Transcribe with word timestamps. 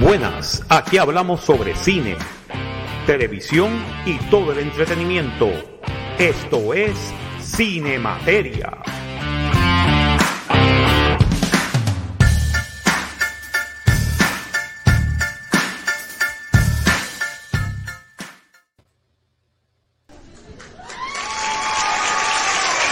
Buenas, 0.00 0.62
aquí 0.68 0.96
hablamos 0.96 1.40
sobre 1.40 1.74
cine, 1.74 2.16
televisión 3.04 3.84
y 4.06 4.16
todo 4.30 4.52
el 4.52 4.60
entretenimiento. 4.60 5.50
Esto 6.18 6.72
es 6.72 6.94
Cine 7.40 7.98
Materia. 7.98 8.78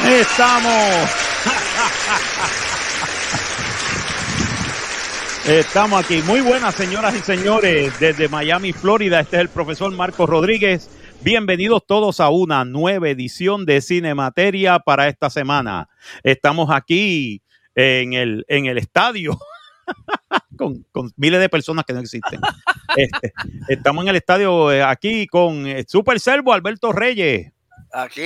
Estamos. 0.04 1.10
Estamos 5.46 6.04
aquí. 6.04 6.22
Muy 6.22 6.40
buenas, 6.40 6.74
señoras 6.74 7.14
y 7.14 7.20
señores, 7.20 7.96
desde 8.00 8.28
Miami, 8.28 8.72
Florida. 8.72 9.20
Este 9.20 9.36
es 9.36 9.42
el 9.42 9.48
profesor 9.48 9.92
Marcos 9.92 10.28
Rodríguez. 10.28 10.90
Bienvenidos 11.20 11.86
todos 11.86 12.18
a 12.18 12.30
una 12.30 12.64
nueva 12.64 13.08
edición 13.10 13.64
de 13.64 13.80
Cine 13.80 14.12
Materia 14.16 14.80
para 14.80 15.06
esta 15.06 15.30
semana. 15.30 15.88
Estamos 16.24 16.68
aquí 16.72 17.42
en 17.76 18.12
el, 18.14 18.44
en 18.48 18.66
el 18.66 18.76
estadio. 18.76 19.38
Con, 20.58 20.82
con, 20.90 21.12
miles 21.16 21.38
de 21.38 21.48
personas 21.48 21.84
que 21.84 21.92
no 21.92 22.00
existen. 22.00 22.40
Este, 22.96 23.32
estamos 23.68 24.02
en 24.02 24.08
el 24.08 24.16
estadio 24.16 24.72
eh, 24.72 24.82
aquí 24.82 25.28
con 25.28 25.64
eh, 25.64 25.84
Super 25.86 26.18
Servo 26.18 26.52
Alberto 26.52 26.92
Reyes. 26.92 27.52
Aquí, 27.92 28.22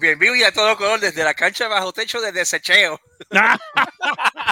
bien 0.00 0.18
vivo 0.18 0.36
y 0.36 0.42
a 0.42 0.52
todo 0.52 0.76
color, 0.78 1.00
desde 1.00 1.22
la 1.22 1.34
cancha 1.34 1.68
bajo 1.68 1.92
techo 1.92 2.20
de 2.20 2.32
desecheo. 2.32 2.98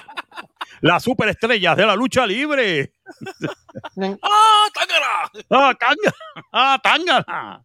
Las 0.80 1.02
superestrellas 1.02 1.76
de 1.76 1.86
la 1.86 1.94
lucha 1.94 2.26
libre. 2.26 2.94
¡Ah, 4.22 4.68
tángana! 4.74 5.46
¡Ah, 5.50 5.74
tángana! 5.78 6.16
¡Ah, 6.52 6.80
tángana! 6.82 7.62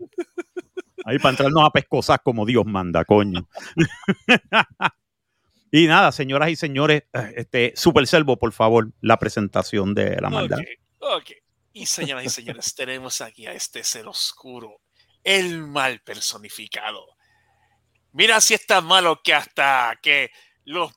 Ahí 1.05 1.17
para 1.19 1.31
entrarnos 1.31 1.65
a 1.65 1.69
pescosas 1.69 2.19
como 2.23 2.45
Dios 2.45 2.65
manda, 2.65 3.03
coño. 3.03 3.47
y 5.71 5.87
nada, 5.87 6.11
señoras 6.11 6.49
y 6.49 6.55
señores, 6.55 7.03
este 7.35 7.73
Super 7.75 8.07
Servo, 8.07 8.37
por 8.37 8.53
favor, 8.53 8.91
la 9.01 9.19
presentación 9.19 9.93
de 9.93 10.15
la 10.21 10.29
maldad. 10.29 10.59
Ok, 10.99 11.09
ok. 11.17 11.31
Y 11.73 11.87
señoras 11.87 12.25
y 12.25 12.29
señores, 12.29 12.75
tenemos 12.75 13.19
aquí 13.21 13.47
a 13.47 13.53
este 13.53 13.83
ser 13.83 14.07
oscuro, 14.07 14.81
el 15.23 15.63
mal 15.63 16.01
personificado. 16.01 17.03
Mira 18.11 18.39
si 18.41 18.53
es 18.53 18.65
tan 18.67 18.85
malo 18.85 19.21
que 19.23 19.33
hasta 19.33 19.97
que 20.01 20.29
los 20.65 20.93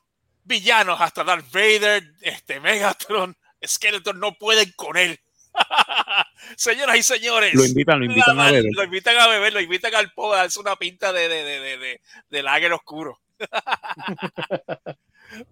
villanos, 0.47 0.99
hasta 0.99 1.23
Darth 1.23 1.51
Vader, 1.51 2.03
este 2.21 2.59
Megatron, 2.59 3.35
Skeleton 3.65 4.19
no 4.19 4.33
pueden 4.33 4.71
con 4.75 4.97
él. 4.97 5.19
Señoras 6.55 6.97
y 6.97 7.03
señores, 7.03 7.53
lo 7.53 7.65
invitan, 7.65 7.99
lo 7.99 8.05
invitan 8.05 8.39
a 8.39 8.51
beber. 8.51 8.71
Lo 8.73 8.83
invitan 8.83 9.17
a 9.17 9.27
beber, 9.27 9.53
lo 9.53 9.59
invitan 9.59 9.95
al 9.95 10.11
po 10.13 10.33
a 10.33 10.37
darse 10.37 10.59
una 10.59 10.75
pinta 10.75 11.11
de, 11.11 11.27
de, 11.27 11.43
de, 11.43 11.77
de, 11.77 12.01
de 12.29 12.43
lager 12.43 12.73
oscuro. 12.73 13.19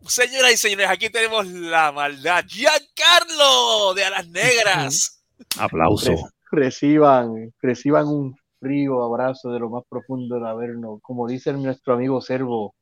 Señoras 0.08 0.54
y 0.54 0.58
señores, 0.58 0.90
aquí 0.90 1.10
tenemos 1.10 1.46
la 1.48 1.92
maldad. 1.92 2.46
Giancarlo 2.48 3.94
de 3.94 4.06
Alas 4.06 4.28
Negras. 4.30 5.24
Aplauso. 5.60 6.14
Reciban, 6.52 7.54
reciban 7.62 8.08
un 8.08 8.38
frío 8.60 9.04
abrazo 9.04 9.52
de 9.52 9.60
lo 9.60 9.70
más 9.70 9.84
profundo 9.90 10.36
del 10.36 10.46
Averno. 10.46 11.00
Como 11.02 11.28
dice 11.28 11.52
nuestro 11.54 11.96
amigo 11.96 12.22
Servo, 12.22 12.74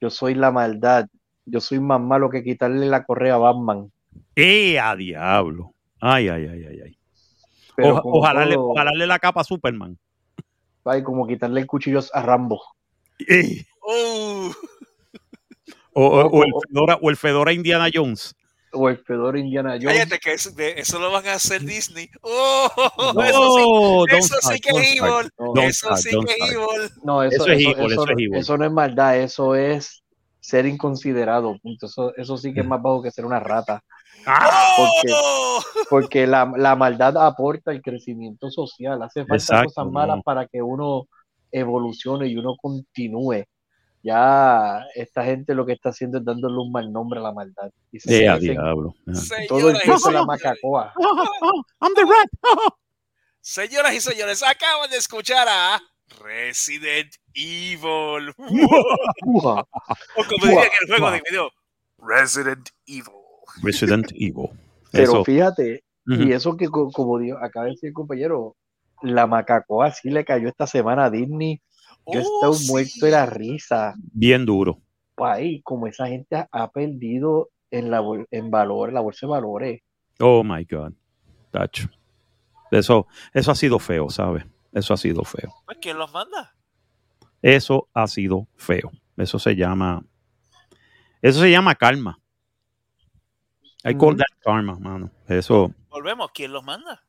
yo 0.00 0.10
soy 0.10 0.34
la 0.34 0.50
maldad. 0.50 1.06
Yo 1.50 1.60
soy 1.60 1.80
más 1.80 2.00
malo 2.00 2.28
que 2.28 2.42
quitarle 2.42 2.86
la 2.86 3.04
correa 3.04 3.34
a 3.34 3.38
Batman. 3.38 3.90
¡Eh, 4.36 4.78
a 4.78 4.94
diablo! 4.94 5.72
Ay, 6.00 6.28
ay, 6.28 6.46
ay, 6.46 6.66
ay, 6.68 6.80
ay. 6.84 6.98
O, 7.84 8.18
ojalá, 8.18 8.42
todo, 8.42 8.50
le, 8.50 8.56
ojalá 8.56 8.90
le 8.92 9.06
la 9.06 9.18
capa 9.18 9.40
a 9.40 9.44
Superman. 9.44 9.96
Ay, 10.84 11.02
como 11.02 11.26
quitarle 11.26 11.60
el 11.60 11.66
cuchillo 11.66 12.00
a 12.12 12.22
Rambo. 12.22 12.62
¡Eh! 13.26 13.64
Uh. 13.82 14.52
O, 15.92 16.06
o, 16.06 16.26
o, 16.26 16.44
el 16.44 16.52
Fedora, 16.68 16.98
o 17.00 17.10
el 17.10 17.16
Fedora 17.16 17.52
Indiana 17.52 17.88
Jones. 17.92 18.34
O 18.72 18.88
el 18.88 18.98
Fedora 18.98 19.38
Indiana 19.38 19.72
Jones. 19.80 19.86
Cállate 19.86 20.18
que 20.18 20.32
eso, 20.34 20.50
de, 20.52 20.78
eso 20.78 20.98
lo 20.98 21.10
van 21.10 21.26
a 21.26 21.34
hacer 21.34 21.62
Disney. 21.62 22.10
¡Oh! 22.20 22.68
No, 23.14 23.22
eso 23.24 24.06
sí, 24.06 24.16
eso 24.16 24.36
start, 24.40 24.54
sí 24.54 24.60
que 24.60 24.70
es 24.70 24.96
evil. 25.00 25.30
No, 25.38 25.62
eso 25.62 25.96
start, 25.96 26.00
sí 26.00 26.10
que 26.26 26.32
es 26.32 26.52
evil. 26.52 26.90
No, 27.02 27.22
eso, 27.22 27.36
Eso 27.36 27.46
es 27.46 27.60
eso, 27.60 27.70
evil, 27.70 27.92
eso, 27.92 28.02
eso 28.02 28.04
es 28.04 28.10
evil. 28.10 28.34
eso 28.34 28.58
no 28.58 28.64
es 28.66 28.72
maldad, 28.72 29.18
eso 29.18 29.54
es 29.54 30.02
ser 30.40 30.66
inconsiderado. 30.66 31.58
Punto. 31.58 31.86
Eso, 31.86 32.14
eso 32.16 32.36
sí 32.36 32.52
que 32.52 32.60
es 32.60 32.66
más 32.66 32.80
bajo 32.82 33.02
que 33.02 33.10
ser 33.10 33.24
una 33.24 33.40
rata. 33.40 33.82
Porque, 34.24 35.12
¡Oh! 35.14 35.62
porque 35.88 36.26
la, 36.26 36.50
la 36.56 36.76
maldad 36.76 37.16
aporta 37.16 37.70
el 37.70 37.82
crecimiento 37.82 38.50
social. 38.50 39.02
Hace 39.02 39.20
falta 39.20 39.34
Exacto, 39.36 39.64
cosas 39.66 39.92
malas 39.92 40.20
para 40.24 40.46
que 40.46 40.62
uno 40.62 41.06
evolucione 41.50 42.26
y 42.26 42.36
uno 42.36 42.56
continúe. 42.60 43.44
Ya 44.02 44.84
esta 44.94 45.24
gente 45.24 45.54
lo 45.54 45.66
que 45.66 45.72
está 45.72 45.90
haciendo 45.90 46.18
es 46.18 46.24
dándole 46.24 46.56
un 46.56 46.70
mal 46.70 46.92
nombre 46.92 47.18
a 47.18 47.22
la 47.22 47.32
maldad. 47.32 47.70
Y 47.90 47.98
se 47.98 48.24
¡Eh, 48.24 48.28
a 48.28 48.34
merecen 48.34 48.52
diablo! 48.52 48.94
todo 49.48 49.70
el 49.70 49.78
de 49.78 49.86
la 49.86 49.98
señores, 49.98 50.26
macacoa. 50.26 50.92
I'm 51.80 51.94
the 51.94 52.02
rat. 52.02 52.28
señoras 53.40 53.94
y 53.94 54.00
señores, 54.00 54.42
acaban 54.42 54.90
de 54.90 54.96
escuchar 54.98 55.46
a 55.48 55.80
Resident 56.22 57.12
Evil. 57.34 58.32
O 59.22 59.64
como 60.24 60.46
diría 60.46 60.62
en 60.62 60.70
el 60.82 60.88
juego 60.88 61.10
de 61.10 61.22
video, 61.28 61.50
Resident 61.98 62.68
Evil. 62.86 63.12
Resident 63.62 64.10
Evil. 64.12 64.48
Pero 64.92 65.04
Eso. 65.04 65.24
fíjate, 65.24 65.84
Ujú. 66.06 66.22
y 66.22 66.32
eso 66.32 66.56
que 66.56 66.68
co- 66.68 66.90
como 66.90 67.18
dijo, 67.18 67.36
acaba 67.38 67.66
de 67.66 67.72
decir 67.72 67.88
el 67.88 67.94
compañero, 67.94 68.56
la 69.02 69.26
macacoa 69.26 69.90
sí 69.92 70.10
le 70.10 70.24
cayó 70.24 70.48
esta 70.48 70.66
semana 70.66 71.06
a 71.06 71.10
Disney. 71.10 71.60
Yo 72.06 72.20
Oh, 72.20 72.34
estaba 72.36 72.54
sí. 72.54 72.70
muerto 72.70 73.04
de 73.06 73.10
la 73.10 73.26
risa. 73.26 73.94
Bien 74.12 74.46
duro. 74.46 74.78
Ay, 75.18 75.60
como 75.62 75.86
esa 75.86 76.06
gente 76.06 76.46
ha, 76.50 76.70
perdido 76.70 77.50
en 77.70 77.90
la 77.90 78.02
en 78.30 78.50
valor, 78.50 78.92
la 78.92 79.00
bolsa 79.00 79.26
de 79.26 79.30
valores. 79.30 79.80
Oh 80.20 80.42
my 80.42 80.64
God. 80.64 80.92
Tacho. 81.50 81.88
Eso, 82.70 83.06
eso 83.34 83.50
ha 83.50 83.54
sido 83.54 83.78
feo, 83.78 84.08
¿sabes? 84.10 84.44
Eso 84.72 84.94
ha 84.94 84.96
sido 84.96 85.24
feo. 85.24 85.54
Pues, 85.66 85.78
¿Quién 85.80 85.98
los 85.98 86.12
manda? 86.12 86.54
Eso 87.42 87.88
ha 87.94 88.06
sido 88.06 88.46
feo. 88.56 88.90
Eso 89.16 89.38
se 89.38 89.54
llama. 89.56 90.04
Eso 91.22 91.40
se 91.40 91.50
llama 91.50 91.74
karma. 91.74 92.18
I 93.84 93.94
call 93.94 94.08
Ujú. 94.10 94.16
that 94.18 94.26
karma, 94.42 94.78
mano. 94.78 95.10
Eso. 95.26 95.72
Volvemos, 95.88 96.30
¿quién 96.32 96.52
los 96.52 96.62
manda? 96.64 97.02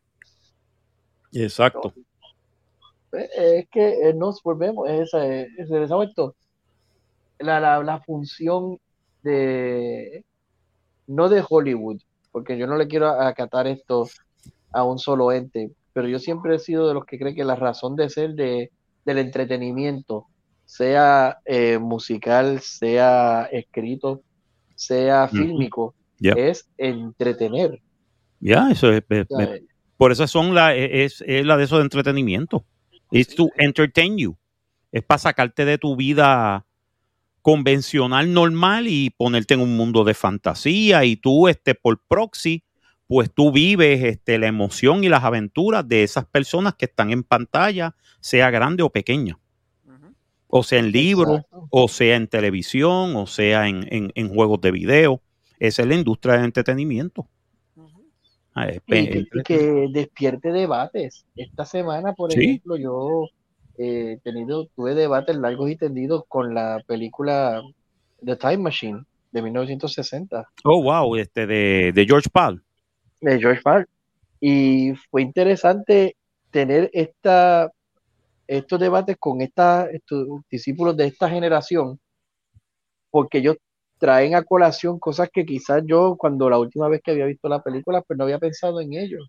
Exacto. 1.32 1.94
Eh, 3.12 3.30
Es 3.60 3.70
que 3.70 4.10
eh, 4.10 4.14
nos 4.14 4.42
volvemos, 4.44 4.88
es 4.90 5.02
esa, 5.02 5.26
eh, 5.26 5.48
es- 5.58 5.90
vuelto 5.90 6.36
la, 7.40 7.60
la, 7.60 7.82
la 7.84 8.00
función 8.02 8.78
de, 9.24 10.26
no 11.08 11.30
de 11.30 11.44
Hollywood, 11.48 12.02
porque 12.32 12.58
yo 12.58 12.68
no 12.68 12.76
le 12.76 12.88
quiero 12.88 13.08
acatar 13.10 13.68
esto 13.68 14.08
a 14.72 14.84
un 14.84 15.00
solo 15.00 15.32
ente, 15.32 15.72
pero 16.00 16.08
yo 16.08 16.18
siempre 16.18 16.56
he 16.56 16.60
sido 16.60 16.88
de 16.88 16.94
los 16.94 17.04
que 17.04 17.20
cree 17.20 17.36
que 17.36 17.44
la 17.44 17.58
razón 17.58 17.98
de 17.98 18.10
ser 18.10 18.34
de, 18.34 18.72
del 19.04 19.18
entretenimiento, 19.18 20.28
sea 20.64 21.40
eh, 21.44 21.78
musical, 21.78 22.62
sea 22.62 23.50
escrito, 23.52 24.22
sea 24.76 25.28
fílmico, 25.28 25.94
es 26.22 26.70
entretener. 26.78 27.82
Ya, 28.40 28.72
eso 28.72 28.94
es. 28.94 29.04
por 29.98 30.14
eso 30.14 30.26
son 30.26 30.56
la, 30.56 30.74
es, 30.74 31.22
es 31.28 31.46
la 31.46 31.58
de 31.58 31.66
eso 31.66 31.76
de 31.76 31.84
entretenimiento. 31.84 32.64
Es 33.12 33.36
to 33.36 33.50
entertain 33.58 34.18
you. 34.18 34.38
Es 34.94 35.04
para 35.04 35.20
sacarte 35.20 35.66
de 35.66 35.78
tu 35.78 35.98
vida 35.98 36.66
convencional, 37.42 38.32
normal 38.32 38.88
y 38.88 39.10
ponerte 39.10 39.56
en 39.56 39.60
un 39.60 39.76
mundo 39.76 40.06
de 40.06 40.14
fantasía. 40.14 41.04
Y 41.04 41.18
tú, 41.18 41.50
este, 41.50 41.76
por 41.76 42.02
proxy, 42.08 42.64
pues 43.10 43.34
tú 43.34 43.52
vives 43.52 44.04
este, 44.04 44.38
la 44.38 44.46
emoción 44.46 45.04
y 45.04 45.10
las 45.10 45.24
aventuras 45.24 45.88
de 45.88 46.04
esas 46.04 46.26
personas 46.26 46.76
que 46.76 46.86
están 46.86 47.10
en 47.10 47.24
pantalla, 47.24 47.96
sea 48.20 48.52
grande 48.52 48.84
o 48.84 48.92
pequeña. 48.92 49.40
O 50.48 50.62
sea 50.62 50.78
en 50.78 50.92
libros, 50.92 51.42
o 51.72 51.88
sea 51.88 52.16
en 52.16 52.28
televisión, 52.28 53.16
o 53.16 53.26
sea 53.26 53.68
en, 53.68 53.88
en- 53.92 54.12
en 54.14 54.30
juegos 54.30 54.62
de 54.62 54.70
video. 54.72 55.22
Esa 55.60 55.82
es 55.82 55.88
la 55.88 55.96
industria 55.96 56.36
del 56.36 56.46
entretenimiento. 56.46 57.28
Ah, 58.54 58.68
es 58.68 58.78
Y 58.86 59.08
que, 59.10 59.26
y 59.34 59.44
que 59.44 59.88
despierte 59.92 60.52
debates. 60.52 61.26
Esta 61.36 61.66
semana, 61.66 62.14
por 62.14 62.32
Sí. 62.32 62.40
ejemplo, 62.42 62.78
yo 62.78 63.26
he 63.80 64.20
tenido, 64.24 64.68
tuve 64.76 64.94
debates 64.94 65.36
largos 65.36 65.72
y 65.72 65.76
tendidos 65.78 66.26
con 66.28 66.54
la 66.54 66.84
película 66.86 67.62
The 68.24 68.36
Time 68.36 68.58
Machine 68.58 69.04
de 69.32 69.42
1960 69.42 70.48
Oh, 70.64 70.84
wow, 70.84 71.16
este 71.16 71.48
de, 71.48 71.92
de 71.94 72.06
George 72.06 72.30
Pal. 72.32 72.62
De 73.22 73.40
George 73.40 73.62
Mark. 73.66 73.88
Y 74.42 74.94
fue 75.12 75.22
interesante 75.24 76.16
tener 76.52 76.90
esta, 76.94 77.72
estos 78.48 78.80
debates 78.80 79.18
con 79.20 79.42
esta, 79.42 79.88
estos 79.92 80.28
discípulos 80.52 80.98
de 80.98 81.08
esta 81.08 81.30
generación, 81.30 82.00
porque 83.12 83.40
ellos 83.40 83.58
traen 84.00 84.36
a 84.36 84.44
colación 84.44 85.00
cosas 85.00 85.30
que 85.34 85.46
quizás 85.46 85.84
yo 85.86 86.16
cuando 86.18 86.50
la 86.50 86.60
última 86.60 86.88
vez 86.88 87.02
que 87.04 87.12
había 87.12 87.26
visto 87.26 87.50
la 87.50 87.62
película 87.62 88.02
pues 88.02 88.18
no 88.18 88.24
había 88.26 88.40
pensado 88.40 88.80
en 88.82 88.94
ello. 88.94 89.20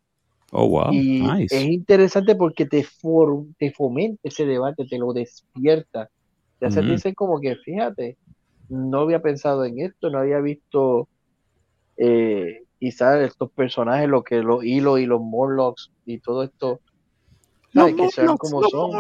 Oh, 0.53 0.67
wow. 0.67 1.03
Y 1.19 1.41
nice. 1.41 1.51
es 1.51 1.65
interesante 1.67 2.35
porque 2.37 2.67
te, 2.67 2.85
for- 2.85 3.47
te 3.59 3.73
fomenta 3.73 4.21
ese 4.25 4.47
debate, 4.47 4.87
te 4.89 4.99
lo 4.99 5.13
despierta. 5.13 6.09
Te 6.59 6.67
hace 6.67 6.83
Ujú. 6.83 6.85
decir 6.85 7.15
como 7.15 7.41
que, 7.41 7.57
fíjate, 7.57 8.19
no 8.69 9.01
había 9.03 9.21
pensado 9.23 9.65
en 9.65 9.81
esto, 9.81 10.11
no 10.11 10.19
había 10.21 10.41
visto 10.41 11.09
eh, 11.97 12.65
quizás 12.81 13.21
estos 13.21 13.53
personajes, 13.53 14.09
lo 14.09 14.25
que 14.25 14.43
los 14.43 14.65
hilos 14.65 14.99
y 14.99 15.07
los 15.07 15.21
Morlocks 15.21 15.91
y 16.07 16.19
todo 16.19 16.43
esto, 16.43 16.81
¿sabes? 17.73 17.95
que 17.95 18.09
sean 18.09 18.37
como 18.39 18.63
son. 18.65 18.91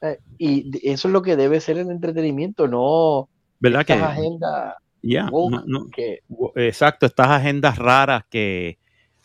Eh, 0.00 0.18
y 0.38 0.90
eso 0.90 1.08
es 1.08 1.12
lo 1.12 1.22
que 1.22 1.36
debe 1.36 1.60
ser 1.60 1.78
el 1.78 1.90
entretenimiento, 1.90 2.66
no 2.68 3.28
¿Verdad 3.60 3.86
que? 3.86 3.92
estas 3.94 4.10
agendas 4.10 4.74
Ya, 5.02 5.28
woke 5.30 5.52
no- 5.52 5.62
no- 5.66 5.86
que 5.94 6.20
exacto, 6.56 7.06
estas 7.06 7.28
agendas 7.28 7.78
raras 7.78 8.24
que 8.30 8.78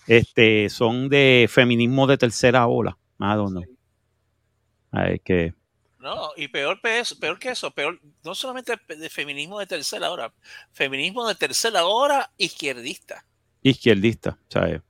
este, 0.07 0.69
son 0.69 1.09
de 1.09 1.47
feminismo 1.49 2.07
de 2.07 2.17
tercera 2.17 2.67
ola. 2.67 2.97
I 3.19 3.35
don't 3.35 3.51
know. 3.51 3.63
Ay, 4.91 5.19
que, 5.19 5.53
No, 6.01 6.31
y 6.35 6.47
peor, 6.49 6.81
pe- 6.81 6.99
eso- 6.99 7.17
peor 7.19 7.37
que 7.39 7.49
eso, 7.51 7.71
peor, 7.71 7.99
no 8.23 8.35
solamente 8.35 8.73
de 8.87 9.09
feminismo 9.09 9.59
de 9.59 9.67
tercera 9.67 10.11
hora, 10.11 10.33
feminismo 10.71 11.27
de 11.27 11.35
tercera 11.35 11.85
hora 11.85 12.31
izquierdista. 12.37 13.25
izquierdista, 13.63 14.37
¿sabes? 14.49 14.81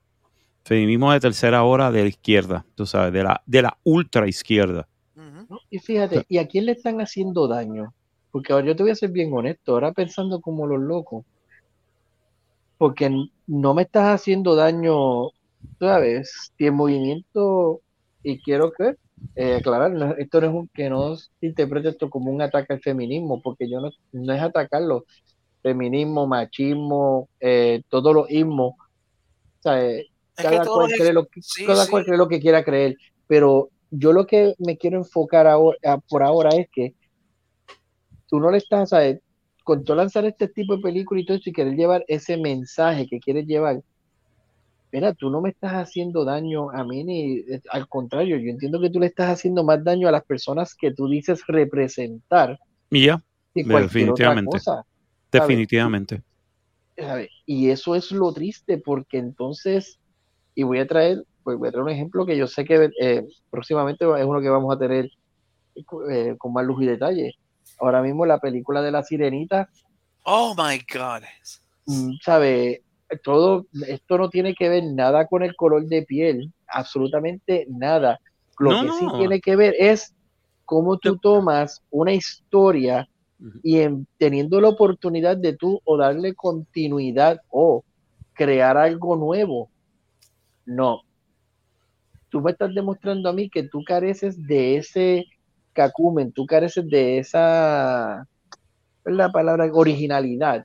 Feminismo 0.64 1.12
de 1.12 1.20
tercera 1.20 1.64
hora 1.64 1.90
de 1.92 2.02
la 2.04 2.08
izquierda, 2.10 2.66
tú 2.76 2.86
sabes, 2.86 3.12
de 3.12 3.24
la, 3.24 3.42
de 3.46 3.62
la 3.62 3.78
ultra 3.84 4.28
izquierda. 4.28 4.88
Y 5.70 5.78
fíjate, 5.78 6.24
¿y 6.28 6.38
a 6.38 6.46
quién 6.46 6.66
le 6.66 6.72
están 6.72 7.00
haciendo 7.00 7.48
daño? 7.48 7.94
Porque 8.30 8.52
ahora 8.52 8.66
yo 8.66 8.76
te 8.76 8.82
voy 8.82 8.92
a 8.92 8.94
ser 8.96 9.10
bien 9.10 9.32
honesto, 9.32 9.72
ahora 9.72 9.92
pensando 9.92 10.40
como 10.40 10.66
los 10.66 10.80
locos, 10.80 11.24
porque 12.78 13.10
no 13.46 13.74
me 13.74 13.82
estás 13.82 14.20
haciendo 14.20 14.54
daño, 14.56 15.30
¿sabes? 15.78 16.52
Si 16.56 16.66
el 16.66 16.72
movimiento, 16.72 17.80
y 18.22 18.40
quiero 18.42 18.72
que 18.72 18.94
eh, 19.34 19.56
aclarar, 19.56 19.92
no- 19.92 20.14
esto 20.16 20.40
no 20.40 20.46
es 20.48 20.54
un, 20.54 20.68
que 20.74 20.90
no 20.90 21.16
se 21.16 21.28
interprete 21.40 21.90
esto 21.90 22.10
como 22.10 22.30
un 22.30 22.42
ataque 22.42 22.72
al 22.74 22.80
feminismo, 22.80 23.40
porque 23.42 23.68
yo 23.70 23.80
no, 23.80 23.90
no 24.12 24.32
es 24.32 24.42
atacarlo, 24.42 25.04
feminismo, 25.62 26.26
machismo, 26.26 27.28
eh, 27.40 27.82
todos 27.88 28.14
los 28.14 28.30
ismos, 28.30 28.74
que 29.62 30.06
cada 30.34 30.66
cual 30.66 30.92
cree 30.96 31.12
lo 31.12 31.26
que, 31.26 31.40
sí, 31.42 31.64
cada 31.66 31.84
sí. 31.84 31.90
cual 31.90 32.04
cree 32.04 32.18
lo 32.18 32.28
que 32.28 32.40
quiera 32.40 32.64
creer, 32.64 32.96
pero 33.26 33.70
yo 33.90 34.12
lo 34.12 34.26
que 34.26 34.54
me 34.58 34.76
quiero 34.76 34.98
enfocar 34.98 35.46
ahora, 35.46 35.76
a- 35.84 35.98
por 35.98 36.22
ahora 36.22 36.50
es 36.56 36.66
que 36.72 36.94
tú 38.28 38.40
no 38.40 38.50
le 38.50 38.58
estás, 38.58 38.90
¿sabes? 38.90 39.20
Con 39.64 39.84
todo 39.84 39.96
lanzar 39.96 40.24
este 40.24 40.48
tipo 40.48 40.76
de 40.76 40.82
películas 40.82 41.22
y 41.22 41.26
todo 41.26 41.36
eso 41.36 41.50
y 41.50 41.52
querer 41.52 41.74
llevar 41.74 42.04
ese 42.08 42.36
mensaje 42.36 43.06
que 43.06 43.20
quieres 43.20 43.46
llevar, 43.46 43.80
mira, 44.92 45.14
tú 45.14 45.30
no 45.30 45.40
me 45.40 45.50
estás 45.50 45.72
haciendo 45.72 46.24
daño 46.24 46.70
a 46.70 46.84
mí 46.84 47.02
ni 47.02 47.38
eh, 47.38 47.62
al 47.70 47.88
contrario, 47.88 48.36
yo 48.36 48.50
entiendo 48.50 48.80
que 48.80 48.90
tú 48.90 49.00
le 49.00 49.06
estás 49.06 49.30
haciendo 49.30 49.64
más 49.64 49.82
daño 49.82 50.06
a 50.06 50.12
las 50.12 50.24
personas 50.24 50.74
que 50.74 50.92
tú 50.92 51.08
dices 51.08 51.42
representar 51.46 52.58
Y 52.90 53.06
ya, 53.06 53.22
que 53.54 53.64
Definitivamente. 53.64 54.50
cosa. 54.50 54.84
definitivamente. 55.32 56.22
¿sabe? 56.96 57.30
Y 57.46 57.70
eso 57.70 57.94
es 57.94 58.12
lo 58.12 58.32
triste 58.32 58.78
porque 58.78 59.18
entonces, 59.18 59.98
y 60.54 60.62
voy 60.62 60.78
a 60.78 60.86
traer, 60.86 61.24
pues 61.42 61.56
voy 61.56 61.68
a 61.68 61.72
traer 61.72 61.84
un 61.84 61.90
ejemplo 61.90 62.26
que 62.26 62.36
yo 62.36 62.46
sé 62.46 62.64
que 62.64 62.90
eh, 63.00 63.24
próximamente 63.50 64.04
es 64.04 64.24
uno 64.26 64.40
que 64.40 64.50
vamos 64.50 64.74
a 64.74 64.78
tener 64.78 65.10
eh, 66.10 66.36
con 66.38 66.52
más 66.52 66.66
luz 66.66 66.82
y 66.82 66.86
detalle. 66.86 67.32
Ahora 67.80 68.02
mismo 68.02 68.26
la 68.26 68.38
película 68.38 68.82
de 68.82 68.90
la 68.92 69.02
sirenita, 69.02 69.68
Oh 70.24 70.54
my 70.56 70.78
God. 70.92 71.22
mm, 71.86 72.12
¿sabe? 72.22 72.82
Todo, 73.18 73.66
esto 73.86 74.18
no 74.18 74.28
tiene 74.30 74.54
que 74.54 74.68
ver 74.68 74.84
nada 74.84 75.26
con 75.26 75.42
el 75.42 75.54
color 75.56 75.86
de 75.86 76.02
piel, 76.02 76.52
absolutamente 76.66 77.66
nada. 77.68 78.18
Lo 78.58 78.70
No, 78.70 78.80
que 78.80 78.86
no. 78.86 78.92
sí 78.92 79.06
tiene 79.18 79.40
que 79.40 79.56
ver 79.56 79.74
es 79.78 80.14
cómo 80.64 80.98
tú 80.98 81.18
tomas 81.18 81.82
una 81.90 82.12
historia 82.12 83.08
y 83.62 83.80
en- 83.80 84.06
teniendo 84.18 84.60
la 84.60 84.68
oportunidad 84.68 85.36
de 85.36 85.56
tú 85.56 85.80
o 85.84 85.96
darle 85.96 86.34
continuidad 86.34 87.38
o 87.50 87.84
crear 88.34 88.76
algo 88.76 89.16
nuevo. 89.16 89.70
No. 90.64 91.02
Tú 92.30 92.40
me 92.40 92.52
estás 92.52 92.74
demostrando 92.74 93.28
a 93.28 93.32
mí 93.32 93.50
que 93.50 93.64
tú 93.64 93.82
careces 93.84 94.42
de 94.46 94.76
ese 94.76 95.26
cacumen, 95.74 96.32
tú 96.32 96.46
careces 96.46 96.88
de 96.88 97.18
esa, 97.18 98.26
¿cuál 99.02 99.14
es 99.14 99.18
la 99.18 99.32
palabra? 99.32 99.68
Originalidad, 99.72 100.64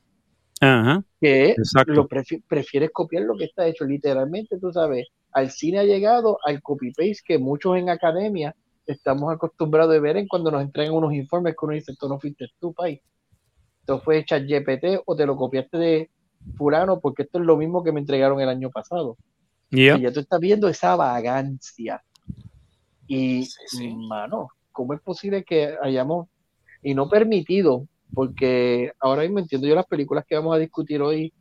Ajá, 0.62 1.04
que 1.22 1.52
exacto. 1.52 1.94
lo 1.94 2.08
prefi- 2.08 2.44
prefieres 2.48 2.90
copiar 2.92 3.24
lo 3.24 3.36
que 3.38 3.46
está 3.46 3.68
hecho. 3.68 3.86
Literalmente, 3.86 4.58
tú 4.60 4.72
sabes, 4.72 5.08
al 5.32 5.52
cine 5.52 5.80
ha 5.80 5.84
llegado 5.84 6.40
al 6.46 6.62
copy-paste 6.62 7.22
que 7.26 7.38
muchos 7.38 7.78
en 7.78 7.90
academia 7.90 8.56
estamos 8.86 9.34
acostumbrados 9.34 9.96
a 9.96 10.00
ver 10.00 10.18
en 10.18 10.28
cuando 10.28 10.50
nos 10.50 10.62
entregan 10.62 10.94
unos 10.94 11.14
informes 11.14 11.54
que 11.60 11.66
uno 11.66 11.74
dice, 11.76 11.92
esto 11.92 12.08
no 12.08 12.20
fuiste 12.20 12.48
tú, 12.60 12.74
país. 12.74 13.02
Esto 13.82 14.00
fue 14.00 14.24
GPT 14.24 15.02
o 15.06 15.16
te 15.16 15.26
lo 15.26 15.36
copiaste 15.36 15.78
de 15.78 16.10
fulano 16.56 17.00
porque 17.00 17.24
esto 17.24 17.40
es 17.40 17.46
lo 17.46 17.58
mismo 17.58 17.84
que 17.84 17.92
me 17.92 18.00
entregaron 18.00 18.40
el 18.42 18.50
año 18.50 18.70
pasado. 18.70 19.18
Yeah. 19.70 19.98
Y 19.98 20.02
ya 20.04 20.12
tú 20.14 20.22
estás 20.22 20.40
viendo 20.40 20.68
esa 20.70 20.96
vagancia. 20.96 22.02
Y, 23.08 23.46
Sí, 23.46 23.62
sí. 23.68 23.96
mano, 23.96 24.50
¿cómo 24.72 24.94
es 24.94 25.02
posible 25.02 25.44
que 25.44 25.76
hayamos, 25.82 26.28
y 26.82 26.94
no 26.94 27.10
permitido, 27.10 27.88
porque 28.14 28.92
ahora 29.00 29.24
mismo 29.24 29.40
entiendo 29.40 29.68
yo 29.68 29.76
las 29.76 29.86
películas 29.86 30.26
que 30.28 30.36
vamos 30.36 30.56
a 30.56 30.60
discutir 30.60 31.02
hoy, 31.02 31.34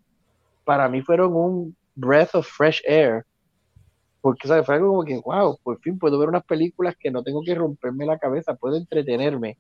para 0.65 0.89
mí 0.89 1.03
fueron 1.03 1.35
un 1.35 1.77
breath 1.95 2.35
of 2.35 2.47
fresh 2.47 2.83
air. 2.87 3.25
Porque, 4.21 4.49
¿sabes? 4.49 4.67
Fue 4.67 4.75
algo 4.75 4.89
como 4.89 5.05
que, 5.05 5.21
wow, 5.25 5.59
por 5.63 5.81
fin 5.81 5.99
puedo 5.99 6.19
ver 6.19 6.29
unas 6.29 6.45
películas 6.45 6.97
que 6.99 7.11
no 7.11 7.23
tengo 7.23 7.43
que 7.43 7.55
romperme 7.55 8.07
la 8.07 8.19
cabeza, 8.19 8.55
puedo 8.55 8.77
entretenerme. 8.77 9.57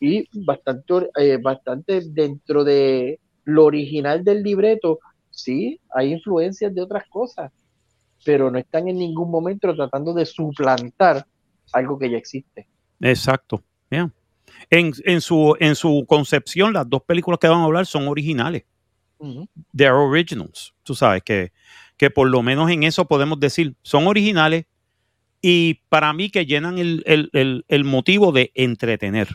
Y 0.00 0.28
bastante, 0.44 1.10
eh, 1.16 1.38
bastante 1.40 2.00
dentro 2.04 2.64
de 2.64 3.20
lo 3.44 3.64
original 3.64 4.24
del 4.24 4.42
libreto, 4.42 4.98
sí, 5.30 5.80
hay 5.94 6.12
influencias 6.12 6.74
de 6.74 6.82
otras 6.82 7.08
cosas, 7.08 7.52
pero 8.24 8.50
no 8.50 8.58
están 8.58 8.88
en 8.88 8.98
ningún 8.98 9.30
momento 9.30 9.72
tratando 9.74 10.12
de 10.12 10.26
suplantar 10.26 11.24
algo 11.72 11.98
que 11.98 12.10
ya 12.10 12.16
existe. 12.16 12.66
Exacto. 13.00 13.62
yeah. 13.90 14.10
En, 14.70 14.92
en, 15.04 15.20
su, 15.20 15.56
en 15.60 15.74
su 15.74 16.04
concepción, 16.08 16.72
las 16.72 16.88
dos 16.88 17.02
películas 17.02 17.38
que 17.40 17.48
van 17.48 17.60
a 17.60 17.64
hablar 17.64 17.86
son 17.86 18.08
originales. 18.08 18.64
Ujú. 19.18 19.48
They're 19.76 19.92
originals. 19.94 20.72
Tú 20.82 20.94
sabes 20.94 21.22
que, 21.22 21.52
que 21.96 22.10
por 22.10 22.28
lo 22.28 22.42
menos 22.42 22.70
en 22.70 22.82
eso 22.82 23.06
podemos 23.06 23.38
decir, 23.38 23.74
son 23.82 24.06
originales 24.06 24.64
y 25.40 25.74
para 25.88 26.12
mí 26.12 26.30
que 26.30 26.46
llenan 26.46 26.78
el, 26.78 27.02
el- 27.06 27.30
el- 27.32 27.64
el 27.68 27.84
motivo 27.84 28.32
de 28.32 28.50
entretener. 28.54 29.28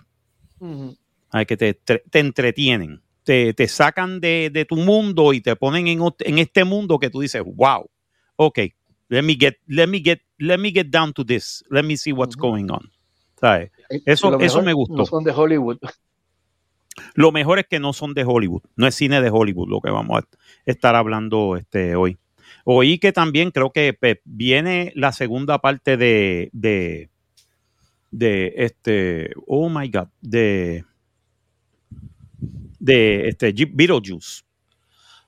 Ujú. 0.59 0.97
Ay, 1.31 1.45
que 1.45 1.57
te, 1.57 1.73
te- 1.73 2.03
te 2.09 2.19
entretienen. 2.19 3.01
Te, 3.23 3.53
te 3.53 3.67
sacan 3.67 4.21
de, 4.21 4.49
de 4.51 4.63
tu 4.65 4.77
mundo 4.77 5.33
y 5.33 5.41
te 5.41 5.55
ponen 5.57 5.87
en, 5.87 5.99
en 6.19 6.37
este 6.39 6.63
mundo 6.63 6.97
que 6.97 7.09
tú 7.09 7.19
dices, 7.19 7.43
wow, 7.45 7.89
ok, 8.37 8.59
let 9.09 9.21
me 9.21 9.35
get, 9.37 9.55
let 9.67 9.87
me 9.87 9.99
get, 9.99 10.21
let 10.37 10.57
me 10.57 10.71
get 10.71 10.87
down 10.89 11.11
to 11.13 11.25
this. 11.25 11.63
Let 11.69 11.83
me 11.83 11.97
see 11.97 12.13
what's 12.13 12.35
Ujú. 12.37 12.41
going 12.41 12.71
on. 12.71 12.89
¿Sabes? 13.39 13.71
Eso- 14.05 14.39
eso 14.39 14.61
me 14.61 14.73
gustó. 14.73 14.95
No 14.95 15.05
son 15.05 15.23
de 15.23 15.31
Hollywood. 15.31 15.77
Lo 17.13 17.31
mejor 17.31 17.59
es 17.59 17.67
que 17.67 17.79
no 17.79 17.93
son 17.93 18.13
de 18.13 18.23
Hollywood, 18.23 18.63
no 18.75 18.87
es 18.87 18.95
cine 18.95 19.21
de 19.21 19.29
Hollywood 19.29 19.69
lo 19.69 19.81
que 19.81 19.91
vamos 19.91 20.23
a 20.23 20.27
estar 20.65 20.95
hablando 20.95 21.55
este, 21.55 21.95
hoy. 21.95 22.17
Oí 22.63 22.97
que 22.97 23.11
también 23.11 23.51
creo 23.51 23.71
que 23.71 23.97
viene 24.25 24.91
la 24.95 25.11
segunda 25.11 25.59
parte 25.59 25.95
de, 25.95 26.49
de, 26.53 27.09
de 28.11 28.53
este, 28.57 29.31
oh 29.45 29.69
my 29.69 29.87
God, 29.89 30.07
de, 30.21 30.85
de 32.79 33.27
este 33.29 33.53
Beetlejuice. 33.53 34.43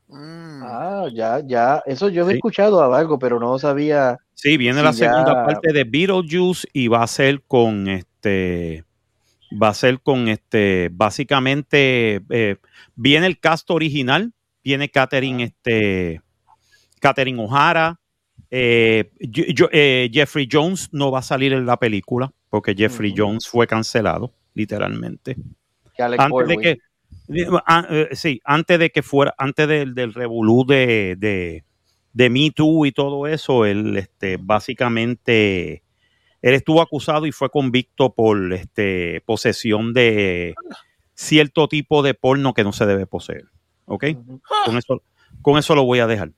Mm. 0.10 0.64
Ah, 0.64 1.08
ya, 1.14 1.40
ya. 1.46 1.82
Eso 1.86 2.10
yo 2.10 2.26
he 2.28 2.32
Sí. 2.32 2.36
escuchado 2.38 2.84
algo, 2.94 3.18
pero 3.20 3.40
no 3.40 3.58
sabía. 3.60 4.18
Sí, 4.34 4.58
viene 4.58 4.82
la 4.82 4.92
ya. 4.92 5.12
segunda 5.12 5.46
parte 5.46 5.72
de 5.72 5.84
Beetlejuice 5.84 6.68
y 6.74 6.88
va 6.88 7.04
a 7.04 7.08
ser 7.08 7.42
con 7.48 7.88
este, 7.88 8.84
va 9.62 9.70
a 9.70 9.74
ser 9.74 10.00
con 10.02 10.28
este, 10.28 10.90
básicamente, 10.92 12.22
eh, 12.30 12.56
viene 12.96 13.28
el 13.28 13.40
cast 13.40 13.70
original, 13.72 14.34
viene 14.64 14.90
Catherine, 14.90 15.44
este, 15.44 16.22
Catherine 17.00 17.42
O'Hara, 17.42 18.00
eh, 18.52 19.12
yo- 19.20 19.46
yo- 19.54 19.70
eh, 19.72 20.10
Jeffrey 20.12 20.48
Jones 20.52 20.90
no 20.92 21.12
va 21.12 21.20
a 21.20 21.24
salir 21.24 21.54
en 21.54 21.66
la 21.66 21.78
película 21.78 22.32
porque 22.50 22.74
Jeffrey. 22.76 23.14
Jones 23.16 23.48
fue 23.48 23.68
cancelado, 23.68 24.34
literalmente. 24.54 25.36
Antes 26.18 26.48
de 26.48 26.58
que, 26.58 26.72
ah, 26.72 26.89
sí, 28.14 28.42
antes 28.46 28.80
de 28.80 28.90
que 28.92 29.02
fuera, 29.04 29.34
antes 29.38 29.68
del, 29.68 29.94
del 29.96 30.14
revolú 30.14 30.66
de, 30.66 31.16
de, 31.18 31.64
de 32.14 32.30
Me 32.30 32.52
Too 32.52 32.86
y 32.86 32.92
todo 32.92 33.28
eso, 33.28 33.66
él 33.66 33.98
este, 33.98 34.38
básicamente 34.40 35.84
él 36.42 36.54
estuvo 36.54 36.82
acusado 36.82 37.26
y 37.26 37.32
fue 37.32 37.50
convicto 37.50 38.14
por 38.14 38.54
este, 38.54 39.22
posesión 39.26 39.94
de 39.94 40.56
cierto 41.14 41.68
tipo 41.68 42.02
de 42.02 42.14
porno 42.14 42.54
que 42.54 42.64
no 42.64 42.72
se 42.72 42.86
debe 42.86 43.06
poseer. 43.06 43.46
¿Ok? 43.86 44.06
Con 44.66 44.78
eso, 44.78 45.02
con 45.42 45.58
eso 45.58 45.76
lo 45.76 45.84
voy 45.84 46.00
a 46.00 46.08
dejar. 46.08 46.32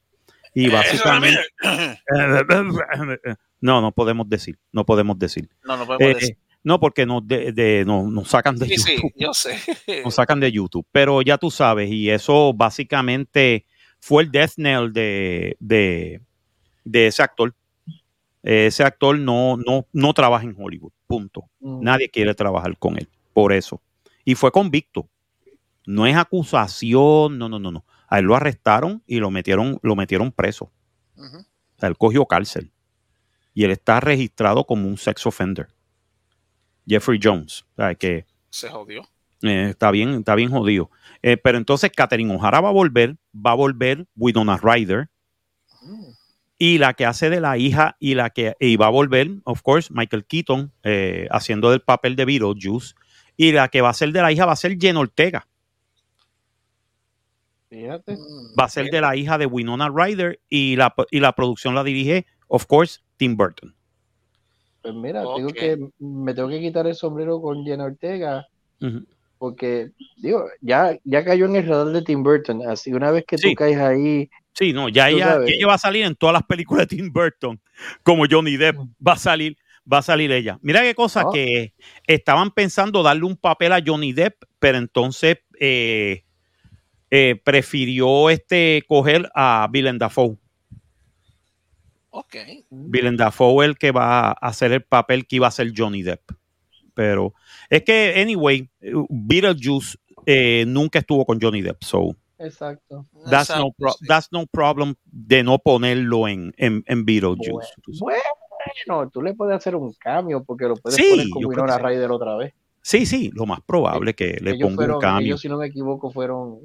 Y 0.53 0.69
básicamente... 0.69 1.39
No, 3.63 3.79
no 3.79 3.91
podemos 3.91 4.27
decir, 4.27 4.57
no 4.71 4.85
podemos 4.85 5.19
decir. 5.19 5.47
No, 5.63 5.77
no 5.77 5.85
podemos 5.85 6.01
Eh, 6.01 6.15
decir. 6.15 6.37
No, 6.63 6.79
porque 6.79 7.05
nos, 7.05 7.27
de, 7.27 7.51
de- 7.51 7.83
nos, 7.85 8.05
nos 8.11 8.27
sacan 8.29 8.55
de 8.57 8.67
Sí, 8.67 8.77
sí, 8.77 8.95
YouTube. 8.95 9.13
yo 9.15 9.33
sé. 9.33 9.57
Nos 10.03 10.15
sacan 10.15 10.39
de 10.39 10.51
YouTube. 10.51 10.85
Pero 10.91 11.21
ya 11.21 11.37
tú 11.37 11.49
sabes, 11.51 11.89
y 11.89 12.09
eso 12.09 12.53
básicamente 12.53 13.65
fue 13.99 14.23
el 14.23 14.31
death 14.31 14.53
knell 14.55 14.91
de, 14.93 15.55
de, 15.59 16.21
de 16.83 17.07
ese 17.07 17.23
actor. 17.23 17.53
Ese 18.43 18.83
actor 18.83 19.17
no, 19.19 19.57
no, 19.57 19.85
no 19.93 20.13
trabaja 20.13 20.43
en 20.45 20.55
Hollywood. 20.57 20.91
Punto. 21.07 21.45
Ujú. 21.59 21.83
Nadie 21.83 22.09
quiere 22.09 22.33
trabajar 22.33 22.75
con 22.77 22.97
él. 22.97 23.07
Por 23.33 23.53
eso. 23.53 23.81
Y 24.25 24.35
fue 24.35 24.51
convicto. 24.51 25.07
No 25.85 26.05
es 26.07 26.15
acusación, 26.15 27.37
no, 27.37 27.49
no, 27.49 27.59
no, 27.59 27.71
no. 27.71 27.85
A 28.07 28.19
él 28.19 28.25
lo 28.25 28.35
arrestaron 28.35 29.03
y 29.07 29.19
lo 29.19 29.29
metieron, 29.31 29.79
lo 29.83 29.95
metieron 29.95 30.31
preso. 30.31 30.71
O 31.17 31.23
sea, 31.77 31.89
él 31.89 31.97
cogió 31.97 32.25
cárcel. 32.25 32.71
Y 33.53 33.63
él 33.63 33.71
está 33.71 33.99
registrado 33.99 34.63
como 34.65 34.87
un 34.87 34.97
sex 34.97 35.25
offender. 35.25 35.67
Jeffrey 36.87 37.19
Jones. 37.21 37.65
O 37.73 37.75
sea, 37.77 37.95
que 37.95 38.25
Se 38.49 38.69
jodió. 38.69 39.03
eh, 39.43 39.67
está 39.69 39.91
bien, 39.91 40.13
está 40.15 40.35
bien 40.35 40.49
jodido. 40.49 40.89
Eh, 41.21 41.37
pero 41.37 41.57
entonces 41.57 41.91
Catherine 41.95 42.33
O'Hara 42.35 42.61
va 42.61 42.69
a 42.69 42.73
volver, 42.73 43.17
va 43.35 43.51
a 43.51 43.55
volver 43.55 44.05
Winona 44.15 44.57
Ryder. 44.61 45.09
Mm. 45.81 46.05
Y 46.57 46.77
la 46.77 46.93
que 46.93 47.05
hace 47.07 47.29
de 47.31 47.41
la 47.41 47.57
hija 47.57 47.95
y 47.99 48.13
la 48.13 48.29
que 48.29 48.55
y 48.59 48.75
va 48.75 48.87
a 48.87 48.91
volver, 48.91 49.29
of 49.45 49.61
course, 49.63 49.91
Michael 49.91 50.25
Keaton, 50.25 50.71
eh, 50.83 51.27
haciendo 51.31 51.71
del 51.71 51.81
papel 51.81 52.15
de 52.15 52.25
Beetlejuice. 52.25 52.93
Y 53.35 53.51
la 53.51 53.69
que 53.69 53.81
va 53.81 53.89
a 53.89 53.93
ser 53.93 54.11
de 54.11 54.21
la 54.21 54.31
hija 54.31 54.45
va 54.45 54.51
a 54.53 54.55
ser 54.55 54.77
Jen 54.79 54.97
Ortega. 54.97 55.47
Fíjate. 57.69 58.13
Mm. 58.13 58.59
Va 58.59 58.65
a 58.65 58.69
ser 58.69 58.89
de 58.91 59.01
la 59.01 59.15
hija 59.15 59.37
de 59.37 59.45
Winona 59.45 59.89
Ryder. 59.89 60.39
Y 60.49 60.75
la, 60.75 60.93
y 61.09 61.19
la 61.19 61.33
producción 61.33 61.73
la 61.73 61.83
dirige, 61.83 62.25
of 62.47 62.65
course, 62.65 62.99
Tim 63.17 63.35
Burton. 63.37 63.73
Pues 64.81 64.93
mira, 64.95 65.23
Ok. 65.27 65.53
que, 65.53 65.77
me 65.99 66.33
tengo 66.33 66.49
que 66.49 66.59
quitar 66.59 66.87
el 66.87 66.95
sombrero 66.95 67.39
con 67.41 67.63
Jenna 67.63 67.85
Ortega, 67.85 68.47
porque, 69.37 69.91
digo, 70.17 70.45
ya, 70.61 70.97
ya 71.03 71.23
cayó 71.23 71.45
en 71.45 71.55
el 71.55 71.67
radar 71.67 71.87
de 71.93 72.01
Tim 72.01 72.23
Burton, 72.23 72.67
así 72.67 72.91
una 72.93 73.11
vez 73.11 73.25
que 73.27 73.37
Sí. 73.37 73.49
tú 73.49 73.55
caes 73.55 73.77
ahí, 73.77 74.29
Sí, 74.53 74.73
no, 74.73 74.89
ya 74.89 75.09
ella, 75.09 75.39
ella 75.47 75.65
va 75.67 75.75
a 75.75 75.77
salir 75.77 76.03
en 76.03 76.13
todas 76.13 76.33
las 76.33 76.43
películas 76.43 76.87
de 76.87 76.97
Tim 76.97 77.11
Burton, 77.11 77.59
como 78.03 78.25
Johnny 78.29 78.57
Depp, 78.57 78.75
va 79.05 79.13
a 79.13 79.17
salir, 79.17 79.55
va 79.91 79.99
a 79.99 80.01
salir 80.01 80.29
ella. 80.31 80.59
Mira 80.61 80.81
qué 80.81 80.93
cosa 80.93 81.23
Oh. 81.25 81.31
que 81.31 81.73
estaban 82.05 82.51
pensando 82.51 83.01
darle 83.01 83.23
un 83.23 83.37
papel 83.37 83.71
a 83.71 83.81
Johnny 83.83 84.11
Depp, 84.13 84.43
pero 84.59 84.77
entonces 84.77 85.37
eh, 85.59 86.23
eh, 87.09 87.39
prefirió 87.43 88.29
este 88.29 88.83
coger 88.87 89.29
a 89.35 89.69
Willem 89.71 89.97
Dafoe. 89.97 90.37
Ok. 92.11 92.35
Willem 92.69 93.17
Dafoe 93.17 93.65
el 93.65 93.77
que 93.77 93.91
va 93.91 94.29
a 94.29 94.31
hacer 94.31 94.71
el 94.73 94.83
papel 94.83 95.25
que 95.25 95.37
iba 95.37 95.47
a 95.47 95.51
ser 95.51 95.71
Johnny 95.75 96.03
Depp. 96.03 96.31
Pero 96.93 97.33
es 97.69 97.83
que, 97.83 98.13
anyway, 98.21 98.69
Beetlejuice 99.09 99.97
eh, 100.25 100.65
nunca 100.67 100.99
estuvo 100.99 101.25
con 101.25 101.39
Johnny 101.41 101.61
Depp, 101.61 101.83
so 101.83 102.15
exacto. 102.37 103.05
that's, 103.29 103.49
no, 103.49 103.67
Exacto, 103.67 103.75
pro- 103.77 103.93
sí. 103.93 104.05
that's 104.07 104.27
no 104.31 104.45
problem 104.45 104.95
de 105.05 105.41
no 105.43 105.57
ponerlo 105.59 106.27
en, 106.27 106.53
en, 106.57 106.83
en 106.85 107.05
Beetlejuice. 107.05 107.69
tú 107.81 107.93
sabes. 107.93 108.21
Bueno, 108.87 109.09
tú 109.09 109.21
le 109.21 109.33
puedes 109.33 109.55
hacer 109.55 109.75
un 109.75 109.93
cambio, 109.93 110.43
porque 110.43 110.65
lo 110.65 110.75
puedes 110.75 110.95
Sí, 110.97 111.09
poner 111.09 111.29
con 111.29 111.45
Winona. 111.45 111.77
Ryder 111.79 112.11
otra 112.11 112.35
vez. 112.35 112.53
Sí, 112.81 113.05
sí, 113.05 113.31
lo 113.33 113.45
más 113.45 113.61
probable 113.61 114.13
que 114.13 114.37
le 114.41 114.51
ellos 114.51 114.67
ponga 114.69 114.75
fueron, 114.75 114.95
un 114.95 115.01
cambio. 115.01 115.25
ellos, 115.27 115.41
si 115.41 115.47
no 115.49 115.57
me 115.57 115.67
equivoco, 115.67 116.11
fueron, 116.11 116.59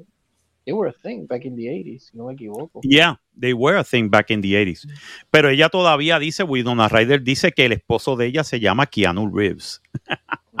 they 0.67 0.73
were 0.73 0.89
a 0.89 0.93
thing 0.93 1.25
back 1.25 1.45
in 1.45 1.55
the 1.55 1.63
80s, 1.63 2.09
si 2.11 2.17
no 2.17 2.25
me 2.25 2.33
equivoco. 2.33 2.81
Yeah, 2.83 3.15
they 3.39 3.53
were 3.53 3.77
a 3.77 3.85
thing 3.85 4.09
back 4.09 4.29
in 4.31 4.41
the 4.41 4.53
80s. 4.53 4.85
Pero 5.31 5.47
ella 5.49 5.69
todavía 5.69 6.19
dice, 6.19 6.43
Winona 6.43 6.89
Ryder 6.89 7.23
dice 7.23 7.53
que 7.53 7.65
el 7.65 7.71
esposo 7.71 8.17
de 8.17 8.25
ella 8.25 8.43
se 8.43 8.59
llama 8.59 8.85
Keanu 8.87 9.33
Reeves. 9.33 9.81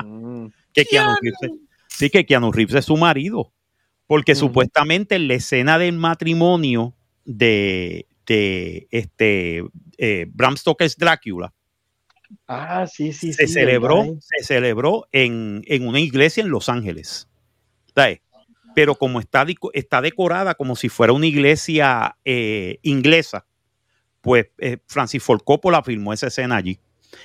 Mm, 0.01 0.45
Que 0.73 0.85
Keanu 0.85 1.15
Reeves 1.21 1.39
es- 1.41 1.51
sí, 1.89 2.09
que 2.09 2.25
Keanu 2.25 2.53
Reeves 2.53 2.75
es 2.75 2.85
su 2.85 2.95
marido. 2.95 3.51
Porque 4.05 4.31
Ujú. 4.31 4.39
supuestamente 4.47 5.15
en 5.15 5.27
la 5.27 5.33
escena 5.33 5.77
del 5.77 5.97
matrimonio 5.97 6.95
de, 7.25 8.07
de 8.25 8.87
este 8.91 9.65
eh, 9.97 10.25
Bram 10.29 10.55
Stoker's 10.55 10.95
Drácula 10.95 11.53
Ah, 12.47 12.87
sí, 12.87 13.11
sí, 13.11 13.33
se 13.33 13.47
sí. 13.47 13.53
celebró, 13.53 14.03
¿verdad? 14.03 14.19
se 14.21 14.43
celebró 14.45 15.07
en, 15.11 15.63
en 15.65 15.85
una 15.87 15.99
iglesia 15.99 16.41
en 16.43 16.49
Los 16.49 16.69
Ángeles. 16.69 17.27
¿Sabes? 17.93 18.19
Pero 18.77 18.93
como 18.93 19.19
está, 19.19 19.43
está 19.73 20.01
decorada 20.01 20.53
como 20.53 20.75
si 20.75 20.87
fuera 20.87 21.11
una 21.11 21.25
iglesia 21.25 22.15
eh, 22.23 22.77
inglesa, 22.83 23.47
pues 24.21 24.51
eh, 24.59 24.77
Francis 24.85 25.23
Ford 25.23 25.41
Coppola 25.43 25.81
filmó 25.81 26.13
esa 26.13 26.27
escena 26.27 26.57
allí. 26.57 26.79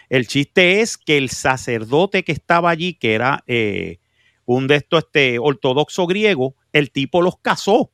El 0.09 0.27
chiste 0.27 0.81
es 0.81 0.97
que 0.97 1.19
el 1.19 1.29
sacerdote 1.29 2.25
que 2.25 2.33
estaba 2.33 2.71
allí, 2.71 2.95
que 2.95 3.13
era 3.13 3.45
eh, 3.47 3.99
un 4.47 4.67
de 4.67 4.77
estos 4.77 5.05
este, 5.05 5.39
ortodoxo 5.39 6.07
griego, 6.07 6.57
el 6.73 6.91
tipo 6.91 7.21
los 7.21 7.37
casó. 7.37 7.93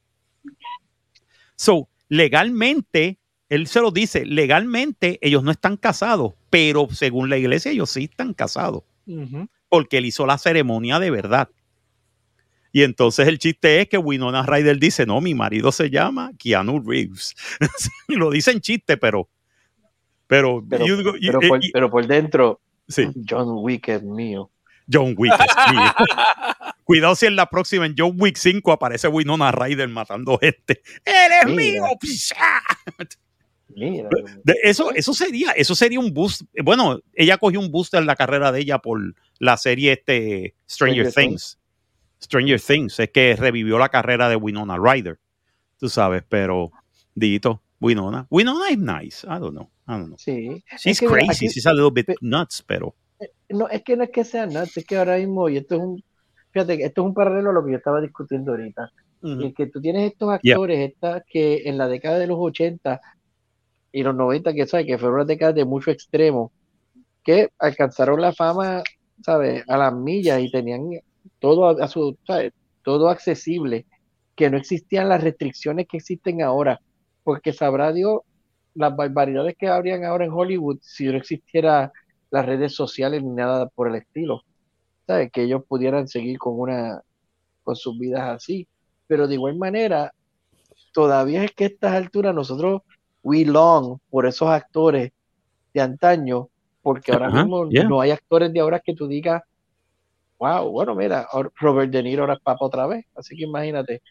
So, 1.56 1.88
legalmente, 2.08 3.18
él 3.48 3.66
se 3.66 3.80
lo 3.80 3.90
dice, 3.90 4.24
legalmente 4.24 5.18
ellos 5.20 5.42
no 5.42 5.50
están 5.50 5.76
casados, 5.76 6.34
pero 6.48 6.86
según 6.92 7.28
la 7.28 7.38
iglesia 7.38 7.72
ellos 7.72 7.90
sí 7.90 8.04
están 8.04 8.34
casados, 8.34 8.84
porque 9.68 9.98
él 9.98 10.06
hizo 10.06 10.26
la 10.26 10.38
ceremonia 10.38 11.00
de 11.00 11.10
verdad. 11.10 11.48
Y 12.72 12.82
entonces 12.82 13.26
el 13.28 13.38
chiste 13.38 13.80
es 13.80 13.88
que 13.88 13.98
Winona 13.98 14.42
Ryder 14.44 14.78
dice, 14.78 15.06
no, 15.06 15.20
mi 15.20 15.34
marido 15.34 15.72
se 15.72 15.88
llama 15.90 16.32
Keanu 16.38 16.80
Reeves. 16.86 17.34
Lo 18.08 18.30
dice 18.30 18.50
en 18.52 18.60
chiste, 18.60 18.96
pero... 18.96 19.28
Pero, 20.26 20.62
Pero, 20.68 20.84
pero, 20.84 21.16
y- 21.18 21.48
por, 21.48 21.64
y- 21.64 21.70
pero 21.72 21.90
por 21.90 22.06
dentro, 22.06 22.60
sí, 22.86 23.06
John 23.26 23.46
Wick 23.64 23.88
es 23.88 24.02
mío. 24.02 24.50
John 24.92 25.14
Wick 25.16 25.32
es 25.32 25.72
mío. 25.72 25.90
Cuidado 26.84 27.14
si 27.14 27.24
en 27.26 27.36
la 27.36 27.48
próxima, 27.48 27.86
en 27.86 27.94
John 27.96 28.14
Wick 28.18 28.36
5, 28.36 28.70
aparece 28.72 29.08
Winona 29.08 29.50
Ryder 29.52 29.88
matando 29.88 30.38
gente. 30.38 30.82
¡Eres 31.04 31.46
Mira. 31.54 31.82
mío! 31.82 31.84
Eso, 34.62 34.92
eso 34.94 35.12
sería, 35.14 35.52
eso 35.52 35.74
sería 35.74 36.00
un 36.00 36.12
boost. 36.12 36.42
Bueno, 36.62 37.00
ella 37.14 37.38
cogió 37.38 37.60
un 37.60 37.70
boost 37.70 37.94
en 37.94 38.06
la 38.06 38.16
carrera 38.16 38.50
de 38.52 38.60
ella 38.60 38.78
por 38.78 39.00
la 39.38 39.56
serie 39.56 39.92
este 39.92 40.54
Stranger, 40.68 41.10
Stranger 41.10 41.12
Things. 41.30 41.58
Stranger 42.22 42.60
Things. 42.60 42.98
Es 43.00 43.10
que 43.10 43.36
revivió 43.36 43.78
la 43.78 43.88
carrera 43.88 44.28
de 44.28 44.36
Winona 44.36 44.76
Ryder. 44.78 45.18
Tú 45.78 45.88
sabes, 45.88 46.24
pero 46.28 46.70
Dito, 47.14 47.62
Winona. 47.80 48.26
Winona 48.30 48.70
is 48.70 48.78
nice. 48.78 49.26
I 49.26 49.38
don't 49.38 49.52
know. 49.52 49.70
I 49.86 49.92
don't 49.92 50.06
know. 50.06 50.18
sí. 50.18 50.62
She's 50.76 50.86
Es 50.86 51.00
que 51.00 51.06
crazy. 51.06 51.30
aquí- 51.46 51.48
She's 51.48 51.66
a 51.66 51.72
little 51.72 51.90
bit 51.90 52.06
pe- 52.06 52.14
nuts, 52.20 52.62
pero. 52.66 52.94
No, 53.48 53.68
es 53.68 53.82
que 53.82 53.96
no 53.96 54.04
es 54.04 54.10
que 54.10 54.24
sea 54.24 54.46
nada, 54.46 54.64
es 54.64 54.84
que 54.86 54.96
ahora 54.96 55.16
mismo, 55.16 55.48
y 55.48 55.56
esto 55.56 55.74
es 55.76 55.80
un, 55.80 56.04
fíjate, 56.52 56.74
esto 56.84 57.02
es 57.02 57.06
un 57.06 57.14
paralelo 57.14 57.50
a 57.50 57.52
lo 57.52 57.64
que 57.64 57.72
yo 57.72 57.78
estaba 57.78 58.00
discutiendo 58.00 58.52
ahorita. 58.52 58.90
Ujú. 59.22 59.40
Y 59.40 59.46
es 59.48 59.54
que 59.54 59.66
tú 59.66 59.80
tienes 59.80 60.12
estos 60.12 60.38
Yeah. 60.42 60.54
actores, 60.54 60.90
estas 60.90 61.22
que 61.26 61.62
en 61.64 61.78
la 61.78 61.88
década 61.88 62.18
de 62.18 62.26
los 62.28 62.36
80 62.38 63.00
y 63.90 64.02
los 64.02 64.14
90, 64.14 64.52
que 64.52 64.66
sabes, 64.66 64.86
que 64.86 64.98
fueron 64.98 65.16
unas 65.16 65.26
décadas 65.26 65.54
de 65.54 65.64
mucho 65.64 65.90
extremo, 65.90 66.52
que 67.24 67.48
alcanzaron 67.58 68.20
la 68.20 68.32
fama, 68.32 68.82
¿sabes? 69.24 69.64
A 69.68 69.76
las 69.78 69.94
millas 69.94 70.40
y 70.40 70.50
tenían 70.50 70.90
todo 71.40 71.68
a, 71.68 71.84
a 71.84 71.88
su, 71.88 72.16
¿sabes? 72.26 72.52
Todo 72.82 73.08
accesible, 73.08 73.86
que 74.34 74.50
no 74.50 74.56
existían 74.56 75.08
las 75.08 75.22
restricciones 75.22 75.86
que 75.88 75.96
existen 75.96 76.42
ahora, 76.42 76.80
porque 77.24 77.52
sabrá 77.52 77.92
Dios 77.92 78.20
las 78.74 78.94
barbaridades 78.94 79.56
que 79.58 79.68
habrían 79.68 80.04
ahora 80.04 80.24
en 80.24 80.32
Hollywood 80.32 80.78
si 80.80 81.06
no 81.06 81.16
existiera 81.16 81.92
las 82.30 82.46
redes 82.46 82.74
sociales 82.74 83.22
ni 83.22 83.30
nada 83.30 83.68
por 83.68 83.88
el 83.88 83.96
estilo, 83.96 84.42
¿sabes? 85.06 85.30
Que 85.32 85.42
ellos 85.42 85.62
pudieran 85.66 86.06
seguir 86.06 86.38
con 86.38 86.58
una, 86.58 87.02
con 87.64 87.74
sus 87.74 87.98
vidas 87.98 88.22
así. 88.36 88.68
Pero 89.06 89.26
de 89.26 89.34
igual 89.34 89.56
manera, 89.56 90.12
todavía 90.92 91.44
es 91.44 91.52
que 91.52 91.64
a 91.64 91.66
estas 91.68 91.92
alturas 91.92 92.34
nosotros 92.34 92.82
we 93.22 93.44
long 93.44 93.98
por 94.10 94.26
esos 94.26 94.48
actores 94.48 95.12
de 95.74 95.80
antaño, 95.80 96.48
porque 96.82 97.12
ahora 97.12 97.30
mismo 97.30 97.68
yeah. 97.68 97.84
no 97.84 98.00
hay 98.00 98.10
actores 98.10 98.52
de 98.52 98.60
ahora 98.60 98.80
que 98.80 98.94
tú 98.94 99.06
digas, 99.06 99.42
wow, 100.38 100.70
bueno, 100.70 100.94
mira, 100.94 101.26
Robert 101.56 101.90
De 101.90 102.02
Niro 102.02 102.22
ahora 102.22 102.34
es 102.34 102.40
papa 102.40 102.64
otra 102.64 102.86
vez, 102.86 103.04
así 103.16 103.36
que 103.36 103.44
imagínate, 103.44 104.02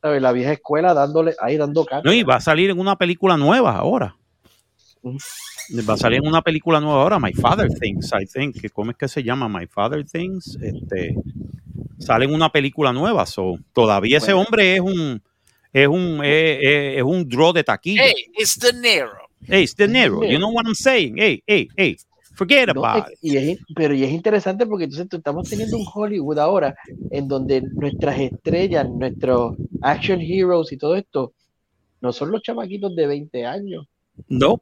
¿sabes? 0.00 0.20
La 0.22 0.32
vieja 0.32 0.52
escuela 0.52 0.94
dándole, 0.94 1.34
ahí 1.40 1.56
dando 1.56 1.82
No, 1.82 1.86
cátedra. 1.90 2.14
y 2.14 2.22
va 2.22 2.36
a 2.36 2.40
salir 2.40 2.70
en 2.70 2.78
una 2.78 2.96
película 2.96 3.36
nueva 3.36 3.76
ahora. 3.76 4.16
Va 5.04 5.94
a 5.94 5.96
salir 5.96 6.18
en 6.22 6.26
una 6.28 6.42
película 6.42 6.80
nueva 6.80 7.02
ahora, 7.02 7.18
My 7.18 7.32
Father 7.32 7.68
Things, 7.80 8.10
I 8.12 8.26
think. 8.26 8.70
¿Cómo 8.72 8.90
es 8.90 8.96
que 8.96 9.08
se 9.08 9.22
llama? 9.22 9.48
My 9.48 9.66
Father 9.66 10.04
Things. 10.04 10.58
Este, 10.60 11.14
sale 11.98 12.26
en 12.26 12.34
una 12.34 12.50
película 12.50 12.92
nueva. 12.92 13.24
So, 13.26 13.58
todavía 13.72 14.18
ese 14.18 14.32
Bueno. 14.34 14.46
hombre 14.46 14.74
es 14.74 14.80
un 14.80 15.22
es 15.72 15.88
un 15.88 16.20
es, 16.22 16.58
es- 16.60 16.96
es 16.98 17.02
un 17.02 17.26
draw 17.26 17.52
de 17.54 17.64
taquilla. 17.64 18.02
Hey, 18.04 18.14
it's 18.36 18.58
De 18.58 18.72
Niro. 18.74 19.12
Hey, 19.48 19.62
it's 19.62 19.74
De 19.74 19.88
Niro. 19.88 20.22
You 20.24 20.36
know 20.38 20.50
what 20.52 20.66
I'm 20.66 20.74
saying? 20.74 21.16
Hey, 21.16 21.42
hey, 21.46 21.68
hey. 21.76 21.96
Forget 22.34 22.68
No, 22.74 22.84
about 22.84 23.10
it. 23.12 23.18
y 23.22 23.36
es, 23.36 23.58
pero 23.74 23.94
y 23.94 24.04
es 24.04 24.10
interesante 24.10 24.66
porque 24.66 24.84
entonces 24.84 25.06
estamos 25.10 25.48
teniendo 25.48 25.76
un 25.76 25.86
Hollywood 25.92 26.38
ahora 26.38 26.74
en 27.10 27.28
donde 27.28 27.60
nuestras 27.62 28.18
estrellas, 28.18 28.88
nuestros 28.88 29.56
action 29.82 30.20
heroes 30.20 30.72
y 30.72 30.76
todo 30.78 30.96
esto, 30.96 31.32
no 32.00 32.12
son 32.12 32.30
los 32.30 32.42
chamaquitos 32.42 32.94
de 32.96 33.06
20 33.06 33.44
años, 33.46 33.86
No, 34.28 34.60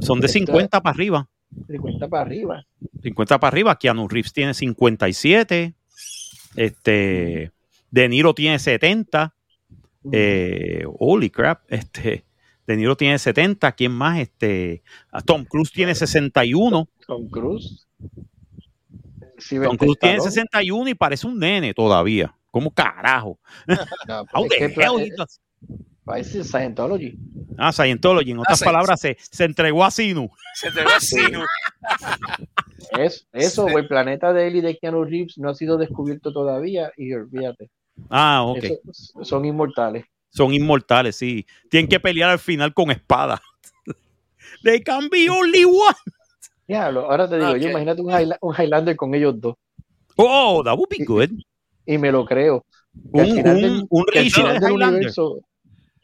son 0.00 0.20
de 0.20 0.26
Esto- 0.26 0.38
50 0.38 0.80
para 0.82 0.94
arriba. 0.94 1.28
50 1.66 2.08
para 2.08 2.22
arriba. 2.22 2.64
50 3.02 3.38
para 3.40 3.48
arriba. 3.48 3.78
Keanu 3.78 4.06
Reeves 4.08 4.32
tiene 4.32 4.54
57. 4.54 5.74
Este, 6.56 7.50
De 7.90 8.08
Niro 8.08 8.34
tiene 8.34 8.58
70. 8.58 9.34
Eh, 10.12 10.84
holy 10.98 11.30
crap. 11.30 11.60
Este, 11.68 12.24
De 12.68 12.76
Niro 12.76 12.98
tiene 12.98 13.18
70. 13.18 13.72
¿Quién 13.72 13.92
más? 13.92 14.18
Este, 14.18 14.82
ah, 15.10 15.22
Tom 15.22 15.46
Cruise 15.46 15.72
tiene 15.72 15.94
61. 15.94 16.86
Tom 17.06 17.28
Cruise. 17.30 17.88
Tom 19.64 19.76
Cruise 19.78 19.98
tiene 19.98 20.20
61 20.20 20.90
y 20.90 20.94
parece 20.94 21.26
un 21.26 21.38
nene 21.38 21.72
todavía. 21.72 22.36
¿Cómo 22.50 22.70
carajo? 22.70 23.38
No, 24.06 24.26
How 24.34 24.44
es 24.44 24.50
que 24.58 25.14
parece 26.04 26.44
Scientology. 26.44 27.18
Ah, 27.56 27.72
Scientology. 27.72 28.32
En 28.32 28.40
otras 28.40 28.58
sí. 28.58 28.64
palabras, 28.66 29.00
se, 29.00 29.16
se 29.18 29.44
entregó 29.44 29.82
a 29.82 29.90
Sinu. 29.90 30.28
Se 30.52 30.68
ve 30.68 30.82
así, 30.94 31.16
¿no? 31.32 31.44
Es, 32.98 33.26
eso, 33.32 33.66
Sí. 33.66 33.74
o 33.74 33.78
el 33.78 33.88
planeta 33.88 34.34
de 34.34 34.46
él 34.46 34.56
y 34.56 34.60
de 34.60 34.76
Keanu 34.76 35.04
Reeves 35.04 35.38
no 35.38 35.48
ha 35.48 35.54
sido 35.54 35.78
descubierto 35.78 36.34
todavía 36.34 36.92
y 36.98 37.14
olvídate. 37.14 37.70
Ah, 38.10 38.42
ok. 38.44 38.64
Eso- 38.64 39.24
son 39.24 39.46
inmortales. 39.46 40.04
Son 40.30 40.52
inmortales, 40.52 41.16
sí. 41.16 41.46
Tienen 41.70 41.88
que 41.88 41.98
pelear 42.00 42.30
al 42.30 42.38
final 42.38 42.72
con 42.74 42.90
espada. 42.90 43.40
They 44.62 44.80
can 44.82 45.08
be 45.08 45.28
only 45.30 45.64
one. 45.64 45.96
Diablo, 46.66 47.10
ahora 47.10 47.28
te 47.28 47.38
digo, 47.38 47.56
yo 47.56 47.70
imagínate 47.70 48.02
un, 48.02 48.08
Highl- 48.10 48.36
un 48.40 48.54
Highlander 48.54 48.96
con 48.96 49.14
ellos 49.14 49.40
dos. 49.40 49.54
Oh, 50.16 50.62
that 50.64 50.76
would 50.76 50.88
be 50.90 51.04
good. 51.04 51.30
Y 51.86 51.96
me 51.98 52.12
lo 52.12 52.24
creo. 52.26 52.64
Que 53.14 53.20
Un, 53.22 53.30
un, 53.30 53.42
del- 53.42 53.86
un 53.88 54.04
que 54.12 54.20
de 54.24 54.72
universo, 54.72 55.40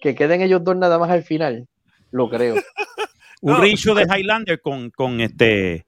que 0.00 0.14
queden 0.14 0.40
ellos 0.43 0.62
dos 0.64 0.76
nada 0.76 0.99
más 0.99 1.11
al 1.11 1.23
final. 1.23 1.66
Lo 2.11 2.28
creo. 2.31 2.54
Un 3.43 3.52
No. 3.52 3.61
reissue 3.61 3.95
de 3.95 4.04
Highlander 4.04 4.59
con, 4.62 4.90
con 4.90 5.21
este 5.21 5.85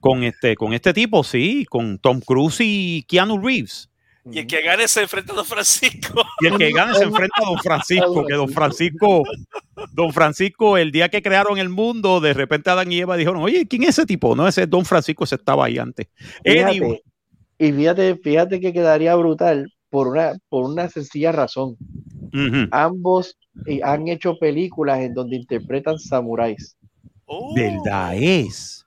con 0.00 0.22
este 0.22 0.54
con 0.56 0.74
este 0.74 0.92
tipo, 0.92 1.24
sí, 1.24 1.64
con 1.64 1.98
Tom 1.98 2.20
Cruise 2.20 2.58
y 2.60 3.04
Keanu 3.08 3.38
Reeves. 3.40 3.89
Y 4.24 4.40
el 4.40 4.46
que 4.46 4.62
gane 4.62 4.86
se 4.86 5.02
enfrenta 5.02 5.32
a 5.32 5.36
Don 5.36 5.46
Francisco. 5.46 6.22
Y 6.40 6.46
el 6.46 6.58
que 6.58 6.72
gane 6.72 6.94
se 6.94 7.04
enfrenta 7.04 7.42
a 7.42 7.46
Don 7.46 7.58
Francisco, 7.58 8.26
que 8.26 8.34
Don 8.34 8.48
Francisco, 8.48 9.22
Don 9.92 10.12
Francisco, 10.12 10.76
el 10.76 10.92
día 10.92 11.08
que 11.08 11.22
crearon 11.22 11.58
el 11.58 11.68
mundo, 11.68 12.20
de 12.20 12.34
repente 12.34 12.70
Adán 12.70 12.92
y 12.92 12.98
Eva 12.98 13.16
dijeron, 13.16 13.42
oye, 13.42 13.66
¿quién 13.66 13.84
es 13.84 13.90
ese 13.90 14.06
tipo? 14.06 14.36
No, 14.36 14.46
ese 14.46 14.64
es 14.64 14.70
Don 14.70 14.84
Francisco, 14.84 15.24
ese 15.24 15.36
estaba 15.36 15.64
ahí 15.64 15.78
antes. 15.78 16.06
Fíjate, 16.44 16.70
Anyway, 16.70 17.02
y 17.58 17.72
fíjate, 17.72 18.16
fíjate 18.16 18.60
que 18.60 18.72
quedaría 18.72 19.14
brutal 19.16 19.70
por 19.90 20.08
una, 20.08 20.32
por 20.48 20.64
una 20.64 20.88
sencilla 20.88 21.30
razón. 21.30 21.76
Ambos 22.70 23.36
eh, 23.66 23.80
han 23.82 24.08
hecho 24.08 24.38
películas 24.38 25.00
en 25.00 25.14
donde 25.14 25.36
interpretan 25.36 25.98
samuráis. 25.98 26.76
Oh. 27.26 27.54
verdad 27.54 28.14
es. 28.14 28.84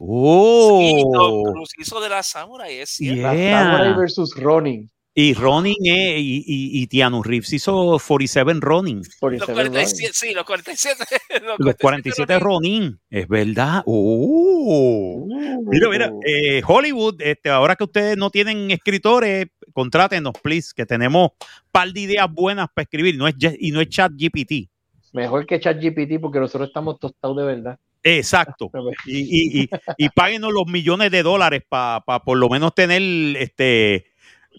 Sí, 0.00 0.06
Oh, 0.06 1.42
Tom 1.44 1.52
Cruise 1.52 1.72
hizo 1.78 2.00
de 2.00 2.08
la 2.08 2.22
Samurai, 2.22 2.74
es 2.74 2.88
cierto. 2.90 3.22
La 3.22 3.34
Yeah. 3.34 3.62
Samurai 3.64 3.94
versus 3.94 4.34
Ronin. 4.34 4.90
y 5.14 5.34
Ronin 5.34 5.74
eh, 5.84 6.18
y, 6.18 6.36
y, 6.46 6.82
y 6.82 6.86
Keanu 6.86 7.22
Reeves 7.22 7.52
hizo 7.52 7.98
47 7.98 8.58
Ronin. 8.60 9.02
Por 9.20 9.32
Los 9.32 9.42
Isabel 9.42 9.66
Ronin. 9.66 9.72
47, 9.72 10.12
sí, 10.14 10.32
los 10.32 10.44
47. 10.44 11.04
Los 11.58 11.76
47 11.76 12.38
Ronin, 12.38 12.98
es 13.10 13.28
verdad. 13.28 13.82
Oh. 13.84 15.26
Uh, 15.28 15.70
Mira, 15.70 15.88
mira, 15.90 16.12
eh, 16.26 16.62
Hollywood, 16.66 17.20
este, 17.20 17.50
ahora 17.50 17.76
que 17.76 17.84
ustedes 17.84 18.16
no 18.16 18.30
tienen 18.30 18.70
escritores, 18.70 19.46
contrátenos, 19.74 20.32
please, 20.42 20.70
que 20.74 20.86
tenemos 20.86 21.30
un 21.32 21.70
par 21.70 21.92
de 21.92 22.00
ideas 22.00 22.28
buenas 22.32 22.68
para 22.74 22.84
escribir 22.84 23.16
no 23.16 23.28
es, 23.28 23.34
y 23.58 23.70
no 23.70 23.80
es 23.82 23.88
chat 23.90 24.12
GPT. 24.12 24.70
Mejor 25.12 25.44
que 25.44 25.58
ChatGPT 25.60 26.20
porque 26.20 26.38
nosotros 26.38 26.68
estamos 26.68 26.98
tostados 27.00 27.36
de 27.36 27.42
verdad. 27.44 27.78
Exacto. 28.02 28.70
Y, 29.06 29.18
y, 29.18 29.62
y, 29.62 29.70
y 29.96 30.08
páguenos 30.10 30.52
los 30.52 30.66
millones 30.66 31.10
de 31.10 31.22
dólares 31.22 31.62
para 31.68 32.02
por 32.24 32.36
lo 32.38 32.48
menos 32.48 32.74
tener 32.74 33.02
este 33.36 34.06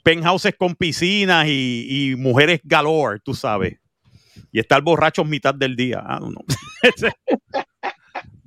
penthouses 0.03 0.55
con 0.57 0.75
piscinas 0.75 1.47
y, 1.47 2.11
y 2.11 2.15
mujeres 2.15 2.61
galore, 2.63 3.19
tú 3.23 3.33
sabes. 3.33 3.77
Y 4.51 4.59
estar 4.59 4.81
borrachos 4.81 5.27
mitad 5.27 5.53
del 5.53 5.75
día. 5.75 6.01
Ah, 6.05 6.19
no. 6.19 6.41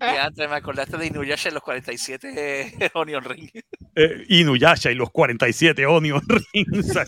Y 0.00 0.16
antes 0.18 0.48
me 0.50 0.56
acordaste 0.56 0.98
de 0.98 1.06
Inuyasha 1.06 1.48
en 1.48 1.54
los 1.54 1.62
47 1.62 2.90
Onion 2.94 3.24
Ring. 3.24 3.48
Eh, 3.96 4.24
Inuyasha 4.28 4.90
y 4.90 4.96
los 4.96 5.12
47 5.12 5.86
Onion 5.86 6.20
Rings. 6.26 6.98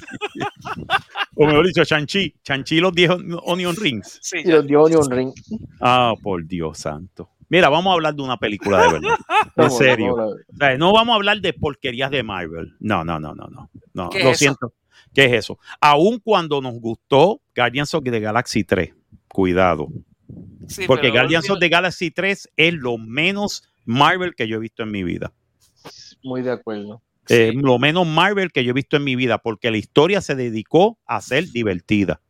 o 1.35 1.46
mejor 1.46 1.66
dicho, 1.66 1.85
Chanchi. 1.85 2.33
Chanchi 2.44 2.77
y 2.77 2.81
los 2.81 2.92
10 2.94 3.11
Onion 3.42 3.75
Rings. 3.75 4.20
Sí, 4.22 4.38
Y 4.44 4.53
los 4.53 4.64
dio 4.64 4.85
Onion 4.85 5.11
Ring. 5.11 5.33
Ah, 5.81 6.14
por 6.22 6.46
Dios 6.46 6.79
santo. 6.79 7.36
Mira, 7.48 7.68
vamos 7.68 7.90
a 7.90 7.94
hablar 7.94 8.14
de 8.14 8.22
una 8.22 8.37
película 8.38 8.82
de 8.87 8.92
verdad. 8.94 9.16
En 9.56 9.70
serio. 9.70 10.16
vamos 10.16 10.32
a 10.32 10.37
ver. 10.37 10.46
O 10.52 10.56
sea, 10.56 10.78
no 10.78 10.92
vamos 10.92 11.12
a 11.12 11.16
hablar 11.16 11.40
de 11.40 11.52
porquerías 11.52 12.11
de 12.11 12.22
Marvel. 12.22 12.74
No, 12.80 13.04
no, 13.04 13.18
no, 13.20 13.35
no, 13.35 13.46
no. 13.48 13.70
no 13.94 14.11
¿Qué 14.11 14.18
es 14.18 14.24
lo 14.24 14.35
siento. 14.35 14.72
¿Qué 15.14 15.24
es 15.26 15.32
eso? 15.32 15.59
Aun 15.80 16.18
cuando 16.18 16.61
nos 16.61 16.74
gustó 16.80 17.40
Guardians 17.54 17.94
of 17.94 18.04
the 18.04 18.20
Galaxy 18.20 18.64
3, 18.64 18.92
cuidado. 19.28 19.88
sí, 20.68 20.85
Porque 20.87 21.11
Guardians 21.11 21.44
último- 21.44 21.54
of 21.54 21.61
the 21.61 21.68
Galaxy 21.68 22.11
3 22.11 22.50
es 22.56 22.74
lo 22.74 22.98
menos 22.98 23.62
Marvel 23.85 24.35
que 24.35 24.46
yo 24.48 24.56
he 24.56 24.61
visto 24.61 24.82
en 24.82 24.90
mi 24.90 25.04
vida. 25.04 25.32
Muy 26.22 26.42
de 26.42 26.50
acuerdo. 26.52 27.00
Eh, 27.28 27.50
sí. 27.52 27.59
lo 27.61 27.78
menos 27.78 28.06
Marvel 28.06 28.52
que 28.52 28.62
yo 28.64 28.70
he 28.70 28.74
visto 28.74 28.96
en 28.96 29.04
mi 29.04 29.16
vida, 29.16 29.38
porque 29.38 29.70
la 29.70 29.78
historia 29.78 30.20
se 30.20 30.35
dedicó 30.35 30.98
a 31.06 31.20
ser 31.20 31.50
divertida. 31.50 32.20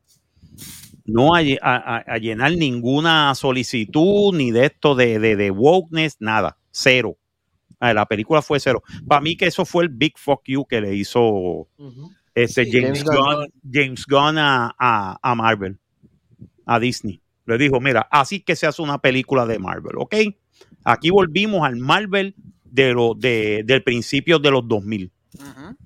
No 1.07 1.35
a, 1.35 1.39
a- 1.41 2.19
llenar 2.19 2.53
ninguna 2.53 3.35
solicitud, 3.35 4.35
ni 4.35 4.51
de 4.51 4.67
esto 4.67 4.95
de, 4.95 5.19
de, 5.19 5.37
de 5.37 5.51
wokeness, 5.51 6.17
nada. 6.21 6.59
Cero. 6.71 7.17
Ah, 7.79 7.93
La 7.95 8.07
película 8.07 8.43
fue 8.43 8.59
cero. 8.61 8.83
Para 9.07 9.21
mí 9.21 9.37
que 9.37 9.47
eso 9.47 9.65
fue 9.65 9.85
el 9.85 9.91
big 9.91 10.19
fuck 10.19 10.43
you 10.47 10.65
que 10.67 10.81
le 10.81 10.95
hizo 10.95 11.69
este 12.35 12.65
Sí, 12.65 12.71
James, 12.73 13.05
James 13.05 13.05
Gunn, 13.05 13.47
James 13.73 14.05
Gunn 14.09 14.39
a, 14.39 14.75
a- 14.79 15.19
a 15.23 15.35
Marvel, 15.35 15.79
a 16.65 16.79
Disney. 16.81 17.21
Le 17.47 17.59
dijo, 17.59 17.81
mira, 17.81 18.09
así 18.11 18.41
que 18.41 18.57
se 18.57 18.67
hace 18.67 18.83
una 18.83 18.99
película 18.99 19.47
de 19.47 19.59
Marvel, 19.59 19.97
¿ok? 19.99 20.15
Aquí 20.85 21.11
volvimos 21.11 21.65
al 21.67 21.77
Marvel 21.77 22.35
de 22.65 22.93
lo, 22.93 23.15
de, 23.15 23.63
del 23.65 23.83
principio 23.83 24.39
de 24.39 24.51
los 24.51 24.67
2000 24.67 25.13
Ujú. 25.35 25.77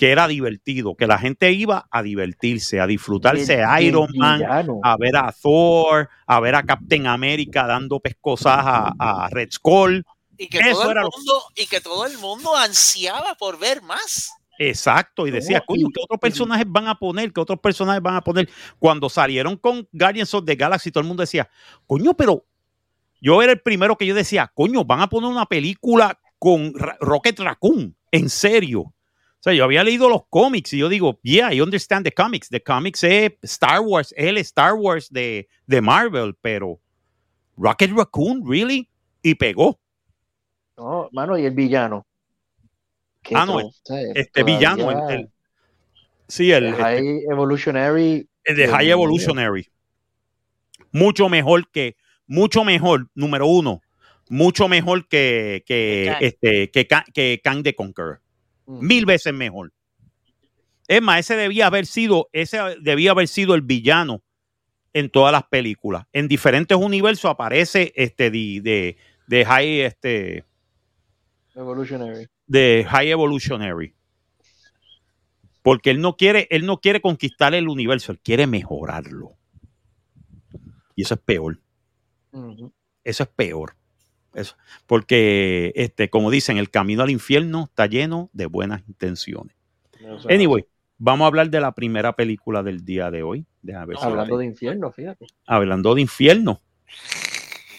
Que 0.00 0.10
era 0.12 0.26
divertido, 0.26 0.94
que 0.96 1.06
la 1.06 1.18
gente 1.18 1.52
iba 1.52 1.86
a 1.90 2.02
divertirse, 2.02 2.80
a 2.80 2.86
disfrutarse 2.86 3.56
El- 3.56 3.64
a 3.66 3.78
el 3.80 3.84
Iron 3.88 4.08
Man, 4.16 4.38
villano. 4.38 4.80
a 4.82 4.96
ver 4.96 5.14
a 5.14 5.30
Thor, 5.30 6.08
a 6.26 6.40
ver 6.40 6.54
a 6.54 6.62
Captain 6.62 7.06
America 7.06 7.66
dando 7.66 8.00
pescosas 8.00 8.56
a, 8.64 8.94
a 8.98 9.28
Red 9.28 9.50
Skull. 9.52 10.02
Y 10.38 10.48
que, 10.48 10.58
Eso 10.60 10.80
todo 10.80 10.90
el 10.92 10.96
lo- 10.96 11.10
mundo, 11.14 11.42
y 11.54 11.66
que 11.66 11.82
todo 11.82 12.06
el 12.06 12.16
mundo 12.16 12.56
ansiaba 12.56 13.34
por 13.34 13.58
ver 13.58 13.82
más. 13.82 14.32
Exacto, 14.58 15.26
y 15.26 15.30
decía, 15.30 15.60
coño, 15.66 15.88
¿qué 15.94 16.00
otros 16.02 16.18
personajes 16.18 16.64
van 16.66 16.88
a 16.88 16.94
poner? 16.94 17.30
¿Qué 17.32 17.40
otros 17.40 17.60
personajes 17.60 18.00
van 18.02 18.14
a 18.16 18.20
poner? 18.22 18.48
Cuando 18.78 19.10
salieron 19.10 19.56
con 19.58 19.86
Guardians 19.92 20.32
of 20.32 20.46
the 20.46 20.54
Galaxy, 20.56 20.90
todo 20.90 21.02
el 21.02 21.08
mundo 21.08 21.22
decía, 21.22 21.48
coño, 21.86 22.14
pero 22.14 22.46
yo 23.20 23.42
era 23.42 23.52
el 23.52 23.60
primero 23.60 23.96
que 23.98 24.06
yo 24.06 24.14
decía, 24.14 24.50
coño, 24.54 24.82
van 24.82 25.00
a 25.02 25.08
poner 25.10 25.28
una 25.30 25.44
película 25.44 26.18
con 26.38 26.72
Rocket 27.00 27.38
Raccoon, 27.38 27.94
en 28.10 28.30
serio. 28.30 28.94
O 29.40 29.42
sea, 29.42 29.54
yo 29.54 29.64
había 29.64 29.82
leído 29.82 30.10
los 30.10 30.26
cómics 30.28 30.74
y 30.74 30.78
yo 30.78 30.90
digo, 30.90 31.18
yeah, 31.22 31.50
I 31.52 31.62
understand 31.62 32.04
the 32.04 32.12
comics. 32.12 32.50
The 32.50 32.62
comics 32.62 33.02
es 33.04 33.32
Star 33.42 33.80
Wars, 33.80 34.12
es 34.16 34.26
el 34.26 34.36
Star 34.36 34.74
Wars 34.74 35.08
de, 35.10 35.48
de 35.66 35.80
Marvel, 35.80 36.34
pero 36.42 36.78
Rocket 37.56 37.90
Raccoon, 37.90 38.42
really? 38.46 38.86
Y 39.22 39.34
pegó. 39.36 39.80
No, 40.76 41.08
mano, 41.12 41.38
y 41.38 41.46
el 41.46 41.54
villano. 41.54 42.06
Ah, 43.34 43.46
no, 43.46 43.60
to- 43.60 43.72
¿sabes? 43.82 44.12
Este 44.14 44.42
villano, 44.44 44.90
el, 45.08 45.20
el- 45.20 45.28
sí, 46.28 46.52
el, 46.52 46.64
el 46.66 46.74
High 46.74 47.22
Evolutionary. 47.30 48.28
El 48.44 48.56
de 48.56 48.68
High. 48.68 48.90
Evolutionary. 48.90 49.68
Mucho 50.92 51.30
mejor 51.30 51.70
que, 51.70 51.96
mucho 52.26 52.62
mejor, 52.64 53.08
número 53.14 53.46
uno, 53.46 53.80
mucho 54.28 54.68
mejor 54.68 55.08
que, 55.08 55.62
que, 55.66 56.08
Kang. 56.12 56.22
este, 56.22 56.70
que, 56.70 56.86
que 57.14 57.40
Kang 57.42 57.62
the 57.62 57.74
Conqueror. 57.74 58.20
Mm. 58.70 58.86
Mil 58.86 59.06
veces 59.06 59.34
mejor. 59.34 59.72
Es 60.86 61.02
más, 61.02 61.20
ese 61.20 61.36
debía 61.36 61.66
haber 61.66 61.86
sido, 61.86 62.28
ese 62.32 62.58
debía 62.80 63.10
haber 63.12 63.28
sido 63.28 63.54
el 63.54 63.62
villano 63.62 64.22
en 64.92 65.10
todas 65.10 65.32
las 65.32 65.44
películas. 65.44 66.06
En 66.12 66.28
diferentes 66.28 66.76
universos 66.76 67.30
aparece 67.30 67.92
este 67.96 68.30
de, 68.30 68.60
de, 68.62 68.96
de 69.26 69.44
High, 69.44 69.80
este, 69.82 70.44
Evolutionary. 71.54 72.28
de 72.46 72.86
High 72.88 73.10
Evolutionary. 73.10 73.94
Porque 75.62 75.90
él 75.90 76.00
no 76.00 76.16
quiere, 76.16 76.48
él 76.50 76.64
no 76.64 76.80
quiere 76.80 77.00
conquistar 77.00 77.54
el 77.54 77.68
universo, 77.68 78.12
él 78.12 78.20
quiere 78.20 78.46
mejorarlo. 78.46 79.36
Y 80.96 81.02
eso 81.02 81.14
es 81.14 81.20
peor. 81.20 81.60
Eso 83.04 83.22
es 83.22 83.28
peor. 83.28 83.76
Eso. 84.34 84.56
Porque, 84.86 85.72
este, 85.74 86.08
como 86.08 86.30
dicen, 86.30 86.56
el 86.56 86.70
camino 86.70 87.02
al 87.02 87.10
infierno 87.10 87.64
está 87.64 87.86
lleno 87.86 88.30
de 88.32 88.46
buenas 88.46 88.82
intenciones. 88.88 89.56
Sea, 89.98 90.34
Anyway, 90.34 90.64
vamos 90.98 91.24
a 91.24 91.28
hablar 91.28 91.50
de 91.50 91.60
la 91.60 91.72
primera 91.72 92.14
película 92.14 92.62
del 92.62 92.84
día 92.84 93.10
de 93.10 93.22
hoy. 93.22 93.46
Ver 93.62 93.76
si 93.98 94.04
hablando 94.04 94.38
de 94.38 94.46
infierno, 94.46 94.90
fíjate. 94.90 95.26
hablando 95.46 95.94
de 95.94 96.00
infierno. 96.02 96.60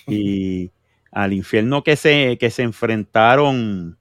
Y 0.08 0.72
al 1.12 1.34
infierno 1.34 1.84
que 1.84 1.96
se, 1.96 2.38
que 2.38 2.50
se 2.50 2.64
enfrentaron 2.64 3.56
un 3.56 3.98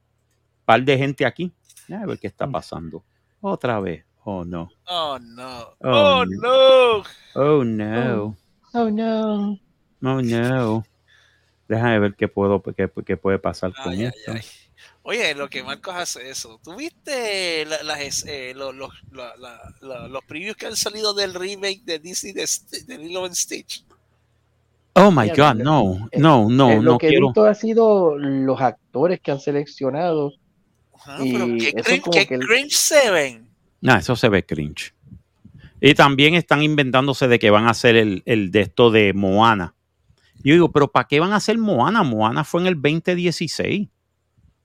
par 0.64 0.82
de 0.82 0.98
gente 0.98 1.24
aquí. 1.24 1.52
A 1.90 2.06
ver 2.06 2.18
qué 2.18 2.26
está 2.26 2.46
pasando. 2.48 3.04
Otra 3.40 3.80
vez. 3.80 4.04
Oh, 4.24 4.44
no. 4.44 4.68
Oh, 4.86 5.18
no. 5.20 5.60
Oh, 5.80 6.22
Oh, 6.22 6.24
no. 6.24 6.96
Oh, 7.34 7.64
no. 7.64 8.36
Oh 8.72 8.90
no. 8.90 9.58
Oh, 10.02 10.20
no. 10.22 10.84
Déjame 11.70 12.00
ver 12.00 12.14
qué, 12.14 12.26
puedo, 12.26 12.60
qué, 12.62 12.90
qué 13.06 13.16
puede 13.16 13.38
pasar 13.38 13.72
con 13.72 13.92
Ay, 13.92 14.06
esto. 14.06 14.32
ay. 14.32 14.40
Oye, 15.02 15.34
lo 15.36 15.48
que 15.48 15.62
Marcos 15.62 15.94
hace 15.94 16.28
eso. 16.28 16.60
¿Tuviste 16.64 17.64
la- 17.64 17.82
las, 17.84 18.24
eh, 18.26 18.52
los, 18.56 18.74
los, 18.74 18.90
la- 19.12 19.36
la- 19.38 19.74
la- 19.80 20.08
los 20.08 20.24
previews 20.24 20.56
que 20.56 20.66
han 20.66 20.74
salido 20.74 21.14
del 21.14 21.32
remake 21.32 21.82
de 21.84 22.00
Disney 22.00 22.32
de, 22.32 22.44
de 22.86 22.98
Lilo 22.98 23.24
and 23.24 23.34
Stitch? 23.36 23.84
Oh, 24.94 25.12
my 25.12 25.28
God. 25.28 25.54
No, 25.54 26.08
no, 26.16 26.48
no, 26.50 26.70
Eh, 26.72 26.74
lo 26.76 26.82
no 26.82 26.98
que 26.98 27.06
he 27.06 27.10
quiero. 27.10 27.28
visto 27.28 27.44
ha 27.44 27.54
sido 27.54 28.18
los 28.18 28.60
actores 28.60 29.20
que 29.20 29.30
han 29.30 29.38
seleccionado. 29.40 30.32
Ajá, 30.92 31.18
pero 31.18 31.46
Y 31.46 31.58
qué 31.58 31.72
cringe, 31.74 32.10
qué 32.12 32.26
que 32.26 32.34
el- 32.34 32.40
cringe 32.46 32.72
se 32.76 33.10
ven. 33.12 33.48
Nah, 33.80 33.98
eso 33.98 34.16
se 34.16 34.28
ve 34.28 34.44
cringe. 34.44 34.92
Y 35.80 35.94
también 35.94 36.34
están 36.34 36.62
inventándose 36.62 37.28
de 37.28 37.38
que 37.38 37.48
van 37.50 37.66
a 37.66 37.70
hacer 37.70 37.94
el, 37.96 38.22
el 38.26 38.50
de 38.50 38.62
esto 38.62 38.90
de 38.90 39.12
Moana. 39.14 39.74
Yo 40.42 40.54
digo, 40.54 40.70
pero 40.72 40.90
¿para 40.90 41.06
qué 41.06 41.20
van 41.20 41.32
a 41.32 41.36
hacer 41.36 41.58
Moana? 41.58 42.02
Moana 42.02 42.44
fue 42.44 42.62
en 42.62 42.66
el 42.68 42.74
2016. 42.74 43.88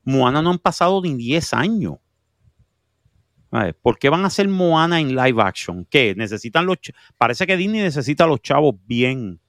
Moana 0.04 0.42
no 0.42 0.52
han 0.52 0.60
pasado 0.60 1.02
ni 1.02 1.14
10 1.16 1.54
años. 1.54 1.96
¿Por 3.82 3.98
qué 3.98 4.10
van 4.10 4.24
a 4.24 4.28
hacer 4.28 4.48
Moana 4.50 5.00
en 5.00 5.16
live 5.16 5.42
action? 5.42 5.86
¿Qué? 5.90 6.14
Necesitan 6.16 6.66
los... 6.66 6.78
Parece 7.18 7.48
que 7.48 7.56
Disney 7.56 7.82
necesita 7.82 8.26
a 8.26 8.28
los 8.28 8.42
chavos 8.42 8.76
bien. 8.86 9.40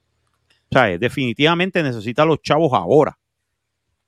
O 0.69 0.75
sea, 0.77 0.97
definitivamente 0.97 1.83
necesita 1.83 2.23
a 2.23 2.25
los 2.25 2.41
chavos 2.41 2.71
ahora. 2.73 3.17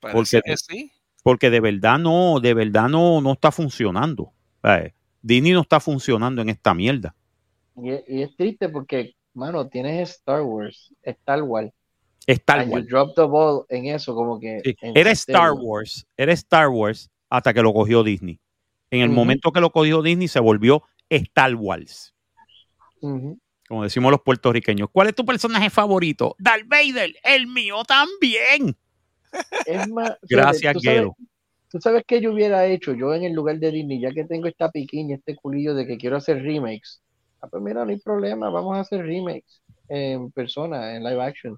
Parece 0.00 0.38
Porque- 0.38 0.50
que 0.50 0.56
sí. 0.56 0.92
Porque 1.22 1.50
de 1.50 1.60
verdad 1.60 1.98
no, 1.98 2.40
de 2.40 2.54
verdad 2.54 2.88
no, 2.88 3.20
no 3.20 3.32
está 3.32 3.52
funcionando. 3.52 4.32
Sea, 4.62 4.90
Disney 5.20 5.52
no 5.52 5.60
está 5.60 5.78
funcionando 5.78 6.40
en 6.40 6.48
esta 6.48 6.72
mierda. 6.72 7.14
Y 7.76 7.90
es, 7.90 8.04
y 8.08 8.22
es 8.22 8.34
triste 8.36 8.70
porque, 8.70 9.16
mano, 9.34 9.68
tienes 9.68 10.08
Star 10.10 10.40
Wars, 10.40 10.94
Star 11.02 11.42
Wars. 11.42 11.70
Star 12.32 12.68
Wars. 12.68 12.86
drop 12.86 13.14
the 13.14 13.22
ball 13.22 13.64
en 13.68 13.86
eso, 13.86 14.14
como 14.14 14.38
que. 14.38 14.60
Sí, 14.64 14.76
en 14.82 14.96
Era. 14.96 15.10
Star 15.10 15.52
Wars, 15.52 16.06
era 16.16 16.32
Star 16.32 16.68
Wars 16.68 17.10
hasta 17.28 17.54
que 17.54 17.62
lo 17.62 17.72
cogió 17.72 18.02
Disney. 18.02 18.40
En 18.90 19.02
el 19.02 19.10
momento 19.10 19.52
que 19.52 19.60
lo 19.60 19.70
cogió 19.70 20.02
Disney 20.02 20.28
se 20.28 20.40
volvió 20.40 20.82
Star 21.08 21.54
Wars, 21.54 22.14
como 23.00 23.84
decimos 23.84 24.10
los 24.10 24.20
puertorriqueños. 24.22 24.88
¿Cuál 24.90 25.08
es 25.08 25.14
tu 25.14 25.24
personaje 25.24 25.70
favorito? 25.70 26.34
Darth 26.38 26.66
Vader, 26.66 27.14
el 27.22 27.46
mío 27.46 27.84
también. 27.86 28.76
Es 29.64 29.88
más, 29.88 30.16
Gracias, 30.28 30.76
Guero. 30.82 31.16
¿Tú 31.70 31.80
sabes 31.80 32.02
qué 32.04 32.20
yo 32.20 32.32
hubiera 32.32 32.66
hecho? 32.66 32.94
Yo 32.94 33.14
en 33.14 33.22
el 33.22 33.32
lugar 33.32 33.60
de 33.60 33.70
Disney, 33.70 34.00
ya 34.00 34.10
que 34.10 34.24
tengo 34.24 34.48
esta 34.48 34.72
piquiña, 34.72 35.14
este 35.14 35.36
culillo 35.36 35.72
de 35.74 35.86
que 35.86 35.98
quiero 35.98 36.16
hacer 36.16 36.42
remakes. 36.42 37.00
Ah, 37.40 37.46
pues 37.46 37.62
mira, 37.62 37.84
no 37.84 37.90
hay 37.90 38.00
problema, 38.00 38.50
vamos 38.50 38.76
a 38.76 38.80
hacer 38.80 39.06
remakes 39.06 39.62
en 39.88 40.32
persona, 40.32 40.96
en 40.96 41.04
live 41.04 41.22
action. 41.22 41.56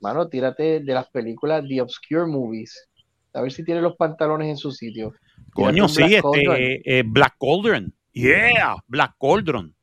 Mano, 0.00 0.28
tírate 0.28 0.80
de 0.80 0.94
las 0.94 1.08
películas 1.10 1.64
The 1.68 1.80
Obscure 1.82 2.26
Movies. 2.26 2.88
A 3.34 3.40
ver 3.42 3.52
si 3.52 3.64
tiene 3.64 3.80
los 3.80 3.96
pantalones 3.96 4.48
en 4.48 4.56
su 4.56 4.70
sitio. 4.72 5.12
Coño, 5.52 5.88
sí, 5.88 5.98
Black 6.02 6.10
este, 6.12 6.22
Cauldron. 6.22 6.56
eh, 6.60 7.02
Black 7.06 7.36
Cauldron. 7.40 7.94
Yeah, 8.12 8.76
Black 8.86 9.14
Cauldron. 9.20 9.74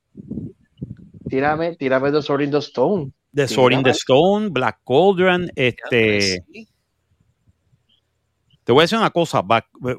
Tírame, 1.30 1.76
tírame 1.76 2.12
The 2.12 2.22
Sword 2.22 2.42
in 2.42 2.52
the 2.52 2.58
Stone. 2.60 3.12
The 3.34 3.48
Sword 3.48 3.74
in 3.74 3.84
the. 3.84 3.92
Stone, 3.92 4.50
Black 4.50 4.80
Cauldron, 4.86 5.52
este... 5.56 5.80
pues, 5.90 6.42
sí. 6.52 6.68
Te 8.64 8.72
voy 8.72 8.82
a 8.82 8.84
decir 8.86 8.98
una 8.98 9.12
cosa, 9.12 9.44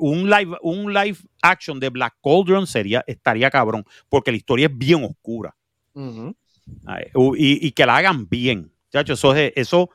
un 0.00 0.28
live, 0.28 0.56
un 0.60 0.92
live 0.92 1.18
action 1.40 1.78
de 1.78 1.88
Black 1.88 2.16
Cauldron 2.20 2.66
sería, 2.66 3.04
estaría 3.06 3.48
cabrón, 3.48 3.84
porque 4.08 4.32
la 4.32 4.38
historia 4.38 4.66
es 4.66 4.76
bien 4.76 5.04
oscura. 5.04 5.54
Y, 5.94 7.66
y 7.66 7.70
que 7.72 7.86
la 7.86 7.96
hagan 7.96 8.28
bien. 8.28 8.72
Chacho, 8.90 9.12
eso, 9.12 9.34
es- 9.36 9.52
eso 9.54 9.90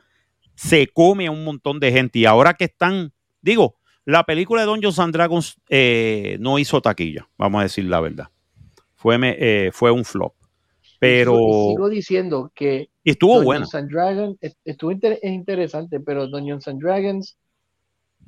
se 0.62 0.86
come 0.88 1.26
a 1.26 1.30
un 1.32 1.44
montón 1.44 1.80
de 1.80 1.90
gente. 1.90 2.20
Y 2.20 2.24
ahora 2.24 2.54
que 2.54 2.64
están, 2.64 3.12
digo, 3.40 3.76
la 4.04 4.24
película 4.24 4.62
de 4.62 4.66
Dungeons 4.68 4.98
and 5.00 5.12
Dragons 5.12 5.56
eh, 5.68 6.36
no 6.40 6.58
hizo 6.58 6.80
taquilla, 6.80 7.28
vamos 7.36 7.60
a 7.60 7.62
decir 7.64 7.84
la 7.86 8.00
verdad. 8.00 8.28
Fue, 8.94 9.18
me- 9.18 9.36
eh, 9.38 9.70
fue 9.72 9.90
un 9.90 10.04
flop. 10.04 10.34
Pero, 11.00 11.34
sigo, 11.34 11.88
diciendo 11.88 12.52
que 12.54 12.88
y 13.02 13.10
estuvo 13.10 13.42
and 13.52 13.90
Dragons 13.90 14.36
es- 14.40 14.56
estuvo 14.64 14.92
inter- 14.92 15.18
es 15.20 15.32
interesante, 15.32 15.98
pero 15.98 16.28
Dungeons 16.28 16.68
and 16.68 16.80
Dragons, 16.80 17.36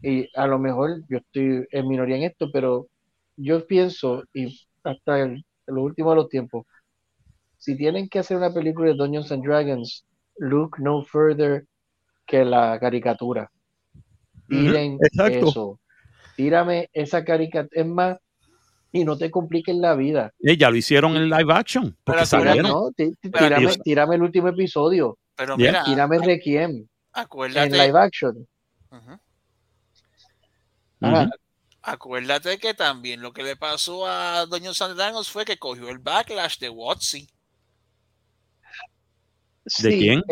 y 0.02 0.28
a 0.36 0.46
lo 0.48 0.58
mejor 0.58 1.02
yo 1.08 1.18
estoy 1.18 1.64
en 1.70 1.88
minoría 1.88 2.16
en 2.16 2.24
esto, 2.24 2.50
pero 2.52 2.88
yo 3.36 3.64
pienso, 3.66 4.24
y 4.34 4.60
hasta 4.82 5.20
el- 5.20 5.44
en 5.68 5.74
los 5.74 5.84
últimos 5.84 6.12
de 6.12 6.16
los 6.16 6.28
tiempos, 6.28 6.66
si 7.58 7.76
tienen 7.76 8.08
que 8.08 8.18
hacer 8.18 8.36
una 8.36 8.52
película 8.52 8.88
de 8.90 8.96
Dungeons 8.96 9.30
and 9.30 9.44
Dragons, 9.44 10.04
look 10.38 10.78
no 10.80 11.04
further 11.04 11.64
que 12.26 12.44
la 12.44 12.78
caricatura. 12.80 13.50
Tiren 14.48 14.98
exacto. 15.00 15.48
eso. 15.48 15.80
Tírame 16.36 16.90
esa 16.92 17.24
caricatura. 17.24 17.68
Es 17.72 17.86
más, 17.86 18.18
y 18.92 19.04
no 19.04 19.16
te 19.18 19.30
compliquen 19.30 19.80
la 19.80 19.94
vida. 19.94 20.32
Eh, 20.40 20.56
ya 20.56 20.70
lo 20.70 20.76
hicieron 20.76 21.16
en 21.16 21.28
live 21.28 21.52
action. 21.52 21.96
Porque 22.04 22.22
Pero 22.30 22.62
no, 22.62 22.90
tírame, 22.92 23.76
tírame 23.82 24.14
el 24.16 24.22
último 24.22 24.48
episodio. 24.48 25.18
Pero 25.34 25.56
Ya. 25.58 25.70
mira, 25.70 25.84
Tírame 25.84 26.18
Requiem 26.18 26.70
en 26.70 26.88
acuérdate, 27.12 27.70
live 27.70 27.98
action. 27.98 28.46
Acuérdate 31.82 32.58
que 32.58 32.72
también 32.72 33.20
lo 33.20 33.32
que 33.32 33.42
le 33.42 33.56
pasó 33.56 34.06
a 34.06 34.46
Doña 34.46 34.70
Dragons 34.72 35.28
fue 35.28 35.44
que 35.44 35.58
cogió 35.58 35.88
el 35.90 35.98
backlash 35.98 36.58
de 36.58 36.70
Watsy. 36.70 37.28
¿De 39.64 39.90
Sí, 39.90 39.98
quién? 39.98 40.22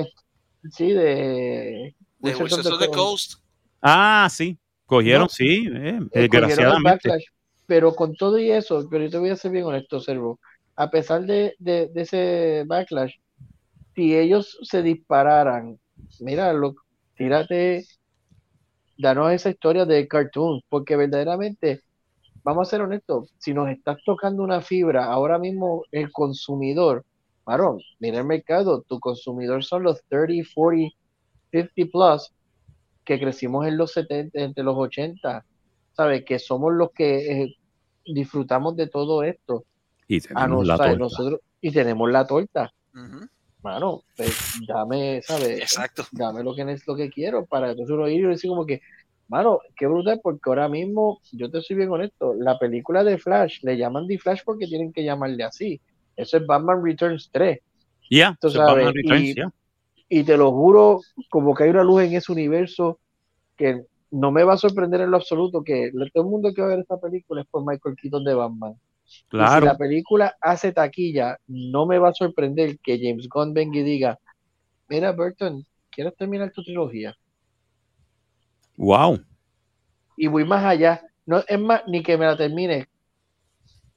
Sí, 0.70 0.92
de, 0.92 1.94
De 2.18 2.30
Wizards 2.30 2.52
of 2.54 2.62
the 2.62 2.68
of 2.74 2.78
the 2.80 2.86
Coast. 2.88 3.32
Coast. 3.34 3.44
Ah, 3.80 4.28
sí. 4.30 4.58
Cogieron, 4.86 5.22
No. 5.22 5.28
sí, 5.28 5.66
eh, 5.72 5.98
Eh, 6.12 6.28
cogieron 6.28 6.30
desgraciadamente. 6.30 7.08
Pero 7.66 7.94
con 7.94 8.14
todo 8.16 8.38
y 8.38 8.50
eso, 8.50 8.86
pero 8.90 9.04
yo 9.04 9.10
te 9.10 9.18
voy 9.18 9.30
a 9.30 9.36
ser 9.36 9.50
bien 9.52 9.64
honesto, 9.64 10.00
Servo. 10.00 10.38
A 10.76 10.90
pesar 10.90 11.22
de, 11.26 11.54
de- 11.58 11.88
de 11.88 12.02
ese 12.02 12.64
backlash, 12.66 13.14
si 13.94 14.16
ellos 14.16 14.58
se 14.62 14.82
dispararan, 14.82 15.78
mira, 16.20 16.52
lo, 16.52 16.74
tírate, 17.16 17.84
danos 18.98 19.32
esa 19.32 19.50
historia 19.50 19.84
de 19.84 20.06
cartoon, 20.08 20.60
porque 20.68 20.96
verdaderamente, 20.96 21.82
vamos 22.44 22.68
a 22.68 22.70
ser 22.70 22.82
honestos, 22.82 23.32
si 23.38 23.54
nos 23.54 23.68
estás 23.70 23.98
tocando 24.04 24.42
una 24.42 24.62
fibra, 24.62 25.06
ahora 25.06 25.38
mismo 25.38 25.84
el 25.92 26.10
consumidor, 26.12 27.04
varón, 27.44 27.80
mira 27.98 28.18
el 28.18 28.24
mercado, 28.26 28.82
tu 28.88 29.00
consumidor 29.00 29.64
son 29.64 29.82
los 29.84 30.02
30, 30.08 30.48
40, 30.54 30.94
50 31.52 31.90
plus, 31.92 32.32
que 33.04 33.18
crecimos 33.20 33.66
en 33.66 33.76
los 33.76 33.92
70, 33.92 34.40
entre 34.40 34.64
los 34.64 34.76
80, 34.76 35.44
¿sabes? 35.92 36.24
Que 36.24 36.38
somos 36.38 36.72
los 36.72 36.90
que 36.92 37.42
eh, 37.42 37.54
disfrutamos 38.06 38.76
de 38.76 38.86
todo 38.88 39.22
esto. 39.22 39.64
Y 40.08 40.18
A 40.18 40.20
tenemos 40.22 40.50
nos- 40.50 40.66
la 40.68 40.76
¿sabes? 40.76 40.92
torta. 40.98 41.04
nosotros, 41.04 41.40
y 41.60 41.72
tenemos 41.72 42.10
la 42.10 42.26
torta. 42.26 42.70
Ujú, 42.94 43.26
Mano, 43.62 44.02
pues, 44.16 44.36
dame, 44.66 45.22
¿sabes? 45.22 45.60
Exacto. 45.60 46.04
Dame 46.12 46.42
lo 46.42 46.54
que, 46.54 46.62
es 46.72 46.86
lo 46.86 46.96
que 46.96 47.10
quiero 47.10 47.46
para 47.46 47.70
entonces 47.70 47.94
uno 47.94 48.08
ir 48.08 48.24
y 48.24 48.26
decir 48.28 48.50
como 48.50 48.66
que, 48.66 48.80
mano, 49.28 49.60
qué 49.76 49.86
brutal, 49.86 50.20
porque 50.22 50.40
ahora 50.46 50.68
mismo, 50.68 51.20
yo 51.32 51.48
te 51.50 51.62
soy 51.62 51.76
bien 51.76 51.90
honesto, 51.90 52.34
la 52.34 52.58
película 52.58 53.04
de 53.04 53.18
Flash, 53.18 53.60
le 53.62 53.76
llaman 53.76 54.06
The 54.08 54.18
Flash 54.18 54.40
porque 54.44 54.66
tienen 54.66 54.92
que 54.92 55.04
llamarle 55.04 55.44
así. 55.44 55.80
Eso 56.16 56.36
es 56.36 56.46
Batman 56.46 56.84
Returns 56.84 57.30
3. 57.32 57.58
Ya, 58.10 58.36
sabes, 58.40 58.92
Returns, 58.92 59.22
y-. 59.22 59.34
Y 60.08 60.24
te 60.24 60.36
lo 60.36 60.52
juro, 60.52 61.00
como 61.30 61.54
que 61.54 61.64
hay 61.64 61.70
una 61.70 61.82
luz 61.84 62.02
en 62.02 62.14
ese 62.14 62.30
universo 62.30 62.98
que 63.56 63.86
no 64.10 64.30
me 64.30 64.44
va 64.44 64.54
a 64.54 64.58
sorprender 64.58 65.00
en 65.00 65.10
lo 65.10 65.16
absoluto 65.16 65.64
que 65.64 65.90
todo 66.12 66.24
el 66.24 66.30
mundo 66.30 66.52
que 66.52 66.60
va 66.60 66.66
a 66.66 66.70
ver 66.70 66.80
esta 66.80 67.00
película 67.00 67.40
es 67.40 67.46
por 67.48 67.64
Michael 67.66 67.96
Keaton 67.96 68.24
de 68.24 68.34
Batman. 68.34 68.72
Y 69.06 69.10
si 69.10 69.24
Claro. 69.28 69.66
la 69.66 69.76
película 69.76 70.36
hace 70.40 70.72
taquilla, 70.72 71.38
no 71.46 71.86
me 71.86 71.98
va 71.98 72.10
a 72.10 72.14
sorprender 72.14 72.78
que 72.80 72.98
James 72.98 73.28
Gunn 73.28 73.54
venga 73.54 73.78
y 73.78 73.82
diga, 73.82 74.18
mira 74.88 75.12
Burton, 75.12 75.64
¿quieres 75.90 76.14
terminar 76.16 76.50
tu 76.52 76.62
trilogía? 76.62 77.16
Wow. 78.76 79.20
Y 80.16 80.26
voy 80.26 80.44
más 80.44 80.64
allá. 80.64 81.02
No, 81.24 81.42
es 81.46 81.58
más, 81.58 81.82
ni 81.86 82.02
que 82.02 82.18
me 82.18 82.26
la 82.26 82.36
termine. 82.36 82.86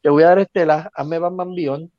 Te 0.02 0.10
voy 0.10 0.24
a 0.24 0.28
dar 0.28 0.40
estela, 0.40 0.90
hazme 0.94 1.20
Batman 1.20 1.54
Beyond, 1.54 1.92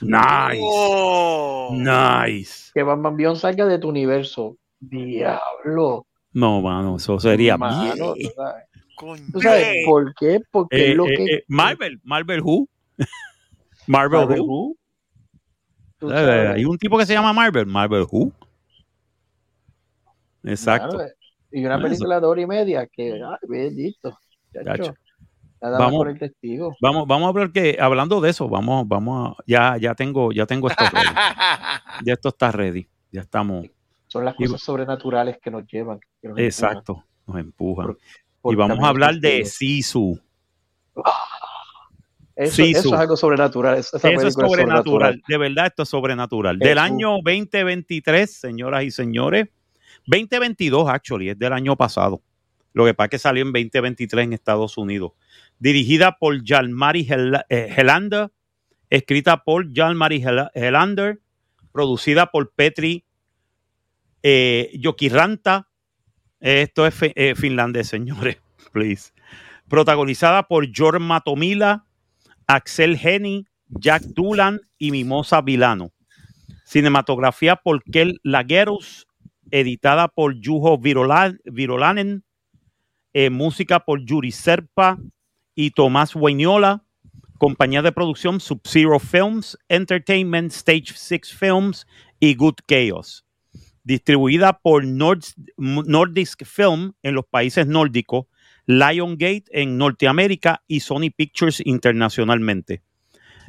Nice. 0.00 0.60
Oh. 0.62 1.70
Nice. 1.72 2.70
que 2.74 2.82
Batman 2.82 3.16
Beyond 3.16 3.38
salga 3.38 3.66
de 3.66 3.78
tu 3.78 3.88
universo. 3.88 4.56
Diablo. 4.80 6.06
No, 6.32 6.60
mano, 6.60 6.96
eso 6.96 7.18
sería 7.20 7.56
bien. 7.56 7.92
tú 7.96 8.14
sabes. 8.34 8.64
Coño. 8.96 9.22
¿Tú 9.32 9.40
sabes 9.40 9.76
por 9.86 10.14
qué? 10.14 10.40
Porque 10.50 10.76
Eh, 10.76 10.90
es 10.90 10.96
lo 10.96 11.06
eh, 11.06 11.14
que... 11.16 11.24
eh, 11.24 11.44
Marvel, 11.48 12.00
Marvel 12.04 12.40
Who. 12.42 12.68
Marvel, 13.86 14.20
Marvel 14.20 14.40
Who. 14.40 14.76
Eh, 16.02 16.52
Hay 16.54 16.64
un 16.64 16.76
tipo 16.78 16.98
que 16.98 17.06
se 17.06 17.12
llama 17.14 17.32
Marvel, 17.32 17.66
Marvel 17.66 18.06
Who. 18.10 18.32
Exacto. 20.44 20.98
y 21.50 21.64
una 21.64 21.74
Eso. 21.76 21.82
película 21.84 22.20
de 22.20 22.26
hora 22.26 22.40
y 22.40 22.46
media 22.46 22.86
que, 22.86 23.12
ay, 23.12 23.36
bendito. 23.48 24.18
Chacho. 24.52 24.94
Vamos. 25.70 25.92
por 25.98 26.08
el 26.08 26.18
testigo. 26.18 26.74
Vamos, 26.80 27.06
vamos 27.06 27.28
a 27.28 27.32
ver 27.38 27.52
que 27.52 27.76
hablando 27.80 28.20
de 28.20 28.30
eso, 28.30 28.48
vamos, 28.48 28.86
vamos 28.88 29.36
a, 29.38 29.42
ya, 29.46 29.76
ya 29.76 29.94
tengo, 29.94 30.32
ya 30.32 30.44
tengo 30.46 30.68
esto 30.68 30.84
ready. 30.92 31.06
Ya 32.04 32.12
esto 32.14 32.28
está 32.30 32.50
ready. 32.52 32.88
Ya 33.12 33.20
estamos. 33.20 33.66
Son 34.08 34.24
las 34.24 34.34
Y- 34.38 34.44
cosas 34.46 34.60
sobrenaturales 34.62 35.38
que 35.42 35.50
nos 35.50 35.66
llevan. 35.66 36.00
que 36.20 36.28
nos 36.28 36.38
empujan 36.38 36.44
Exacto. 36.44 37.04
Nos 37.26 37.38
empujan. 37.38 37.86
Por- 37.86 37.98
por 38.40 38.52
Y 38.54 38.56
vamos 38.56 38.80
a 38.82 38.88
hablar 38.88 39.14
de 39.14 39.20
testigos. 39.42 39.52
Sisu. 39.54 40.20
Eso, 42.34 42.56
Sisu. 42.56 42.78
eso 42.78 42.94
es 42.94 43.00
algo 43.00 43.16
sobrenatural. 43.16 43.78
Eso 43.78 43.96
es 43.96 44.02
película 44.02 44.30
sobrenatural. 44.48 45.22
De 45.28 45.36
verdad, 45.38 45.66
esto 45.66 45.82
es 45.82 45.88
sobrenatural. 45.88 46.58
Del 46.58 46.78
año 46.78 47.18
2023, 47.22 48.34
señoras 48.40 48.84
y 48.84 48.90
señores. 48.90 49.48
2022, 50.06 50.88
actually, 50.88 51.28
es 51.28 51.38
del 51.38 51.52
año 51.52 51.76
pasado. 51.76 52.20
Lo 52.74 52.84
que 52.84 52.94
pasa 52.94 53.06
es 53.06 53.10
que 53.10 53.18
salió 53.18 53.42
en 53.42 53.52
2023 53.52 54.24
en 54.24 54.32
Estados 54.32 54.78
Unidos. 54.78 55.12
Dirigida 55.58 56.16
por 56.18 56.42
Jalmari 56.44 57.06
Hel- 57.06 57.44
eh, 57.48 57.72
Helander, 57.76 58.30
escrita 58.90 59.42
por 59.44 59.72
Jalmari 59.74 60.22
Hel- 60.22 60.50
Helander, 60.54 61.20
producida 61.72 62.26
por 62.30 62.52
Petri 62.52 63.04
eh. 64.22 64.70
Esto 66.40 66.86
es 66.86 66.94
eh, 67.00 67.34
finlandés, 67.36 67.88
señores, 67.88 68.38
please. 68.72 69.12
Protagonizada 69.68 70.42
por 70.48 70.66
Jorma 70.74 71.20
Tomila, 71.20 71.86
Axel 72.46 72.98
Henny, 73.00 73.46
Jack 73.68 74.02
Dulan 74.02 74.60
y 74.78 74.90
Mimosa 74.90 75.40
Vilano. 75.40 75.92
Cinematografía 76.64 77.56
por 77.56 77.82
Kel 77.84 78.18
Lagerus, 78.24 79.06
editada 79.50 80.08
por 80.08 80.34
Juho 80.44 80.78
Virola- 80.78 81.38
Virolanen, 81.44 82.24
eh, 83.12 83.30
música 83.30 83.80
por 83.84 84.04
Yuri 84.04 84.32
Serpa 84.32 84.98
y 85.54 85.70
Tomás 85.72 86.14
Hueñola, 86.14 86.84
compañía 87.38 87.82
de 87.82 87.92
producción 87.92 88.40
Sub-Zero 88.40 88.98
Films, 88.98 89.58
Entertainment, 89.68 90.52
Stage 90.52 90.92
6 90.94 91.34
Films 91.34 91.86
y 92.20 92.34
Good 92.34 92.54
Chaos. 92.66 93.24
Distribuida 93.84 94.58
por 94.60 94.84
Nords- 94.84 95.34
Nordisk 95.56 96.44
Film 96.44 96.92
en 97.02 97.14
los 97.14 97.24
países 97.26 97.66
nórdicos, 97.66 98.26
Liongate 98.66 99.44
en 99.50 99.76
Norteamérica 99.76 100.62
y 100.68 100.80
Sony 100.80 101.10
Pictures 101.14 101.60
internacionalmente. 101.64 102.82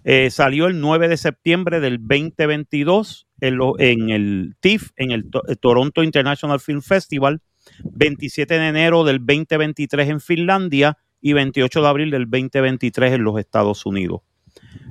Eh, 0.05 0.31
salió 0.31 0.65
el 0.65 0.81
9 0.81 1.07
de 1.07 1.17
septiembre 1.17 1.79
del 1.79 1.99
2022 1.99 3.27
en, 3.39 4.09
el 4.09 4.55
TIFF, 4.59 4.89
en 4.97 5.11
el 5.11 5.29
To- 5.29 5.43
Toronto 5.61 6.01
International 6.03 6.59
Film 6.59 6.81
Festival, 6.81 7.41
27 7.83 8.59
de 8.59 8.67
enero 8.67 9.03
del 9.03 9.19
2023 9.19 10.09
en 10.09 10.21
Finlandia 10.21 10.97
y 11.21 11.33
28 11.33 11.81
de 11.81 11.87
abril 11.87 12.11
del 12.11 12.29
2023 12.29 13.13
en 13.13 13.23
los 13.23 13.39
Estados 13.39 13.85
Unidos. 13.85 14.21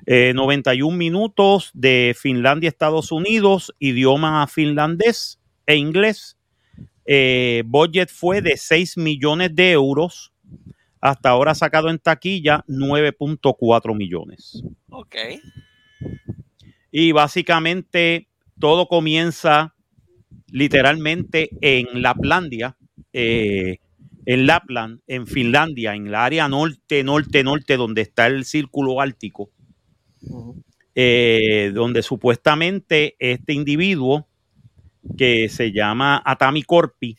Eh, 0.06 0.32
91 0.34 0.96
minutos 0.96 1.70
de 1.74 2.16
Finlandia, 2.18 2.68
Estados 2.68 3.12
Unidos, 3.12 3.72
idioma 3.78 4.46
finlandés 4.46 5.40
e 5.66 5.76
inglés. 5.76 6.38
Eh, 7.04 7.62
budget 7.66 8.10
fue 8.10 8.42
de 8.42 8.56
6 8.56 8.96
millones 8.96 9.54
de 9.54 9.72
euros. 9.72 10.32
Hasta 11.00 11.30
ahora 11.30 11.54
sacado 11.54 11.90
en 11.90 11.98
taquilla 11.98 12.64
9.4 12.68 13.96
millones. 13.96 14.62
Ok. 14.88 15.16
Y 16.92 17.12
básicamente 17.12 18.28
todo 18.58 18.86
comienza 18.86 19.74
literalmente 20.52 21.50
en 21.60 22.02
Laplandia, 22.02 22.76
eh, 23.12 23.78
en 24.24 24.46
Lapland, 24.46 25.00
en 25.08 25.26
Finlandia, 25.26 25.94
en 25.94 26.12
la 26.12 26.24
área 26.24 26.48
norte, 26.48 27.02
norte, 27.02 27.42
norte, 27.42 27.76
donde 27.76 28.02
está 28.02 28.28
el 28.28 28.44
círculo 28.44 29.00
ártico, 29.00 29.50
eh, 30.94 31.72
donde 31.74 32.02
supuestamente 32.02 33.16
este 33.18 33.54
individuo 33.54 34.28
que 35.18 35.48
se 35.48 35.72
llama 35.72 36.22
Atami 36.24 36.62
Corpi, 36.62 37.16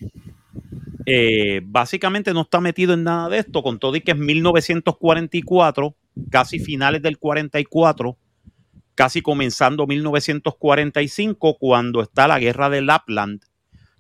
eh, 1.06 1.62
básicamente 1.66 2.34
no 2.34 2.42
está 2.42 2.62
metido 2.62 2.94
en 2.94 3.04
nada 3.04 3.28
de 3.28 3.40
esto, 3.40 3.62
con 3.62 3.80
todo 3.80 3.96
y 3.98 4.02
que 4.02 4.12
es 4.12 4.18
1944, 4.18 5.96
casi 6.30 6.60
finales 6.60 7.02
del 7.02 7.18
44, 7.18 8.18
casi 8.96 9.22
comenzando 9.22 9.88
1945, 9.88 11.58
cuando 11.58 12.02
está 12.02 12.28
la 12.28 12.40
guerra 12.40 12.70
de 12.70 12.82
Lapland, 12.82 13.42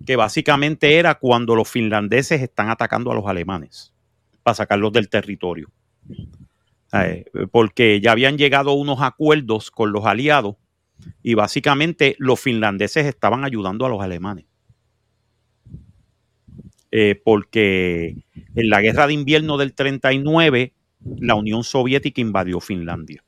que 0.05 0.15
básicamente 0.15 0.97
era 0.97 1.15
cuando 1.15 1.55
los 1.55 1.69
finlandeses 1.69 2.41
están 2.41 2.69
atacando 2.69 3.11
a 3.11 3.15
los 3.15 3.25
alemanes 3.25 3.93
para 4.43 4.55
sacarlos 4.55 4.91
del 4.91 5.09
territorio. 5.09 5.71
Eh, 6.93 7.25
porque 7.51 7.99
ya 8.01 8.11
habían 8.11 8.37
llegado 8.37 8.73
unos 8.73 9.01
acuerdos 9.01 9.71
con 9.71 9.91
los 9.91 10.05
aliados 10.05 10.57
y 11.23 11.33
básicamente 11.33 12.15
los 12.19 12.39
finlandeses 12.39 13.07
estaban 13.07 13.43
ayudando 13.43 13.85
a 13.85 13.89
los 13.89 14.01
alemanes. 14.01 14.45
Eh, 16.91 17.19
porque 17.23 18.23
en 18.53 18.69
la 18.69 18.81
guerra 18.81 19.07
de 19.07 19.13
invierno 19.13 19.57
del 19.57 19.73
39, 19.73 20.73
la 21.17 21.33
Unión 21.33 21.63
Soviética 21.63 22.21
invadió 22.21 22.59
Finlandia. 22.59 23.22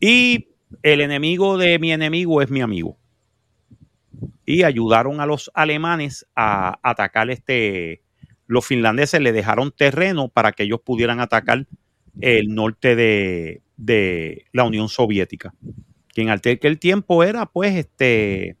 Y 0.00 0.48
el 0.82 1.00
enemigo 1.00 1.58
de 1.58 1.78
mi 1.78 1.92
enemigo 1.92 2.42
es 2.42 2.50
mi 2.50 2.60
amigo. 2.60 2.98
Y 4.44 4.62
ayudaron 4.62 5.20
a 5.20 5.26
los 5.26 5.50
alemanes 5.54 6.26
a 6.34 6.78
atacar 6.82 7.30
este. 7.30 8.02
Los 8.46 8.66
finlandeses 8.66 9.20
le 9.20 9.32
dejaron 9.32 9.72
terreno 9.72 10.28
para 10.28 10.52
que 10.52 10.62
ellos 10.62 10.80
pudieran 10.84 11.20
atacar 11.20 11.66
el 12.20 12.54
norte 12.54 12.94
de, 12.94 13.62
de 13.76 14.46
la 14.52 14.64
Unión 14.64 14.88
Soviética. 14.88 15.52
Que 16.14 16.22
en 16.22 16.30
aquel 16.30 16.78
tiempo 16.78 17.24
era, 17.24 17.46
pues, 17.46 17.74
este. 17.74 18.56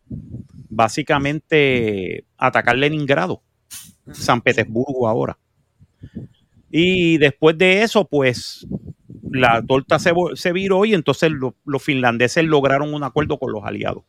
Básicamente 0.68 2.24
atacar 2.36 2.76
Leningrado, 2.76 3.42
San 4.12 4.42
Petersburgo 4.42 5.08
ahora. 5.08 5.38
Y 6.78 7.16
después 7.16 7.56
de 7.56 7.82
eso, 7.82 8.06
pues, 8.06 8.66
la 9.30 9.62
torta 9.66 9.98
se, 9.98 10.12
se 10.34 10.52
viró 10.52 10.84
y 10.84 10.92
entonces 10.92 11.30
lo- 11.32 11.56
los 11.64 11.82
finlandeses 11.82 12.44
lograron 12.44 12.92
un 12.92 13.02
acuerdo 13.02 13.38
con 13.38 13.50
los 13.50 13.64
aliados 13.64 14.04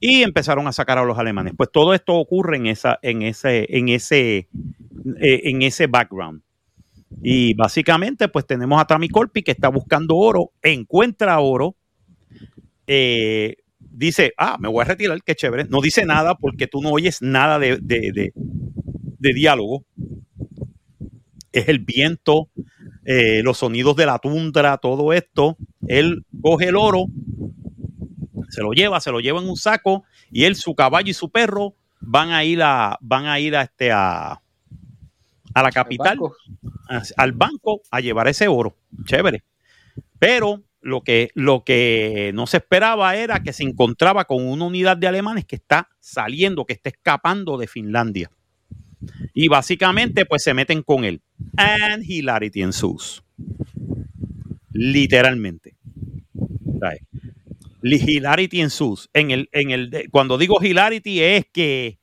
y 0.00 0.22
empezaron 0.22 0.66
a 0.66 0.72
sacar 0.72 0.98
a 0.98 1.04
los 1.04 1.18
alemanes. 1.18 1.54
Pues 1.56 1.70
todo 1.72 1.94
esto 1.94 2.14
ocurre 2.14 2.56
en 2.56 2.66
esa, 2.66 2.98
en 3.02 3.22
ese, 3.22 3.66
en 3.76 3.88
ese, 3.88 4.48
eh, 5.20 5.40
en 5.44 5.62
ese 5.62 5.86
background. 5.86 6.42
Y 7.22 7.54
básicamente, 7.54 8.28
pues 8.28 8.46
tenemos 8.46 8.80
a 8.82 8.86
Corpi 9.12 9.42
que 9.42 9.52
está 9.52 9.68
buscando 9.68 10.16
oro, 10.16 10.52
encuentra 10.62 11.40
oro, 11.40 11.76
eh, 12.86 13.56
dice, 13.78 14.32
ah, 14.38 14.56
me 14.58 14.68
voy 14.68 14.82
a 14.82 14.84
retirar, 14.86 15.22
qué 15.24 15.34
chévere. 15.34 15.64
No 15.64 15.80
dice 15.80 16.04
nada 16.04 16.34
porque 16.36 16.66
tú 16.66 16.82
no 16.82 16.90
oyes 16.90 17.22
nada 17.22 17.58
de- 17.58 17.78
de- 18.12 18.32
de 19.18 19.32
diálogo. 19.34 19.84
Es 21.52 21.68
el 21.68 21.80
viento, 21.80 22.48
eh, 23.04 23.42
los 23.42 23.58
sonidos 23.58 23.94
de 23.96 24.06
la 24.06 24.18
tundra, 24.18 24.78
todo 24.78 25.12
esto. 25.12 25.56
Él 25.86 26.24
coge 26.40 26.66
el 26.68 26.76
oro, 26.76 27.06
se 28.48 28.62
lo 28.62 28.72
lleva, 28.72 29.00
se 29.00 29.10
lo 29.10 29.20
lleva 29.20 29.40
en 29.40 29.48
un 29.48 29.56
saco 29.56 30.04
y 30.30 30.44
él, 30.44 30.56
su 30.56 30.74
caballo 30.74 31.10
y 31.10 31.14
su 31.14 31.30
perro 31.30 31.74
van 32.00 32.30
a 32.30 32.44
ir 32.44 32.62
a, 32.62 32.98
van 33.00 33.26
a 33.26 33.38
ir 33.38 33.54
a 33.56 33.62
este 33.62 33.92
a, 33.92 34.40
a 35.54 35.62
la 35.62 35.70
capital, 35.70 36.18
banco. 36.18 36.36
a- 36.88 37.02
al 37.16 37.32
banco 37.32 37.82
a 37.90 38.00
llevar 38.00 38.28
ese 38.28 38.48
oro. 38.48 38.76
Chévere. 39.04 39.42
Pero 40.18 40.62
lo 40.80 41.02
que, 41.02 41.30
lo 41.34 41.64
que 41.64 42.32
no 42.34 42.46
se 42.46 42.58
esperaba 42.58 43.14
era 43.16 43.42
que 43.42 43.52
se 43.52 43.62
encontraba 43.62 44.24
con 44.24 44.46
una 44.46 44.64
unidad 44.64 44.96
de 44.96 45.06
alemanes 45.06 45.44
que 45.44 45.56
está 45.56 45.88
saliendo, 46.00 46.64
que 46.64 46.72
está 46.72 46.88
escapando 46.90 47.56
de 47.58 47.66
Finlandia. 47.66 48.30
Y 49.34 49.48
básicamente, 49.48 50.26
pues 50.26 50.42
se 50.44 50.54
meten 50.54 50.82
con 50.82 51.04
él. 51.04 51.20
And 51.56 52.04
hilarity 52.04 52.62
ensues. 52.62 53.22
Literalmente. 54.72 55.76
Hilarity 57.82 58.60
ensues. 58.60 59.08
En 59.12 59.30
el, 59.30 59.48
en 59.52 59.70
el, 59.70 60.08
cuando 60.10 60.38
digo 60.38 60.62
hilarity 60.62 61.20
es 61.20 61.46
que, 61.52 61.98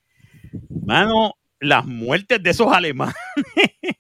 mano, 0.85 1.35
las 1.59 1.85
muertes 1.85 2.41
de 2.41 2.49
esos 2.49 2.71
alemanes. 2.71 3.15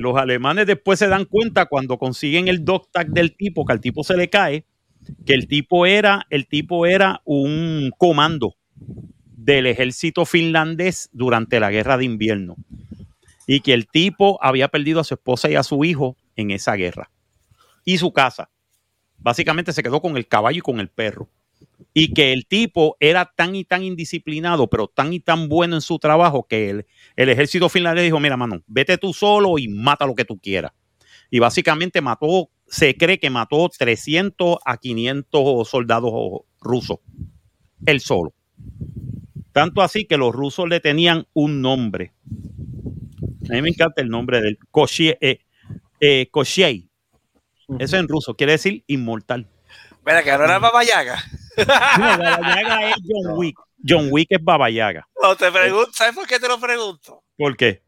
Los 0.00 0.16
alemanes 0.16 0.66
después 0.66 0.98
se 0.98 1.06
dan 1.06 1.24
cuenta 1.24 1.66
cuando 1.66 1.98
consiguen 1.98 2.48
el 2.48 2.64
dog 2.64 2.90
tag 2.90 3.10
del 3.10 3.36
tipo, 3.36 3.64
que 3.64 3.72
al 3.72 3.80
tipo 3.80 4.02
se 4.02 4.16
le 4.16 4.28
cae, 4.28 4.64
que 5.24 5.34
el 5.34 5.46
tipo 5.46 5.86
era, 5.86 6.26
el 6.30 6.48
tipo 6.48 6.84
era 6.84 7.22
un 7.24 7.92
comando 7.96 8.56
del 9.36 9.66
ejército 9.66 10.26
finlandés 10.26 11.08
durante 11.12 11.60
la 11.60 11.70
guerra 11.70 11.96
de 11.96 12.06
invierno 12.06 12.56
y 13.48 13.60
que 13.60 13.72
el 13.72 13.88
tipo 13.88 14.38
había 14.42 14.68
perdido 14.68 15.00
a 15.00 15.04
su 15.04 15.14
esposa 15.14 15.50
y 15.50 15.56
a 15.56 15.62
su 15.62 15.82
hijo 15.82 16.16
en 16.36 16.50
esa 16.50 16.74
guerra 16.74 17.10
y 17.82 17.96
su 17.96 18.12
casa. 18.12 18.50
Básicamente 19.16 19.72
se 19.72 19.82
quedó 19.82 20.02
con 20.02 20.18
el 20.18 20.28
caballo 20.28 20.58
y 20.58 20.60
con 20.60 20.78
el 20.78 20.90
perro. 20.90 21.30
Y 21.94 22.12
que 22.12 22.34
el 22.34 22.46
tipo 22.46 22.96
era 23.00 23.32
tan 23.34 23.56
y 23.56 23.64
tan 23.64 23.82
indisciplinado, 23.82 24.68
pero 24.68 24.86
tan 24.86 25.14
y 25.14 25.20
tan 25.20 25.48
bueno 25.48 25.76
en 25.76 25.80
su 25.80 25.98
trabajo 25.98 26.46
que 26.46 26.68
el, 26.68 26.86
ejército 27.16 27.70
finlandés 27.70 28.04
dijo, 28.04 28.20
mira, 28.20 28.36
mano, 28.36 28.62
vete 28.66 28.98
tú 28.98 29.14
solo 29.14 29.58
y 29.58 29.66
mata 29.66 30.06
lo 30.06 30.14
que 30.14 30.26
tú 30.26 30.38
quieras. 30.38 30.72
Y 31.30 31.38
básicamente 31.38 32.02
mató, 32.02 32.50
se 32.66 32.98
cree 32.98 33.18
que 33.18 33.30
mató 33.30 33.70
300 33.70 34.58
a 34.62 34.76
500 34.76 35.66
soldados 35.66 36.12
rusos, 36.60 36.98
él 37.86 38.00
solo. 38.00 38.34
Tanto 39.52 39.80
así 39.80 40.04
que 40.04 40.18
los 40.18 40.34
rusos 40.34 40.68
le 40.68 40.80
tenían 40.80 41.26
un 41.32 41.62
nombre. 41.62 42.12
A 43.50 43.52
mí 43.54 43.62
me 43.62 43.68
encanta 43.70 44.02
el 44.02 44.08
nombre 44.08 44.40
del 44.40 44.58
Koshie, 44.70 45.16
eh, 45.20 45.40
eh, 46.00 46.28
Koshie. 46.30 46.88
Eso 47.78 47.96
en 47.96 48.08
ruso 48.08 48.34
quiere 48.34 48.52
decir 48.52 48.82
inmortal. 48.86 49.46
Mira, 50.04 50.22
que 50.22 50.30
no 50.30 50.44
era 50.44 50.58
Baba 50.58 50.82
Yaga. 50.84 51.22
No, 51.56 51.64
Baba 51.66 52.40
Yaga 52.62 52.90
es 52.90 52.96
John 53.06 53.32
Wick. 53.38 53.56
John 53.86 54.08
Wick 54.10 54.28
es 54.30 54.42
Baba 54.42 54.70
Yaga. 54.70 55.06
No, 55.22 55.36
te 55.36 55.50
pregunto, 55.52 55.90
¿sabes 55.92 56.14
por 56.14 56.26
qué 56.26 56.38
te 56.40 56.48
lo 56.48 56.58
pregunto? 56.58 57.22
¿Por 57.36 57.56
qué? 57.56 57.82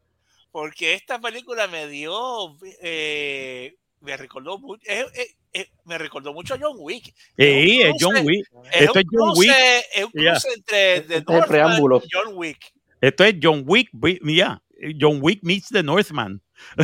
Porque 0.51 0.93
esta 0.93 1.19
película 1.19 1.67
me 1.67 1.87
dio, 1.87 2.57
eh, 2.81 3.75
me 4.01 4.17
recordó 4.17 4.59
mucho, 4.59 4.81
eh, 4.85 5.05
eh, 5.15 5.27
eh, 5.53 5.67
me 5.85 5.97
recordó 5.97 6.33
mucho 6.33 6.53
a 6.53 6.59
John 6.61 6.75
Wick. 6.79 7.05
Sí, 7.37 7.81
es 7.81 7.93
John 7.99 8.15
Wick. 8.25 8.47
Es 8.71 8.81
Esto 8.81 8.93
un 8.93 8.99
es 8.99 9.05
John 9.11 9.33
cruce, 9.33 9.39
Wick. 9.39 9.85
es 9.95 10.05
un 10.05 10.11
Yeah. 10.13 10.31
cruce 10.33 10.47
entre 10.55 10.95
Este 10.97 11.15
es 11.17 11.23
el 11.27 11.43
preámbulo. 11.45 12.01
y 12.05 12.09
John 12.11 12.33
Wick. 12.35 12.73
Esto 13.01 13.23
es 13.23 13.35
John 13.41 13.63
Wick, 13.65 13.89
mira, 14.21 14.61
John 14.99 15.19
Wick 15.21 15.39
meets 15.43 15.69
the 15.69 15.83
Northman. 15.83 16.41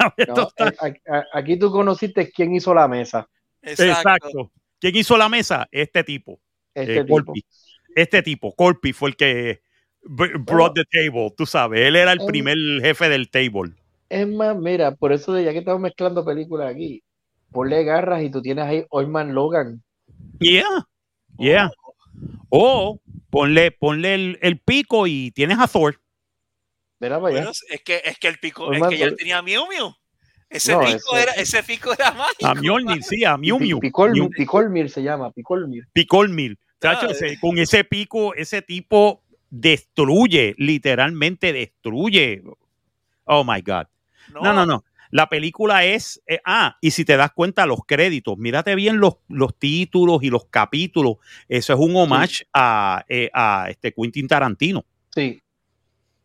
A- 0.00 1.24
aquí 1.32 1.58
tú 1.58 1.70
conociste 1.70 2.30
quién 2.30 2.54
hizo 2.54 2.74
la 2.74 2.88
mesa. 2.88 3.28
Exacto. 3.62 3.84
Exacto. 3.84 4.52
¿Quién 4.80 4.96
hizo 4.96 5.16
la 5.16 5.28
mesa? 5.28 5.66
Este 5.70 6.04
tipo, 6.04 6.40
Este 6.74 6.98
eh, 6.98 7.04
tipo. 7.04 7.14
Colpi. 7.14 7.44
Este 7.96 8.22
tipo, 8.22 8.54
Colpi 8.54 8.92
fue 8.92 9.10
el 9.10 9.16
que 9.16 9.60
brought 10.02 10.74
the 10.74 10.84
table, 10.90 11.32
tú 11.36 11.46
sabes. 11.46 11.80
Él 11.80 11.96
era 11.96 12.12
el 12.12 12.20
Oh. 12.20 12.26
primer 12.26 12.56
jefe 12.82 13.08
del 13.08 13.30
table. 13.30 13.72
Es 14.08 14.28
más, 14.28 14.56
mira, 14.56 14.94
por 14.94 15.12
eso 15.12 15.32
de 15.32 15.44
ya 15.44 15.52
que 15.52 15.58
estamos 15.58 15.80
mezclando 15.80 16.24
películas 16.24 16.70
aquí, 16.74 17.02
ponle 17.50 17.84
garras 17.84 18.22
y 18.22 18.30
tú 18.30 18.42
tienes 18.42 18.64
ahí 18.64 18.84
Oyman 18.90 19.32
Logan. 19.34 19.82
Yeah, 20.40 20.86
yeah. 21.38 21.70
O 22.50 23.00
ponle, 23.30 23.70
ponle 23.70 24.14
el, 24.14 24.38
el 24.42 24.58
pico 24.60 25.06
y 25.06 25.30
tienes 25.30 25.58
a 25.58 25.66
Thor. 25.68 26.00
Mira 27.04 27.20
para 27.20 27.28
allá. 27.34 27.38
Bueno, 27.44 27.50
es 27.70 27.82
que 27.82 28.02
es 28.04 28.18
que 28.18 28.28
el 28.28 28.38
pico, 28.38 28.66
Pues 28.66 28.76
es 28.76 28.80
más, 28.80 28.90
que 28.90 28.98
ya 28.98 29.14
tenía 29.14 29.42
Mew 29.42 29.66
Mew. 29.68 29.94
Ese 30.50 30.72
No, 30.72 30.80
pico 30.80 31.16
ese- 31.16 31.22
era, 31.22 31.32
ese 31.32 31.62
pico 31.62 31.92
era 31.92 32.12
mágico. 32.12 32.46
A 32.46 32.54
Mjolnir, 32.54 33.02
sí, 33.02 33.24
a 33.24 33.36
Mew 33.36 33.58
Pi- 33.58 33.64
Mew. 33.68 33.80
Picol- 33.80 34.12
Mew- 34.12 34.30
Picolmir 34.30 34.90
se 34.90 35.02
llama, 35.02 35.30
Picolmir. 35.32 35.84
Picolmil. 35.92 36.58
Chacho, 36.80 37.06
Ah, 37.08 37.12
ese- 37.12 37.38
con 37.40 37.58
ese 37.58 37.82
pico, 37.84 38.34
ese 38.34 38.62
tipo 38.62 39.22
destruye, 39.50 40.54
literalmente 40.58 41.52
destruye. 41.52 42.42
Oh 43.24 43.44
my 43.44 43.60
God. 43.62 43.86
No, 44.32 44.52
no, 44.52 44.64
no. 44.66 44.84
La 45.10 45.28
película 45.28 45.84
es. 45.84 46.20
eh, 46.26 46.40
ah, 46.44 46.76
y 46.80 46.90
si 46.90 47.04
te 47.04 47.16
das 47.16 47.30
cuenta, 47.32 47.66
los 47.66 47.80
créditos, 47.86 48.36
mírate 48.36 48.74
bien 48.74 48.98
los, 48.98 49.18
los 49.28 49.56
títulos 49.58 50.22
y 50.22 50.28
los 50.30 50.46
capítulos. 50.46 51.16
Eso 51.48 51.72
es 51.72 51.78
un 51.78 51.94
homage 51.96 52.44
a, 52.52 53.04
eh, 53.08 53.30
a 53.32 53.66
este 53.70 53.92
Quentin 53.92 54.26
Tarantino. 54.26 54.84
Sí. 55.14 55.40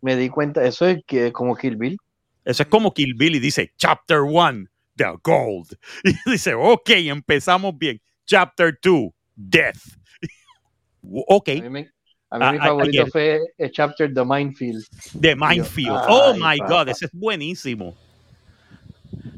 Me 0.01 0.15
di 0.15 0.29
cuenta, 0.29 0.63
eso 0.65 0.88
es 0.88 0.99
que 1.05 1.31
como 1.31 1.55
Kill 1.55 1.75
Bill. 1.75 1.97
Eso 2.45 2.63
es 2.63 2.69
como 2.69 2.93
Kill 2.93 3.13
Bill 3.15 3.35
y 3.35 3.39
dice 3.39 3.73
Chapter 3.77 4.21
1, 4.21 4.67
The 4.95 5.05
Gold. 5.23 5.77
Y 6.03 6.31
dice, 6.31 6.53
ok, 6.53 6.89
empezamos 6.91 7.77
bien. 7.77 8.01
Chapter 8.25 8.77
2, 8.81 9.09
Death. 9.35 9.77
ok, 11.03 11.49
A 11.49 11.53
mí, 11.62 11.69
me- 11.69 11.91
a 12.31 12.38
mí 12.38 12.45
Ah, 12.45 12.51
mi 12.51 12.57
favorito 12.59 13.01
ayer. 13.01 13.12
fue 13.12 13.39
el 13.57 13.71
chapter 13.71 14.13
The 14.13 14.23
Minefield. 14.23 14.85
The 15.19 15.35
Minefield. 15.35 15.97
Oh 16.07 16.33
my 16.35 16.57
papá. 16.59 16.67
God, 16.83 16.89
ese 16.89 17.05
es 17.05 17.12
buenísimo. 17.12 17.95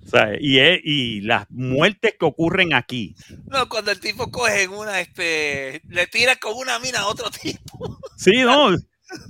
O 0.05 0.09
sea, 0.09 0.35
y, 0.39 0.59
es- 0.59 0.81
y 0.83 1.21
las 1.21 1.49
muertes 1.49 2.15
que 2.19 2.25
ocurren 2.25 2.73
aquí. 2.73 3.15
No, 3.47 3.69
cuando 3.69 3.91
el 3.91 3.99
tipo 4.01 4.29
coge 4.29 4.63
en 4.63 4.71
una, 4.71 4.99
este, 4.99 5.81
le 5.87 6.05
tira 6.07 6.35
con 6.35 6.57
una 6.57 6.79
mina 6.79 6.99
a 6.99 7.07
otro 7.07 7.29
tipo. 7.41 7.97
Sí, 8.17 8.31
no. 8.41 8.75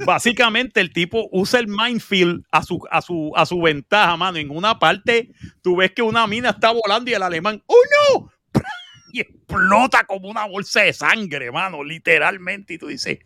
Básicamente 0.06 0.80
el 0.82 0.92
tipo 0.94 1.28
usa 1.32 1.60
el 1.60 1.68
minefield 1.68 2.44
a 2.52 2.64
su, 2.64 2.80
a 2.90 3.02
su, 3.02 3.32
a 3.36 3.46
su 3.46 3.62
ventaja, 3.62 4.16
mano. 4.18 4.38
En 4.38 4.50
una 4.50 4.80
parte 4.80 5.32
tú 5.62 5.78
ves 5.78 5.92
que 5.92 6.02
una 6.02 6.28
mina 6.28 6.52
está 6.52 6.72
volando 6.72 7.10
y 7.10 7.14
el 7.14 7.24
alemán, 7.24 7.62
¡oh 7.66 7.82
no! 8.14 8.32
Y 9.14 9.22
explota 9.22 10.06
como 10.06 10.30
una 10.30 10.46
bolsa 10.46 10.82
de 10.82 10.94
sangre, 10.94 11.52
mano, 11.52 11.84
literalmente. 11.84 12.76
Y 12.76 12.78
tú 12.78 12.88
dices, 12.88 13.20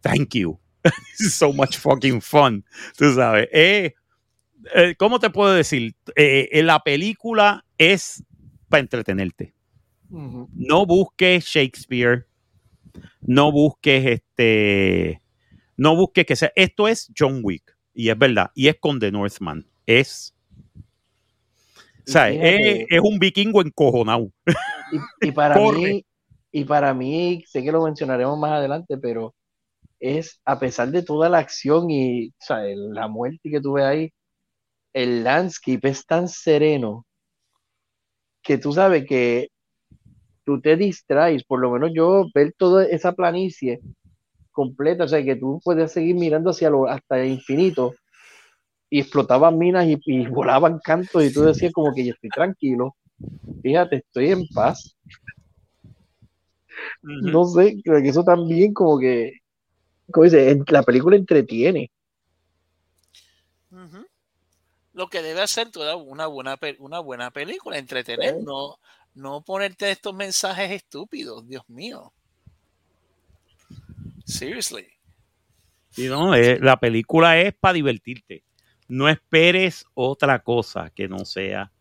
thank 0.00 0.34
you. 0.34 0.58
This 0.82 1.20
is 1.20 1.34
so 1.34 1.52
much 1.52 1.76
fucking 1.76 2.22
fun. 2.22 2.64
Tú 2.96 3.12
sabes. 3.14 3.48
Eh, 3.52 3.94
eh, 4.74 4.94
¿Cómo 4.96 5.18
te 5.18 5.30
puedo 5.30 5.52
decir? 5.52 5.94
Eh, 6.14 6.62
la 6.62 6.80
película 6.80 7.64
es 7.76 8.24
para 8.68 8.80
entretenerte 8.80 9.56
no 10.08 10.86
busques 10.86 11.44
Shakespeare, 11.44 12.26
no 13.20 13.52
busques 13.52 14.06
este, 14.06 15.20
no 15.76 15.96
busques 15.96 16.26
que 16.26 16.36
sea, 16.36 16.52
esto 16.56 16.88
es 16.88 17.10
John 17.16 17.40
Wick, 17.42 17.76
y 17.94 18.08
es 18.08 18.18
verdad, 18.18 18.50
y 18.54 18.68
es 18.68 18.76
con 18.78 18.98
The 18.98 19.12
Northman, 19.12 19.66
es, 19.86 20.34
o 20.74 22.10
sea, 22.10 22.30
es, 22.30 22.86
es 22.88 23.00
un 23.02 23.18
vikingo 23.18 23.62
encojonado. 23.62 24.30
Y, 24.92 25.28
y 25.28 25.32
para 25.32 25.56
mí, 25.72 26.04
y 26.52 26.64
para 26.64 26.94
mí, 26.94 27.44
sé 27.46 27.62
que 27.62 27.72
lo 27.72 27.84
mencionaremos 27.84 28.38
más 28.38 28.52
adelante, 28.52 28.96
pero 28.98 29.34
es 30.00 30.40
a 30.44 30.58
pesar 30.58 30.90
de 30.90 31.02
toda 31.02 31.28
la 31.28 31.38
acción 31.38 31.90
y 31.90 32.28
o 32.28 32.32
sea, 32.38 32.58
la 32.62 33.08
muerte 33.08 33.50
que 33.50 33.60
tuve 33.60 33.84
ahí, 33.84 34.12
el 34.92 35.24
landscape 35.24 35.88
es 35.88 36.06
tan 36.06 36.28
sereno 36.28 37.06
que 38.42 38.58
tú 38.58 38.72
sabes 38.72 39.04
que 39.06 39.48
tú 40.44 40.60
te 40.60 40.76
distraes, 40.76 41.44
por 41.44 41.60
lo 41.60 41.70
menos 41.70 41.90
yo 41.94 42.26
ver 42.34 42.54
toda 42.56 42.86
esa 42.86 43.12
planicie 43.12 43.80
completa, 44.56 45.04
o 45.04 45.08
sea, 45.08 45.22
que 45.22 45.36
tú 45.36 45.60
puedes 45.62 45.92
seguir 45.92 46.16
mirando 46.16 46.50
hacia 46.50 46.70
lo, 46.70 46.88
hasta 46.88 47.20
el 47.20 47.32
infinito 47.32 47.94
y 48.88 49.00
explotaban 49.00 49.58
minas 49.58 49.86
y, 49.86 49.98
y 50.06 50.26
volaban 50.28 50.80
cantos 50.82 51.22
y 51.22 51.32
tú 51.32 51.42
decías 51.42 51.72
como 51.72 51.94
que 51.94 52.06
yo 52.06 52.14
estoy 52.14 52.30
tranquilo, 52.30 52.96
fíjate, 53.62 53.96
estoy 53.96 54.30
en 54.30 54.48
paz. 54.48 54.96
No 57.02 57.44
sé, 57.44 57.76
creo 57.84 58.02
que 58.02 58.08
eso 58.08 58.24
también 58.24 58.72
como 58.72 58.98
que, 58.98 59.40
como 60.10 60.24
dice, 60.24 60.58
la 60.68 60.82
película 60.82 61.16
entretiene. 61.16 61.90
Lo 64.94 65.08
que 65.08 65.20
debe 65.20 65.42
hacer 65.42 65.70
toda 65.70 65.96
una 65.96 66.26
buena, 66.26 66.58
una 66.78 67.00
buena 67.00 67.30
película, 67.30 67.76
entretener, 67.76 68.42
no, 68.42 68.78
no 69.12 69.42
ponerte 69.42 69.90
estos 69.90 70.14
mensajes 70.14 70.70
estúpidos, 70.70 71.46
Dios 71.46 71.62
mío. 71.68 72.14
Seriously. 74.26 74.86
Sí, 75.90 76.08
no, 76.08 76.34
eh, 76.34 76.58
la 76.60 76.78
película 76.78 77.40
es 77.40 77.54
para 77.54 77.74
divertirte. 77.74 78.44
No 78.88 79.08
esperes 79.08 79.86
otra 79.94 80.40
cosa 80.40 80.90
que 80.90 81.08
no 81.08 81.24
sea, 81.24 81.72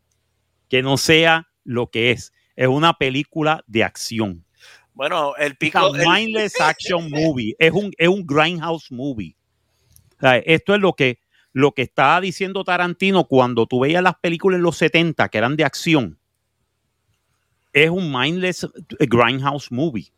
que 0.69 0.81
no 0.81 0.97
sea 0.97 1.49
lo 1.63 1.89
que 1.89 2.11
es. 2.11 2.31
Es 2.55 2.67
una 2.67 2.93
película 2.93 3.63
de 3.67 3.83
acción. 3.83 4.45
Bueno, 4.93 5.35
el 5.35 5.57
pico. 5.57 5.93
el- 5.93 6.07
mindless 6.07 6.59
action 6.61 7.09
movie. 7.09 7.55
Es 7.59 7.73
un, 7.73 7.91
es 7.97 8.07
un 8.07 8.25
grindhouse 8.25 8.91
movie. 8.91 9.35
O 10.17 10.21
sea, 10.21 10.37
esto 10.37 10.73
es 10.73 10.79
lo 10.79 10.93
que, 10.93 11.19
lo 11.51 11.73
que 11.73 11.81
estaba 11.81 12.21
diciendo 12.21 12.63
Tarantino 12.63 13.25
cuando 13.25 13.65
tú 13.65 13.81
veías 13.81 14.01
las 14.01 14.15
películas 14.15 14.57
en 14.57 14.63
los 14.63 14.77
70 14.77 15.27
que 15.29 15.37
eran 15.37 15.57
de 15.57 15.65
acción. 15.65 16.17
Es 17.73 17.89
un 17.89 18.11
mindless 18.11 18.67
grindhouse 18.99 19.71
movie. 19.71 20.11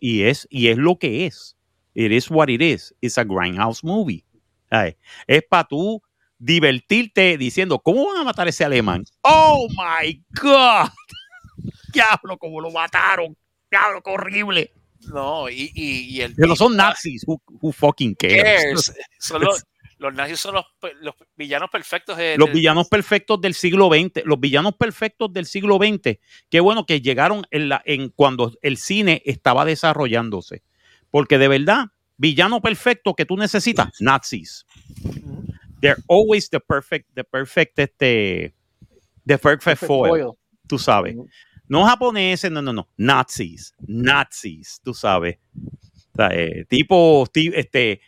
Y, 0.00 0.22
es, 0.22 0.46
y 0.50 0.68
es 0.68 0.78
lo 0.78 0.98
que 0.98 1.26
es. 1.26 1.55
It 1.96 2.12
is 2.12 2.30
what 2.30 2.50
it 2.50 2.60
is. 2.60 2.94
It's 3.00 3.16
a 3.16 3.24
grindhouse 3.24 3.82
movie. 3.82 4.22
Ay, 4.70 4.96
es 5.26 5.42
para 5.48 5.64
tú 5.64 6.02
divertirte 6.38 7.38
diciendo, 7.38 7.78
¿cómo 7.78 8.06
van 8.06 8.18
a 8.18 8.24
matar 8.24 8.46
a 8.46 8.50
ese 8.50 8.66
alemán? 8.66 9.04
Oh 9.22 9.66
my 9.70 10.22
God. 10.42 10.90
Diablo, 11.94 12.36
cómo 12.36 12.60
lo 12.60 12.70
mataron. 12.70 13.34
Diablo, 13.70 14.02
qué 14.02 14.10
horrible. 14.10 14.72
No, 15.08 15.48
y, 15.48 15.72
y, 15.74 16.16
y 16.16 16.20
el. 16.20 16.34
Pero 16.34 16.54
son 16.54 16.76
nazis. 16.76 17.22
Who, 17.26 17.40
who 17.62 17.72
fucking 17.72 18.14
cares? 18.14 18.42
cares? 18.42 18.94
Son 19.18 19.42
los, 19.42 19.64
los 19.96 20.12
nazis 20.12 20.38
son 20.38 20.56
los, 20.56 20.66
los 21.00 21.14
villanos 21.34 21.70
perfectos 21.70 22.18
de. 22.18 22.36
Los 22.36 22.52
villanos 22.52 22.88
perfectos 22.88 23.40
del 23.40 23.54
siglo 23.54 23.88
XX, 23.88 24.26
los 24.26 24.38
villanos 24.38 24.74
perfectos 24.74 25.32
del 25.32 25.46
siglo 25.46 25.78
XX, 25.78 26.18
qué 26.50 26.60
bueno 26.60 26.84
que 26.84 27.00
llegaron 27.00 27.46
en 27.50 27.70
la, 27.70 27.80
en 27.86 28.10
cuando 28.10 28.52
el 28.60 28.76
cine 28.76 29.22
estaba 29.24 29.64
desarrollándose. 29.64 30.62
Porque 31.10 31.38
de 31.38 31.48
verdad, 31.48 31.86
villano 32.16 32.60
perfecto 32.60 33.14
que 33.14 33.24
tú 33.24 33.36
necesitas, 33.36 33.88
nazis. 34.00 34.64
They're 35.80 36.02
always 36.08 36.48
the 36.50 36.60
perfect, 36.60 37.08
the 37.14 37.24
perfect, 37.24 37.78
este, 37.78 38.54
the 39.26 39.38
perfect, 39.38 39.64
Perfect 39.64 39.86
foil, 39.86 40.10
foil. 40.10 40.32
tú 40.66 40.78
sabes. 40.78 41.16
No 41.68 41.84
japoneses, 41.84 42.50
no, 42.50 42.62
no, 42.62 42.72
no. 42.72 42.88
Nazis. 42.96 43.74
Nazis, 43.86 44.80
tú 44.84 44.94
sabes. 44.94 45.38
O 46.12 46.16
sea, 46.16 46.28
eh, 46.32 46.64
tipo, 46.68 47.26
ti- 47.32 47.50
este, 47.54 48.00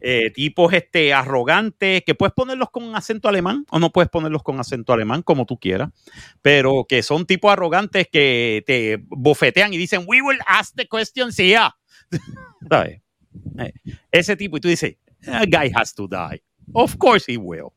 eh, 0.00 0.30
tipos 0.32 0.72
este, 0.72 1.12
arrogantes, 1.14 2.02
que 2.04 2.14
puedes 2.14 2.32
ponerlos 2.34 2.70
con 2.70 2.94
acento 2.96 3.28
alemán 3.28 3.64
o 3.70 3.78
no 3.78 3.90
puedes 3.92 4.10
ponerlos 4.10 4.42
con 4.42 4.58
acento 4.58 4.92
alemán, 4.92 5.22
como 5.22 5.46
tú 5.46 5.58
quieras, 5.58 5.90
pero 6.42 6.84
que 6.88 7.02
son 7.02 7.24
tipos 7.26 7.52
arrogantes 7.52 8.08
que 8.10 8.64
te 8.66 8.98
bofetean 9.08 9.72
y 9.72 9.76
dicen, 9.76 10.04
we 10.06 10.20
will 10.22 10.38
ask 10.46 10.74
the 10.74 10.88
questions 10.88 11.38
here. 11.38 11.70
¿Sabes? 12.68 13.00
Eh, 13.58 13.72
Ese 14.10 14.36
tipo, 14.36 14.56
y 14.56 14.60
tú 14.60 14.68
dices, 14.68 14.96
a 15.26 15.44
guy 15.44 15.70
has 15.74 15.94
to 15.94 16.08
die. 16.08 16.42
Of 16.72 16.96
course 16.96 17.30
he 17.30 17.36
will. 17.36 17.68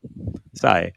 ¿Sabes? 0.52 0.94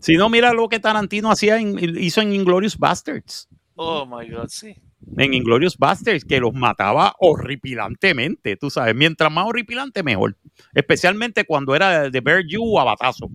Si 0.00 0.14
no, 0.14 0.28
mira 0.30 0.52
lo 0.52 0.68
que 0.68 0.80
Tarantino 0.80 1.30
hacía 1.30 1.58
en- 1.58 1.78
hizo 1.98 2.20
en 2.22 2.32
Inglorious 2.32 2.78
Bastards 2.78 3.48
Oh 3.74 4.06
my 4.06 4.28
God, 4.30 4.48
sí. 4.48 4.74
en 5.16 5.34
Inglorious 5.34 5.76
Bastards 5.76 6.24
que 6.24 6.40
los 6.40 6.52
mataba 6.54 7.14
horripilantemente, 7.18 8.56
tú 8.56 8.70
sabes, 8.70 8.94
mientras 8.94 9.30
más 9.32 9.46
horripilante 9.46 10.02
mejor, 10.02 10.36
especialmente 10.74 11.44
cuando 11.44 11.74
era 11.74 12.10
de 12.10 12.20
Bear 12.20 12.44
You 12.46 12.78
a 12.78 12.84
batazo. 12.84 13.28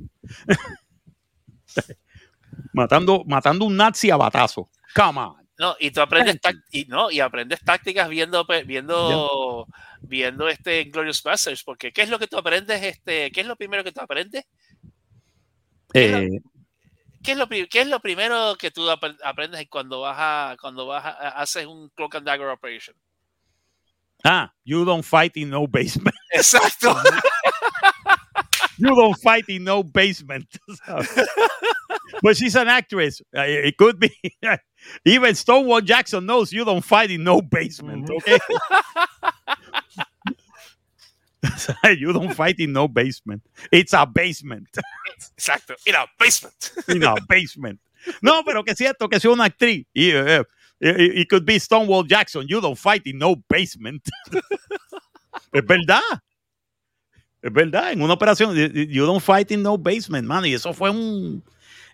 matando, 2.74 3.24
matando 3.26 3.66
un 3.66 3.76
nazi 3.76 4.10
a 4.12 4.18
batazo. 4.18 4.70
Come 4.96 5.20
on. 5.20 5.45
No, 5.58 5.76
y 5.80 5.92
tú 5.92 6.02
aprendes 6.02 6.38
y 6.72 6.84
no, 6.86 7.10
y 7.12 7.22
aprendes 7.22 7.62
tácticas 7.64 8.10
viendo 8.10 8.46
viendo 8.66 9.68
viendo 10.02 10.50
este 10.50 10.84
Glorious 10.86 11.24
Bastards, 11.24 11.64
porque 11.64 11.94
¿qué 11.94 12.02
es 12.02 12.10
lo 12.10 12.20
que 12.20 12.28
tú 12.28 12.38
aprendes 12.38 12.84
este, 12.84 13.32
qué 13.32 13.42
es 13.42 13.48
lo 13.48 13.56
primero 13.56 13.84
que 13.84 13.94
tú 13.94 14.02
aprendes? 14.02 14.44
¿Qué 15.94 16.06
es 16.06 16.12
lo- 16.12 16.18
Eh, 16.18 16.42
¿Qué 17.24 17.32
es 17.32 17.38
lo 17.38 17.48
qué 17.48 17.68
es 17.82 17.88
lo 17.88 18.00
primero 18.02 18.56
que 18.58 18.70
tú 18.70 18.82
apre- 18.90 19.18
aprendes 19.24 19.66
cuando 19.70 20.02
vas 20.02 20.18
a 20.20 20.58
cuando 20.60 20.86
vas 20.88 21.06
a, 21.06 21.12
haces 21.42 21.66
un 21.66 21.90
cloak 21.96 22.16
and 22.16 22.26
dagger 22.28 22.50
operation? 22.50 22.96
ah, 24.26 24.52
you 24.66 24.84
don't 24.86 25.04
fight 25.06 25.38
in 25.38 25.50
no 25.50 25.66
basement. 25.68 26.16
Exacto. 26.34 26.96
You 28.78 28.94
don't 28.94 29.16
fight 29.22 29.46
in 29.48 29.64
no 29.64 29.84
basement. 29.84 30.48
But 32.22 32.36
she's 32.36 32.56
an 32.56 32.68
actress. 32.68 33.22
Uh, 33.36 33.44
It 33.48 33.78
could 33.78 34.00
be. 34.00 34.12
Even 35.06 35.36
Stonewall 35.36 35.82
Jackson 35.82 36.26
knows 36.26 36.52
you 36.54 36.64
don't 36.66 36.84
fight 36.84 37.12
in 37.12 37.24
no 37.24 37.42
basement. 37.42 38.10
Okay. 38.10 38.40
you 41.98 42.12
don't 42.12 42.34
fight 42.34 42.60
in 42.60 42.74
no 42.74 42.88
basement. 42.88 43.42
It's 43.72 43.94
a 43.94 44.06
basement. 44.06 44.68
Exacto. 45.38 45.76
In 45.86 45.96
a 45.96 46.06
basement. 46.20 46.72
In 46.88 47.04
a 47.04 47.16
basement. 47.28 47.80
No, 48.22 48.44
pero 48.44 48.64
que 48.64 48.72
es 48.74 48.78
cierto 48.78 49.08
que 49.10 49.20
sea 49.20 49.32
una 49.32 49.46
actriz. 49.46 49.86
Y, 49.94 50.12
eh, 50.12 50.44
eh, 50.82 51.12
it 51.22 51.30
could 51.30 51.46
be 51.46 51.58
Stonewall 51.60 52.04
Jackson. 52.04 52.46
You 52.48 52.62
don't 52.62 52.78
fight 52.78 53.06
in 53.06 53.18
no 53.18 53.36
basement. 53.50 54.02
es 55.54 55.64
verdad. 55.66 56.02
Es 57.42 57.52
verdad. 57.54 57.92
En 57.94 58.02
una 58.02 58.14
operación, 58.14 58.56
you- 58.56 58.86
you 58.90 59.06
don't 59.06 59.22
fight 59.24 59.52
in 59.52 59.62
no 59.64 59.78
basement, 59.78 60.28
man. 60.28 60.46
Y 60.46 60.54
eso 60.54 60.74
fue 60.74 60.90
un. 60.90 61.44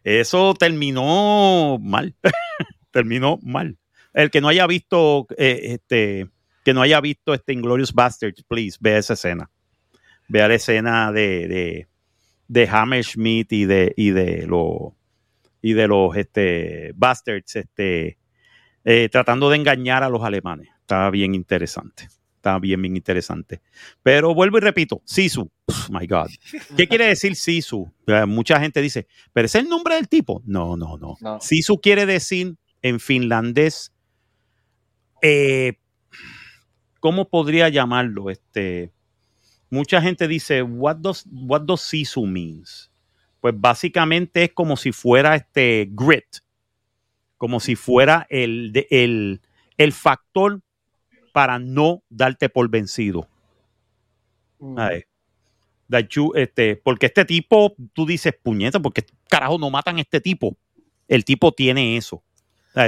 Eso 0.03 0.53
terminó 0.55 1.77
mal. 1.79 2.13
terminó 2.91 3.39
mal. 3.41 3.77
El 4.13 4.29
que 4.29 4.41
no 4.41 4.49
haya 4.49 4.67
visto 4.67 5.27
eh, 5.37 5.59
este 5.73 6.29
que 6.63 6.73
no 6.73 6.81
haya 6.81 7.01
visto 7.01 7.33
este 7.33 7.53
Inglorious 7.53 7.93
Bastards, 7.93 8.43
please, 8.43 8.77
vea 8.79 8.99
esa 8.99 9.13
escena. 9.13 9.49
Vea 10.27 10.47
la 10.47 10.53
escena 10.53 11.11
de, 11.11 11.47
de, 11.47 11.87
de 12.47 13.45
y 13.49 13.65
de, 13.65 13.93
y 13.97 14.11
de 14.11 14.45
los 14.47 14.93
y 15.61 15.73
de 15.73 15.87
los 15.87 16.15
este, 16.15 16.91
Bastards 16.95 17.55
este, 17.55 18.17
eh, 18.83 19.09
tratando 19.11 19.49
de 19.49 19.57
engañar 19.57 20.03
a 20.03 20.09
los 20.09 20.23
alemanes. 20.23 20.69
Estaba 20.79 21.09
bien 21.11 21.35
interesante. 21.35 22.07
Estaba 22.35 22.57
bien, 22.57 22.81
bien 22.81 22.95
interesante. 22.95 23.61
Pero 24.01 24.33
vuelvo 24.33 24.57
y 24.57 24.61
repito, 24.61 25.03
Sisu. 25.05 25.51
Pff, 25.65 25.91
my 25.91 26.07
God. 26.07 26.29
¿Qué 26.75 26.87
quiere 26.87 27.05
decir 27.05 27.35
Sisu? 27.35 27.93
Eh, 28.07 28.25
mucha 28.25 28.59
gente 28.59 28.81
dice, 28.81 29.07
¿pero 29.31 29.45
es 29.45 29.53
el 29.53 29.69
nombre 29.69 29.95
del 29.95 30.09
tipo? 30.09 30.41
No, 30.45 30.75
no, 30.75 30.97
no. 30.97 31.17
No. 31.21 31.39
Sisu 31.39 31.79
quiere 31.79 32.07
decir 32.07 32.55
en 32.82 32.99
finlandés, 32.99 33.91
eh, 35.21 35.73
¿cómo 36.99 37.29
podría 37.29 37.69
llamarlo? 37.69 38.29
Este, 38.29 38.91
mucha 39.69 40.01
gente 40.01 40.27
dice, 40.27 40.61
what 40.61 40.97
does, 40.97 41.25
what 41.32 41.61
does 41.61 41.82
Sisu 41.82 42.25
means? 42.25 42.91
Pues 43.39 43.53
básicamente 43.57 44.43
es 44.43 44.53
como 44.53 44.77
si 44.77 44.91
fuera 44.91 45.36
este 45.36 45.88
grit, 45.91 46.38
como 47.38 47.59
si 47.59 47.75
fuera 47.75 48.27
el, 48.29 48.71
el, 48.89 49.41
el 49.77 49.93
factor 49.93 50.61
para 51.34 51.59
no 51.59 52.03
darte 52.09 52.49
por 52.49 52.69
vencido. 52.69 53.27
Mm. 54.59 54.77
este, 56.36 56.75
porque 56.75 57.07
este 57.07 57.25
tipo, 57.25 57.75
tú 57.93 58.05
dices, 58.05 58.34
puñeta, 58.41 58.79
porque 58.79 59.03
carajo 59.27 59.57
no 59.57 59.69
matan 59.69 59.97
a 59.97 60.01
este 60.01 60.21
tipo. 60.21 60.55
El 61.07 61.25
tipo 61.25 61.51
tiene 61.51 61.97
eso. 61.97 62.23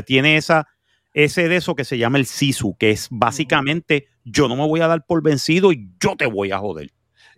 Tiene 0.05 0.38
esa, 0.38 0.67
ese 1.13 1.47
de 1.47 1.57
eso 1.57 1.75
que 1.75 1.84
se 1.84 1.97
llama 1.97 2.17
el 2.17 2.25
sisu, 2.25 2.75
que 2.77 2.91
es 2.91 3.07
básicamente 3.11 4.07
yo 4.23 4.47
no 4.47 4.55
me 4.55 4.65
voy 4.67 4.81
a 4.81 4.88
dar 4.88 5.05
por 5.05 5.21
vencido 5.21 5.71
y 5.71 5.89
yo 5.99 6.15
te 6.15 6.25
voy 6.25 6.51
a 6.51 6.59
joder. 6.59 6.91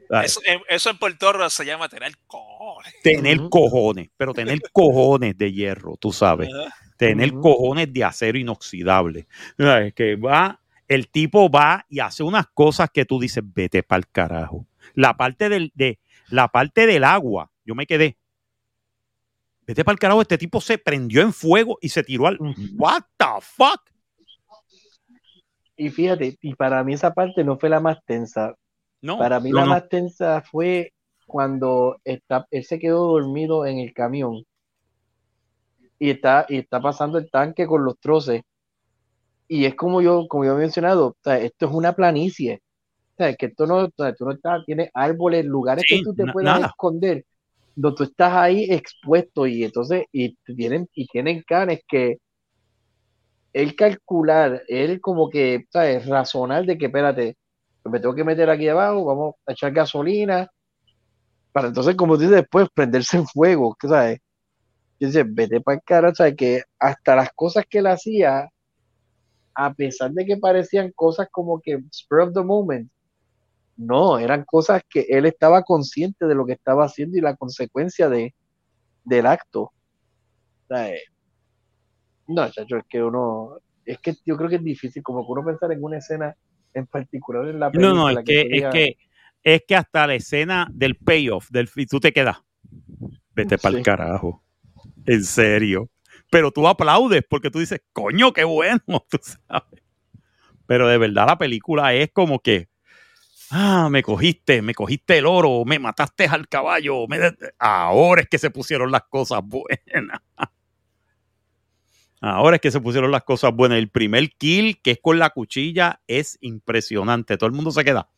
¿sabes? 0.08 0.32
Eso, 0.32 0.42
en- 0.46 0.62
eso 0.70 0.90
en 0.92 0.98
Puerto 1.00 1.34
Rico 1.34 1.50
se 1.50 1.66
llama 1.66 1.90
tener 1.90 2.12
cojones. 2.28 2.94
Tener 3.02 3.50
cojones, 3.50 4.10
pero 4.18 4.34
tener 4.34 4.62
cojones 4.72 5.38
de 5.38 5.52
hierro, 5.52 5.98
tú 5.98 6.12
sabes. 6.12 6.50
Tener 6.98 7.34
cojones 7.34 7.92
de 7.92 8.04
acero 8.04 8.38
inoxidable. 8.38 9.28
¿Sabes? 9.58 9.94
Que 9.94 10.16
va, 10.16 10.62
el 10.88 11.10
tipo 11.10 11.50
va 11.50 11.86
y 11.90 12.00
hace 12.00 12.24
unas 12.24 12.46
cosas 12.54 12.90
que 12.94 13.06
tú 13.06 13.20
dices, 13.20 13.44
vete 13.44 13.82
para 13.84 13.98
el 14.00 14.08
carajo. 14.08 14.68
La 14.94 15.18
parte 15.18 15.50
del, 15.50 15.72
de, 15.74 16.00
la 16.30 16.48
parte 16.50 16.86
del 16.86 17.04
agua, 17.04 17.52
yo 17.66 17.74
me 17.76 17.86
quedé. 17.88 18.18
Vete 19.68 19.84
para 19.84 19.94
el 19.94 20.00
carajo, 20.00 20.22
este 20.22 20.38
tipo 20.38 20.62
se 20.62 20.78
prendió 20.78 21.22
en 21.22 21.34
fuego 21.34 21.78
y 21.82 21.90
se 21.90 22.04
tiró 22.04 22.28
al. 22.28 22.38
What 22.78 23.04
the 23.18 23.26
fuck? 23.42 23.82
Y 25.78 25.90
fíjate, 25.90 26.38
y 26.42 26.56
para 26.56 26.84
mí 26.84 26.94
esa 26.94 27.14
parte 27.14 27.44
no 27.44 27.58
fue 27.58 27.70
la 27.70 27.80
más 27.80 27.98
tensa. 28.06 28.56
No, 29.02 29.18
Para 29.18 29.40
mí 29.40 29.50
no, 29.50 29.58
la 29.58 29.66
no. 29.66 29.72
más 29.72 29.90
tensa 29.90 30.42
fue 30.42 30.94
cuando 31.28 31.98
está, 32.04 32.48
él 32.52 32.64
se 32.64 32.80
quedó 32.80 33.08
dormido 33.08 33.66
en 33.66 33.80
el 33.80 33.94
camión 33.94 34.46
y 36.00 36.12
está, 36.12 36.46
y 36.50 36.58
está 36.58 36.80
pasando 36.82 37.18
el 37.18 37.30
tanque 37.30 37.66
con 37.68 37.84
los 37.84 38.00
troces. 38.00 38.42
Y 39.48 39.66
es 39.66 39.76
como 39.76 40.02
yo, 40.02 40.28
como 40.28 40.46
yo 40.46 40.56
he 40.56 40.60
mencionado, 40.60 41.08
o 41.08 41.18
sea, 41.24 41.40
esto 41.40 41.68
es 41.68 41.72
una 41.74 41.94
planicie. 41.94 42.62
O 43.14 43.18
sea, 43.18 43.36
que 43.36 43.46
esto 43.48 43.66
no, 43.68 43.86
o 43.86 43.92
sea, 43.96 44.14
tú 44.14 44.26
no 44.26 44.32
estás, 44.32 44.66
tienes 44.66 44.90
árboles, 44.94 45.46
lugares 45.46 45.86
Sí, 45.88 45.98
que 45.98 46.04
tú 46.04 46.14
te 46.14 46.26
puedas 46.32 46.62
esconder, 46.66 47.26
donde 47.76 47.98
tú 47.98 48.04
estás 48.04 48.34
ahí 48.34 48.66
expuesto 48.70 49.46
y 49.48 49.64
entonces, 49.64 50.06
y 50.12 50.36
tienen, 50.56 50.90
y 50.94 51.08
tienen 51.08 51.44
canes 51.48 51.82
que 51.88 52.18
él 53.54 53.76
calcular, 53.76 54.64
él 54.68 55.00
como 55.02 55.30
que, 55.30 55.66
¿sabes? 55.70 56.06
Razonar 56.08 56.66
de 56.66 56.78
que, 56.78 56.88
espérate, 56.88 57.38
pues 57.84 57.94
me 57.94 58.00
tengo 58.00 58.16
que 58.16 58.24
meter 58.24 58.50
aquí 58.50 58.68
abajo, 58.68 59.06
vamos 59.06 59.36
a 59.46 59.54
echar 59.54 59.72
gasolina, 59.72 60.50
para 61.56 61.70
entonces, 61.70 61.96
como 61.96 62.18
dice 62.18 62.36
después, 62.36 62.68
prenderse 62.74 63.16
en 63.16 63.26
fuego, 63.28 63.78
¿sabes? 63.82 64.20
Y 65.00 65.06
dice, 65.06 65.24
vete 65.26 65.62
para 65.62 65.78
el 65.78 65.84
cara, 65.86 66.14
sea, 66.14 66.36
que 66.36 66.64
hasta 66.78 67.16
las 67.16 67.32
cosas 67.34 67.64
que 67.70 67.78
él 67.78 67.88
hacía, 67.88 68.50
a 69.54 69.74
pesar 69.74 70.12
de 70.12 70.26
que 70.26 70.36
parecían 70.36 70.92
cosas 70.94 71.30
como 71.32 71.62
que 71.62 71.80
spur 71.94 72.20
of 72.20 72.34
the 72.34 72.44
moment, 72.44 72.92
no, 73.78 74.20
eran 74.20 74.44
cosas 74.46 74.82
que 74.90 75.06
él 75.10 75.26
estaba 75.26 75.64
consciente 75.64 76.26
de 76.26 76.36
lo 76.36 76.46
que 76.46 76.54
estaba 76.54 76.86
haciendo 76.86 77.18
y 77.18 77.22
la 77.22 77.36
consecuencia 77.36 78.10
de, 78.10 78.34
del 79.04 79.26
acto. 79.26 79.62
O 79.62 79.74
sea, 80.68 80.90
eh, 80.90 81.02
no, 82.28 82.50
chacho, 82.50 82.78
es 82.78 82.86
que 82.90 83.04
uno, 83.04 83.58
es 83.86 84.00
que 84.00 84.16
yo 84.26 84.38
creo 84.38 84.50
que 84.50 84.56
es 84.56 84.64
difícil, 84.64 85.04
como 85.04 85.26
que 85.26 85.32
uno 85.32 85.46
pensar 85.46 85.72
en 85.72 85.84
una 85.84 85.98
escena 85.98 86.36
en 86.74 86.88
particular 86.88 87.48
en 87.48 87.60
la 87.60 87.68
No, 87.68 87.72
película. 87.72 87.94
no, 87.94 88.10
es 88.10 88.26
que, 88.26 88.44
tú 88.44 88.56
es 88.56 88.66
que, 88.72 88.98
es 89.44 89.62
que 89.68 89.76
hasta 89.76 90.08
la 90.08 90.16
escena 90.16 90.68
del 90.72 90.96
payoff, 90.96 91.50
del, 91.50 91.70
y 91.76 91.86
tú 91.86 92.00
te 92.00 92.12
quedas. 92.12 92.38
Vete 93.36 93.58
para 93.58 93.78
el 93.78 93.84
Sí. 93.84 93.84
carajo. 93.84 94.44
En 95.06 95.24
serio. 95.24 95.90
Pero 96.32 96.52
tú 96.52 96.68
aplaudes 96.68 97.24
porque 97.30 97.52
tú 97.52 97.60
dices, 97.60 97.82
coño, 97.94 98.34
qué 98.34 98.44
bueno, 98.44 98.80
tú 99.10 99.20
sabes. 99.22 99.84
Pero 100.66 100.88
de 100.88 100.98
verdad 100.98 101.28
la 101.28 101.38
película 101.38 101.94
es 101.94 102.12
como 102.12 102.40
que, 102.40 102.70
ah, 103.52 103.90
me 103.90 104.04
cogiste, 104.04 104.62
me 104.62 104.74
cogiste 104.74 105.18
el 105.18 105.26
oro, 105.26 105.64
me 105.66 105.80
mataste 105.80 106.26
al 106.26 106.48
caballo. 106.48 107.08
me 107.08 107.20
Ahora 107.60 108.22
es 108.22 108.30
que 108.30 108.38
se 108.38 108.50
pusieron 108.50 108.92
las 108.92 109.04
cosas 109.04 109.42
buenas. 109.44 110.22
Ahora 112.22 112.56
es 112.56 112.62
que 112.62 112.72
se 112.72 112.82
pusieron 112.82 113.12
las 113.12 113.24
cosas 113.24 113.54
buenas. 113.54 113.78
El 113.78 113.90
primer 113.90 114.32
kill, 114.32 114.82
que 114.82 114.92
es 114.92 115.00
con 115.02 115.20
la 115.20 115.30
cuchilla, 115.30 116.02
es 116.08 116.38
impresionante. 116.42 117.38
Todo 117.38 117.48
el 117.48 117.54
mundo 117.54 117.72
se 117.72 117.84
queda. 117.84 118.10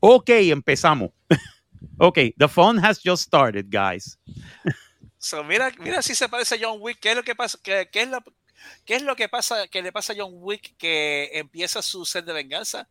Ok, 0.00 0.30
empezamos. 0.30 1.10
ok, 1.98 2.18
the 2.36 2.48
fun 2.48 2.84
has 2.84 3.00
just 3.02 3.22
started, 3.24 3.66
guys. 3.70 4.18
So, 5.22 5.44
mira, 5.44 5.70
mira 5.78 6.02
si 6.02 6.16
se 6.16 6.28
parece 6.28 6.56
a 6.56 6.58
John 6.60 6.78
Wick. 6.80 6.98
¿Qué 6.98 7.10
es 7.10 7.16
lo 7.16 7.22
que 7.22 7.36
pasa? 7.36 7.56
¿Qué, 7.62 7.88
qué 7.92 8.02
es, 8.02 8.08
la, 8.08 8.24
qué 8.84 8.96
es 8.96 9.02
lo 9.02 9.14
que 9.14 9.28
pasa 9.28 9.68
que 9.68 9.80
le 9.80 9.92
pasa 9.92 10.14
a 10.14 10.16
John 10.18 10.32
Wick 10.34 10.76
que 10.76 11.30
empieza 11.34 11.80
su 11.80 12.04
sed 12.04 12.24
de 12.24 12.32
venganza? 12.32 12.88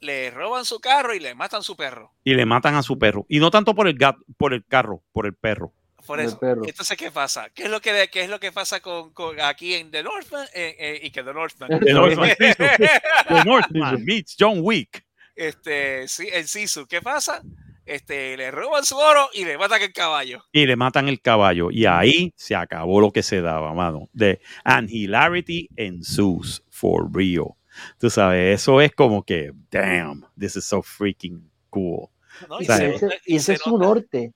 Le 0.00 0.30
roban 0.30 0.64
su 0.64 0.78
carro 0.80 1.14
y 1.14 1.20
le 1.20 1.34
matan 1.34 1.62
su 1.62 1.76
perro. 1.76 2.12
Y 2.24 2.34
le 2.34 2.44
matan 2.46 2.74
a 2.74 2.82
su 2.82 2.98
perro. 2.98 3.24
Y 3.28 3.38
no 3.38 3.50
tanto 3.50 3.74
por 3.74 3.88
el 3.88 3.94
gato, 3.96 4.20
por 4.36 4.52
el 4.54 4.64
carro, 4.66 5.02
por 5.12 5.26
el 5.26 5.34
perro. 5.34 5.72
Por 6.06 6.20
El 6.20 6.26
eso. 6.26 6.38
perro. 6.38 6.62
Entonces, 6.64 6.96
¿qué 6.96 7.10
pasa? 7.10 7.48
¿Qué 7.52 7.64
es 7.64 7.70
lo 7.70 7.80
que, 7.80 8.08
qué 8.12 8.20
es 8.20 8.28
lo 8.30 8.38
que 8.38 8.52
pasa 8.52 8.78
con, 8.80 9.12
con 9.12 9.40
aquí 9.40 9.74
en 9.74 9.90
The 9.90 10.04
Northman? 10.04 10.46
Eh, 10.54 10.76
eh, 10.78 11.00
y 11.02 11.10
que 11.10 11.24
The 11.24 11.34
Northman. 11.34 11.80
The 11.80 11.92
Northman, 11.92 12.30
The 12.38 13.44
Northman 13.44 14.04
meets 14.04 14.36
John 14.38 14.58
Wick. 14.60 15.04
este, 15.34 16.06
sí, 16.06 16.28
en 16.32 16.46
Sisu. 16.46 16.86
¿Qué 16.86 17.02
pasa? 17.02 17.42
Este, 17.84 18.36
le 18.36 18.50
roban 18.52 18.84
su 18.84 18.96
oro 18.96 19.28
y 19.32 19.44
le 19.44 19.58
matan 19.58 19.82
el 19.82 19.92
caballo. 19.92 20.44
Y 20.52 20.66
le 20.66 20.76
matan 20.76 21.08
el 21.08 21.20
caballo. 21.20 21.70
Y 21.72 21.86
ahí 21.86 22.32
se 22.36 22.54
acabó 22.54 23.00
lo 23.00 23.10
que 23.12 23.22
se 23.24 23.40
daba, 23.40 23.72
mano. 23.74 24.08
De, 24.12 24.40
and 24.64 24.88
hilarity 24.90 25.68
ensues 25.76 26.62
for 26.70 27.08
real. 27.12 27.55
Tú 27.98 28.10
sabes, 28.10 28.60
eso 28.60 28.80
es 28.80 28.92
como 28.94 29.22
que, 29.24 29.52
damn, 29.70 30.24
this 30.38 30.56
is 30.56 30.64
so 30.64 30.82
freaking 30.82 31.50
cool. 31.70 32.08
¿no? 32.48 32.60
Y, 32.60 32.64
O 32.64 32.64
sea, 32.64 32.78
se 32.78 32.90
ese, 32.90 33.08
y 33.26 33.36
es 33.36 33.44
su 33.62 33.78
norte. 33.78 34.32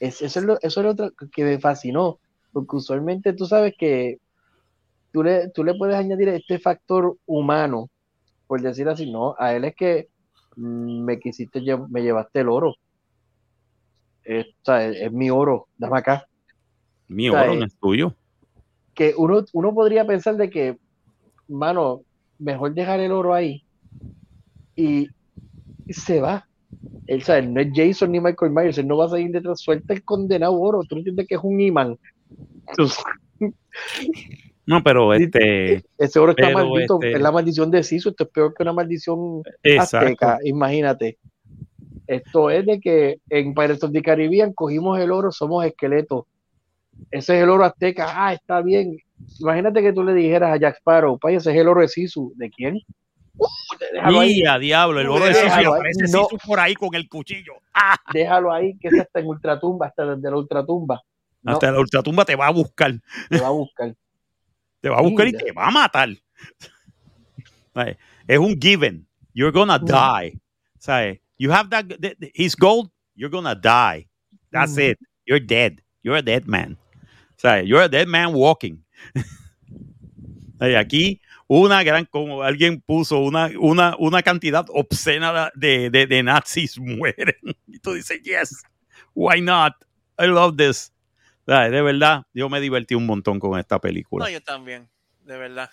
Es- 0.00 0.22
eso, 0.22 0.40
es 0.40 0.46
lo, 0.46 0.54
eso 0.62 0.80
es 0.80 0.84
lo 0.84 0.90
otro 0.92 1.10
que 1.32 1.44
me 1.44 1.60
fascinó. 1.60 2.20
Porque 2.52 2.76
usualmente 2.76 3.32
tú 3.34 3.46
sabes 3.46 3.74
que 3.78 4.18
tú 5.12 5.22
le, 5.24 5.50
tú 5.50 5.64
le 5.64 5.74
puedes 5.74 5.96
añadir 5.96 6.28
este 6.30 6.58
factor 6.60 7.18
humano, 7.26 7.90
por 8.46 8.62
decir 8.62 8.88
así, 8.88 9.10
no, 9.12 9.34
a 9.38 9.54
él 9.54 9.64
es 9.66 9.76
que 9.76 10.08
mm, 10.56 11.04
me 11.04 11.20
quisiste, 11.20 11.60
me 11.90 12.02
llevaste 12.02 12.40
el 12.42 12.48
oro. 12.50 12.74
Es, 14.24 14.46
o 14.46 14.64
sea, 14.64 14.86
es, 14.88 14.96
es 15.00 15.12
mi 15.12 15.30
oro, 15.30 15.68
dame 15.76 15.98
acá. 15.98 16.26
Mi 17.08 17.28
O 17.28 17.36
sea, 17.36 17.42
oro 17.42 17.54
eh, 17.54 17.60
no 17.60 17.64
es 17.64 17.76
tuyo. 17.78 18.16
Que 18.94 19.14
uno, 19.16 19.44
uno 19.52 19.74
podría 19.74 20.06
pensar 20.06 20.36
de 20.36 20.50
que, 20.50 20.78
mano, 21.48 22.02
mejor 22.42 22.74
dejar 22.74 23.00
el 23.00 23.12
oro 23.12 23.34
ahí 23.34 23.64
y, 24.76 25.08
se 25.88 26.20
va. 26.20 26.46
Él, 27.06 27.22
sabe, 27.22 27.42
no 27.42 27.60
es 27.60 27.68
Jason 27.74 28.12
ni 28.12 28.20
Michael 28.20 28.52
Myers, 28.52 28.78
él 28.78 28.86
no 28.86 28.96
va 28.96 29.06
a 29.06 29.10
seguir 29.10 29.30
detrás, 29.30 29.60
suelta 29.60 29.92
el 29.92 30.04
condenado 30.04 30.58
oro, 30.58 30.82
tú 30.84 30.96
entiendes 30.96 31.26
que 31.26 31.34
es 31.34 31.40
un 31.42 31.60
imán. 31.60 31.98
No, 34.64 34.80
pero 34.82 35.12
este. 35.12 35.82
ese 35.98 36.18
oro 36.20 36.30
está 36.32 36.50
maldito, 36.50 36.94
este- 37.02 37.14
es 37.14 37.20
la 37.20 37.32
maldición 37.32 37.70
de 37.70 37.82
Sisu, 37.82 38.10
esto 38.10 38.24
es 38.24 38.30
peor 38.30 38.54
que 38.54 38.62
una 38.62 38.72
maldición 38.72 39.42
Exacto. 39.62 40.06
azteca, 40.06 40.38
imagínate. 40.44 41.18
Esto 42.06 42.48
es 42.48 42.64
de 42.64 42.80
que 42.80 43.18
en 43.28 43.54
Pirates 43.54 43.82
of 43.82 43.92
the 43.92 44.02
Caribbean 44.02 44.52
cogimos 44.52 45.00
el 45.00 45.10
oro, 45.10 45.32
somos 45.32 45.64
esqueletos. 45.66 46.26
Ese 47.10 47.36
es 47.36 47.42
el 47.42 47.50
oro 47.50 47.64
azteca, 47.64 48.12
ah, 48.14 48.34
está 48.34 48.62
bien. 48.62 48.98
Imagínate 49.40 49.82
que 49.82 49.92
tú 49.92 50.02
le 50.04 50.14
dijeras 50.14 50.52
a 50.52 50.56
Jack 50.58 50.76
Sparrow, 50.78 51.18
"Pay, 51.18 51.36
ese 51.36 51.50
es 51.52 51.56
el 51.56 51.68
oro 51.68 51.80
de 51.80 51.88
Sisu, 51.88 52.32
¿de 52.36 52.50
quién? 52.50 52.78
Uh, 53.36 53.48
diablo, 54.60 55.00
el 55.00 55.08
oro 55.08 55.24
de 55.24 55.34
Sisu 55.34 55.72
aparece 55.72 56.02
No. 56.12 56.24
Sisu 56.24 56.38
por 56.46 56.60
ahí 56.60 56.74
con 56.74 56.94
el 56.94 57.08
cuchillo. 57.08 57.54
¡Ah! 57.74 57.96
déjalo 58.12 58.52
ahí, 58.52 58.76
que 58.78 58.88
está 58.88 59.20
en 59.20 59.26
ultratumba, 59.26 59.86
hasta 59.86 60.04
desde 60.16 60.30
la 60.30 60.36
ultratumba. 60.36 61.00
No, 61.42 61.52
Hasta 61.52 61.72
la 61.72 61.80
ultratumba 61.80 62.24
te 62.24 62.36
va 62.36 62.46
a 62.48 62.50
buscar. 62.50 62.92
te 63.30 63.40
va 63.40 63.48
a 63.48 63.50
buscar. 63.50 63.94
Te 64.80 64.88
va 64.88 64.98
a 64.98 65.02
buscar 65.02 65.28
y 65.28 65.32
te 65.32 65.52
va 65.52 65.68
a 65.68 65.70
matar. 65.70 66.08
Es 68.26 68.38
un 68.38 68.58
given. 68.60 69.06
You're 69.34 69.52
gonna 69.52 69.78
Mm. 69.78 69.86
die. 69.86 70.40
¿Sabes? 70.78 71.20
You 71.38 71.50
have 71.52 71.70
that. 71.70 71.86
th- 71.86 72.16
th- 72.18 72.32
His 72.34 72.54
gold, 72.56 72.90
you're 73.14 73.30
gonna 73.30 73.54
die. 73.54 74.08
That's 74.50 74.76
Mm. 74.76 74.90
it. 74.92 74.98
You're 75.26 75.40
dead. 75.44 75.80
You're 76.02 76.18
a 76.18 76.22
dead 76.22 76.44
man. 76.46 76.76
¿Sabes? 77.36 77.66
You're 77.66 77.82
a 77.84 77.88
dead 77.88 78.06
man 78.08 78.34
walking. 78.34 78.84
Aquí, 80.78 81.20
una 81.48 81.82
gran, 81.82 82.04
como 82.04 82.42
alguien 82.42 82.80
puso, 82.80 83.18
una, 83.18 83.50
una, 83.58 83.96
una 83.98 84.22
cantidad 84.22 84.64
obscena 84.68 85.50
de, 85.54 85.90
de, 85.90 86.06
de 86.06 86.22
nazis 86.22 86.78
mueren. 86.78 87.34
Y 87.66 87.78
tú 87.80 87.94
dices, 87.94 88.20
yes, 88.22 88.62
why 89.14 89.40
not? 89.40 89.72
I 90.18 90.26
love 90.26 90.56
this. 90.56 90.92
De 91.46 91.82
verdad, 91.82 92.22
yo 92.32 92.48
me 92.48 92.60
divertí 92.60 92.94
un 92.94 93.06
montón 93.06 93.40
con 93.40 93.58
esta 93.58 93.80
película. 93.80 94.24
No, 94.24 94.30
yo 94.30 94.40
también, 94.40 94.88
de 95.24 95.36
verdad. 95.36 95.70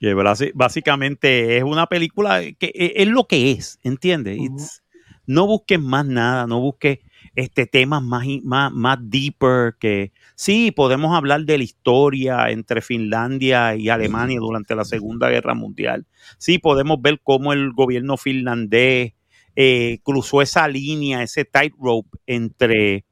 Basi- 0.00 0.52
básicamente 0.54 1.58
es 1.58 1.62
una 1.62 1.86
película 1.86 2.40
que 2.58 2.72
e- 2.74 2.94
es 2.96 3.08
lo 3.08 3.26
que 3.26 3.52
es, 3.52 3.78
¿entiendes? 3.82 4.38
It's- 4.38 4.82
no 5.26 5.46
busques 5.46 5.78
más 5.78 6.06
nada, 6.06 6.46
no 6.46 6.60
busques 6.60 6.98
este 7.36 7.66
temas 7.66 8.02
más, 8.02 8.26
más, 8.42 8.72
más 8.72 8.98
deeper 9.02 9.74
que 9.78 10.12
sí, 10.42 10.72
podemos 10.72 11.14
hablar 11.16 11.44
de 11.44 11.58
la 11.58 11.64
historia 11.64 12.50
entre 12.50 12.80
Finlandia 12.82 13.74
y 13.76 13.88
Alemania 13.88 14.38
durante 14.40 14.74
la 14.74 14.84
Segunda 14.84 15.28
Guerra 15.30 15.54
Mundial. 15.54 16.06
Sí, 16.38 16.58
podemos 16.58 17.00
ver 17.00 17.20
cómo 17.22 17.52
el 17.52 17.72
gobierno 17.72 18.16
finlandés 18.16 19.12
eh, 19.56 19.98
cruzó 20.02 20.42
esa 20.42 20.66
línea, 20.68 21.22
ese 21.22 21.44
tightrope 21.44 22.18
entre 22.26 23.04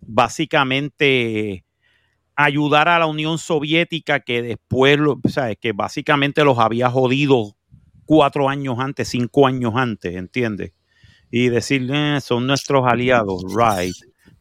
básicamente 0.00 1.64
ayudar 2.36 2.88
a 2.88 2.98
la 2.98 3.06
Unión 3.06 3.38
Soviética 3.38 4.20
que 4.20 4.42
después, 4.42 4.98
¿sabes? 5.28 5.58
que 5.60 5.72
básicamente 5.72 6.44
los 6.44 6.58
había 6.58 6.90
jodido 6.90 7.56
cuatro 8.06 8.48
años 8.48 8.78
antes, 8.78 9.08
cinco 9.08 9.46
años 9.46 9.72
antes, 9.76 10.14
¿entiendes? 10.16 10.72
Y 11.30 11.48
decir, 11.50 11.88
"Eh, 11.92 12.20
son 12.22 12.46
nuestros 12.46 12.86
aliados, 12.86 13.44
right. 13.54 13.94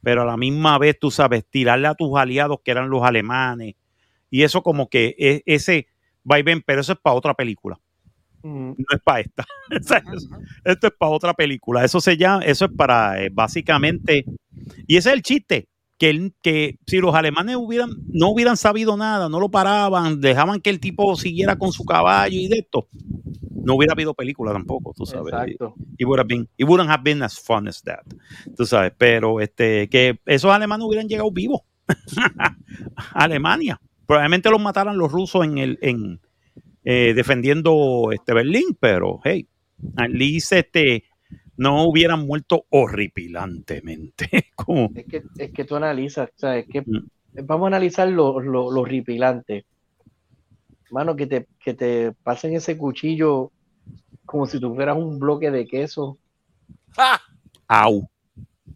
Pero 0.08 0.22
a 0.22 0.26
la 0.26 0.38
misma 0.38 0.78
vez, 0.78 0.98
tú 0.98 1.12
sabes, 1.12 1.44
tirarle 1.50 1.86
a 1.86 1.94
tus 1.94 2.18
aliados 2.18 2.60
que 2.64 2.72
eran 2.72 2.90
los 2.90 3.04
alemanes. 3.04 3.76
Y 4.30 4.44
eso 4.44 4.64
como 4.64 4.88
que 4.88 5.14
e- 5.20 5.44
ese 5.46 5.88
vaivén, 6.24 6.64
pero 6.66 6.80
eso 6.80 6.94
es 6.94 6.98
para 6.98 7.14
otra 7.18 7.34
película, 7.34 7.78
Mm, 8.42 8.70
no 8.78 8.86
es 8.96 9.02
para 9.04 9.20
esta. 9.20 9.46
Esto 10.64 10.88
es 10.88 10.94
para 10.98 11.12
otra 11.12 11.34
película. 11.34 11.84
Eso 11.84 12.00
se 12.00 12.16
llama, 12.16 12.46
eso 12.46 12.64
es 12.64 12.72
para 12.72 13.22
eh, 13.22 13.30
básicamente, 13.34 14.24
y 14.88 14.96
ese 14.96 15.10
es 15.10 15.16
el 15.16 15.24
chiste, 15.24 15.68
que, 15.98 16.32
que 16.42 16.78
si 16.88 17.00
los 17.00 17.14
alemanes 17.14 17.58
hubieran, 17.58 17.90
no 18.08 18.30
hubieran 18.30 18.56
sabido 18.56 18.96
nada, 18.96 19.28
no 19.28 19.42
lo 19.42 19.50
paraban, 19.50 20.22
dejaban 20.22 20.62
que 20.62 20.70
el 20.70 20.80
tipo 20.80 21.18
siguiera 21.18 21.58
con 21.58 21.74
su 21.74 21.84
caballo 21.84 22.40
y 22.40 22.48
de 22.48 22.60
esto, 22.60 22.88
no 23.68 23.76
hubiera 23.76 23.94
habido 23.94 24.14
película 24.14 24.54
tampoco, 24.54 24.94
tú 24.96 25.06
sabes. 25.06 25.34
Exacto. 25.34 25.76
It 25.98 26.06
would 26.08 26.20
have 26.20 26.28
been, 26.28 26.48
it 26.58 26.66
wouldn't 26.68 26.90
have 26.90 27.04
been 27.04 27.22
as 27.22 27.38
fun 27.40 27.68
as 27.68 27.82
that. 27.84 28.06
Tú 28.56 28.66
sabes, 28.66 28.94
pero 28.98 29.42
este, 29.42 29.90
que 29.90 30.20
esos 30.26 30.52
alemanes 30.52 30.86
hubieran 30.88 31.08
llegado 31.08 31.32
vivos 31.32 31.62
a 32.38 32.56
Alemania. 33.26 33.80
Probablemente 34.06 34.50
los 34.50 34.62
mataran 34.62 34.98
los 34.98 35.12
rusos 35.12 35.44
en 35.46 35.58
el, 35.58 35.78
en 35.82 36.22
eh, 36.86 37.14
defendiendo 37.14 38.10
este 38.14 38.34
Berlín, 38.34 38.78
pero 38.80 39.20
hey, 39.26 39.46
at 39.98 40.10
least 40.10 40.54
este 40.54 41.04
no 41.58 41.84
hubieran 41.90 42.26
muerto 42.26 42.66
horripilantemente. 42.70 44.30
Como, 44.56 44.92
Es 44.96 45.06
que, 45.08 45.24
es 45.38 45.52
que 45.52 45.66
tú 45.66 45.76
analizas, 45.76 46.30
o 46.30 46.40
sea, 46.40 46.58
es 46.58 46.68
que 46.68 46.82
Mm. 46.82 47.46
vamos 47.46 47.66
a 47.66 47.68
analizar 47.68 48.08
lo, 48.08 48.40
lo, 48.40 48.72
lo 48.72 48.82
horripilante. 48.82 49.66
Mano, 50.90 51.16
que 51.18 51.28
te, 51.28 51.48
que 51.60 51.74
te 51.74 52.14
pasen 52.24 52.54
ese 52.54 52.78
cuchillo 52.78 53.52
como 54.28 54.46
si 54.46 54.60
tú 54.60 54.76
fueras 54.76 54.98
un 54.98 55.18
bloque 55.18 55.50
de 55.50 55.66
queso. 55.66 56.20
¡Ah! 56.96 57.20
au. 57.68 58.08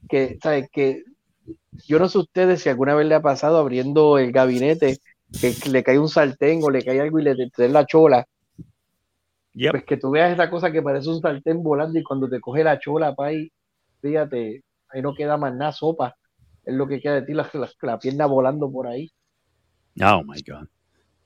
Que, 0.10 0.40
¿sabes? 0.42 0.70
Que 0.72 1.04
yo 1.86 2.00
no 2.00 2.10
sé 2.10 2.18
ustedes 2.18 2.62
si 2.62 2.70
alguna 2.70 2.96
vez 2.96 3.06
le 3.06 3.16
ha 3.16 3.22
pasado 3.22 3.58
abriendo 3.58 4.18
el 4.18 4.32
gabinete 4.32 4.98
que 5.40 5.54
le 5.70 5.84
cae 5.84 6.00
un 6.00 6.10
sartén 6.10 6.62
o 6.64 6.70
le 6.70 6.84
cae 6.84 7.00
algo 7.00 7.20
y 7.20 7.24
le 7.24 7.50
te 7.50 7.70
la 7.70 7.86
chola. 7.86 8.26
Yep. 9.54 9.72
Pues 9.72 9.84
que 9.84 9.98
tú 9.98 10.12
veas 10.12 10.32
esa 10.32 10.50
cosa 10.50 10.72
que 10.72 10.82
parece 10.82 11.10
un 11.10 11.22
sartén 11.22 11.62
volando 11.62 12.00
y 12.00 12.04
cuando 12.04 12.30
te 12.30 12.40
coge 12.40 12.64
la 12.64 12.80
chola, 12.80 13.14
pa' 13.14 13.28
ahí, 13.28 13.52
fíjate, 14.02 14.64
ahí 14.90 15.02
no 15.02 15.14
queda 15.14 15.38
más 15.38 15.54
nada, 15.54 15.72
sopa. 15.74 16.16
Es 16.64 16.74
lo 16.74 16.88
que 16.88 17.02
queda 17.02 17.16
de 17.16 17.22
ti, 17.24 17.34
la, 17.34 17.50
la, 17.54 17.70
la 17.82 18.00
pierna 18.00 18.26
volando 18.26 18.72
por 18.72 18.88
ahí. 18.88 19.12
Oh 20.02 20.24
my 20.24 20.42
God. 20.42 20.68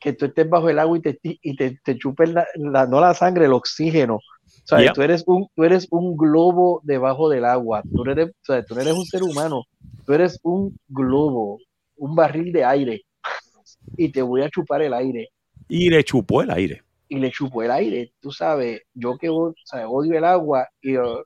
Que 0.06 0.14
tú 0.14 0.26
estés 0.26 0.48
bajo 0.48 0.70
el 0.70 0.78
agua 0.80 1.00
y 1.00 1.02
te, 1.02 1.20
y 1.24 1.56
te, 1.56 1.80
te 1.84 1.98
chupes 1.98 2.30
la, 2.32 2.46
la- 2.56 2.86
no 2.86 3.02
la 3.02 3.14
sangre, 3.16 3.46
el 3.46 3.54
oxígeno. 3.54 4.16
O 4.18 4.22
sea, 4.68 4.80
tú, 4.94 5.02
eres 5.02 5.24
un, 5.26 5.48
tú 5.56 5.64
eres 5.64 5.88
un 5.92 6.16
globo 6.16 6.80
debajo 6.84 7.28
del 7.30 7.44
agua. 7.46 7.84
Tú 7.92 8.04
eres, 8.10 8.30
o 8.30 8.46
sea, 8.46 8.64
tú 8.64 8.76
eres 8.80 8.94
un 8.94 9.06
ser 9.06 9.24
humano. 9.24 9.64
Tú 10.06 10.14
eres 10.14 10.40
un 10.44 10.78
globo, 10.88 11.60
un 11.98 12.16
barril 12.16 12.54
de 12.54 12.64
aire. 12.64 13.02
Y 13.98 14.12
te 14.12 14.22
voy 14.22 14.42
a 14.44 14.50
chupar 14.50 14.82
el 14.84 14.94
aire. 14.94 15.30
Y 15.70 15.90
le 15.90 16.04
chupó 16.04 16.42
el 16.44 16.52
aire. 16.52 16.84
Y 17.10 17.18
le 17.18 17.32
chupo 17.32 17.64
el 17.64 17.72
aire. 17.72 18.12
Tú 18.20 18.32
sabes, 18.32 18.82
yo 18.94 19.18
que 19.18 19.30
o 19.30 19.54
sea, 19.64 19.90
odio 19.90 20.18
el 20.18 20.26
agua. 20.26 20.68
Y 20.82 20.98
uh, 20.98 21.24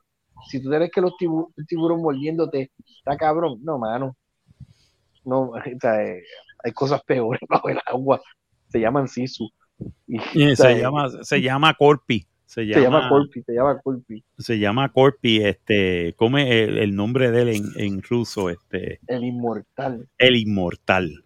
si 0.50 0.62
tú 0.62 0.70
tienes 0.70 0.90
que 0.90 1.00
los 1.02 1.12
tibu- 1.20 1.52
un 1.54 1.66
tiburón 1.66 2.00
mordiéndote, 2.00 2.70
está 2.98 3.16
cabrón. 3.16 3.58
No, 3.62 3.78
mano. 3.78 4.16
No, 5.24 5.50
o 5.50 5.60
sea, 5.80 6.02
eh, 6.04 6.22
hay 6.64 6.72
cosas 6.72 7.02
peores 7.04 7.40
bajo 7.48 7.68
el 7.68 7.78
agua. 7.86 8.20
Se 8.70 8.78
llaman 8.80 9.08
sisu. 9.08 9.50
Y, 10.06 10.16
Eh, 10.34 10.56
Se 10.56 10.78
llama, 10.80 11.08
se 11.22 11.40
llama 11.40 11.74
Corpi. 11.74 12.26
Se 12.46 12.62
Se 12.62 12.66
llama 12.66 12.82
llama, 13.00 13.08
Corpi, 13.08 13.42
se 13.42 13.52
llama 13.54 13.78
Corpi. 13.80 14.24
se 14.38 14.58
llama 14.58 14.88
Corpi, 14.92 15.36
este, 15.44 16.14
come 16.16 16.64
el, 16.64 16.78
el 16.78 16.96
nombre 16.96 17.30
de 17.30 17.42
él 17.42 17.48
en, 17.50 17.64
en 17.76 18.02
ruso, 18.02 18.50
este, 18.50 18.98
El 19.06 19.22
inmortal. 19.24 20.08
el 20.18 20.36
inmortal. 20.36 21.24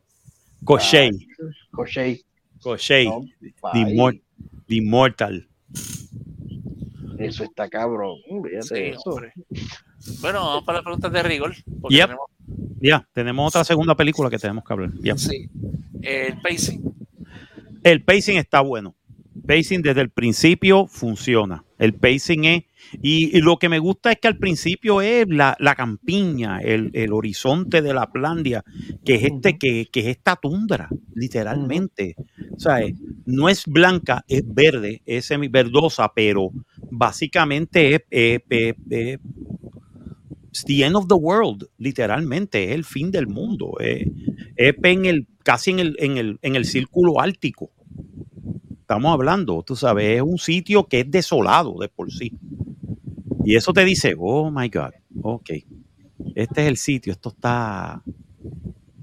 Koshei, 0.64 1.26
Koshei. 1.70 2.22
Koshei, 2.60 3.06
No, 3.08 3.24
the, 3.72 4.20
the 4.66 4.74
immortal. 4.76 5.48
Eso 7.18 7.44
está 7.44 7.68
cabrón. 7.68 8.18
Sí, 8.62 8.74
eso. 8.76 9.16
Bueno, 10.20 10.40
vamos 10.40 10.64
para 10.64 10.78
las 10.78 10.84
preguntas 10.84 11.12
de 11.12 11.22
rigor. 11.22 11.54
porque 11.80 11.96
Yep. 11.96 12.06
tenemos- 12.06 12.26
Ya, 12.80 13.08
tenemos 13.14 13.48
otra 13.48 13.64
segunda 13.64 13.94
película 13.94 14.28
que 14.28 14.38
tenemos 14.38 14.62
que 14.64 14.72
hablar. 14.72 14.90
Ya. 15.00 15.16
sí. 15.16 15.48
El 16.02 16.38
pacing. 16.42 16.82
El 17.84 18.02
pacing 18.02 18.36
está 18.38 18.60
bueno. 18.60 18.96
Pacing 19.46 19.82
desde 19.82 20.00
el 20.00 20.10
principio 20.10 20.86
funciona. 20.86 21.64
El 21.78 21.92
pacing 21.94 22.44
es. 22.44 22.64
Y, 23.02 23.36
y 23.36 23.40
lo 23.40 23.58
que 23.58 23.68
me 23.68 23.78
gusta 23.78 24.12
es 24.12 24.18
que 24.20 24.28
al 24.28 24.38
principio 24.38 25.00
es 25.02 25.26
la, 25.28 25.56
la 25.58 25.74
campiña, 25.74 26.60
el, 26.60 26.90
el 26.94 27.12
horizonte 27.12 27.82
de 27.82 27.94
la 27.94 28.12
Plandia, 28.12 28.62
que 29.04 29.16
es 29.16 29.24
este, 29.24 29.58
que, 29.58 29.86
que 29.90 30.00
es 30.00 30.06
esta 30.06 30.36
tundra, 30.36 30.88
literalmente. 31.14 32.14
O 32.56 32.60
sea, 32.60 32.80
eh, 32.80 32.94
no 33.26 33.48
es 33.48 33.64
blanca, 33.66 34.24
es 34.28 34.42
verde, 34.46 35.02
es 35.06 35.26
semiverdosa, 35.26 36.12
pero 36.14 36.50
básicamente 36.90 37.96
es, 37.96 38.02
es- 38.10 38.40
es- 38.50 38.74
es- 38.90 39.18
it's 40.48 40.64
the 40.64 40.84
end 40.84 40.94
of 40.96 41.08
the 41.08 41.14
world, 41.14 41.64
literalmente, 41.78 42.64
es 42.64 42.70
el 42.72 42.84
fin 42.84 43.10
del 43.10 43.26
mundo. 43.26 43.74
Es, 43.80 44.06
es 44.56 44.74
en 44.82 45.06
el, 45.06 45.26
casi 45.42 45.72
en 45.72 45.80
el, 45.80 45.96
en 45.98 46.16
el, 46.18 46.38
en 46.42 46.54
el 46.56 46.64
círculo 46.64 47.20
ártico. 47.20 47.70
Estamos 48.94 49.12
hablando, 49.12 49.62
tú 49.64 49.74
sabes, 49.74 50.16
es 50.16 50.22
un 50.22 50.38
sitio 50.38 50.86
que 50.86 51.00
es 51.00 51.10
desolado 51.10 51.76
de 51.80 51.88
por 51.88 52.12
sí. 52.12 52.32
Y 53.44 53.56
eso 53.56 53.72
te 53.72 53.84
dice, 53.84 54.14
oh 54.18 54.50
my 54.50 54.68
God, 54.68 54.90
ok, 55.22 55.50
este 56.34 56.62
es 56.62 56.68
el 56.68 56.76
sitio, 56.76 57.12
esto 57.12 57.30
está... 57.30 58.02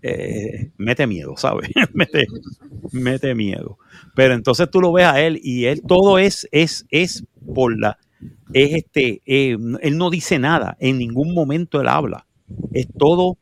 eh, 0.01 0.71
mete 0.77 1.05
miedo, 1.07 1.35
¿sabes? 1.37 1.69
mete, 2.91 3.35
miedo. 3.35 3.77
Pero 4.15 4.33
entonces 4.33 4.69
tú 4.71 4.81
lo 4.81 4.91
ves 4.93 5.05
a 5.05 5.21
él 5.21 5.39
y 5.43 5.65
él 5.65 5.81
todo 5.87 6.19
es, 6.19 6.47
es, 6.51 6.85
es 6.89 7.25
por 7.53 7.79
la... 7.79 7.97
Es 8.53 8.73
este, 8.75 9.21
eh, 9.25 9.57
él 9.81 9.97
no 9.97 10.09
dice 10.09 10.39
nada, 10.39 10.77
en 10.79 10.97
ningún 10.97 11.33
momento 11.33 11.81
él 11.81 11.87
habla. 11.87 12.27
Es 12.73 12.87
todo 12.97 13.37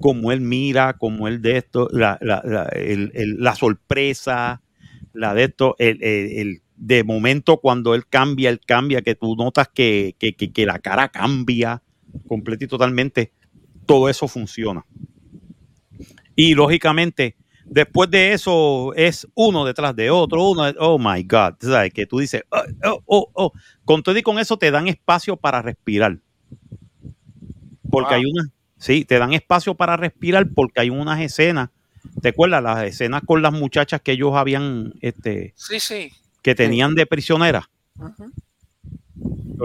como 0.00 0.32
él 0.32 0.40
mira, 0.40 0.94
como 0.98 1.28
él 1.28 1.42
de 1.42 1.58
esto, 1.58 1.88
la, 1.92 2.18
la, 2.20 2.38
el- 2.74 3.12
la 3.38 3.54
sorpresa, 3.56 4.62
la 5.18 5.34
de 5.34 5.44
esto, 5.44 5.74
el, 5.78 6.02
el- 6.02 6.32
el- 6.38 6.62
de 6.76 7.02
momento 7.02 7.56
cuando 7.58 7.94
él 7.94 8.06
cambia, 8.06 8.50
él 8.50 8.60
cambia, 8.64 9.02
que 9.02 9.16
tú 9.16 9.34
notas 9.36 9.68
que, 9.68 10.14
que- 10.18 10.34
que- 10.34 10.52
que 10.52 10.64
la 10.66 10.78
cara 10.78 11.08
cambia 11.08 11.82
completo 12.28 12.64
y 12.64 12.68
totalmente, 12.68 13.32
todo 13.84 14.08
eso 14.08 14.28
funciona. 14.28 14.84
Y 16.36 16.54
lógicamente, 16.54 17.36
después 17.64 18.10
de 18.10 18.32
eso 18.32 18.94
es 18.94 19.26
uno 19.34 19.64
detrás 19.64 19.94
de 19.96 20.10
otro, 20.10 20.50
uno, 20.50 20.62
oh 20.78 20.98
my 20.98 21.22
God, 21.24 21.54
¿sabes? 21.60 21.92
Que 21.92 22.06
tú 22.06 22.18
dices, 22.20 22.44
oh, 22.50 22.62
oh, 22.84 23.02
oh, 23.06 23.30
oh. 23.34 23.52
con 23.84 24.02
todo 24.04 24.16
y 24.16 24.22
con 24.22 24.38
eso 24.38 24.56
te 24.56 24.70
dan 24.70 24.86
espacio 24.86 25.36
para 25.36 25.60
respirar. 25.62 26.20
Porque 27.90 28.14
Wow. 28.14 28.16
hay 28.16 28.30
una, 28.30 28.50
sí, 28.76 29.04
te 29.04 29.18
dan 29.18 29.32
espacio 29.32 29.74
para 29.74 29.96
respirar 29.96 30.48
porque 30.54 30.80
hay 30.80 30.90
unas 30.90 31.20
escenas, 31.20 31.70
¿te 32.22 32.30
acuerdas? 32.30 32.62
Las 32.62 32.84
escenas 32.84 33.22
con 33.24 33.42
las 33.42 33.52
muchachas 33.52 34.00
que 34.00 34.12
ellos 34.12 34.34
habían, 34.34 34.94
este, 35.00 35.54
Sí, 35.56 35.80
sí. 35.80 36.12
que 36.42 36.54
tenían 36.54 36.94
de 36.94 37.06
prisioneras 37.06 37.64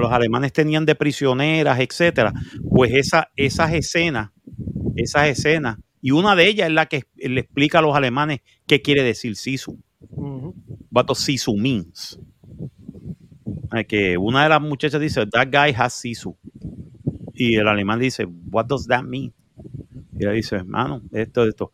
los 0.01 0.11
alemanes 0.11 0.53
tenían 0.53 0.85
de 0.85 0.95
prisioneras, 0.95 1.79
etcétera, 1.79 2.33
pues 2.69 2.91
esa, 2.93 3.29
esas 3.35 3.73
escenas, 3.73 4.31
esas 4.95 5.27
escenas, 5.27 5.77
y 6.01 6.11
una 6.11 6.35
de 6.35 6.47
ellas 6.47 6.67
es 6.67 6.73
la 6.73 6.87
que 6.87 7.03
le 7.15 7.41
explica 7.41 7.79
a 7.79 7.81
los 7.81 7.95
alemanes 7.95 8.41
qué 8.67 8.81
quiere 8.81 9.03
decir 9.03 9.35
Sisu, 9.35 9.79
what 10.91 11.05
does 11.05 11.19
Sisu 11.19 11.55
means. 11.55 12.19
Que 13.87 14.17
una 14.17 14.43
de 14.43 14.49
las 14.49 14.61
muchachas 14.61 15.01
dice, 15.01 15.25
that 15.25 15.47
guy 15.47 15.73
has 15.75 15.93
Sisu. 15.93 16.37
Y 17.33 17.55
el 17.55 17.67
alemán 17.67 17.99
dice, 17.99 18.25
what 18.51 18.65
does 18.65 18.85
that 18.85 19.03
mean? 19.03 19.33
Y 20.15 20.23
ella 20.23 20.31
dice, 20.31 20.57
hermano, 20.57 21.01
esto, 21.11 21.43
esto. 21.47 21.71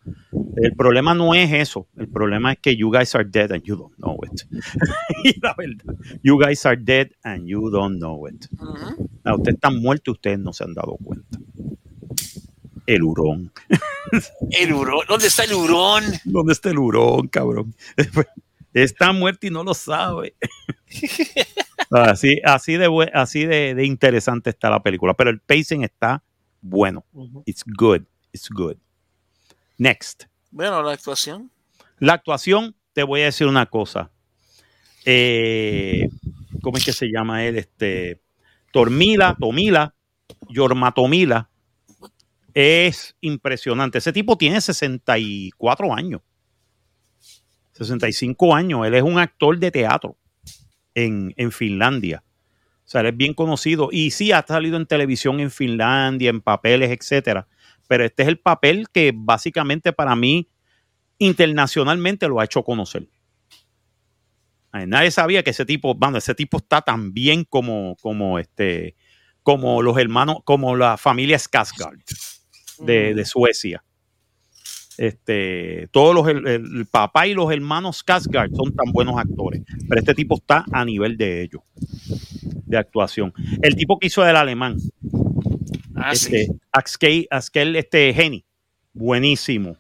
El 0.62 0.76
problema 0.76 1.14
no 1.14 1.34
es 1.34 1.52
eso. 1.54 1.88
El 1.98 2.10
problema 2.10 2.54
es 2.54 2.60
que 2.60 2.76
you 2.76 2.92
guys 2.92 3.16
are 3.16 3.24
dead 3.24 3.52
and 3.52 3.64
you 3.64 3.76
don't 3.76 3.96
know 3.96 4.18
it. 4.24 4.42
y 5.24 5.40
la 5.42 5.54
verdad, 5.58 5.96
you 6.22 6.38
guys 6.38 6.66
are 6.66 6.78
dead 6.78 7.12
and 7.24 7.48
you 7.48 7.70
don't 7.70 7.98
know 7.98 8.28
it. 8.28 8.46
Ah, 9.24 9.36
ustedes 9.36 9.56
están 9.56 9.78
muertos 9.82 10.08
y 10.08 10.12
ustedes 10.12 10.40
no 10.40 10.54
se 10.54 10.64
han 10.64 10.74
dado 10.74 10.98
cuenta. 11.04 11.40
El 12.86 13.04
hurón. 13.04 13.52
El 14.52 14.74
hurón. 14.74 15.06
¿Dónde 15.08 15.28
está 15.28 15.44
el 15.44 15.54
hurón? 15.54 16.04
¿Dónde 16.26 16.54
está 16.54 16.72
el 16.72 16.80
hurón, 16.80 17.28
cabrón? 17.28 17.76
Está 18.72 19.12
muerto 19.12 19.48
y 19.48 19.50
no 19.50 19.64
lo 19.64 19.74
sabe. 19.74 20.36
así 21.90 22.40
así, 22.44 22.74
de, 22.78 23.12
así 23.16 23.46
de, 23.46 23.74
de 23.74 23.86
interesante 23.86 24.52
está 24.52 24.70
la 24.70 24.84
película. 24.84 25.16
Pero 25.16 25.32
el 25.32 25.40
pacing 25.40 25.84
está 25.84 26.24
bueno. 26.62 27.04
It's 27.46 27.64
good. 27.66 28.04
It's 28.32 28.48
good. 28.50 28.78
Next. 29.80 30.28
Bueno, 30.52 30.82
la 30.82 30.94
actuación. 30.94 31.52
La 32.00 32.14
actuación, 32.14 32.76
te 32.94 33.04
voy 33.04 33.22
a 33.22 33.26
decir 33.26 33.48
una 33.48 33.66
cosa. 33.66 34.12
Eh, 35.06 36.08
¿Cómo 36.62 36.78
es 36.78 36.86
que 36.86 36.94
se 36.94 37.08
llama 37.08 37.46
él? 37.46 37.58
Este, 37.58 38.22
Tormila, 38.72 39.36
Tomila, 39.40 39.94
Yorma 40.50 40.94
Tomila. 40.94 41.50
Es 42.54 43.16
impresionante. 43.22 44.00
Ese 44.00 44.12
tipo 44.12 44.38
tiene 44.38 44.60
64 44.60 45.94
años. 45.94 46.22
65 47.74 48.56
años. 48.56 48.86
Él 48.86 48.96
es 48.96 49.04
un 49.04 49.20
actor 49.20 49.58
de 49.58 49.72
teatro 49.72 50.18
en, 50.96 51.34
en 51.38 51.52
Finlandia. 51.52 52.24
O 52.86 52.90
sea, 52.92 53.02
él 53.02 53.08
es 53.08 53.18
bien 53.18 53.34
conocido. 53.34 53.90
Y 53.92 54.12
sí, 54.12 54.32
ha 54.32 54.44
salido 54.46 54.78
en 54.78 54.88
televisión 54.88 55.40
en 55.40 55.52
Finlandia, 55.52 56.32
en 56.32 56.42
papeles, 56.42 56.90
etcétera. 56.90 57.48
Pero 57.90 58.06
este 58.06 58.22
es 58.22 58.30
el 58.30 58.40
papel 58.40 58.88
que 58.94 59.12
básicamente 59.16 59.92
para 59.92 60.16
mí 60.16 60.48
internacionalmente 61.18 62.28
lo 62.28 62.40
ha 62.40 62.46
hecho 62.46 62.64
conocer. 62.64 63.10
Nadie 64.72 65.10
sabía 65.10 65.42
que 65.42 65.50
ese 65.50 65.66
tipo, 65.66 65.96
bueno, 65.96 66.20
ese 66.20 66.36
tipo 66.36 66.58
está 66.58 66.84
tan 66.84 67.12
bien 67.12 67.44
como, 67.46 67.98
como 68.00 68.38
este, 68.38 68.96
como 69.42 69.82
los 69.82 69.98
hermanos, 69.98 70.38
como 70.44 70.76
la 70.76 70.98
familia 70.98 71.38
Skarsgård 71.38 72.04
de, 72.78 73.16
de 73.16 73.26
Suecia. 73.26 73.84
Este, 75.00 75.88
todos 75.92 76.14
los, 76.14 76.28
el, 76.28 76.46
el 76.46 76.86
papá 76.86 77.26
y 77.26 77.34
los 77.34 77.52
hermanos 77.52 78.06
Skarsgård 78.06 78.56
son 78.56 78.76
tan 78.76 78.92
buenos 78.92 79.18
actores, 79.18 79.64
pero 79.88 80.00
este 80.00 80.14
tipo 80.14 80.36
está 80.36 80.64
a 80.72 80.86
nivel 80.86 81.18
de 81.18 81.42
ellos, 81.42 81.64
de 82.68 82.78
actuación. 82.78 83.34
El 83.64 83.76
tipo 83.76 83.98
que 83.98 84.08
hizo 84.08 84.22
del 84.22 84.36
alemán, 84.36 84.78
Ah, 86.02 86.12
este, 86.14 86.46
sí. 86.46 86.52
Axel, 86.72 87.28
Axel, 87.30 87.76
este, 87.76 88.10
Henny, 88.10 88.46
buenísimo. 88.94 89.78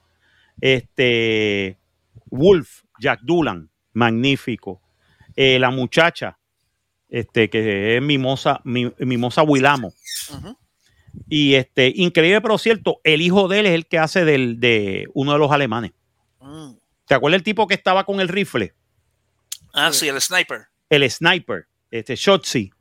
Este, 0.61 1.77
Wolf, 2.25 2.83
Jack 2.99 3.21
Dulan, 3.23 3.69
magnífico. 3.93 4.81
Eh, 5.35 5.57
la 5.59 5.69
muchacha, 5.71 6.37
este, 7.07 7.49
que 7.49 7.97
es 7.97 8.01
Mimosa, 8.01 8.61
Mi- 8.63 8.93
Mimosa 8.99 9.43
Willamo. 9.43 9.93
Ujú. 10.33 10.57
Y 11.27 11.55
este, 11.55 11.91
increíble, 11.95 12.41
pero 12.41 12.57
cierto, 12.57 12.99
el 13.03 13.21
hijo 13.21 13.47
de 13.47 13.59
él 13.61 13.65
es 13.65 13.73
el 13.73 13.87
que 13.87 13.97
hace 13.97 14.25
del, 14.25 14.59
de 14.59 15.07
uno 15.13 15.33
de 15.33 15.39
los 15.39 15.51
alemanes. 15.51 15.91
Mm. 16.39 16.73
¿Te 17.05 17.15
acuerdas 17.15 17.39
el 17.39 17.43
tipo 17.43 17.65
que 17.67 17.73
estaba 17.73 18.03
con 18.03 18.19
el 18.19 18.27
rifle? 18.27 18.73
Ah, 19.73 19.91
sí, 19.91 20.07
el 20.07 20.19
sniper. 20.21 20.67
El 20.89 21.09
sniper, 21.09 21.67
este, 21.89 22.15
Shotzi. 22.15 22.71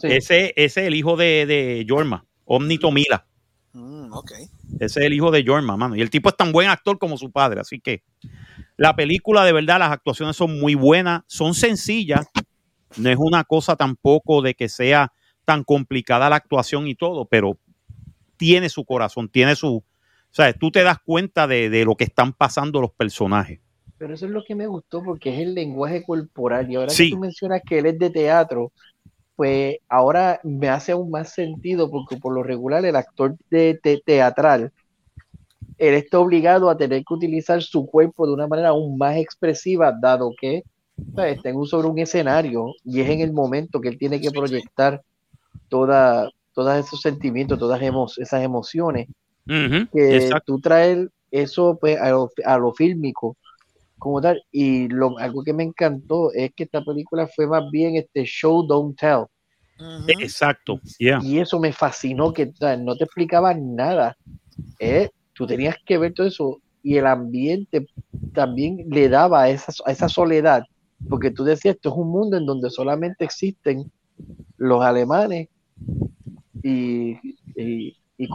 Sí. 0.00 0.06
Ese, 0.08 0.46
ese 0.56 0.64
es 0.64 0.76
el 0.78 0.94
hijo 0.94 1.16
de, 1.16 1.46
de 1.46 1.86
Jorma, 1.88 2.24
Omni 2.48 2.78
Tomila. 2.78 3.26
Mm, 3.72 4.12
ok. 4.12 4.32
Ese 4.80 5.00
es 5.00 5.06
el 5.06 5.12
hijo 5.12 5.30
de 5.30 5.44
Jorma, 5.46 5.76
mano. 5.76 5.94
Y 5.96 6.00
el 6.00 6.10
tipo 6.10 6.28
es 6.28 6.36
tan 6.36 6.52
buen 6.52 6.68
actor 6.68 6.98
como 6.98 7.16
su 7.16 7.30
padre. 7.30 7.60
Así 7.60 7.80
que 7.80 8.02
la 8.76 8.96
película, 8.96 9.44
de 9.44 9.52
verdad, 9.52 9.78
las 9.78 9.92
actuaciones 9.92 10.36
son 10.36 10.58
muy 10.58 10.74
buenas, 10.74 11.22
son 11.26 11.54
sencillas. 11.54 12.26
No 12.96 13.10
es 13.10 13.16
una 13.18 13.44
cosa 13.44 13.76
tampoco 13.76 14.40
de 14.42 14.54
que 14.54 14.68
sea 14.68 15.12
tan 15.44 15.62
complicada 15.64 16.30
la 16.30 16.36
actuación 16.36 16.88
y 16.88 16.94
todo, 16.94 17.26
pero 17.26 17.58
tiene 18.36 18.68
su 18.68 18.84
corazón, 18.84 19.28
tiene 19.28 19.54
su. 19.56 19.76
O 19.76 19.84
sea, 20.30 20.52
tú 20.52 20.70
te 20.70 20.82
das 20.82 20.98
cuenta 21.04 21.46
de, 21.46 21.70
de 21.70 21.84
lo 21.84 21.96
que 21.96 22.04
están 22.04 22.32
pasando 22.32 22.80
los 22.80 22.92
personajes. 22.92 23.60
Pero 23.98 24.14
eso 24.14 24.26
es 24.26 24.30
lo 24.32 24.44
que 24.44 24.54
me 24.54 24.66
gustó 24.66 25.02
porque 25.02 25.34
es 25.34 25.40
el 25.40 25.54
lenguaje 25.54 26.04
corporal. 26.04 26.70
Y 26.70 26.76
ahora 26.76 26.90
Sí. 26.90 27.06
que 27.06 27.10
tú 27.16 27.18
mencionas 27.18 27.62
que 27.66 27.78
él 27.80 27.86
es 27.86 27.98
de 27.98 28.10
teatro, 28.10 28.72
pues 29.38 29.76
ahora 29.88 30.40
me 30.42 30.68
hace 30.68 30.90
aún 30.90 31.12
más 31.12 31.32
sentido 31.32 31.88
porque 31.92 32.16
por 32.16 32.34
lo 32.34 32.42
regular 32.42 32.84
el 32.84 32.96
actor 32.96 33.36
de, 33.50 33.78
te- 33.80 34.02
teatral, 34.04 34.72
él 35.78 35.94
está 35.94 36.18
obligado 36.18 36.68
a 36.68 36.76
tener 36.76 37.04
que 37.04 37.14
utilizar 37.14 37.62
su 37.62 37.86
cuerpo 37.86 38.26
de 38.26 38.32
una 38.32 38.48
manera 38.48 38.70
aún 38.70 38.98
más 38.98 39.16
expresiva, 39.16 39.96
dado 39.96 40.32
que 40.40 40.64
está 41.16 41.50
en 41.50 41.64
sobre 41.66 41.86
un 41.86 42.00
escenario 42.00 42.66
y 42.84 43.00
es 43.00 43.08
en 43.10 43.20
el 43.20 43.32
momento 43.32 43.80
que 43.80 43.90
él 43.90 43.98
tiene 43.98 44.20
que 44.20 44.32
proyectar 44.32 45.02
toda, 45.68 46.28
todos 46.52 46.84
esos 46.84 47.00
sentimientos, 47.00 47.60
todas 47.60 47.80
esas 48.18 48.42
emociones, 48.42 49.06
que 49.92 50.30
tú 50.46 50.58
traes 50.58 51.06
eso 51.30 51.78
pues, 51.80 51.96
a, 52.00 52.10
lo, 52.10 52.28
a 52.44 52.58
lo 52.58 52.72
fílmico 52.72 53.36
como 53.98 54.20
tal. 54.20 54.42
Y 54.50 54.88
lo, 54.88 55.18
algo 55.18 55.42
que 55.42 55.52
me 55.52 55.64
encantó 55.64 56.32
es 56.32 56.52
que 56.54 56.64
esta 56.64 56.82
película 56.82 57.26
fue 57.26 57.46
más 57.46 57.70
bien 57.70 57.96
este 57.96 58.24
show, 58.24 58.66
don't 58.66 58.98
tell. 58.98 59.24
Exacto. 60.08 60.80
Y 60.98 61.38
eso 61.38 61.60
me 61.60 61.72
fascinó, 61.72 62.32
que 62.32 62.52
no 62.80 62.96
te 62.96 63.04
explicaba 63.04 63.54
nada. 63.54 64.16
¿eh? 64.78 65.10
Tú 65.32 65.46
tenías 65.46 65.76
que 65.84 65.98
ver 65.98 66.14
todo 66.14 66.26
eso 66.26 66.60
y 66.82 66.96
el 66.96 67.06
ambiente 67.06 67.86
también 68.32 68.86
le 68.88 69.08
daba 69.08 69.42
a 69.42 69.50
esa, 69.50 69.72
a 69.84 69.92
esa 69.92 70.08
soledad, 70.08 70.62
porque 71.08 71.30
tú 71.30 71.44
decías, 71.44 71.76
esto 71.76 71.90
es 71.90 71.96
un 71.96 72.10
mundo 72.10 72.36
en 72.36 72.46
donde 72.46 72.70
solamente 72.70 73.24
existen 73.24 73.90
los 74.56 74.82
alemanes 74.82 75.48
y, 76.62 77.16
y, 77.56 77.96
y 78.16 78.28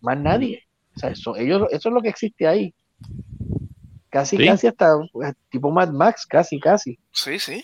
más 0.00 0.18
nadie. 0.18 0.62
O 0.94 0.98
sea, 0.98 1.10
eso, 1.10 1.36
ellos, 1.36 1.68
eso 1.70 1.88
es 1.88 1.94
lo 1.94 2.02
que 2.02 2.08
existe 2.08 2.46
ahí. 2.46 2.74
Casi, 4.10 4.38
casi 4.38 4.66
hasta 4.66 4.94
pues, 5.12 5.34
tipo 5.50 5.70
Mad 5.70 5.90
Max, 5.90 6.26
casi, 6.26 6.58
casi. 6.58 6.98
Sí, 7.12 7.38
sí. 7.38 7.62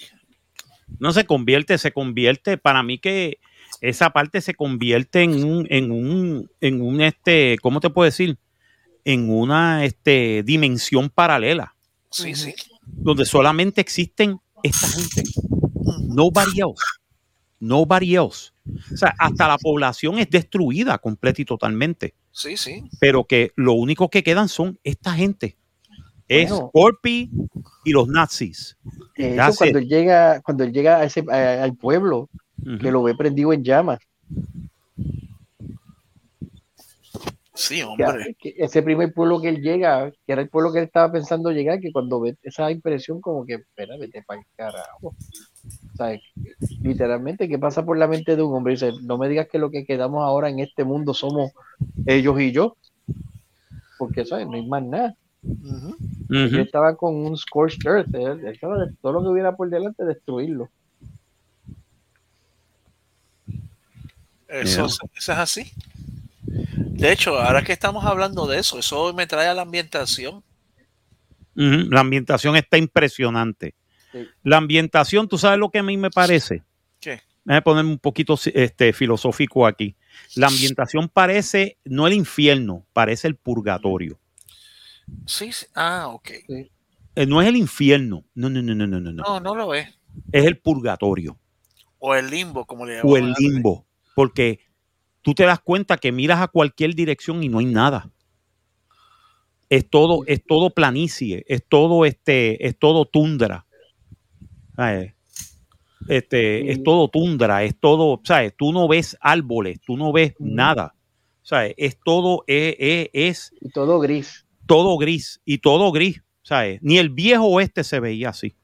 No 0.98 1.12
se 1.12 1.24
convierte, 1.24 1.78
se 1.78 1.92
convierte, 1.92 2.58
para 2.58 2.82
mí 2.82 2.98
que 2.98 3.38
esa 3.80 4.10
parte 4.10 4.40
se 4.40 4.54
convierte 4.54 5.22
en 5.22 5.44
un, 5.44 5.66
en 5.70 5.90
un, 5.90 6.50
en 6.60 6.82
un, 6.82 7.00
este, 7.00 7.56
¿cómo 7.62 7.80
te 7.80 7.90
puedo 7.90 8.04
decir? 8.04 8.38
En 9.04 9.30
una 9.30 9.84
este, 9.84 10.42
dimensión 10.42 11.10
paralela. 11.10 11.74
Sí, 12.10 12.34
sí. 12.34 12.54
Donde 12.82 13.24
solamente 13.24 13.80
existen 13.80 14.38
esta 14.62 14.86
gente. 14.86 15.22
Nobody 16.08 16.60
else. 16.60 16.84
Nobody 17.58 18.16
else. 18.16 18.52
O 18.92 18.96
sea, 18.96 19.14
hasta 19.18 19.48
la 19.48 19.58
población 19.58 20.18
es 20.18 20.28
destruida 20.30 20.98
completa 20.98 21.42
y 21.42 21.44
totalmente. 21.44 22.14
Sí, 22.30 22.56
sí. 22.56 22.84
Pero 23.00 23.24
que 23.24 23.52
lo 23.56 23.72
único 23.72 24.10
que 24.10 24.22
quedan 24.22 24.48
son 24.48 24.78
esta 24.84 25.12
gente 25.12 25.56
es 26.28 26.52
Corpi 26.72 27.30
y 27.84 27.92
los 27.92 28.08
nazis. 28.08 28.76
cuando 29.16 29.78
él 29.78 29.88
llega, 29.88 30.40
cuando 30.42 30.64
él 30.64 30.72
llega 30.72 30.98
a 30.98 31.04
ese, 31.04 31.24
al 31.30 31.76
pueblo, 31.76 32.28
que 32.80 32.90
lo 32.90 33.02
ve 33.02 33.14
prendido 33.14 33.52
en 33.52 33.62
llamas. 33.62 33.98
Sí, 37.56 37.82
hombre. 37.82 38.36
ese 38.42 38.82
primer 38.82 39.14
pueblo 39.14 39.40
que 39.40 39.48
él 39.48 39.62
llega, 39.62 40.10
que 40.10 40.32
era 40.32 40.42
el 40.42 40.48
pueblo 40.48 40.72
que 40.72 40.80
él 40.80 40.86
estaba 40.86 41.12
pensando 41.12 41.52
llegar, 41.52 41.78
que 41.78 41.92
cuando 41.92 42.20
ve 42.20 42.36
esa 42.42 42.68
impresión 42.70 43.20
como 43.20 43.46
que, 43.46 43.54
espera, 43.54 43.96
vete 43.96 44.24
para 44.26 44.40
el 44.40 44.46
carajo. 44.56 45.14
literalmente, 46.82 47.48
¿qué 47.48 47.58
pasa 47.58 47.84
por 47.84 47.96
la 47.96 48.08
mente 48.08 48.34
de 48.34 48.42
un 48.42 48.54
hombre? 48.54 48.72
Dice, 48.72 48.90
no 49.02 49.18
me 49.18 49.28
digas 49.28 49.46
que 49.50 49.58
lo 49.58 49.70
que 49.70 49.84
quedamos 49.84 50.24
ahora 50.24 50.48
en 50.48 50.58
este 50.58 50.82
mundo 50.82 51.14
somos 51.14 51.52
ellos 52.06 52.40
y 52.40 52.50
yo. 52.50 52.76
Porque, 53.98 54.26
¿sabes? 54.26 54.46
No 54.46 54.54
hay 54.54 54.66
más 54.66 54.82
nada. 54.82 55.16
Yo 56.28 56.60
estaba 56.60 56.96
con 56.96 57.14
un 57.14 57.36
Scorched 57.36 57.86
Earth, 57.86 58.08
todo 59.00 59.12
lo 59.12 59.22
que 59.22 59.28
hubiera 59.28 59.56
por 59.56 59.68
delante, 59.68 60.04
destruirlo. 60.04 60.70
Eso, 64.48 64.86
es 65.16 65.28
así. 65.28 65.72
De 66.42 67.12
hecho, 67.12 67.38
ahora 67.38 67.62
que 67.62 67.72
estamos 67.72 68.04
hablando 68.04 68.46
de 68.46 68.58
eso, 68.58 68.78
eso 68.78 69.12
me 69.12 69.26
trae 69.26 69.48
a 69.48 69.54
la 69.54 69.62
ambientación. 69.62 70.42
La 71.54 72.00
ambientación 72.00 72.56
está 72.56 72.78
impresionante. 72.78 73.74
La 74.42 74.58
ambientación, 74.58 75.28
¿tú 75.28 75.38
sabes 75.38 75.58
lo 75.58 75.70
que 75.70 75.78
a 75.78 75.82
mí 75.82 75.96
me 75.96 76.10
parece? 76.10 76.62
¿Qué? 77.00 77.20
Voy 77.44 77.56
a 77.56 77.60
ponerme 77.62 77.90
un 77.90 77.98
poquito 77.98 78.38
este, 78.54 78.92
filosófico 78.92 79.66
aquí. 79.66 79.96
La 80.36 80.46
ambientación 80.46 81.08
parece, 81.08 81.76
no 81.84 82.06
el 82.06 82.14
infierno, 82.14 82.86
parece 82.92 83.28
el 83.28 83.36
purgatorio. 83.36 84.18
Sí, 85.26 85.50
ah, 85.74 86.08
ok. 86.08 86.30
Eh, 87.16 87.26
no 87.26 87.40
es 87.40 87.48
el 87.48 87.56
infierno. 87.56 88.24
No, 88.34 88.50
no, 88.50 88.62
no, 88.62 88.74
no, 88.74 88.86
no, 88.86 89.00
no. 89.00 89.12
No, 89.12 89.40
no 89.40 89.54
lo 89.54 89.74
es. 89.74 89.88
Es 90.32 90.44
el 90.44 90.58
purgatorio. 90.58 91.38
O 91.98 92.14
el 92.14 92.30
limbo, 92.30 92.64
como 92.66 92.84
le 92.84 92.96
llaman. 92.96 93.12
O 93.12 93.16
el 93.16 93.32
limbo. 93.38 93.86
Porque 94.14 94.60
tú 95.22 95.34
te 95.34 95.44
das 95.44 95.60
cuenta 95.60 95.96
que 95.96 96.12
miras 96.12 96.40
a 96.40 96.48
cualquier 96.48 96.94
dirección 96.94 97.42
y 97.42 97.48
no 97.48 97.58
hay 97.58 97.66
nada. 97.66 98.10
Es 99.70 99.88
todo, 99.88 100.22
es 100.26 100.44
todo 100.44 100.70
planicie, 100.70 101.44
es 101.48 101.64
todo 101.66 102.04
este, 102.04 102.66
es 102.66 102.78
todo 102.78 103.06
tundra. 103.06 103.66
Este, 106.08 106.70
es 106.70 106.82
todo 106.82 107.08
tundra, 107.08 107.64
es 107.64 107.78
todo, 107.80 108.20
¿sabes? 108.24 108.54
Tú 108.56 108.72
no 108.72 108.86
ves 108.86 109.16
árboles, 109.20 109.80
tú 109.80 109.96
no 109.96 110.12
ves 110.12 110.34
nada. 110.38 110.94
¿Sabes? 111.42 111.74
Es 111.76 111.98
todo, 112.02 112.44
es, 112.46 112.76
es, 112.78 113.10
es 113.12 113.54
y 113.60 113.70
todo 113.70 114.00
gris 114.00 114.43
todo 114.66 114.96
gris 114.98 115.40
y 115.44 115.58
todo 115.58 115.92
gris. 115.92 116.24
¿sabes? 116.44 116.78
Ni 116.82 116.98
el 116.98 117.08
viejo 117.08 117.46
oeste 117.46 117.82
se 117.82 117.98
veía 117.98 118.28
así. 118.28 118.54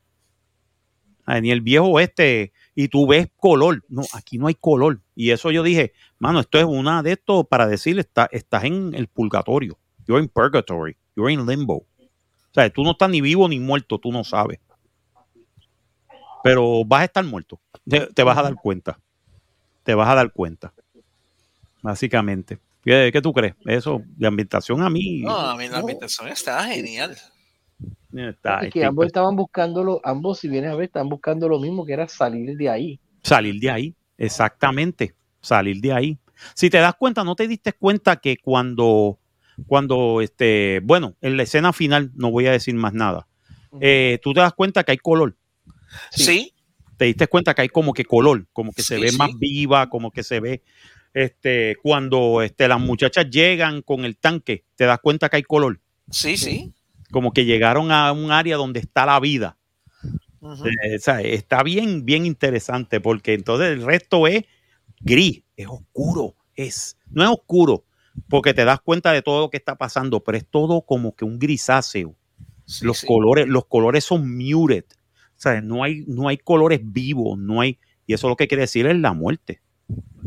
Ni 1.26 1.52
el 1.52 1.60
viejo 1.60 1.86
oeste, 1.86 2.52
y 2.74 2.88
tú 2.88 3.06
ves 3.06 3.28
color. 3.36 3.84
No, 3.88 4.02
aquí 4.14 4.36
no 4.36 4.48
hay 4.48 4.54
color. 4.54 5.00
Y 5.14 5.30
eso 5.30 5.52
yo 5.52 5.62
dije, 5.62 5.92
mano, 6.18 6.40
esto 6.40 6.58
es 6.58 6.64
una 6.64 7.04
de 7.04 7.12
estos 7.12 7.46
para 7.46 7.68
decirle, 7.68 8.00
está, 8.00 8.28
estás 8.32 8.64
en 8.64 8.94
el 8.94 9.06
purgatorio. 9.06 9.78
You're 10.06 10.20
in 10.20 10.28
purgatory. 10.28 10.96
You're 11.14 11.32
in 11.32 11.46
limbo. 11.46 11.74
O 11.76 12.52
sea, 12.52 12.68
tú 12.70 12.82
no 12.82 12.92
estás 12.92 13.10
ni 13.10 13.20
vivo 13.20 13.48
ni 13.48 13.60
muerto, 13.60 13.98
tú 13.98 14.10
no 14.10 14.24
sabes. 14.24 14.58
Pero 16.42 16.84
vas 16.84 17.02
a 17.02 17.04
estar 17.04 17.24
muerto. 17.24 17.60
te 18.14 18.22
vas 18.24 18.36
a 18.36 18.42
dar 18.42 18.56
cuenta. 18.56 18.98
Te 19.84 19.94
vas 19.94 20.08
a 20.08 20.16
dar 20.16 20.32
cuenta. 20.32 20.72
Básicamente. 21.80 22.58
¿Qué, 22.82 23.20
tú 23.22 23.32
crees? 23.32 23.54
Eso, 23.66 24.02
de 24.16 24.26
ambientación 24.26 24.82
a 24.82 24.90
mí. 24.90 25.20
No, 25.20 25.36
a 25.36 25.56
mí 25.56 25.68
la 25.68 25.78
ambientación 25.78 26.28
está 26.28 26.64
genial. 26.64 27.16
Está, 28.12 28.60
es 28.60 28.72
que 28.72 28.84
ambos 28.84 29.06
estaban 29.06 29.36
buscando, 29.36 30.00
ambos, 30.02 30.38
si 30.40 30.48
vienes 30.48 30.70
a 30.70 30.74
ver, 30.74 30.86
estaban 30.86 31.08
buscando 31.08 31.48
lo 31.48 31.60
mismo 31.60 31.84
que 31.84 31.92
era 31.92 32.08
salir 32.08 32.56
de 32.56 32.68
ahí. 32.68 33.00
Salir 33.22 33.60
de 33.60 33.70
ahí, 33.70 33.94
exactamente. 34.18 35.14
Salir 35.40 35.80
de 35.80 35.92
ahí. 35.92 36.18
Si 36.54 36.70
te 36.70 36.78
das 36.78 36.94
cuenta, 36.94 37.22
no 37.22 37.36
te 37.36 37.46
diste 37.46 37.72
cuenta 37.72 38.16
que 38.16 38.38
cuando, 38.38 39.18
cuando, 39.66 40.20
este, 40.20 40.80
bueno, 40.82 41.14
en 41.20 41.36
la 41.36 41.42
escena 41.42 41.72
final, 41.72 42.10
no 42.14 42.30
voy 42.30 42.46
a 42.46 42.52
decir 42.52 42.74
más 42.74 42.94
nada, 42.94 43.26
eh, 43.80 44.18
tú 44.22 44.32
te 44.32 44.40
das 44.40 44.54
cuenta 44.54 44.82
que 44.84 44.92
hay 44.92 44.98
color. 44.98 45.36
Sí. 46.10 46.54
Te 46.96 47.04
diste 47.06 47.28
cuenta 47.28 47.54
que 47.54 47.62
hay 47.62 47.68
como 47.68 47.92
que 47.92 48.04
color, 48.04 48.46
como 48.52 48.72
que 48.72 48.82
se 48.82 48.98
ve 48.98 49.12
más 49.12 49.30
viva, 49.38 49.88
como 49.88 50.10
que 50.10 50.22
se 50.22 50.40
ve 50.40 50.62
este, 51.14 51.76
cuando 51.82 52.42
este, 52.42 52.68
las 52.68 52.80
muchachas 52.80 53.28
llegan 53.30 53.82
con 53.82 54.04
el 54.04 54.16
tanque, 54.16 54.64
te 54.76 54.84
das 54.84 54.98
cuenta 55.00 55.28
que 55.28 55.36
hay 55.36 55.42
color. 55.42 55.80
Sí, 56.10 56.36
sí. 56.36 56.72
Como 57.10 57.32
que 57.32 57.44
llegaron 57.44 57.90
a 57.92 58.12
un 58.12 58.30
área 58.30 58.56
donde 58.56 58.80
está 58.80 59.06
la 59.06 59.18
vida. 59.20 59.56
Eh, 60.42 60.98
está 61.34 61.62
bien, 61.62 62.06
bien 62.06 62.24
interesante 62.24 63.00
porque 63.00 63.34
entonces 63.34 63.68
el 63.68 63.84
resto 63.84 64.26
es 64.26 64.44
gris, 65.00 65.42
es 65.54 65.66
oscuro, 65.66 66.34
es, 66.54 66.96
no 67.10 67.22
es 67.22 67.28
oscuro 67.28 67.84
porque 68.28 68.54
te 68.54 68.64
das 68.64 68.80
cuenta 68.80 69.12
de 69.12 69.22
todo 69.22 69.40
lo 69.40 69.50
que 69.50 69.56
está 69.56 69.76
pasando, 69.76 70.22
pero 70.22 70.38
es 70.38 70.46
todo 70.46 70.82
como 70.82 71.14
que 71.14 71.24
un 71.24 71.38
grisáceo. 71.38 72.16
los 72.82 73.02
colores, 73.02 73.48
los 73.48 73.66
colores 73.66 74.04
son 74.04 74.36
muted, 74.36 74.84
o 75.44 75.60
no 75.62 75.82
hay, 75.82 76.04
no 76.06 76.28
hay 76.28 76.38
colores 76.38 76.80
vivos, 76.82 77.38
no 77.38 77.60
hay, 77.60 77.78
y 78.06 78.14
eso 78.14 78.28
lo 78.28 78.36
que 78.36 78.48
quiere 78.48 78.62
decir 78.62 78.86
es 78.86 78.96
la 78.96 79.12
muerte. 79.12 79.60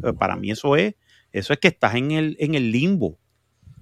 Eh, 0.04 0.14
para 0.14 0.36
mí 0.36 0.52
eso 0.52 0.76
es, 0.76 0.96
eso 1.32 1.54
es 1.54 1.60
que 1.60 1.68
estás 1.68 1.96
en 1.96 2.12
el, 2.12 2.38
en 2.40 2.56
el 2.56 2.72
limbo. 2.72 3.18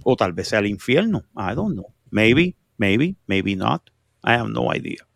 O 0.04 0.16
tal 0.16 0.34
vez 0.34 0.48
sea 0.48 0.60
el 0.60 0.68
infierno. 0.68 1.24
I 1.36 1.54
don't 1.54 1.74
know. 1.74 1.94
Maybe, 2.10 2.56
maybe, 2.78 3.16
maybe 3.28 3.56
not. 3.56 3.90
I 4.24 4.32
have 4.32 4.50
no 4.50 4.74
idea. 4.74 5.08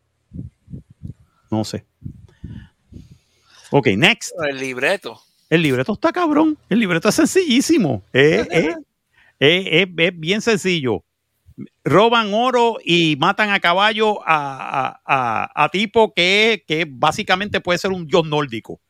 No 1.49 1.63
sé. 1.63 1.85
Ok, 3.71 3.87
next. 3.97 4.31
El 4.47 4.59
libreto. 4.59 5.19
El 5.49 5.61
libreto 5.61 5.93
está 5.93 6.11
cabrón. 6.11 6.57
El 6.69 6.79
libreto 6.79 7.09
es 7.09 7.15
sencillísimo. 7.15 8.03
Es, 8.11 8.47
bien 10.15 10.41
sencillo. 10.41 11.03
Roban 11.83 12.33
oro 12.33 12.77
y 12.83 13.15
matan 13.17 13.49
a 13.49 13.59
caballo 13.59 14.19
a, 14.25 15.51
a, 15.53 15.69
tipo 15.69 16.13
que, 16.13 16.63
que 16.67 16.85
básicamente 16.87 17.61
puede 17.61 17.79
ser 17.79 17.91
un 17.91 18.05
dios 18.05 18.25
nórdico 18.25 18.81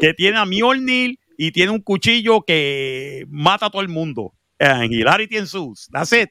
que 0.00 0.14
tiene 0.14 0.38
a 0.38 0.44
Mjolnir 0.44 1.18
y 1.36 1.52
tiene 1.52 1.72
un 1.72 1.80
cuchillo 1.80 2.42
que 2.42 3.24
mata 3.28 3.66
a 3.66 3.70
todo 3.70 3.82
el 3.82 3.88
mundo. 3.88 4.34
And 4.58 4.92
hilarity 4.92 5.36
ensues. 5.36 5.88
That's 5.92 6.12
it. 6.12 6.30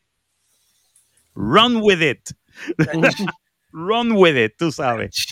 Run 1.33 1.77
with 1.81 2.01
it. 2.01 2.31
Run 3.71 4.13
with 4.13 4.35
it, 4.35 4.55
tú 4.57 4.71
sabes. 4.71 5.27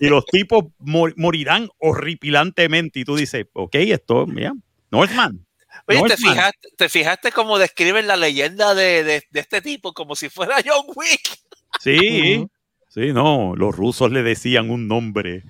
Y 0.00 0.08
los 0.08 0.24
tipos 0.26 0.64
morirán 0.78 1.68
horripilantemente. 1.78 3.00
Y 3.00 3.04
tú 3.04 3.16
dices, 3.16 3.46
ok, 3.52 3.74
esto, 3.74 4.26
mira, 4.26 4.52
Northman. 4.90 5.46
Oye, 5.86 6.02
¿te 6.08 6.16
fijaste, 6.16 6.68
¿te 6.76 6.88
fijaste 6.88 7.32
cómo 7.32 7.58
describen 7.58 8.06
la 8.06 8.16
leyenda 8.16 8.74
de, 8.74 9.04
de, 9.04 9.22
este 9.34 9.60
tipo? 9.60 9.92
Como 9.92 10.16
si 10.16 10.28
fuera 10.30 10.56
John 10.64 10.86
Wick. 10.94 11.38
Sí, 11.80 12.46
Sí, 12.94 13.12
no, 13.12 13.56
los 13.56 13.74
rusos 13.74 14.12
le 14.12 14.22
decían 14.22 14.70
un 14.70 14.86
nombre. 14.86 15.42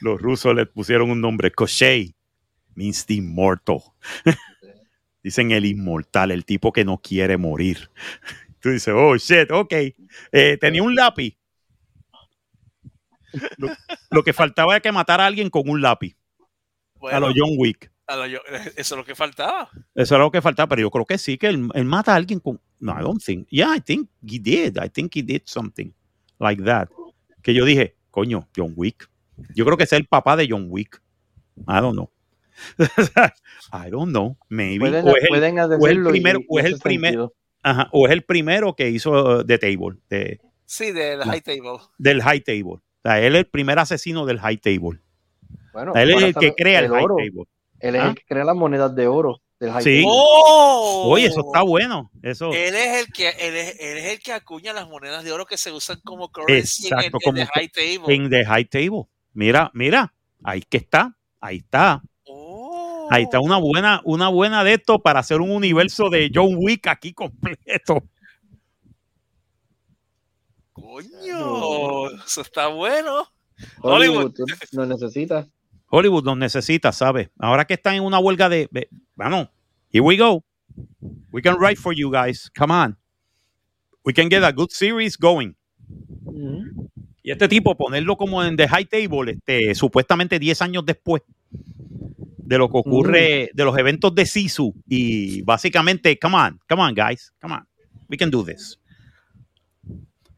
Los 0.00 0.20
rusos 0.20 0.54
le 0.54 0.66
pusieron 0.66 1.10
un 1.10 1.20
nombre, 1.20 1.50
Koshei, 1.50 2.14
means 2.74 3.04
the 3.06 3.14
immortal. 3.14 3.80
Dicen 5.22 5.50
el 5.50 5.66
inmortal, 5.66 6.30
el 6.30 6.44
tipo 6.44 6.72
que 6.72 6.84
no 6.84 6.98
quiere 6.98 7.36
morir. 7.36 7.90
Tú 8.60 8.70
dices, 8.70 8.94
oh 8.96 9.16
shit, 9.16 9.50
ok. 9.50 9.72
Eh, 10.32 10.58
tenía 10.60 10.82
un 10.82 10.94
lápiz. 10.94 11.36
Lo, 13.58 13.68
lo 14.10 14.22
que 14.22 14.32
faltaba 14.32 14.72
era 14.72 14.80
que 14.80 14.90
matara 14.92 15.24
a 15.24 15.26
alguien 15.26 15.50
con 15.50 15.68
un 15.68 15.80
lápiz. 15.82 16.16
a 16.40 16.44
Bueno, 16.98 17.20
lo 17.28 17.34
John 17.36 17.50
Wick. 17.58 17.90
a 18.06 18.16
lo 18.16 18.26
yo- 18.26 18.40
eso 18.76 18.94
es 18.94 18.98
lo 18.98 19.04
que 19.04 19.14
faltaba. 19.14 19.70
Eso 19.94 20.14
era 20.14 20.24
lo 20.24 20.30
que 20.30 20.40
faltaba, 20.40 20.68
pero 20.68 20.82
yo 20.82 20.90
creo 20.90 21.04
que 21.04 21.18
sí, 21.18 21.36
que 21.36 21.48
él, 21.48 21.68
él 21.74 21.84
mata 21.84 22.12
a 22.12 22.16
alguien 22.16 22.40
con. 22.40 22.60
No, 22.80 22.92
I 22.98 23.02
don't 23.02 23.22
think. 23.22 23.46
Yeah, 23.50 23.76
I 23.76 23.80
think 23.80 24.08
he 24.22 24.38
did. 24.38 24.78
I 24.82 24.88
think 24.88 25.14
he 25.14 25.22
did 25.22 25.42
something 25.44 25.92
like 26.38 26.62
that. 26.64 26.88
Que 27.42 27.52
yo 27.54 27.64
dije, 27.64 27.96
coño, 28.10 28.48
John 28.56 28.72
Wick. 28.76 29.08
Yo 29.54 29.64
creo 29.64 29.76
que 29.76 29.84
es 29.84 29.92
el 29.92 30.06
papá 30.06 30.36
de 30.36 30.46
John 30.50 30.66
Wick. 30.68 31.00
I 31.66 31.80
don't 31.80 31.92
know. 31.94 32.10
I 33.72 33.90
don't 33.90 34.10
know. 34.10 34.36
Maybe. 34.48 34.80
Pueden, 34.80 35.06
o, 35.06 35.10
es 35.16 35.22
el, 35.22 35.28
pueden 35.28 35.58
o 35.58 35.62
es 35.64 35.70
el 35.72 35.78
decirlo 35.80 36.08
y- 36.08 36.12
primero- 36.12 36.40
y 36.40 36.46
o 36.48 36.58
es 36.58 36.64
el 36.66 36.74
hace 36.74 36.82
primer- 36.82 37.10
sentido. 37.12 37.34
ajá, 37.62 37.88
o 37.92 38.06
es 38.06 38.12
el 38.12 38.22
primero 38.22 38.74
que 38.74 38.90
hizo 38.90 39.10
uh, 39.38 39.44
The 39.44 39.58
Table, 39.58 39.98
de- 40.10 40.40
Sí, 40.66 40.92
del 40.92 41.22
high 41.22 41.40
table. 41.40 41.78
del 41.98 42.22
High 42.22 42.40
Table. 42.42 42.72
O 42.74 42.82
sea, 43.02 43.20
él 43.20 43.34
es 43.36 43.40
el 43.40 43.46
primer 43.46 43.78
asesino 43.78 44.26
del 44.26 44.38
High 44.38 44.58
Table. 44.58 45.00
Bueno, 45.72 45.94
él 45.94 46.10
es 46.10 46.22
el 46.22 46.34
que 46.34 46.52
crea 46.54 46.80
el, 46.80 46.88
High 46.90 47.04
oro. 47.04 47.16
Table. 47.16 47.44
Él 47.80 47.94
es 47.94 48.02
¿Ah? 48.02 48.08
el 48.08 48.14
que 48.16 48.22
crea 48.28 48.44
las 48.44 48.56
monedas 48.56 48.94
de 48.94 49.06
oro 49.06 49.40
del 49.60 49.70
high 49.72 49.82
Sí. 49.82 49.90
table. 50.02 50.04
¡Oh! 50.08 51.04
Oye, 51.12 51.26
eso 51.26 51.40
está 51.40 51.62
bueno. 51.62 52.10
Eso. 52.22 52.52
Él 52.52 52.74
es 52.74 53.06
el 53.06 53.12
que 53.12 53.28
él 53.30 53.54
es, 53.56 53.76
él 53.80 53.98
es 53.98 54.04
el 54.12 54.18
que 54.20 54.32
acuña 54.32 54.72
las 54.72 54.88
monedas 54.88 55.22
de 55.24 55.32
oro 55.32 55.46
que 55.46 55.56
se 55.56 55.70
usan 55.72 56.00
como 56.04 56.28
currency 56.30 56.88
en 56.88 56.92
Exacto, 56.94 57.18
en, 57.22 57.32
como 57.34 57.46
high 57.54 57.68
table. 57.68 58.14
en 58.14 58.28
The 58.30 58.44
High 58.44 58.64
Table. 58.66 59.04
Mira, 59.32 59.70
mira, 59.74 60.12
ahí 60.42 60.62
que 60.62 60.78
está, 60.78 61.16
ahí 61.40 61.58
está, 61.58 62.02
Oh. 62.30 63.08
ahí 63.10 63.22
está 63.24 63.40
una 63.40 63.56
buena, 63.58 64.00
una 64.04 64.28
buena 64.28 64.64
de 64.64 64.74
esto 64.74 64.98
para 65.00 65.20
hacer 65.20 65.40
un 65.40 65.50
universo 65.50 66.10
de 66.10 66.30
John 66.34 66.54
Wick 66.56 66.86
aquí 66.88 67.12
completo. 67.14 68.02
Coño, 70.72 72.10
eso 72.24 72.40
está 72.42 72.68
bueno. 72.68 73.26
Hollywood, 73.82 74.32
tú 74.32 74.44
lo 74.72 74.86
necesitas. 74.86 75.48
Hollywood 75.90 76.24
nos 76.24 76.36
necesita, 76.36 76.92
¿sabes? 76.92 77.30
Ahora 77.38 77.64
que 77.64 77.74
están 77.74 77.94
en 77.94 78.02
una 78.04 78.18
huelga 78.18 78.48
de, 78.48 78.68
de- 78.70 78.88
bueno, 79.14 79.50
here 79.90 80.02
we 80.02 80.16
go. 80.16 80.44
We 81.32 81.42
can 81.42 81.56
write 81.58 81.80
for 81.80 81.94
you 81.94 82.10
guys. 82.10 82.50
Come 82.56 82.72
on. 82.72 82.96
We 84.04 84.12
can 84.12 84.28
get 84.28 84.44
a 84.44 84.52
good 84.52 84.70
series 84.70 85.16
going. 85.16 85.54
Ujú. 86.26 86.87
Y 87.22 87.30
este 87.30 87.48
tipo, 87.48 87.76
ponerlo 87.76 88.16
como 88.16 88.42
en 88.44 88.56
The 88.56 88.68
High 88.68 88.86
Table, 88.86 89.32
este, 89.32 89.74
supuestamente 89.74 90.38
10 90.38 90.62
años 90.62 90.84
después 90.86 91.22
de 91.50 92.56
lo 92.58 92.68
que 92.70 92.78
ocurre, 92.78 93.50
de 93.52 93.64
los 93.64 93.76
eventos 93.76 94.14
de 94.14 94.24
Sisu. 94.24 94.74
Y 94.88 95.42
básicamente, 95.42 96.18
come 96.18 96.36
on, 96.36 96.60
come 96.68 96.82
on, 96.82 96.94
guys, 96.94 97.32
come 97.40 97.54
on. 97.54 97.66
We 98.08 98.16
can 98.16 98.30
do 98.30 98.42
this. 98.44 98.78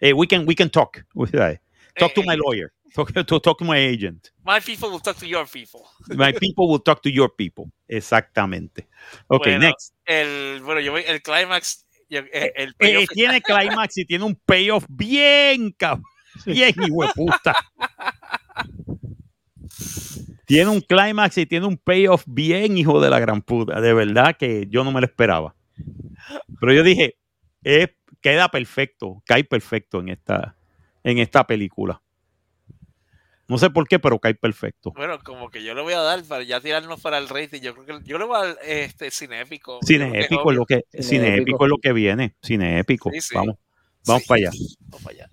Eh, 0.01 0.13
we, 0.13 0.27
can, 0.27 0.45
we 0.47 0.55
can 0.55 0.71
talk. 0.71 1.05
Talk 1.99 2.15
to 2.15 2.21
Eh, 2.23 2.25
my 2.27 2.37
lawyer. 2.37 2.73
Talk 2.95 3.13
to, 3.13 3.25
talk 3.41 3.59
to 3.59 3.65
my 3.65 3.77
agent. 3.79 4.33
My 4.45 4.59
people 4.61 4.89
will 4.91 5.01
talk 5.01 5.17
to 5.19 5.27
your 5.27 5.45
people. 5.47 5.83
My 6.17 6.33
people 6.33 6.67
will 6.69 6.81
talk 6.81 7.03
to 7.03 7.11
your 7.11 7.29
people. 7.29 7.71
Exactamente. 7.87 8.89
Ok, 9.29 9.45
Bueno, 9.45 9.59
next. 9.61 9.95
El, 10.05 10.61
bueno, 10.63 10.81
yo 10.81 10.93
voy- 10.93 11.05
el 11.07 11.21
climax, 11.23 11.85
eh, 12.09 12.53
el 12.57 12.75
Eh, 12.81 13.07
tiene 13.13 13.41
climax 13.43 13.99
y 13.99 14.05
tiene 14.07 14.25
un 14.25 14.35
payoff 14.35 14.87
bien, 14.89 15.73
cab- 15.79 16.03
bien, 16.47 16.75
hijo 16.87 17.03
de 17.03 17.09
puta. 17.15 17.55
Tiene 20.47 20.69
un 20.71 20.81
climax 20.81 21.39
y 21.39 21.47
tiene 21.47 21.67
un 21.67 21.77
payoff 21.77 22.25
bien, 22.27 22.77
hijo 22.77 23.01
de 23.01 23.09
la 23.11 23.21
gran 23.21 23.41
puta. 23.43 23.81
De 23.81 23.95
verdad 23.95 24.37
que 24.37 24.67
yo 24.69 24.83
no 24.85 24.91
me 24.93 25.01
lo 25.01 25.07
esperaba. 25.07 25.55
Pero 26.61 26.73
yo 26.73 26.83
dije, 26.83 27.17
queda 28.21 28.49
perfecto, 28.49 29.23
cae 29.27 29.45
perfecto 29.45 30.01
en 30.01 30.09
esta, 30.11 30.57
en 31.05 31.19
esta 31.19 31.47
película. 31.47 32.03
No 33.47 33.59
sé 33.59 33.69
por 33.71 33.89
qué, 33.89 33.99
pero 33.99 34.19
cae 34.21 34.35
perfecto. 34.35 34.93
bueno, 34.95 35.19
como 35.25 35.51
que 35.51 35.65
yo 35.65 35.75
le 35.75 35.83
voy 35.83 35.93
a 35.95 36.01
dar 36.01 36.23
para 36.25 36.45
ya 36.45 36.61
tirarnos 36.61 37.01
para 37.01 37.19
el 37.19 37.29
rating. 37.29 37.61
Yo 37.61 37.75
creo 37.75 37.99
que 38.01 38.09
yo 38.09 38.17
le 38.17 38.25
voy 38.25 38.37
a 38.37 38.47
dar 38.47 38.59
este 38.65 39.11
cine 39.11 39.41
épico. 39.41 39.81
Cine 39.83 40.21
épico 40.21 40.53
es 40.53 40.57
lo 40.57 40.67
que, 40.67 40.85
Cine 40.93 41.03
cine 41.03 41.29
épico. 41.35 41.43
épico 41.43 41.65
es 41.65 41.71
lo 41.71 41.79
que 41.79 41.93
viene. 41.93 42.37
Cine 42.43 42.79
épico. 42.79 43.11
Sí, 43.13 43.21
sí. 43.21 43.35
Vamos, 43.35 43.57
vamos 44.07 44.23
Sí. 44.23 44.29
para 44.29 44.39
allá. 44.39 44.51
Vamos 44.83 45.03
para 45.03 45.17
allá. 45.17 45.31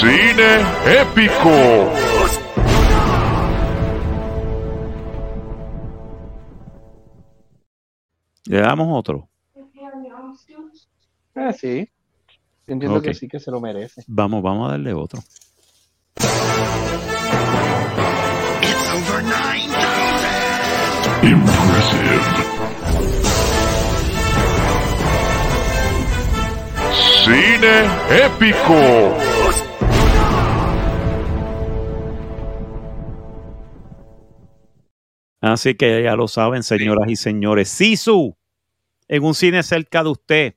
Cine 0.00 0.60
épico. 1.00 1.50
Le 8.46 8.60
damos 8.60 8.88
otro. 8.90 9.28
Ah, 11.34 11.52
sí. 11.52 11.88
Yo 12.66 12.72
Entiendo 12.74 13.00
que 13.00 13.14
sí 13.14 13.28
que 13.28 13.40
se 13.40 13.50
lo 13.50 13.60
merece. 13.60 14.04
Vamos, 14.06 14.42
vamos 14.42 14.68
a 14.68 14.72
darle 14.72 14.92
otro. 14.92 15.20
Cine 27.24 27.76
épico. 28.10 29.16
Así 35.40 35.74
que 35.74 36.02
ya 36.04 36.14
lo 36.14 36.28
saben, 36.28 36.62
señoras 36.62 37.08
y 37.08 37.16
señores. 37.16 37.68
Sisu, 37.70 38.36
en 39.08 39.24
un 39.24 39.34
cine 39.34 39.64
cerca 39.64 40.04
de 40.04 40.10
usted. 40.10 40.54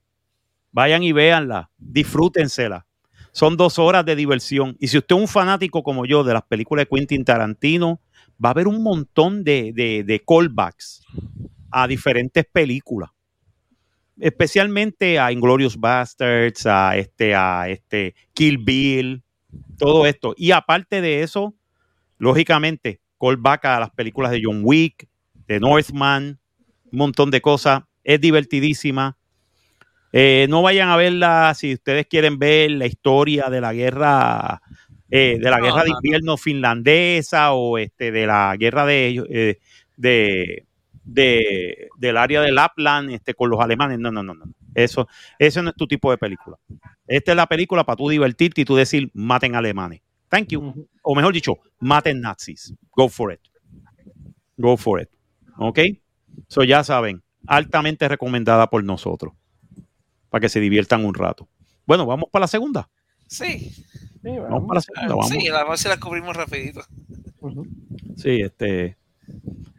Vayan 0.72 1.02
y 1.02 1.12
véanla, 1.12 1.72
disfrútensela. 1.80 2.86
Son 3.32 3.58
dos 3.58 3.80
horas 3.80 4.06
de 4.06 4.16
diversión. 4.16 4.78
Y 4.80 4.90
si 4.90 5.00
usted 5.00 5.16
es 5.16 5.22
un 5.22 5.28
fanático 5.28 5.82
como 5.82 6.06
yo 6.06 6.24
de 6.24 6.34
las 6.34 6.44
películas 6.44 6.86
de 6.86 6.96
Quentin 6.96 7.26
Tarantino, 7.26 8.00
va 8.44 8.50
a 8.50 8.52
haber 8.52 8.68
un 8.68 8.84
montón 8.84 9.44
de, 9.44 9.72
de- 9.74 10.04
de 10.04 10.24
callbacks 10.26 11.02
a 11.72 11.88
diferentes 11.88 12.46
películas. 12.52 13.10
Especialmente 14.20 15.20
a 15.20 15.32
Inglorious 15.32 15.78
Bastards, 15.78 16.66
a 16.66 16.98
este, 16.98 17.36
a 17.36 17.70
este 17.70 18.16
Kill 18.34 18.58
Bill, 18.58 19.24
todo 19.78 20.08
esto. 20.08 20.34
Y 20.38 20.52
aparte 20.52 21.02
de 21.02 21.22
eso, 21.22 21.54
lógicamente, 22.18 23.00
callback 23.20 23.66
a 23.66 23.80
las 23.80 23.92
películas 23.92 24.32
de 24.32 24.42
John 24.44 24.62
Wick, 24.64 25.08
de 25.48 25.60
Northman, 25.60 26.40
un 26.92 26.98
montón 26.98 27.30
de 27.30 27.42
cosas. 27.42 27.84
Es 28.04 28.20
divertidísima. 28.20 29.18
Eh, 30.14 30.48
no 30.50 30.64
vayan 30.64 30.90
a 30.90 30.98
verla 30.98 31.54
si 31.56 31.74
ustedes 31.74 32.08
quieren 32.08 32.40
ver 32.40 32.72
la 32.72 32.88
historia 32.88 33.50
de 33.52 33.62
la 33.62 33.74
guerra, 33.74 34.62
eh, 35.10 35.38
de 35.42 35.50
la 35.50 35.58
No, 35.58 35.64
guerra 35.66 35.84
de 35.84 35.90
no, 35.90 35.94
no. 35.94 36.00
invierno 36.00 36.38
finlandesa 36.38 37.54
o 37.54 37.78
este 37.78 38.12
de 38.12 38.28
la 38.28 38.56
guerra 38.58 38.86
de, 38.86 39.24
eh, 39.30 39.60
de, 39.96 40.66
de- 41.04 41.88
del 41.98 42.18
área 42.18 42.42
de 42.42 42.52
Lapland 42.52 43.12
este, 43.12 43.34
con 43.34 43.50
los 43.50 43.60
alemanes. 43.60 44.00
No, 44.00 44.12
no, 44.12 44.24
no, 44.24 44.34
no. 44.34 44.46
Eso, 44.76 45.08
eso 45.40 45.62
no 45.64 45.70
es 45.72 45.76
tu 45.76 45.88
tipo 45.88 46.12
de 46.12 46.18
película. 46.18 46.58
Esta 47.08 47.32
es 47.32 47.38
la 47.38 47.48
película 47.48 47.84
para 47.86 47.96
tú 47.96 48.10
divertirte 48.10 48.62
y 48.62 48.66
tú 48.66 48.76
decir 48.76 49.10
maten 49.14 49.56
alemanes. 49.56 50.02
Thank 50.30 50.50
you 50.50 50.88
o 51.02 51.16
mejor 51.16 51.34
dicho, 51.34 51.58
maten 51.80 52.20
nazis. 52.20 52.74
Go 52.96 53.08
for 53.08 53.32
it. 53.32 53.40
Go 54.58 54.76
for 54.78 55.02
it. 55.02 55.10
¿Ok? 55.58 55.80
So 56.48 56.64
ya 56.64 56.84
saben, 56.84 57.24
altamente 57.48 58.08
recomendada 58.08 58.68
por 58.70 58.84
nosotros. 58.84 59.34
Para 60.30 60.42
que 60.42 60.50
se 60.50 60.60
diviertan 60.60 61.06
un 61.06 61.14
rato. 61.14 61.48
Bueno, 61.86 62.06
vamos 62.06 62.30
para 62.32 62.44
la 62.44 62.48
segunda. 62.48 62.90
Sí, 63.28 63.72
Sí, 64.28 64.38
Vamos 64.40 64.50
vamos. 64.50 64.68
para 64.68 64.78
la 64.78 64.82
segunda. 64.82 65.16
Vamos. 65.16 65.30
sí, 65.30 65.48
la 65.48 65.66
más 65.66 65.80
se 65.80 65.90
la 65.90 65.98
cubrimos 65.98 66.36
rapidito. 66.36 66.82
Sí, 68.18 68.42
este. 68.42 68.98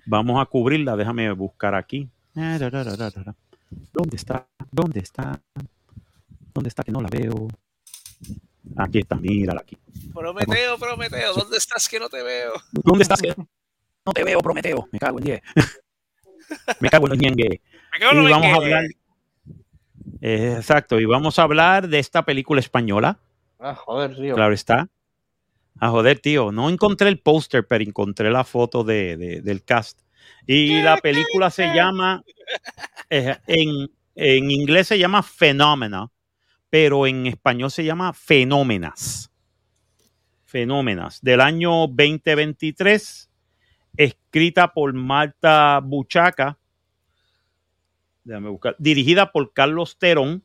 Vamos 0.07 0.41
a 0.41 0.47
cubrirla. 0.47 0.97
Déjame 0.97 1.31
buscar 1.33 1.75
aquí. 1.75 2.09
¿Dónde 2.35 4.17
está? 4.17 4.47
¿Dónde 4.71 5.01
está? 5.01 5.39
¿Dónde 6.55 6.69
está 6.69 6.83
que 6.83 6.93
no 6.93 7.01
la 7.03 7.09
veo? 7.09 7.49
Aquí 8.77 9.01
está, 9.01 9.17
mírala 9.17 9.61
aquí. 9.61 9.77
Prometeo, 10.15 10.79
Prometeo, 10.79 11.35
¿dónde 11.35 11.57
estás 11.57 11.89
que 11.89 11.99
no 11.99 12.09
te 12.09 12.23
veo? 12.23 12.53
¿Dónde 12.73 13.03
estás? 13.03 13.21
que 13.21 13.35
No 14.07 14.13
te 14.13 14.25
veo, 14.25 14.41
Prometeo. 14.41 14.89
Me 14.93 14.99
cago 14.99 15.19
en 15.19 15.25
10. 15.25 15.43
Me 16.81 16.89
cago 16.89 17.07
en 17.07 17.11
los 17.11 17.19
ñengue. 17.19 17.61
Me 17.93 17.99
quedo 17.99 18.13
Y 18.13 18.15
no 18.17 18.23
me 18.23 18.31
vamos 18.31 18.47
a 18.47 18.55
hablar. 18.55 18.85
Eh, 20.21 20.55
exacto, 20.57 20.99
y 20.99 21.05
vamos 21.05 21.39
a 21.39 21.43
hablar 21.43 21.89
de 21.89 21.99
esta 21.99 22.25
película 22.25 22.61
española, 22.61 23.19
Ah, 23.59 23.75
joder, 23.75 24.17
Río. 24.17 24.35
claro 24.35 24.53
está, 24.55 24.89
A 25.81 25.91
joder, 25.91 26.19
tío, 26.21 26.51
no 26.53 26.69
encontré 26.71 27.09
el 27.09 27.19
póster, 27.21 27.67
pero 27.67 27.85
encontré 27.85 28.31
la 28.31 28.45
foto 28.45 28.83
de, 28.85 29.17
de- 29.17 29.41
del 29.43 29.63
cast. 29.65 30.01
Y 30.47 30.81
la 30.83 30.97
película 30.99 31.51
se 31.51 31.73
llama, 31.75 32.23
eh, 33.11 33.37
en, 33.47 33.91
en 34.15 34.51
inglés 34.51 34.89
se 34.89 34.99
llama 34.99 35.23
Phenomena, 35.23 36.11
pero 36.71 37.07
en 37.07 37.27
español 37.27 37.71
se 37.71 37.85
llama 37.85 38.13
Fenómenas. 38.13 39.31
Fenómenas, 40.45 41.21
del 41.23 41.41
año 41.41 41.87
2023, 41.89 43.31
escrita 43.97 44.73
por 44.73 44.93
Marta 44.95 45.81
Buchaca, 45.83 46.59
déjame 48.25 48.49
buscar, 48.49 48.75
dirigida 48.79 49.31
por 49.31 49.53
Carlos 49.53 49.99
Terón, 49.99 50.43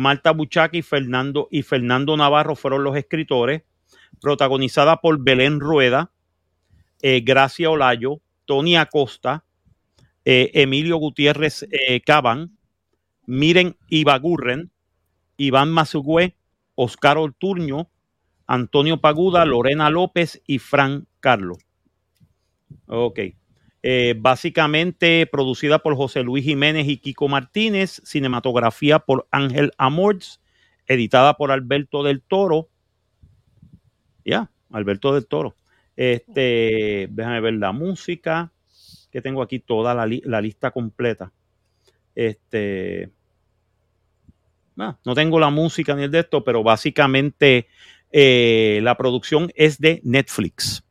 Marta 0.00 0.30
Buchaca 0.30 0.78
y 0.78 0.82
Fernando, 0.82 1.46
y 1.50 1.62
Fernando 1.62 2.16
Navarro 2.16 2.56
fueron 2.56 2.84
los 2.84 2.96
escritores, 2.96 3.64
protagonizada 4.18 5.02
por 5.02 5.22
Belén 5.22 5.60
Rueda, 5.60 6.10
eh, 7.02 7.20
Gracia 7.20 7.68
Olayo, 7.68 8.22
Tony 8.46 8.76
Acosta, 8.76 9.44
eh, 10.24 10.50
Emilio 10.54 10.96
Gutiérrez 10.96 11.66
eh, 11.70 12.00
Caban, 12.00 12.56
Miren 13.26 13.76
Ibagurren, 13.88 14.70
Iván 15.36 15.70
Mazugüe, 15.70 16.34
Oscar 16.76 17.18
Ortuño, 17.18 17.90
Antonio 18.46 19.02
Paguda, 19.02 19.44
Lorena 19.44 19.90
López 19.90 20.40
y 20.46 20.60
Fran 20.60 21.08
Carlos. 21.20 21.58
Ok. 22.86 23.20
Eh, 23.82 24.14
básicamente 24.18 25.26
producida 25.26 25.78
por 25.78 25.96
José 25.96 26.22
Luis 26.22 26.44
Jiménez 26.44 26.86
y 26.86 26.98
Kiko 26.98 27.28
Martínez, 27.28 28.02
cinematografía 28.04 28.98
por 28.98 29.26
Ángel 29.30 29.72
Amorts, 29.78 30.40
editada 30.86 31.34
por 31.34 31.50
Alberto 31.50 32.02
del 32.02 32.20
Toro. 32.20 32.68
Ya, 34.24 34.50
Alberto 34.70 35.14
del 35.14 35.26
Toro. 35.26 35.56
Este, 35.96 37.08
déjame 37.10 37.40
ver 37.40 37.54
la 37.54 37.72
música, 37.72 38.52
que 39.10 39.22
tengo 39.22 39.42
aquí 39.42 39.58
toda 39.58 39.94
la, 39.94 40.06
la 40.24 40.40
lista 40.40 40.70
completa. 40.70 41.32
Este, 42.14 43.10
ah, 44.78 44.98
no 45.04 45.14
tengo 45.14 45.38
la 45.40 45.50
música 45.50 45.94
ni 45.94 46.04
el 46.04 46.10
de 46.10 46.20
esto, 46.20 46.44
pero 46.44 46.62
básicamente 46.62 47.66
eh, 48.12 48.80
la 48.82 48.96
producción 48.96 49.50
es 49.54 49.78
de 49.78 50.00
Netflix. 50.04 50.84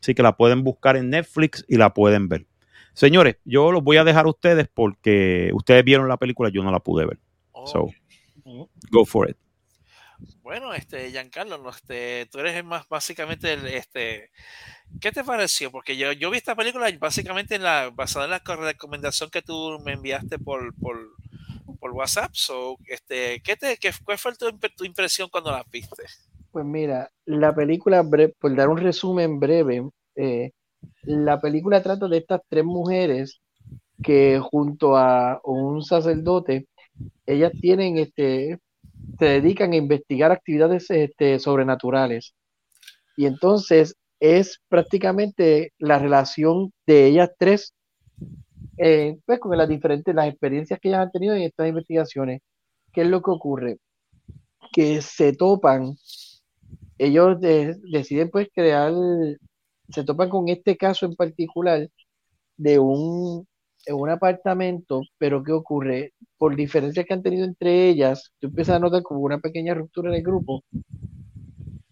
Así 0.00 0.14
que 0.14 0.22
la 0.22 0.36
pueden 0.36 0.64
buscar 0.64 0.96
en 0.96 1.10
Netflix 1.10 1.64
y 1.68 1.76
la 1.76 1.92
pueden 1.92 2.28
ver. 2.28 2.46
Señores, 2.94 3.36
yo 3.44 3.70
los 3.72 3.82
voy 3.82 3.98
a 3.98 4.04
dejar 4.04 4.26
a 4.26 4.30
ustedes 4.30 4.68
porque 4.72 5.50
ustedes 5.54 5.84
vieron 5.84 6.08
la 6.08 6.16
película, 6.16 6.50
yo 6.50 6.62
no 6.62 6.70
la 6.70 6.80
pude 6.80 7.06
ver. 7.06 7.18
Oh, 7.52 7.66
So, 7.66 7.90
go 8.90 9.04
for 9.04 9.28
it. 9.30 9.36
Bueno, 10.42 10.74
este, 10.74 11.10
Giancarlo, 11.10 11.58
no, 11.58 11.70
este, 11.70 12.26
tú 12.30 12.38
eres 12.40 12.54
el 12.56 12.64
más 12.64 12.86
básicamente 12.88 13.52
el, 13.54 13.66
este, 13.66 14.30
¿qué 15.00 15.12
te 15.12 15.24
pareció? 15.24 15.70
Porque 15.70 15.96
yo, 15.96 16.12
yo 16.12 16.30
vi 16.30 16.38
esta 16.38 16.54
película 16.56 16.90
básicamente 16.98 17.54
en 17.56 17.62
la, 17.62 17.90
basada 17.90 18.26
en 18.26 18.32
la 18.32 18.40
co- 18.40 18.56
recomendación 18.56 19.30
que 19.30 19.42
tú 19.42 19.78
me 19.84 19.92
enviaste 19.92 20.38
por, 20.38 20.74
por, 20.76 20.98
por 21.78 21.92
WhatsApp. 21.92 22.30
So, 22.34 22.76
este, 22.86 23.40
¿qué 23.42 23.56
te, 23.56 23.76
qué, 23.78 23.92
¿Cuál 24.04 24.18
fue 24.18 24.34
tu, 24.36 24.50
tu 24.76 24.84
impresión 24.84 25.28
cuando 25.30 25.52
la 25.52 25.64
viste? 25.70 26.04
Pues 26.52 26.64
mira, 26.64 27.10
la 27.26 27.54
película, 27.54 28.04
por 28.40 28.56
dar 28.56 28.68
un 28.68 28.78
resumen 28.78 29.38
breve, 29.38 29.88
eh, 30.16 30.50
la 31.02 31.40
película 31.40 31.82
trata 31.82 32.08
de 32.08 32.18
estas 32.18 32.40
tres 32.48 32.64
mujeres 32.64 33.40
que 34.02 34.40
junto 34.40 34.96
a 34.96 35.40
un 35.44 35.82
sacerdote, 35.82 36.66
ellas 37.26 37.52
tienen, 37.60 37.98
este, 37.98 38.58
se 39.18 39.24
dedican 39.24 39.72
a 39.72 39.76
investigar 39.76 40.32
actividades 40.32 40.90
este, 40.90 41.38
sobrenaturales. 41.38 42.34
Y 43.16 43.26
entonces 43.26 43.96
es 44.18 44.60
prácticamente 44.68 45.72
la 45.78 45.98
relación 45.98 46.72
de 46.86 47.06
ellas 47.06 47.30
tres, 47.38 47.74
eh, 48.76 49.18
pues 49.24 49.38
con 49.38 49.56
las 49.56 49.68
diferentes, 49.68 50.14
las 50.14 50.28
experiencias 50.28 50.80
que 50.80 50.88
ellas 50.88 51.02
han 51.02 51.12
tenido 51.12 51.34
en 51.34 51.42
estas 51.42 51.68
investigaciones. 51.68 52.40
¿Qué 52.92 53.02
es 53.02 53.08
lo 53.08 53.22
que 53.22 53.30
ocurre? 53.30 53.78
Que 54.72 55.00
se 55.02 55.32
topan 55.32 55.94
ellos 57.00 57.40
de- 57.40 57.76
deciden 57.90 58.30
pues 58.30 58.48
crear, 58.54 58.92
se 59.90 60.04
topan 60.04 60.28
con 60.30 60.48
este 60.48 60.76
caso 60.76 61.06
en 61.06 61.14
particular 61.16 61.88
de 62.56 62.78
un, 62.78 63.46
un 63.88 64.10
apartamento, 64.10 65.02
pero 65.18 65.42
¿qué 65.44 65.52
ocurre? 65.52 66.12
Por 66.38 66.56
diferencias 66.56 67.06
que 67.06 67.14
han 67.14 67.22
tenido 67.22 67.44
entre 67.46 67.88
ellas, 67.88 68.32
tú 68.40 68.48
empiezas 68.48 68.76
a 68.76 68.80
notar 68.80 69.02
como 69.02 69.20
una 69.20 69.38
pequeña 69.40 69.74
ruptura 69.74 70.10
en 70.10 70.16
el 70.16 70.22
grupo 70.24 70.62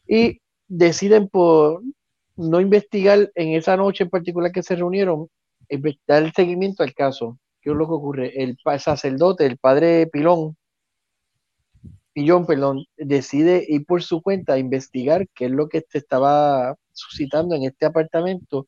y 0.06 0.40
deciden 0.68 1.28
por 1.28 1.82
no 2.36 2.60
investigar 2.60 3.30
en 3.34 3.48
esa 3.50 3.76
noche 3.76 4.04
en 4.04 4.10
particular 4.10 4.52
que 4.52 4.62
se 4.62 4.76
reunieron, 4.76 5.28
dar 6.06 6.32
seguimiento 6.34 6.82
al 6.82 6.94
caso. 6.94 7.38
¿Qué 7.60 7.70
es 7.70 7.76
lo 7.76 7.86
que 7.86 7.94
ocurre? 7.94 8.42
El 8.42 8.56
sacerdote, 8.78 9.46
el 9.46 9.58
padre 9.58 10.06
Pilón, 10.06 10.56
Pillón, 12.18 12.46
perdón, 12.46 12.84
decide 12.96 13.64
ir 13.68 13.86
por 13.86 14.02
su 14.02 14.20
cuenta 14.22 14.54
a 14.54 14.58
investigar 14.58 15.28
qué 15.36 15.44
es 15.44 15.52
lo 15.52 15.68
que 15.68 15.84
se 15.88 15.98
estaba 15.98 16.74
suscitando 16.92 17.54
en 17.54 17.62
este 17.62 17.86
apartamento 17.86 18.66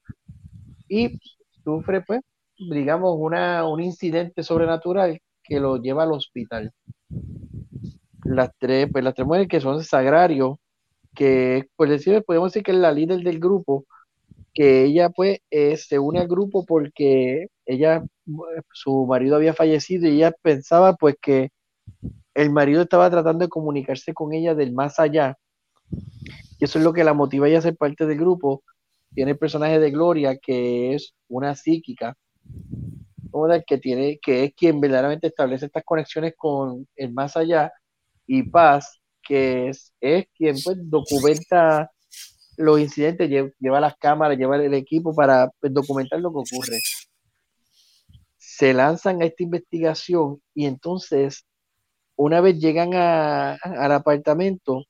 y 0.87 1.19
sufre, 1.65 2.01
pues, 2.03 2.21
digamos, 2.57 3.17
una, 3.19 3.67
un 3.67 3.83
incidente 3.83 4.45
sobrenatural 4.45 5.19
que 5.43 5.59
lo 5.59 5.79
lleva 5.79 6.05
al 6.05 6.13
hospital. 6.13 6.73
Las 8.23 8.53
tres, 8.57 8.89
pues, 8.93 9.03
las 9.03 9.15
tres 9.15 9.27
mujeres 9.27 9.49
que 9.49 9.61
son 9.61 9.83
Sagrario, 9.83 10.61
que, 11.17 11.67
pues, 11.75 11.91
decir, 11.91 12.23
podemos 12.25 12.53
decir 12.53 12.63
que 12.63 12.71
es 12.71 12.79
la 12.79 12.93
líder 12.93 13.19
del 13.25 13.41
grupo, 13.41 13.85
que 14.55 14.85
ella, 14.85 15.11
pues, 15.11 15.41
eh, 15.51 15.77
se 15.77 15.99
une 15.99 16.21
al 16.21 16.29
grupo 16.29 16.65
porque 16.65 17.49
ella, 17.67 18.05
su 18.73 19.07
marido 19.07 19.35
había 19.35 19.55
fallecido 19.55 20.07
y 20.07 20.19
ella 20.19 20.33
pensaba, 20.41 20.95
pues, 20.95 21.17
que 21.21 21.51
el 22.35 22.51
marido 22.51 22.83
estaba 22.83 23.11
tratando 23.11 23.45
de 23.45 23.49
comunicarse 23.49 24.15
con 24.15 24.33
ella 24.33 24.55
del 24.55 24.73
más 24.73 24.99
allá. 24.99 25.37
Y 26.59 26.65
eso 26.65 26.79
es 26.79 26.85
lo 26.85 26.93
que 26.93 27.05
la 27.05 27.15
motiva 27.15 27.49
ella 27.49 27.59
a 27.59 27.63
ser 27.63 27.77
parte 27.77 28.07
del 28.07 28.19
grupo. 28.19 28.63
Tiene 29.15 29.33
el 29.33 29.39
personaje 29.39 29.79
de 29.79 29.91
Gloria, 29.91 30.37
que 30.37 30.95
es 30.95 31.15
una 31.29 31.55
psíquica, 31.57 32.17
que, 33.67 33.79
tiene, 33.79 34.19
que 34.21 34.45
es 34.45 34.55
quien 34.55 34.81
verdaderamente 34.81 35.29
establece 35.29 35.67
estas 35.67 35.85
conexiones 35.85 36.35
con 36.37 36.87
el 36.97 37.13
más 37.13 37.37
allá. 37.37 37.73
Y 38.27 38.45
Paz, 38.45 39.01
que 39.23 39.69
es, 39.71 39.93
quien 40.37 40.57
pues, 40.63 40.77
documenta 40.83 41.91
los 42.57 42.79
incidentes, 42.79 43.29
lle- 43.29 43.55
lleva 43.59 43.81
las 43.81 43.97
cámaras, 43.97 44.37
lleva 44.37 44.57
el 44.57 44.75
equipo 44.75 45.15
para 45.15 45.51
pues, 45.61 45.73
documentar 45.73 46.21
lo 46.21 46.31
que 46.31 46.39
ocurre. 46.39 46.79
Se 48.37 48.75
lanzan 48.75 49.23
a 49.23 49.25
esta 49.25 49.43
investigación 49.43 50.43
y 50.55 50.67
entonces 50.67 51.47
una 52.27 52.41
vez 52.41 52.59
llegan 52.61 52.95
a- 52.95 53.55
al 53.55 53.93
apartamento, 53.93 54.85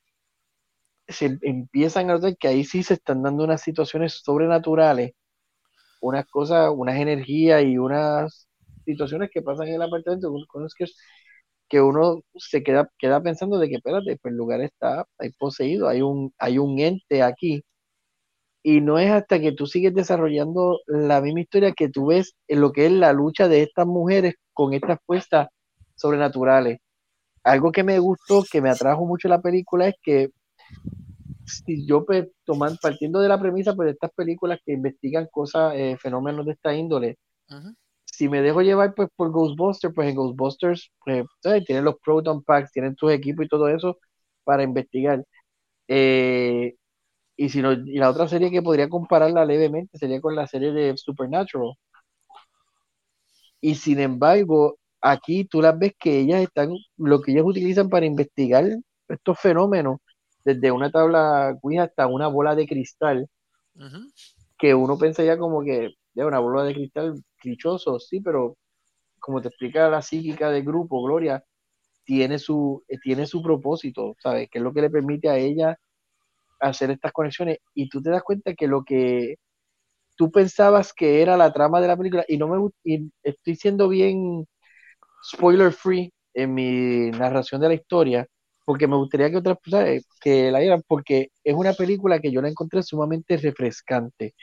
se 1.08 1.38
empiezan 1.42 2.10
a 2.10 2.14
notar 2.14 2.36
que 2.36 2.48
ahí 2.48 2.64
sí 2.64 2.82
se 2.82 2.94
están 2.94 3.22
dando 3.22 3.44
unas 3.44 3.62
situaciones 3.62 4.20
sobrenaturales, 4.24 5.12
unas 6.02 6.26
cosas, 6.26 6.70
unas 6.76 6.96
energías 6.98 7.64
y 7.64 7.78
unas 7.78 8.48
situaciones 8.86 9.30
que 9.32 9.42
pasan 9.42 9.68
en 9.68 9.74
el 9.76 9.82
apartamento, 9.82 10.32
que, 11.68 11.80
uno 11.80 12.22
se 12.36 12.62
queda, 12.62 12.90
queda 12.98 13.22
pensando 13.22 13.58
de 13.58 13.68
que, 13.68 13.76
espérate, 13.76 14.18
pues 14.20 14.32
el 14.32 14.38
lugar 14.38 14.60
está 14.60 15.06
ahí 15.18 15.30
poseído, 15.38 15.88
hay 15.88 16.02
un, 16.02 16.32
hay 16.38 16.58
un 16.58 16.78
ente 16.80 17.22
aquí. 17.22 17.62
Y 18.62 18.80
no 18.80 18.98
es 18.98 19.10
hasta 19.10 19.40
que 19.40 19.52
tú 19.52 19.66
sigues 19.66 19.94
desarrollando 19.94 20.80
la 20.86 21.20
misma 21.20 21.40
historia 21.40 21.72
que 21.72 21.88
tú 21.88 22.06
ves 22.06 22.34
en 22.48 22.60
lo 22.60 22.72
que 22.72 22.86
es 22.86 22.92
la 22.92 23.12
lucha 23.12 23.48
de 23.48 23.62
estas 23.62 23.86
mujeres 23.86 24.34
con 24.52 24.74
estas 24.74 24.98
fuerzas 25.06 25.48
sobrenaturales 25.96 26.78
algo 27.44 27.72
que 27.72 27.84
me 27.84 27.98
gustó, 27.98 28.44
que 28.50 28.60
me 28.60 28.70
atrajo 28.70 29.06
mucho 29.06 29.28
la 29.28 29.40
película 29.40 29.88
es 29.88 29.94
que 30.02 30.30
si 31.46 31.86
yo 31.86 32.04
pues, 32.04 32.28
toman, 32.44 32.76
partiendo 32.80 33.20
de 33.20 33.28
la 33.28 33.40
premisa 33.40 33.74
pues, 33.74 33.86
de 33.86 33.92
estas 33.92 34.12
películas 34.12 34.60
que 34.64 34.72
investigan 34.72 35.28
cosas, 35.30 35.74
eh, 35.76 35.96
fenómenos 36.00 36.46
de 36.46 36.52
esta 36.52 36.74
índole, 36.74 37.18
si 38.04 38.28
me 38.28 38.42
dejo 38.42 38.62
llevar 38.62 38.94
pues 38.94 39.08
por 39.16 39.30
Ghostbusters, 39.30 39.94
pues 39.94 40.08
en 40.08 40.14
Ghostbusters 40.14 40.92
pues, 41.04 41.24
tienen 41.66 41.84
los 41.84 41.96
Proton 42.04 42.42
Packs, 42.42 42.72
tienen 42.72 42.94
tus 42.94 43.12
equipos 43.12 43.46
y 43.46 43.48
todo 43.48 43.68
eso 43.68 43.98
para 44.44 44.62
investigar. 44.62 45.24
Eh, 45.88 46.74
y 47.36 47.48
si 47.48 47.62
no, 47.62 47.72
y 47.72 47.98
la 47.98 48.10
otra 48.10 48.28
serie 48.28 48.50
que 48.50 48.62
podría 48.62 48.88
compararla 48.88 49.44
levemente 49.44 49.98
sería 49.98 50.20
con 50.20 50.36
la 50.36 50.46
serie 50.46 50.72
de 50.72 50.96
Supernatural. 50.96 51.74
Y 53.60 53.74
sin 53.74 54.00
embargo, 54.00 54.78
aquí 55.00 55.44
tú 55.44 55.62
las 55.62 55.78
ves 55.78 55.94
que 55.98 56.20
ellas 56.20 56.42
están, 56.42 56.70
lo 56.96 57.20
que 57.20 57.32
ellas 57.32 57.44
utilizan 57.46 57.88
para 57.88 58.06
investigar 58.06 58.64
estos 59.08 59.38
fenómenos, 59.38 59.98
desde 60.44 60.70
una 60.70 60.90
tabla 60.90 61.56
Ouija 61.62 61.84
hasta 61.84 62.06
una 62.06 62.28
bola 62.28 62.54
de 62.54 62.66
cristal, 62.66 63.28
que 64.58 64.74
uno 64.74 64.98
pensaría 64.98 65.38
como 65.38 65.62
que 65.62 65.94
ya 66.14 66.26
una 66.26 66.38
bola 66.38 66.64
de 66.64 66.74
cristal 66.74 67.14
clichoso, 67.38 67.98
sí, 67.98 68.20
pero 68.20 68.56
como 69.18 69.40
te 69.40 69.48
explica 69.48 69.88
la 69.88 70.02
psíquica 70.02 70.50
del 70.50 70.64
grupo, 70.64 71.02
Gloria, 71.02 71.44
tiene 72.04 72.38
su, 72.38 72.82
eh, 72.88 72.98
tiene 73.02 73.26
su 73.26 73.42
propósito, 73.42 74.16
¿sabes? 74.18 74.48
Que 74.50 74.58
es 74.58 74.64
lo 74.64 74.72
que 74.72 74.82
le 74.82 74.90
permite 74.90 75.28
a 75.28 75.36
ella 75.36 75.78
hacer 76.60 76.90
estas 76.90 77.12
conexiones 77.12 77.58
y 77.74 77.88
tú 77.88 78.02
te 78.02 78.10
das 78.10 78.22
cuenta 78.22 78.54
que 78.54 78.66
lo 78.66 78.84
que 78.84 79.36
tú 80.16 80.30
pensabas 80.30 80.92
que 80.92 81.22
era 81.22 81.36
la 81.36 81.52
trama 81.52 81.80
de 81.80 81.88
la 81.88 81.96
película 81.96 82.24
y 82.28 82.36
no 82.36 82.48
me 82.48 82.70
y 82.84 83.10
estoy 83.22 83.56
siendo 83.56 83.88
bien 83.88 84.46
spoiler 85.24 85.72
free 85.72 86.12
en 86.34 86.54
mi 86.54 87.10
narración 87.10 87.60
de 87.60 87.68
la 87.68 87.74
historia 87.74 88.26
porque 88.64 88.86
me 88.86 88.96
gustaría 88.96 89.30
que 89.30 89.38
otras 89.38 89.58
personas 89.58 90.04
que 90.20 90.50
la 90.50 90.60
vieran 90.60 90.82
porque 90.86 91.30
es 91.44 91.54
una 91.54 91.72
película 91.72 92.20
que 92.20 92.30
yo 92.30 92.40
la 92.42 92.48
encontré 92.48 92.82
sumamente 92.82 93.36
refrescante 93.36 94.34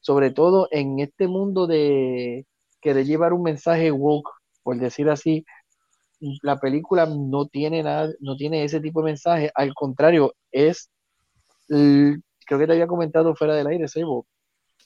sobre 0.00 0.30
todo 0.30 0.68
en 0.70 1.00
este 1.00 1.28
mundo 1.28 1.66
de 1.66 2.46
querer 2.80 3.06
llevar 3.06 3.32
un 3.32 3.42
mensaje 3.42 3.90
woke 3.90 4.30
por 4.62 4.78
decir 4.78 5.10
así 5.10 5.44
la 6.42 6.58
película 6.58 7.06
no 7.06 7.46
tiene 7.46 7.82
nada, 7.82 8.12
no 8.20 8.36
tiene 8.36 8.64
ese 8.64 8.80
tipo 8.80 9.00
de 9.00 9.06
mensaje, 9.06 9.50
al 9.54 9.74
contrario, 9.74 10.34
es, 10.50 10.90
creo 11.68 12.58
que 12.58 12.66
te 12.66 12.72
había 12.72 12.86
comentado 12.86 13.34
fuera 13.34 13.54
del 13.54 13.66
aire, 13.66 13.88
Sebo, 13.88 14.26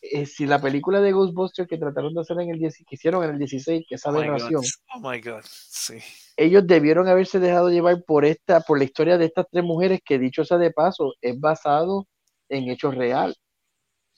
eh, 0.03 0.25
si 0.25 0.47
la 0.47 0.61
película 0.61 1.01
de 1.01 1.13
Ghostbusters 1.13 1.69
que 1.69 1.77
trataron 1.77 2.15
de 2.15 2.21
hacer 2.23 2.41
en 2.41 2.51
el 2.51 2.59
10, 2.59 2.85
que 2.89 2.95
hicieron 2.95 3.23
en 3.23 3.31
el 3.31 3.39
16, 3.39 3.85
que 3.87 3.95
esa 3.97 4.11
Oh 4.11 4.17
aberración, 4.17 4.63
Oh 4.95 5.01
my 5.01 5.21
God. 5.21 5.43
Sí. 5.45 5.99
ellos 6.37 6.67
debieron 6.67 7.07
haberse 7.09 7.39
dejado 7.39 7.71
llevar 7.71 8.03
por 8.05 8.25
esta, 8.25 8.61
por 8.61 8.79
la 8.79 8.85
historia 8.85 9.19
de 9.19 9.27
estas 9.27 9.47
tres 9.51 9.63
mujeres, 9.63 10.01
que 10.05 10.19
dicho 10.19 10.45
sea 10.45 10.57
de 10.59 10.71
paso, 10.71 11.15
es 11.21 11.39
basado 11.39 12.07
en 12.49 12.71
hechos 12.71 12.95
real, 12.95 13.37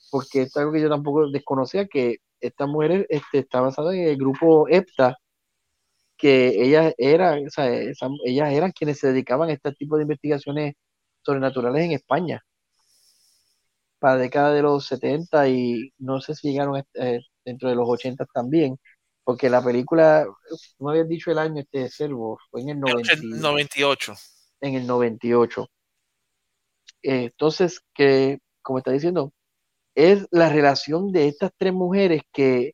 porque 0.09 0.43
es 0.43 0.55
algo 0.55 0.71
que 0.71 0.81
yo 0.81 0.89
tampoco 0.89 1.29
desconocía, 1.29 1.87
que 1.87 2.17
estas 2.39 2.67
mujeres 2.67 3.05
este, 3.09 3.39
está 3.39 3.59
basada 3.61 3.93
en 3.93 4.07
el 4.07 4.17
grupo 4.17 4.67
EPTA, 4.69 5.17
que 6.17 6.63
ellas 6.63 6.93
eran, 6.97 7.47
o 7.47 7.49
sea, 7.49 7.67
ellas 7.69 8.53
eran 8.53 8.71
quienes 8.71 8.99
se 8.99 9.07
dedicaban 9.07 9.49
a 9.49 9.53
este 9.53 9.73
tipo 9.73 9.97
de 9.97 10.03
investigaciones 10.03 10.75
sobrenaturales 11.21 11.83
en 11.83 11.91
España 11.91 12.41
para 14.03 14.15
la 14.17 14.23
década 14.23 14.51
de 14.53 14.61
los 14.61 14.85
70 14.85 15.47
y 15.47 15.93
no 15.97 16.19
sé 16.19 16.35
si 16.35 16.51
llegaron 16.51 16.83
eh, 16.95 17.21
dentro 17.45 17.69
de 17.69 17.75
los 17.75 17.87
80 17.87 18.25
también, 18.33 18.77
porque 19.23 19.49
la 19.49 19.63
película, 19.63 20.25
no 20.77 20.89
habías 20.89 21.07
dicho 21.07 21.31
el 21.31 21.37
año 21.37 21.61
este 21.61 21.87
Servo, 21.89 22.37
fue 22.51 22.63
en 22.63 22.69
el 22.71 22.79
90 22.81 23.13
y- 23.13 23.27
98. 23.39 24.13
en 24.59 24.75
el 24.75 24.85
98. 24.85 25.67
Eh, 27.01 27.25
entonces, 27.31 27.79
que, 27.93 28.39
como 28.61 28.79
está 28.79 28.91
diciendo, 28.91 29.31
es 29.95 30.27
la 30.31 30.49
relación 30.49 31.13
de 31.13 31.29
estas 31.29 31.51
tres 31.57 31.71
mujeres 31.73 32.23
que 32.33 32.73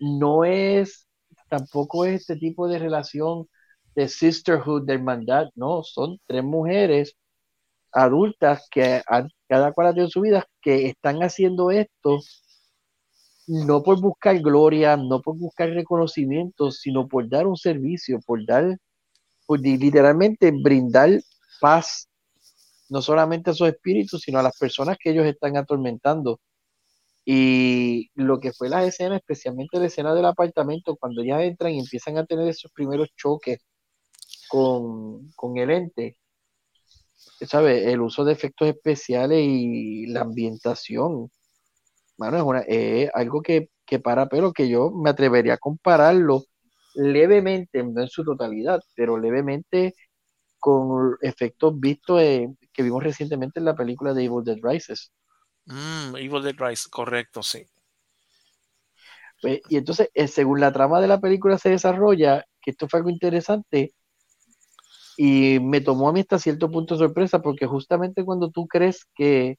no 0.00 0.44
es, 0.44 1.06
tampoco 1.48 2.04
es 2.04 2.22
este 2.22 2.36
tipo 2.36 2.66
de 2.66 2.80
relación 2.80 3.48
de 3.94 4.08
sisterhood, 4.08 4.86
de 4.86 4.94
hermandad, 4.94 5.46
no, 5.54 5.84
son 5.84 6.18
tres 6.26 6.42
mujeres 6.42 7.14
adultas 7.92 8.66
que 8.70 9.02
han- 9.06 9.30
cada 9.48 9.72
cual 9.72 9.88
ha 9.88 9.92
tenido 9.92 10.10
su 10.10 10.20
vida, 10.20 10.46
que 10.62 10.86
están 10.88 11.22
haciendo 11.22 11.70
esto 11.70 12.20
no 13.48 13.82
por 13.82 14.00
buscar 14.00 14.38
gloria, 14.40 14.96
no 14.96 15.22
por 15.22 15.36
buscar 15.36 15.70
reconocimiento, 15.70 16.70
sino 16.70 17.08
por 17.08 17.28
dar 17.28 17.46
un 17.46 17.56
servicio, 17.56 18.20
por 18.26 18.44
dar, 18.44 18.76
por 19.46 19.60
literalmente 19.60 20.50
brindar 20.52 21.20
paz, 21.60 22.08
no 22.90 23.02
solamente 23.02 23.50
a 23.50 23.54
sus 23.54 23.68
espíritus, 23.68 24.22
sino 24.22 24.38
a 24.38 24.42
las 24.42 24.58
personas 24.58 24.98
que 24.98 25.10
ellos 25.10 25.26
están 25.26 25.56
atormentando. 25.56 26.40
Y 27.24 28.10
lo 28.14 28.40
que 28.40 28.52
fue 28.52 28.68
las 28.70 28.86
escenas, 28.86 29.18
especialmente 29.20 29.78
la 29.78 29.86
escena 29.86 30.14
del 30.14 30.26
apartamento, 30.26 30.96
cuando 30.96 31.22
ya 31.24 31.42
entran 31.42 31.72
y 31.72 31.80
empiezan 31.80 32.18
a 32.18 32.26
tener 32.26 32.48
esos 32.48 32.72
primeros 32.72 33.08
choques 33.16 33.60
con, 34.48 35.30
con 35.36 35.58
el 35.58 35.70
ente, 35.70 36.16
¿sabes? 37.46 37.86
El 37.86 38.00
uso 38.00 38.24
de 38.24 38.32
efectos 38.32 38.68
especiales 38.68 39.38
y 39.40 40.06
la 40.06 40.22
ambientación, 40.22 41.30
mano, 42.18 42.36
es 42.38 42.42
una, 42.42 42.60
es 42.60 43.10
algo 43.14 43.42
que, 43.42 43.70
que 43.86 43.98
para 44.00 44.28
pero 44.28 44.52
que 44.52 44.68
yo 44.68 44.90
me 44.90 45.10
atrevería 45.10 45.54
a 45.54 45.58
compararlo 45.58 46.44
levemente, 46.94 47.82
no 47.82 48.02
en 48.02 48.08
su 48.08 48.24
totalidad, 48.24 48.80
pero 48.96 49.18
levemente 49.18 49.94
con 50.58 51.16
efectos 51.20 51.78
vistos 51.78 52.20
que 52.20 52.82
vimos 52.82 53.02
recientemente 53.02 53.60
en 53.60 53.66
la 53.66 53.76
película 53.76 54.12
de 54.14 54.24
Evil 54.24 54.44
Dead 54.44 54.58
Rises. 54.62 55.12
Mm, 55.66 56.16
Evil 56.16 56.42
Dead 56.42 56.56
Rise, 56.58 56.88
correcto, 56.90 57.42
sí. 57.42 57.64
Pues, 59.40 59.60
y 59.68 59.76
entonces, 59.76 60.10
eh, 60.14 60.26
según 60.26 60.60
la 60.60 60.72
trama 60.72 61.00
de 61.00 61.06
la 61.06 61.20
película 61.20 61.58
se 61.58 61.70
desarrolla, 61.70 62.44
que 62.60 62.72
esto 62.72 62.88
fue 62.88 62.98
algo 62.98 63.10
interesante, 63.10 63.94
y 65.20 65.58
me 65.58 65.80
tomó 65.80 66.08
a 66.08 66.12
mí 66.12 66.20
hasta 66.20 66.38
cierto 66.38 66.70
punto 66.70 66.94
de 66.94 67.00
sorpresa, 67.00 67.42
porque 67.42 67.66
justamente 67.66 68.24
cuando 68.24 68.50
tú 68.50 68.68
crees 68.68 69.04
que 69.16 69.58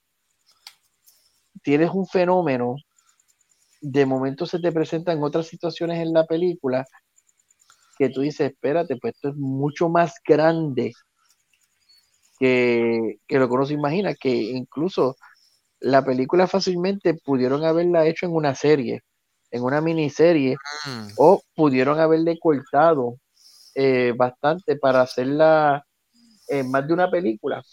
tienes 1.62 1.90
un 1.94 2.08
fenómeno, 2.08 2.78
de 3.82 4.06
momento 4.06 4.46
se 4.46 4.60
te 4.60 4.72
presentan 4.72 5.22
otras 5.22 5.48
situaciones 5.48 6.00
en 6.00 6.14
la 6.14 6.26
película 6.26 6.86
que 7.98 8.08
tú 8.08 8.22
dices, 8.22 8.52
espérate, 8.52 8.96
pues 8.96 9.16
esto 9.16 9.30
es 9.30 9.36
mucho 9.36 9.90
más 9.90 10.14
grande 10.26 10.94
que, 12.40 13.20
que 13.28 13.38
lo 13.38 13.50
que 13.50 13.54
uno 13.54 13.66
se 13.66 13.74
imagina, 13.74 14.16
que 14.16 14.30
incluso 14.30 15.18
la 15.82 16.06
película 16.06 16.48
fácilmente 16.48 17.16
pudieron 17.16 17.66
haberla 17.66 18.06
hecho 18.06 18.26
en 18.26 18.34
una 18.34 18.56
serie, 18.56 19.02
en 19.52 19.64
una 19.64 19.82
miniserie, 19.82 20.56
Mm, 20.86 21.08
o 21.18 21.42
pudieron 21.54 22.00
haberle 22.00 22.40
cortado 22.40 23.18
eh, 23.76 24.14
bastante 24.18 24.76
para 24.78 25.02
hacerla 25.02 25.86
en 26.50 26.72
más 26.72 26.88
de 26.88 26.94
una 26.94 27.12
película. 27.12 27.64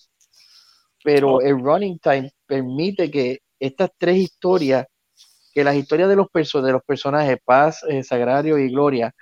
Pero 1.05 1.40
el 1.40 1.61
running 1.62 1.99
time 1.99 2.30
permite 2.47 3.11
que 3.11 3.38
estas 3.61 3.90
tres 3.99 4.16
historias, 4.18 4.86
que 5.55 5.64
las 5.64 5.76
historias 5.76 6.09
de 6.09 6.16
los, 6.16 6.28
perso- 6.28 6.62
de 6.62 6.72
los 6.72 6.82
personajes 6.84 7.38
Paz, 7.44 7.82
eh, 7.88 8.03
Sagrario 8.05 8.59
y 8.59 8.70
Gloria, 8.70 9.12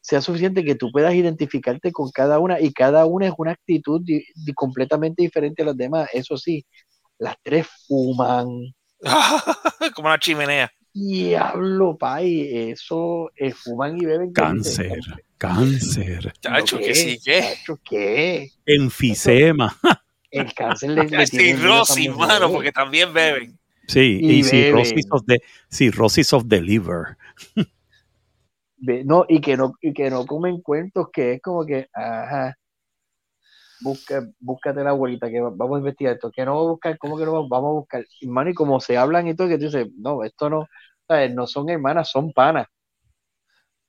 sea 0.00 0.20
suficiente 0.20 0.64
que 0.64 0.74
tú 0.74 0.90
puedas 0.90 1.14
identificarte 1.14 1.92
con 1.92 2.10
cada 2.10 2.38
una 2.38 2.60
y 2.60 2.72
cada 2.72 3.04
una 3.06 3.26
es 3.26 3.34
una 3.38 3.52
actitud 3.52 4.00
di- 4.04 4.24
di- 4.34 4.54
completamente 4.54 5.22
diferente 5.22 5.62
a 5.62 5.66
las 5.66 5.76
demás. 5.76 6.08
Eso 6.12 6.36
sí, 6.36 6.64
las 7.18 7.36
tres 7.42 7.66
fuman. 7.88 8.48
Como 9.94 10.08
una 10.08 10.18
chimenea. 10.18 10.70
Diablo, 10.98 11.96
pay, 11.96 12.70
eso 12.70 13.30
eh, 13.36 13.52
fuman 13.52 13.96
y 14.00 14.04
beben. 14.04 14.32
Cáncer, 14.32 14.98
cáncer, 15.36 16.32
Chacho, 16.40 16.78
¿qué? 16.78 16.84
que 16.86 16.94
sí, 16.94 17.18
¿qué? 17.24 17.40
Chacho, 17.40 17.78
¿qué? 17.88 18.50
enfisema. 18.66 19.76
El 20.30 20.52
cáncer 20.52 20.90
le, 20.96 21.04
le 21.08 21.26
tiene 21.26 21.54
miedo 21.54 21.72
a 21.74 21.82
esas 21.82 21.96
Cirrosis, 21.96 22.16
mano, 22.16 22.50
porque 22.52 22.72
también 22.72 23.12
beben. 23.14 23.58
Sí, 23.86 24.18
Y 24.20 24.40
y, 24.40 24.44
cirrosis 24.44 25.06
of 25.10 25.22
the, 25.26 25.40
cirrosis 25.70 26.32
of 26.34 26.44
the 26.48 26.60
liver. 26.60 27.16
Ve- 28.76 29.04
No, 29.04 29.24
y 29.28 29.40
que 29.40 29.56
no, 29.56 29.72
y 29.80 29.94
que 29.94 30.10
no 30.10 30.26
comen 30.26 30.60
cuentos, 30.60 31.08
que 31.12 31.34
es 31.34 31.40
como 31.40 31.64
que, 31.64 31.88
ajá, 31.94 32.54
busca, 33.80 34.28
búscate 34.40 34.82
la 34.84 34.90
abuelita, 34.90 35.30
que 35.30 35.40
va- 35.40 35.50
vamos 35.54 35.76
a 35.76 35.78
investigar 35.80 36.14
esto, 36.14 36.30
que 36.30 36.44
no 36.44 36.52
vamos 36.54 36.66
a 36.66 36.70
buscar, 36.72 36.98
¿cómo 36.98 37.16
que 37.16 37.24
no 37.24 37.32
vamos, 37.32 37.48
vamos 37.48 37.68
a 37.70 37.72
buscar? 37.80 38.04
Y, 38.20 38.26
mano, 38.26 38.50
y 38.50 38.54
como 38.54 38.80
se 38.80 38.96
hablan 38.98 39.26
y 39.28 39.34
todo, 39.34 39.48
que 39.48 39.56
tú 39.58 39.64
dices, 39.66 39.88
no, 39.96 40.22
esto 40.24 40.50
no, 40.50 40.66
¿sabes? 41.08 41.34
No 41.34 41.46
son 41.48 41.70
hermanas, 41.70 42.10
son 42.10 42.32
panas. 42.32 42.66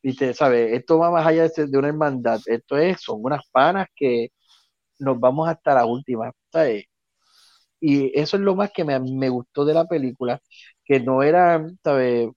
Viste, 0.02 0.34
¿sabes? 0.34 0.72
Esto 0.74 0.98
va 1.00 1.12
más 1.12 1.26
allá 1.28 1.48
de, 1.50 1.78
una 1.78 1.90
hermandad, 1.90 2.40
esto 2.46 2.78
es, 2.78 3.02
son 3.02 3.20
unas 3.22 3.42
panas 3.52 3.88
que 3.96 4.30
nos 5.00 5.20
vamos 5.20 5.50
hasta 5.50 5.76
la 5.76 5.86
última, 5.86 6.32
¿sabes? 6.52 6.86
Y 7.82 8.18
eso 8.20 8.38
es 8.38 8.44
lo 8.44 8.56
más 8.56 8.72
que 8.74 8.84
me, 8.86 9.00
me 9.00 9.30
gustó 9.30 9.66
de 9.66 9.74
la 9.74 9.86
película, 9.88 10.42
que 10.86 11.00
no 11.00 11.24
eran, 11.24 11.80
¿sabes? 11.84 12.30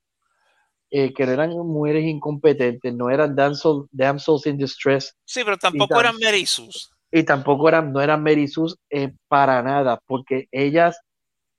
Eh, 0.90 1.12
que 1.14 1.26
no 1.26 1.32
eran 1.32 1.50
mujeres 1.50 2.04
incompetentes, 2.04 2.94
no 2.94 3.10
eran 3.10 3.34
damsel- 3.36 3.88
damsels 3.92 4.46
in 4.46 4.58
distress, 4.58 5.16
Sí, 5.24 5.42
pero 5.44 5.56
tampoco 5.58 5.94
tam- 5.94 6.00
eran 6.00 6.16
Merisus. 6.16 6.90
y 7.10 7.24
tampoco 7.24 7.68
eran, 7.68 7.92
no 7.92 8.00
eran 8.00 8.22
Merisus 8.22 8.78
eh, 8.90 9.12
para 9.28 9.62
nada, 9.62 10.00
porque 10.06 10.46
ellas 10.50 10.98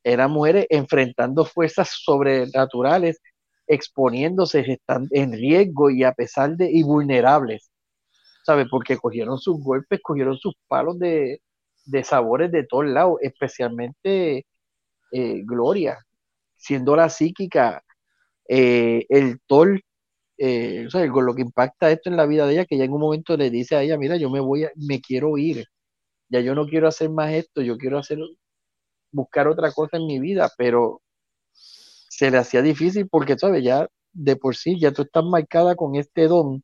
eran 0.04 0.32
mujeres 0.32 0.66
enfrentando 0.70 1.46
fuerzas 1.46 1.90
sobrenaturales, 2.04 3.20
exponiéndose, 3.68 4.60
están 4.60 5.08
en 5.12 5.32
riesgo 5.34 5.90
y 5.90 6.04
a 6.04 6.14
pesar 6.14 6.56
de, 6.58 6.70
y 6.72 6.84
vulnerables, 6.84 7.72
¿sabes? 8.46 8.68
Porque 8.70 8.98
cogieron 8.98 9.38
sus 9.40 9.60
golpes, 9.64 10.00
cogieron 10.04 10.38
sus 10.38 10.54
palos 10.68 11.00
de, 11.00 11.42
de 11.86 12.04
sabores 12.04 12.52
de 12.52 12.66
todos 12.66 12.86
lados, 12.86 13.18
especialmente 13.22 14.46
eh, 15.12 15.42
Gloria, 15.46 16.00
siendo 16.56 16.96
la 16.96 17.10
psíquica, 17.10 17.84
eh, 18.48 19.06
el 19.10 19.40
Thor, 19.48 19.82
eh, 20.38 20.88
lo 20.94 21.36
que 21.36 21.42
impacta 21.42 21.92
esto 21.92 22.10
en 22.10 22.18
la 22.18 22.26
vida 22.26 22.46
de 22.48 22.54
ella, 22.54 22.66
que 22.66 22.78
ya 22.78 22.86
en 22.86 22.94
un 22.94 23.02
momento 23.02 23.38
le 23.38 23.50
dice 23.50 23.76
a 23.76 23.84
ella, 23.84 23.98
mira, 23.98 24.18
yo 24.18 24.30
me 24.30 24.40
voy, 24.40 24.66
a, 24.66 24.72
me 24.76 25.02
quiero 25.02 25.38
ir, 25.38 25.66
ya 26.30 26.42
yo 26.42 26.56
no 26.56 26.66
quiero 26.68 26.88
hacer 26.88 27.10
más 27.10 27.32
esto, 27.34 27.62
yo 27.62 27.78
quiero 27.78 28.00
hacer, 28.00 28.20
buscar 29.14 29.48
otra 29.48 29.72
cosa 29.72 29.98
en 29.98 30.08
mi 30.08 30.20
vida, 30.20 30.52
pero 30.58 31.02
se 31.54 32.30
le 32.30 32.38
hacía 32.38 32.62
difícil 32.62 33.08
porque, 33.08 33.38
¿sabes? 33.38 33.64
Ya 33.64 33.88
de 34.12 34.36
por 34.36 34.56
sí, 34.56 34.80
ya 34.80 34.92
tú 34.92 35.04
estás 35.04 35.24
marcada 35.24 35.76
con 35.76 35.96
este 35.96 36.28
don, 36.28 36.64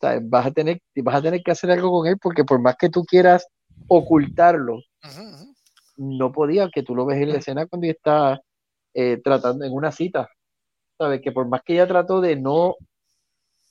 ¿sabes? 0.00 0.28
Vas 0.28 0.46
a 0.46 0.50
tener, 0.52 0.80
vas 0.96 1.16
a 1.16 1.22
tener 1.22 1.42
que 1.42 1.50
hacer 1.50 1.70
algo 1.70 1.90
con 1.90 2.06
él 2.06 2.16
porque 2.20 2.44
por 2.44 2.60
más 2.60 2.76
que 2.76 2.88
tú 2.88 3.04
quieras 3.04 3.46
ocultarlo, 3.88 4.80
no 5.96 6.32
podía, 6.32 6.70
que 6.70 6.82
tú 6.82 6.94
lo 6.94 7.04
ves 7.06 7.20
en 7.20 7.30
la 7.30 7.38
escena 7.38 7.66
cuando 7.66 7.88
está 7.88 8.40
eh, 8.94 9.20
tratando 9.22 9.64
en 9.64 9.72
una 9.72 9.92
cita, 9.92 10.28
¿sabes? 10.98 11.20
Que 11.22 11.32
por 11.32 11.48
más 11.48 11.62
que 11.62 11.74
ella 11.74 11.88
trató 11.88 12.20
de 12.20 12.36
no, 12.36 12.76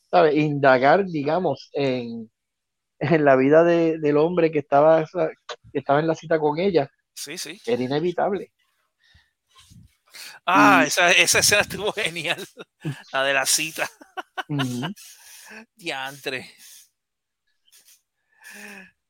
¿sabes? 0.10 0.36
Indagar, 0.36 1.06
digamos, 1.06 1.70
en, 1.74 2.30
en 3.02 3.26
la 3.26 3.36
vida 3.36 3.64
de- 3.64 3.98
del 4.00 4.18
hombre 4.18 4.52
que 4.52 4.60
estaba, 4.60 5.06
que 5.06 5.80
estaba 5.80 6.00
en 6.00 6.08
la 6.08 6.16
cita 6.16 6.40
con 6.40 6.60
ella, 6.60 6.90
Sí, 7.16 7.38
sí. 7.38 7.60
era 7.66 7.82
inevitable. 7.82 8.52
Ah, 10.46 10.82
Y- 10.84 10.88
esa, 10.88 11.12
esa 11.12 11.40
escena 11.40 11.62
estuvo 11.62 11.92
genial. 11.94 12.48
La 13.12 13.24
de 13.24 13.34
la 13.34 13.46
cita. 13.46 13.90
Ujú. 14.48 14.88
Diantre. 15.76 16.54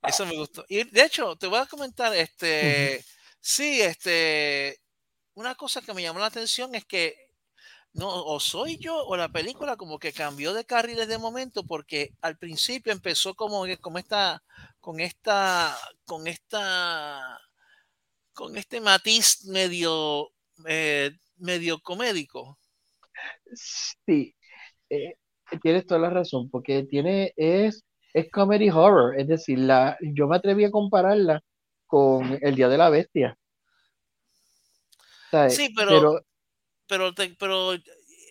Eso 0.04 0.26
me 0.26 0.36
gustó. 0.36 0.66
Y 0.68 0.84
de 0.84 1.04
hecho, 1.04 1.36
te 1.36 1.48
voy 1.48 1.60
a 1.60 1.66
comentar, 1.66 2.14
este, 2.16 3.04
sí, 3.40 3.82
este, 3.82 4.80
una 5.36 5.56
cosa 5.56 5.82
que 5.82 5.94
me 5.94 6.02
llamó 6.02 6.20
la 6.20 6.26
atención 6.28 6.74
es 6.76 6.86
que 6.86 7.31
no, 7.94 8.08
o 8.26 8.40
soy 8.40 8.78
yo 8.78 8.96
o 9.06 9.18
la 9.18 9.30
película 9.30 9.76
como 9.78 10.00
que 10.00 10.14
cambió 10.14 10.54
de 10.54 10.66
carriles 10.66 11.08
de 11.08 11.18
momento 11.18 11.64
porque 11.66 12.12
al 12.22 12.38
principio 12.38 12.94
empezó 12.94 13.36
como 13.36 13.66
que 13.66 13.78
como 13.78 13.98
esta, 14.00 14.44
con 14.80 15.00
esta, 15.00 15.78
con 16.06 16.28
esta, 16.28 17.40
con 18.34 18.58
este 18.58 18.82
matiz 18.82 19.46
medio, 19.46 20.32
eh, 20.68 21.12
medio 21.38 21.80
comédico. 21.82 22.60
Sí, 23.54 24.36
eh, 24.90 25.16
tienes 25.62 25.86
toda 25.86 26.00
la 26.02 26.10
razón, 26.10 26.50
porque 26.50 26.84
tiene, 26.84 27.34
es, 27.38 27.86
es 28.14 28.32
comedy 28.32 28.70
horror, 28.70 29.20
es 29.20 29.28
decir, 29.28 29.60
la, 29.60 29.98
yo 30.02 30.28
me 30.28 30.38
atreví 30.38 30.66
a 30.66 30.72
compararla 30.72 31.42
con 31.88 32.40
El 32.42 32.56
Día 32.56 32.70
de 32.70 32.78
la 32.78 32.90
Bestia. 32.90 33.38
¿sabes? 35.30 35.56
Sí, 35.56 35.70
pero- 35.76 35.92
pero, 35.92 36.26
te- 37.14 37.36
pero 37.40 37.74
eh, 37.74 37.82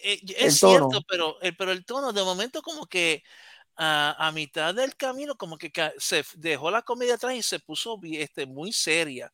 El 0.03 0.25
es 0.39 0.59
tono. 0.59 0.89
cierto, 0.89 1.03
pero, 1.09 1.41
el- 1.41 1.57
pero 1.57 1.73
el 1.73 1.85
tono 1.85 2.13
de 2.13 2.23
momento 2.25 2.63
como 2.63 2.87
que 2.87 3.23
a, 3.77 4.29
a 4.29 4.33
mitad 4.33 4.75
del 4.75 4.97
camino 4.97 5.37
como 5.37 5.59
que 5.59 5.73
se 5.99 6.25
dejó 6.37 6.71
la 6.71 6.83
comedia 6.83 7.15
atrás 7.17 7.35
y 7.35 7.43
se 7.43 7.61
puso 7.61 7.99
este, 8.05 8.47
muy 8.47 8.73
seria. 8.73 9.33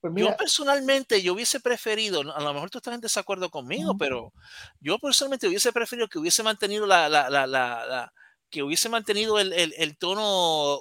Pues 0.00 0.12
yo 0.14 0.14
mira, 0.14 0.36
personalmente 0.36 1.22
yo 1.22 1.34
hubiese 1.34 1.60
preferido, 1.60 2.20
a 2.34 2.40
lo 2.40 2.54
mejor 2.54 2.70
tú 2.70 2.78
estás 2.78 2.94
en 2.94 3.00
desacuerdo 3.00 3.50
conmigo, 3.50 3.94
Ujú. 3.94 3.98
pero 3.98 4.32
yo 4.80 4.98
personalmente 4.98 5.48
hubiese 5.48 5.72
preferido 5.72 6.08
que 6.08 6.18
hubiese 6.18 6.42
mantenido 6.42 6.86
la, 6.86 7.08
la, 7.08 7.28
la, 7.30 7.46
la- 7.46 7.86
la- 7.86 8.12
que 8.50 8.62
hubiese 8.62 8.88
mantenido 8.88 9.38
el, 9.38 9.52
el- 9.52 9.74
el 9.76 9.98
tono 9.98 10.80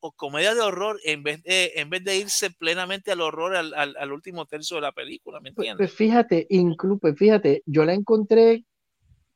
o 0.00 0.12
comedia 0.12 0.54
de 0.54 0.60
horror 0.62 0.98
en 1.04 1.22
vez 1.22 1.42
de, 1.42 1.72
en 1.76 1.90
vez 1.90 2.04
de 2.04 2.16
irse 2.18 2.50
plenamente 2.50 3.12
al 3.12 3.20
horror 3.20 3.56
al, 3.56 3.74
al- 3.74 3.96
al 3.98 4.12
último 4.12 4.46
tercio 4.46 4.76
de 4.76 4.82
la 4.82 4.92
película, 4.92 5.40
¿me 5.40 5.50
pues, 5.54 5.68
entiendes? 5.68 5.76
pues 5.76 5.92
fíjate, 5.94 6.46
incluso, 6.50 6.98
pues 7.00 7.16
fíjate, 7.16 7.62
yo 7.66 7.84
la 7.84 7.94
encontré 7.94 8.64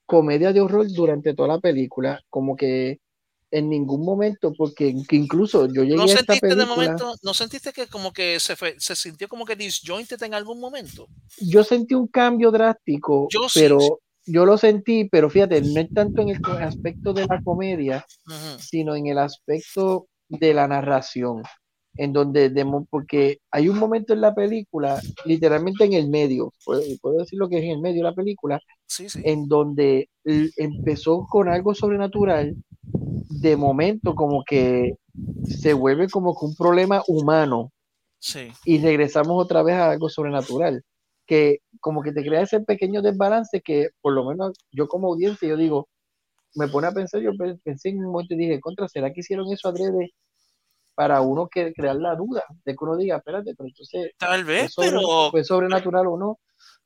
comedia 0.07 0.53
de 0.53 0.61
horror 0.63 0.87
durante 0.95 1.35
toda 1.35 1.49
la 1.49 1.61
película, 1.61 2.21
como 2.31 2.57
que 2.57 3.01
en 3.53 3.71
ningún 3.71 4.05
momento, 4.05 4.53
porque 4.57 4.95
que 5.09 5.17
incluso 5.17 5.67
yo 5.73 5.85
llegué 5.85 5.97
¿No 5.97 6.03
a 6.03 6.07
esta 6.07 6.19
sentiste 6.19 6.49
de 6.49 6.55
película, 6.55 6.67
momento, 6.67 7.15
no 7.23 7.35
sentiste 7.35 7.73
que 7.73 7.87
como 7.87 8.13
que 8.13 8.41
se, 8.41 8.57
fue- 8.57 8.75
se 8.79 8.97
sintió 8.97 9.29
como 9.29 9.45
que 9.45 9.57
disjointed 9.57 10.23
en 10.23 10.35
algún 10.35 10.61
momento? 10.61 11.07
yo 11.39 11.65
sentí 11.65 11.95
un 11.95 12.07
cambio 12.09 12.51
drástico, 12.51 13.29
Yo 13.31 13.49
sí, 13.49 13.61
pero 13.61 13.79
sí. 13.79 13.93
yo 14.27 14.47
lo 14.47 14.57
sentí, 14.57 15.09
pero 15.09 15.29
fíjate, 15.31 15.61
no 15.61 15.81
es 15.81 15.93
tanto 15.93 16.23
en 16.23 16.31
el 16.31 16.39
aspecto 16.63 17.13
de 17.13 17.27
la 17.29 17.41
comedia, 17.43 18.05
Ujú. 18.27 18.59
sino 18.59 18.95
en 18.97 19.07
el 19.09 19.19
aspecto 19.19 20.07
de 20.39 20.55
la 20.55 20.69
narración, 20.69 21.43
en 21.97 22.13
donde, 22.13 22.51
porque 22.91 23.39
hay 23.51 23.69
un 23.69 23.79
momento 23.79 24.13
en 24.13 24.21
la 24.21 24.35
película, 24.35 25.01
literalmente 25.25 25.85
en 25.85 25.93
el 25.95 26.09
medio, 26.09 26.53
puedo, 26.65 26.83
puedo 27.01 27.19
decir 27.19 27.39
lo 27.39 27.49
que 27.49 27.59
es 27.59 27.65
en 27.65 27.71
el 27.73 27.81
medio 27.81 28.03
de 28.03 28.11
la 28.11 28.15
película, 28.15 28.61
Sí, 28.87 29.09
sí. 29.09 29.21
en 29.25 29.49
donde 29.49 30.09
empezó 30.25 31.27
con 31.29 31.49
algo 31.49 31.75
sobrenatural, 31.75 32.57
de 33.29 33.57
momento 33.57 34.15
como 34.15 34.43
que 34.45 34.95
se 35.43 35.73
vuelve 35.73 36.09
como 36.09 36.35
que 36.39 36.47
un 36.47 36.55
problema 36.57 37.03
humano 37.09 37.71
Sí. 38.19 38.51
y 38.65 38.79
regresamos 38.81 39.43
otra 39.43 39.63
vez 39.63 39.75
a 39.77 39.91
algo 39.91 40.09
sobrenatural, 40.09 40.83
que 41.27 41.59
como 41.81 42.03
que 42.03 42.13
te 42.13 42.25
crea 42.25 42.43
ese 42.43 42.61
pequeño 42.61 43.03
desbalance 43.03 43.61
que 43.61 43.89
por 44.01 44.13
lo 44.15 44.25
menos 44.25 44.53
yo 44.73 44.89
como 44.89 45.09
audiencia, 45.09 45.49
yo 45.49 45.57
digo, 45.57 45.89
me 46.55 46.69
pone 46.69 46.87
a 46.87 46.93
pensar, 46.93 47.21
yo 47.21 47.33
pe- 47.37 47.57
pensé 47.65 47.91
en 47.91 47.99
un 48.05 48.13
momento 48.13 48.35
y 48.35 48.39
dije, 48.39 48.61
contra, 48.61 48.89
¿será 48.89 49.13
que 49.13 49.21
hicieron 49.21 49.53
eso 49.53 49.69
adrede 49.69 50.13
para 50.95 51.21
uno 51.21 51.49
que 51.49 51.73
crear 51.73 51.97
la 51.97 52.15
duda 52.15 52.45
de 52.65 52.73
que 52.73 52.85
uno 52.85 52.97
diga, 52.97 53.17
espérate, 53.17 53.55
pero 53.57 53.69
entonces, 53.69 54.13
Tal 54.19 54.45
vez, 54.45 54.75
¿fue, 54.75 54.87
sobre- 54.87 54.99
pero 54.99 55.31
fue 55.31 55.45
sobrenatural 55.45 56.07
o 56.07 56.17
no? 56.17 56.39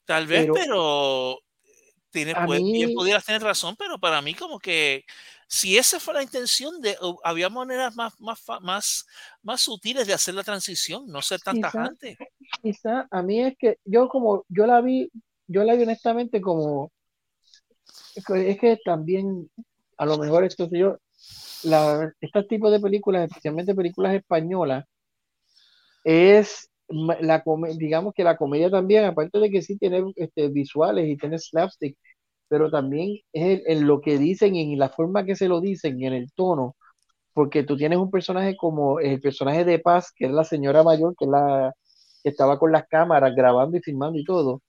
Tal 0.05 0.27
vez, 0.27 0.41
Pero- 0.43 0.55
pero, 0.55 1.39
tienes, 2.11 2.35
pues, 2.47 2.63
bien 2.63 2.89
mí- 2.89 2.95
pudieras 2.95 3.25
tener 3.25 3.43
razón, 3.43 3.77
pero 3.79 3.99
para 3.99 4.23
mí 4.23 4.35
como 4.35 4.59
que 4.59 5.05
si 5.47 5.77
esa 5.77 6.01
fue 6.01 6.15
la 6.15 6.23
intención 6.23 6.81
de, 6.81 6.97
había 7.25 7.49
maneras 7.51 7.95
más, 7.97 8.19
más, 8.21 8.43
más, 8.63 9.07
más 9.43 9.61
sutiles 9.61 10.07
de 10.07 10.15
hacer 10.15 10.35
la 10.35 10.43
transición, 10.43 11.07
no 11.07 11.21
ser 11.23 11.41
tan 11.41 11.57
Quizá- 11.57 11.71
tajante. 11.71 12.17
Quizá 12.63 13.07
a 13.11 13.23
mí 13.23 13.41
es 13.43 13.55
que 13.59 13.79
yo 13.85 14.09
como, 14.09 14.45
yo 14.49 14.67
la 14.67 14.81
vi, 14.81 15.11
yo 15.47 15.65
la 15.65 15.75
vi 15.75 15.83
honestamente 15.83 16.41
como, 16.41 16.91
es 18.15 18.25
que- 18.25 18.51
es 18.51 18.59
que 18.59 18.79
también, 18.85 19.51
a 19.99 20.07
lo 20.07 20.17
mejor 20.19 20.45
esto 20.45 20.69
yo, 20.71 20.97
la, 21.65 22.13
este 22.21 22.43
tipo 22.45 22.71
de 22.71 22.81
películas, 22.81 23.29
especialmente 23.29 23.75
películas 23.75 24.15
españolas, 24.15 24.85
es 26.05 26.71
la 26.89 27.43
digamos 27.77 28.15
que 28.15 28.25
la 28.25 28.37
comedia 28.37 28.71
también, 28.71 29.05
aparte 29.05 29.39
de 29.39 29.51
que 29.51 29.63
sí 29.63 29.77
tiene 29.79 30.05
este, 30.17 30.49
visuales 30.49 31.09
y 31.09 31.17
tiene 31.17 31.39
slapstick, 31.39 31.99
pero 32.49 32.71
también 32.71 33.19
es 33.33 33.63
en, 33.67 33.87
lo 33.87 34.01
que 34.01 34.19
dicen 34.19 34.57
y 34.57 34.73
en 34.73 34.79
la 34.79 34.89
forma 34.89 35.25
que 35.25 35.37
se 35.37 35.49
lo 35.49 35.61
dicen, 35.61 36.01
y 36.01 36.07
en 36.07 36.15
el 36.15 36.33
tono, 36.33 36.77
porque 37.35 37.63
tú 37.65 37.77
tienes 37.77 37.99
un 37.99 38.11
personaje 38.11 38.57
como 38.57 39.01
el 39.01 39.21
personaje 39.21 39.65
de 39.65 39.79
Paz, 39.79 40.13
que 40.17 40.27
es 40.27 40.33
la 40.33 40.45
señora 40.45 40.83
mayor, 40.83 41.15
que 41.19 41.27
es 41.27 41.31
la 41.31 41.73
que 42.23 42.31
estaba 42.31 42.59
con 42.59 42.73
las 42.73 42.87
cámaras 42.89 43.35
grabando 43.35 43.77
y 43.77 43.81
filmando 43.81 44.19
y 44.19 44.25
todo, 44.25 44.63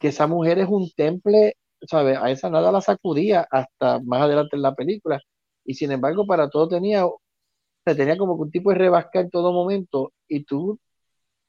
que 0.00 0.08
esa 0.08 0.26
mujer 0.26 0.58
es 0.58 0.68
un 0.68 0.90
temple, 0.96 1.56
¿sabes? 1.88 2.18
A 2.18 2.30
esa 2.30 2.50
nada 2.50 2.72
la 2.72 2.80
sacudía 2.80 3.46
hasta 3.50 4.00
más 4.00 4.22
adelante 4.22 4.56
en 4.56 4.62
la 4.62 4.74
película. 4.74 5.20
Y 5.64 5.74
sin 5.74 5.92
embargo, 5.92 6.26
para 6.26 6.48
todo 6.50 6.68
tenía, 6.68 7.06
se 7.84 7.94
tenía 7.94 8.16
como 8.16 8.36
que 8.36 8.42
un 8.42 8.50
tipo 8.50 8.70
de 8.70 8.76
rebasca 8.76 9.20
en 9.20 9.30
todo 9.30 9.52
momento 9.52 10.12
y 10.28 10.44
tú 10.44 10.78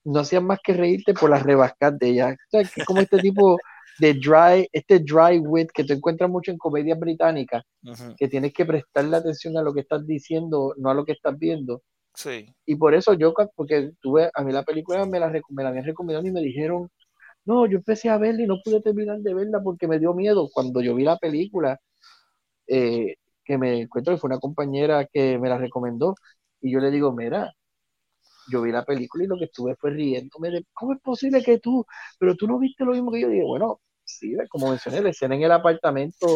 no 0.06 0.20
hacías 0.20 0.44
más 0.44 0.60
que 0.64 0.74
reírte 0.74 1.14
por 1.14 1.30
las 1.30 1.44
rebascas 1.44 1.98
de 1.98 2.10
ella. 2.10 2.30
O 2.32 2.50
sea, 2.50 2.64
que 2.64 2.82
es 2.82 2.86
como 2.86 3.02
este 3.02 3.20
tipo 3.20 3.58
de 4.00 4.14
dry, 4.16 4.68
este 4.72 5.00
dry 5.00 5.40
wit 5.40 5.72
que 5.72 5.84
tú 5.84 5.94
encuentras 5.94 6.30
mucho 6.30 6.52
en 6.52 6.58
comedias 6.58 7.00
británicas, 7.00 7.64
Ujú. 7.84 8.16
que 8.18 8.28
tienes 8.28 8.54
que 8.54 8.66
prestarle 8.66 9.18
atención 9.18 9.58
a 9.58 9.62
lo 9.62 9.74
que 9.74 9.82
estás 9.82 10.06
diciendo, 10.06 10.74
no 10.78 10.90
a 10.90 10.94
lo 10.94 11.06
que 11.06 11.14
estás 11.14 11.38
viendo. 11.38 11.82
Sí. 12.16 12.54
Y 12.66 12.76
por 12.76 12.94
eso 12.94 13.14
yo, 13.14 13.34
porque 13.56 13.92
tuve, 14.02 14.30
a 14.34 14.44
mí 14.44 14.52
la 14.52 14.64
película 14.64 15.06
me 15.06 15.20
la, 15.20 15.32
me 15.50 15.64
la 15.64 15.70
habían 15.70 15.86
recomendado 15.86 16.28
y 16.28 16.32
me 16.32 16.42
dijeron, 16.42 16.90
no, 17.46 17.66
yo 17.66 17.78
empecé 17.78 18.10
a 18.10 18.18
verla 18.18 18.44
y 18.44 18.48
no 18.48 18.62
pude 18.64 18.82
terminar 18.82 19.20
de 19.20 19.34
verla 19.34 19.62
porque 19.64 19.88
me 19.88 20.00
dio 20.00 20.14
miedo. 20.14 20.50
Cuando 20.54 20.82
yo 20.82 20.96
vi 20.96 21.04
la 21.04 21.18
película, 21.18 21.80
eh, 22.68 23.16
que 23.46 23.58
me 23.58 23.82
encuentro 23.82 24.14
que 24.14 24.20
fue 24.20 24.30
una 24.30 24.40
compañera 24.40 25.06
que 25.06 25.38
me 25.40 25.50
la 25.50 25.58
recomendó, 25.58 26.16
y 26.62 26.72
yo 26.74 26.80
le 26.80 26.92
digo, 26.92 27.12
mira, 27.14 27.54
yo 28.52 28.62
vi 28.62 28.72
la 28.72 28.84
película 28.86 29.24
y 29.24 29.28
lo 29.28 29.38
que 29.38 29.46
estuve 29.46 29.76
fue 29.76 29.92
riéndome 29.92 30.50
de, 30.52 30.66
¿cómo 30.74 30.94
es 30.94 31.00
posible 31.02 31.44
que 31.44 31.60
tú, 31.60 31.86
pero 32.20 32.36
tú 32.36 32.48
no 32.48 32.60
viste 32.60 32.84
lo 32.86 32.92
mismo 32.94 33.12
que 33.12 33.22
yo? 33.22 33.30
Y 33.30 33.34
dije, 33.34 33.46
bueno, 33.46 33.82
sí, 34.04 34.36
como 34.50 34.70
mencioné, 34.70 35.02
la 35.02 35.10
escena 35.10 35.36
en 35.36 35.44
el 35.44 35.52
apartamento, 35.52 36.28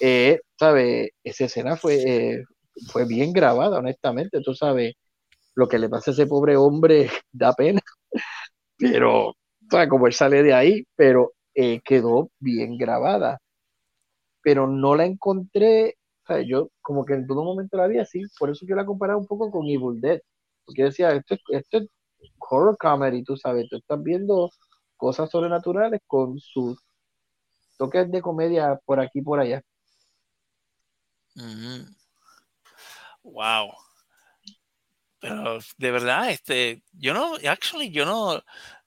eh, 0.00 0.40
¿sabes? 0.58 1.10
Esa 1.24 1.46
escena 1.46 1.76
fue, 1.76 1.96
eh, 2.36 2.44
fue 2.92 3.06
bien 3.06 3.32
grabada, 3.32 3.78
honestamente, 3.78 4.40
tú 4.42 4.54
sabes, 4.54 4.94
lo 5.56 5.68
que 5.68 5.78
le 5.78 5.88
pasa 5.88 6.10
a 6.12 6.14
ese 6.14 6.26
pobre 6.26 6.56
hombre 6.56 7.10
da 7.32 7.54
pena, 7.54 7.80
pero, 8.78 9.34
sea, 9.70 9.88
como 9.88 10.06
él 10.06 10.12
sale 10.14 10.42
de 10.42 10.54
ahí, 10.54 10.84
pero 10.96 11.32
eh, 11.54 11.80
quedó 11.84 12.30
bien 12.40 12.76
grabada, 12.78 13.38
pero 14.42 14.66
no 14.66 14.94
la 14.94 15.04
encontré, 15.06 15.96
sea, 16.26 16.42
yo 16.42 16.70
como 16.82 17.04
que 17.04 17.14
en 17.14 17.26
todo 17.26 17.44
momento 17.44 17.76
la 17.78 17.86
vi 17.88 17.98
así, 17.98 18.22
por 18.38 18.50
eso 18.50 18.66
yo 18.68 18.76
la 18.76 18.86
comparaba 18.86 19.18
un 19.20 19.26
poco 19.26 19.50
con 19.50 19.66
Evil 19.66 20.00
Dead, 20.00 20.20
porque 20.64 20.84
decía, 20.84 21.12
esto, 21.12 21.34
es- 21.34 21.42
esto 21.50 21.78
es 21.78 21.88
horror 22.40 22.76
comedy, 22.78 23.24
tú 23.24 23.36
sabes, 23.36 23.68
tú 23.70 23.76
estás 23.76 24.02
viendo 24.02 24.50
cosas 24.96 25.30
sobrenaturales 25.30 26.00
con 26.06 26.38
sus 26.40 26.78
toques 27.78 28.10
de 28.10 28.22
comedia 28.22 28.78
por 28.86 29.00
aquí 29.00 29.20
y 29.20 29.22
por 29.22 29.40
allá. 29.40 29.62
Wow. 33.24 33.72
Pero 35.20 35.58
de 35.78 35.90
verdad, 35.90 36.30
este, 36.30 36.82
yo 36.92 37.14
no, 37.14 37.34
actually, 37.48 37.90
yo 37.90 38.04
no, 38.04 38.36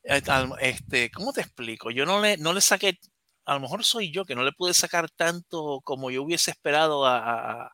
eh, 0.03 0.21
este, 0.61 1.11
¿cómo 1.11 1.33
te 1.33 1.41
explico? 1.41 1.91
Yo 1.91 2.05
no 2.05 2.21
le, 2.21 2.37
no 2.37 2.53
le 2.53 2.61
saqué, 2.61 2.99
a 3.45 3.53
lo 3.55 3.59
mejor 3.61 3.83
soy 3.83 4.11
yo 4.11 4.25
que 4.25 4.35
no 4.35 4.43
le 4.43 4.51
pude 4.53 4.73
sacar 4.73 5.09
tanto 5.11 5.81
como 5.83 6.11
yo 6.11 6.23
hubiese 6.23 6.51
esperado 6.51 7.05
a, 7.05 7.17
a- 7.19 7.63
a- 7.67 7.71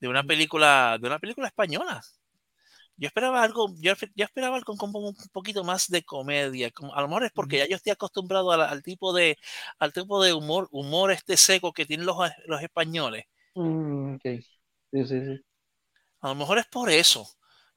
de 0.00 0.08
una 0.08 0.24
película, 0.24 0.98
de 1.00 1.06
una 1.08 1.18
película 1.20 1.48
española. 1.48 2.02
yo 2.96 3.06
esperaba 3.08 3.42
algo, 3.42 3.68
yo, 3.80 3.94
yo 4.14 4.24
esperaba 4.24 4.56
algo 4.56 4.76
como 4.76 4.98
un 5.00 5.16
poquito 5.32 5.64
más 5.64 5.88
de 5.88 6.02
comedia. 6.04 6.70
Como, 6.70 6.94
a 6.94 7.00
lo 7.02 7.08
mejor 7.08 7.24
es 7.24 7.32
porque 7.32 7.58
ya 7.58 7.66
yo 7.68 7.76
estoy 7.76 7.92
acostumbrado 7.92 8.52
al, 8.52 8.60
al, 8.62 8.82
tipo 8.82 9.12
de 9.12 9.38
al 9.78 9.92
tipo 9.92 10.22
de 10.22 10.32
humor, 10.34 10.68
humor 10.72 11.10
este 11.12 11.36
seco 11.36 11.72
que 11.72 11.86
tienen 11.86 12.06
los, 12.06 12.16
los 12.46 12.62
españoles. 12.62 13.24
Mm, 13.54 14.14
okay. 14.16 14.40
sí, 14.92 15.04
sí, 15.06 15.20
sí. 15.24 15.44
A 16.20 16.28
lo 16.28 16.34
mejor 16.36 16.58
es 16.58 16.66
por 16.66 16.90
eso. 16.90 17.26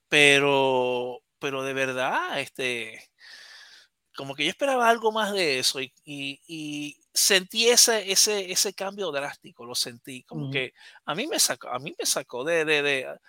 Pero, 0.10 1.20
pero 1.40 1.64
de 1.64 1.74
verdad, 1.74 2.40
este, 2.40 3.02
como 4.16 4.36
que 4.36 4.44
yo 4.46 4.50
esperaba 4.50 4.90
algo 4.90 5.12
más 5.12 5.34
de 5.34 5.60
eso 5.60 5.82
y, 5.82 5.94
y, 6.06 6.42
y 6.48 6.98
sentí 7.14 7.68
ese, 7.70 8.12
ese, 8.12 8.52
ese 8.52 8.74
cambio 8.74 9.12
drástico, 9.12 9.66
lo 9.66 9.76
sentí, 9.76 10.24
como 10.24 10.44
Ujú. 10.46 10.52
que 10.52 10.74
a 11.06 11.16
mí 11.16 11.28
me 11.28 11.40
sacó, 11.40 11.70
a 11.70 11.80
mí 11.80 11.96
me 11.98 12.06
sacó 12.06 12.44
de, 12.44 12.66
de, 12.66 12.82
de, 12.82 13.20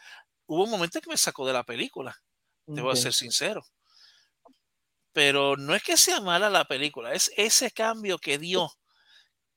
hubo 0.46 0.64
un 0.64 0.70
momento 0.70 1.00
que 1.00 1.10
me 1.10 1.16
sacó 1.18 1.46
de 1.46 1.52
la 1.54 1.64
película, 1.64 2.16
te 2.74 2.82
voy 2.82 2.92
a 2.92 2.96
ser 2.96 3.14
sincero. 3.14 3.64
Pero 5.12 5.56
no 5.56 5.74
es 5.74 5.82
que 5.82 5.96
sea 5.96 6.20
mala 6.20 6.50
la 6.50 6.64
película, 6.66 7.12
es 7.14 7.32
ese 7.36 7.70
cambio 7.70 8.18
que 8.18 8.38
dio, 8.38 8.70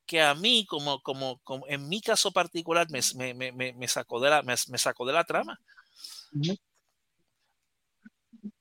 que 0.06 0.22
a 0.22 0.36
mí, 0.36 0.66
como, 0.68 1.02
como, 1.02 1.40
como 1.44 1.68
en 1.68 1.90
mi 1.90 2.02
caso 2.02 2.32
particular, 2.32 2.88
me, 2.92 3.02
me, 3.36 3.52
me- 3.54 3.74
me, 3.74 3.88
sacó 3.88 4.20
de 4.22 4.30
la, 4.32 4.44
me, 4.44 4.58
sacó 4.58 5.06
de 5.06 5.14
la 5.14 5.26
trama. 5.26 5.60
Ujú. 6.34 6.56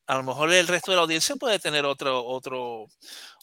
A 0.08 0.16
lo 0.16 0.22
mejor 0.22 0.50
el 0.50 0.66
resto 0.66 0.90
de 0.90 0.96
la 0.96 1.02
audiencia 1.02 1.36
puede 1.36 1.58
tener 1.58 1.84
otro, 1.84 2.24
otro, 2.24 2.86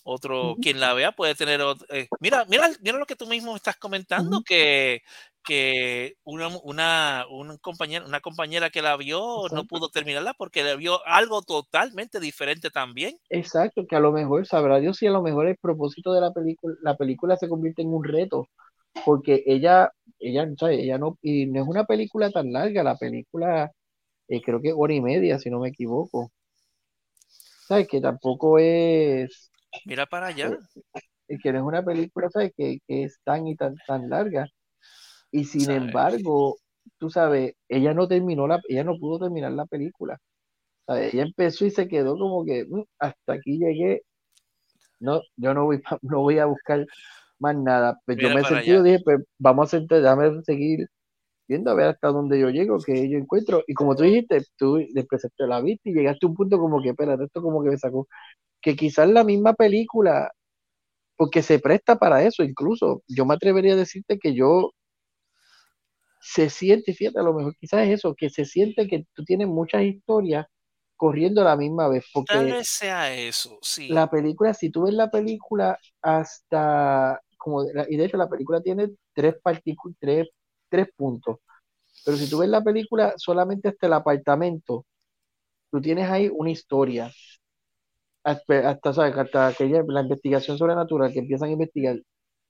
otro, 0.04 0.58
quien 0.60 0.80
la 0.80 0.96
vea 0.96 1.12
puede 1.12 1.36
tener 1.36 1.62
otro. 1.62 1.86
eh, 1.92 2.08
mira, 2.20 2.44
mira, 2.50 2.68
mira 2.82 2.98
lo 2.98 3.06
que 3.06 3.16
tú 3.16 3.28
mismo 3.28 3.56
estás 3.56 3.78
comentando, 3.78 4.42
que, 4.42 5.04
que 5.44 6.16
una, 6.24 6.48
una, 6.64 7.26
un 7.30 7.56
compañero, 7.60 8.08
una 8.08 8.20
compañera 8.20 8.72
que 8.72 8.82
la 8.82 8.98
vio 8.98 9.48
no 9.54 9.66
pudo 9.66 9.90
terminarla 9.90 10.34
porque 10.34 10.64
le 10.64 10.76
vio 10.76 11.06
algo 11.06 11.44
totalmente 11.44 12.20
diferente 12.20 12.72
también. 12.72 13.16
Exacto, 13.30 13.86
que 13.88 13.96
a 13.96 14.00
lo 14.00 14.12
mejor, 14.12 14.48
sabrá 14.48 14.80
Dios 14.80 14.98
si 14.98 15.06
a 15.06 15.12
lo 15.12 15.22
mejor 15.22 15.46
el 15.46 15.58
propósito 15.58 16.14
de 16.14 16.22
la 16.22 16.34
película, 16.34 16.76
la 16.82 16.98
película 16.98 17.38
se 17.38 17.48
convierte 17.48 17.84
en 17.84 17.94
un 17.94 18.04
reto, 18.04 18.48
porque 19.06 19.44
ella, 19.46 19.92
ella, 20.20 20.48
¿sabes? 20.58 20.80
Ella 20.80 20.98
no, 20.98 21.20
y 21.22 21.46
no 21.46 21.62
es 21.62 21.68
una 21.68 21.86
película 21.86 22.32
tan 22.32 22.52
larga, 22.52 22.84
la 22.84 22.98
película 22.98 23.72
eh, 24.28 24.42
creo 24.42 24.62
que 24.62 24.74
hora 24.74 24.94
y 24.94 25.02
media, 25.02 25.40
si 25.40 25.50
no 25.52 25.60
me 25.60 25.70
equivoco. 25.70 26.32
¿Sabes? 27.68 27.88
Que 27.88 28.02
tampoco 28.02 28.60
es, 28.60 29.52
Mira 29.86 30.06
para 30.06 30.28
allá. 30.28 30.58
eh, 31.28 31.38
que 31.42 31.52
no 31.52 31.60
es 31.60 31.64
una 31.66 31.84
película, 31.84 32.30
¿sabes? 32.30 32.54
Que, 32.58 32.80
que 32.88 33.04
es 33.04 33.20
tan 33.24 33.48
y 33.48 33.56
tan, 33.56 33.76
tan 33.88 34.10
larga. 34.10 34.48
Y 35.32 35.46
sin 35.46 35.70
¿sabes? 35.70 35.72
embargo, 35.72 36.60
tú 37.00 37.10
sabes, 37.10 37.56
ella 37.70 37.94
no 37.94 38.08
terminó 38.08 38.48
la, 38.48 38.62
ella 38.70 38.84
no 38.84 38.98
pudo 39.00 39.20
terminar 39.20 39.52
la 39.54 39.66
película. 39.66 40.20
¿sabes? 40.88 41.14
Ella 41.14 41.24
empezó 41.26 41.66
y 41.66 41.72
se 41.72 41.88
quedó 41.88 42.18
como 42.20 42.46
que 42.46 42.66
"Mm, 42.70 42.84
hasta 43.00 43.34
aquí 43.34 43.60
llegué. 43.60 44.04
No, 45.00 45.22
yo 45.38 45.54
no 45.54 45.66
voy, 45.66 45.82
no 46.02 46.22
voy 46.22 46.40
a 46.40 46.46
buscar 46.46 46.86
más 47.40 47.56
nada. 47.58 48.00
Pues 48.06 48.18
yo 48.20 48.32
me 48.32 48.46
sentí, 48.46 48.72
allá. 48.72 48.84
dije, 48.84 49.00
pues 49.04 49.20
vamos 49.40 49.68
a 49.74 49.78
sentar, 49.80 50.02
déjame 50.02 50.42
seguir 50.44 50.88
viendo 51.48 51.72
a 51.72 51.76
ver 51.76 51.88
hasta 51.88 52.10
dónde 52.10 52.40
yo 52.40 52.50
llego, 52.50 52.78
que 52.80 53.10
yo 53.10 53.18
encuentro. 53.18 53.64
Y 53.68 53.74
como 53.74 53.96
tú 53.96 54.04
dijiste, 54.04 54.44
tú 54.58 54.80
después 54.94 55.28
te 55.36 55.48
la 55.48 55.62
viste 55.62 55.90
y 55.90 55.94
llegaste 55.94 56.26
a 56.26 56.30
un 56.30 56.36
punto 56.36 56.58
como 56.60 56.82
que, 56.82 56.90
espérate, 56.90 57.26
esto 57.26 57.42
como 57.42 57.64
que 57.64 57.70
me 57.72 57.78
sacó. 57.78 58.08
Que 58.62 58.76
quizás 58.76 59.10
la 59.10 59.24
misma 59.24 59.54
película, 59.54 60.32
porque 61.18 61.42
se 61.44 61.60
presta 61.60 61.98
para 61.98 62.24
eso, 62.24 62.44
incluso 62.44 63.04
yo 63.08 63.26
me 63.26 63.36
atrevería 63.36 63.74
a 63.74 63.78
decirte 63.78 64.20
que 64.20 64.34
yo 64.36 64.72
se 66.20 66.50
siente, 66.50 66.94
fíjate, 66.94 67.20
a 67.20 67.24
lo 67.24 67.34
mejor 67.34 67.56
quizás 67.60 67.88
es 67.88 68.00
eso, 68.00 68.16
que 68.16 68.30
se 68.30 68.46
siente 68.46 68.88
que 68.88 69.06
tú 69.14 69.24
tienes 69.24 69.48
muchas 69.48 69.84
historias 69.84 70.46
corriendo 70.96 71.42
a 71.42 71.46
la 71.46 71.56
misma 71.56 71.88
vez, 71.88 72.06
Tal 72.26 72.46
porque 72.46 72.54
vez 72.54 72.68
sea 72.68 73.14
eso, 73.16 73.60
sí. 73.62 73.88
la 73.90 74.10
película, 74.10 74.54
si 74.54 74.72
tú 74.72 74.84
ves 74.84 74.94
la 74.94 75.12
película 75.12 75.78
hasta, 76.02 77.22
como, 77.38 77.64
y 77.64 77.98
de 77.98 78.06
hecho 78.06 78.18
la 78.18 78.30
película 78.30 78.62
tiene 78.62 78.90
tres, 79.14 79.36
tres, 80.00 80.28
tres 80.76 80.88
puntos, 80.96 81.38
pero 82.06 82.18
si 82.18 82.30
tú 82.30 82.40
ves 82.40 82.50
la 82.50 82.64
película 82.64 83.14
solamente 83.18 83.70
hasta 83.70 83.88
el 83.88 83.94
apartamento, 83.94 84.86
tú 85.72 85.82
tienes 85.82 86.10
ahí 86.10 86.30
una 86.34 86.52
historia, 86.52 87.12
hasta, 88.24 88.70
hasta, 88.70 88.94
¿sabes? 88.94 89.18
hasta 89.18 89.48
aquella, 89.48 89.84
la 89.88 90.02
investigación 90.02 90.58
sobrenatural 90.58 91.14
que 91.14 91.20
empiezan 91.20 91.50
a 91.50 91.54
investigar. 91.54 91.98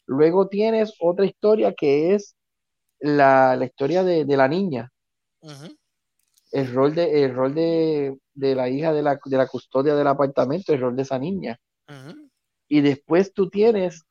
Luego 0.07 0.47
tienes 0.47 0.93
otra 0.99 1.25
historia 1.25 1.73
que 1.73 2.15
es 2.15 2.35
la, 2.99 3.55
la 3.55 3.65
historia 3.65 4.03
de, 4.03 4.25
de 4.25 4.37
la 4.37 4.47
niña, 4.47 4.91
el 6.51 6.73
rol 6.73 6.95
de, 6.95 7.23
el 7.23 7.33
rol 7.35 7.53
de, 7.53 8.17
de 8.33 8.55
la 8.55 8.69
hija 8.69 8.93
de 8.93 9.03
la, 9.03 9.19
de 9.23 9.37
la 9.37 9.47
custodia 9.47 9.95
del 9.95 10.07
apartamento, 10.07 10.73
el 10.73 10.81
rol 10.81 10.95
de 10.95 11.03
esa 11.03 11.19
niña. 11.19 11.57
Y 12.67 12.81
después 12.81 13.33
tú 13.33 13.49
tienes 13.49 14.03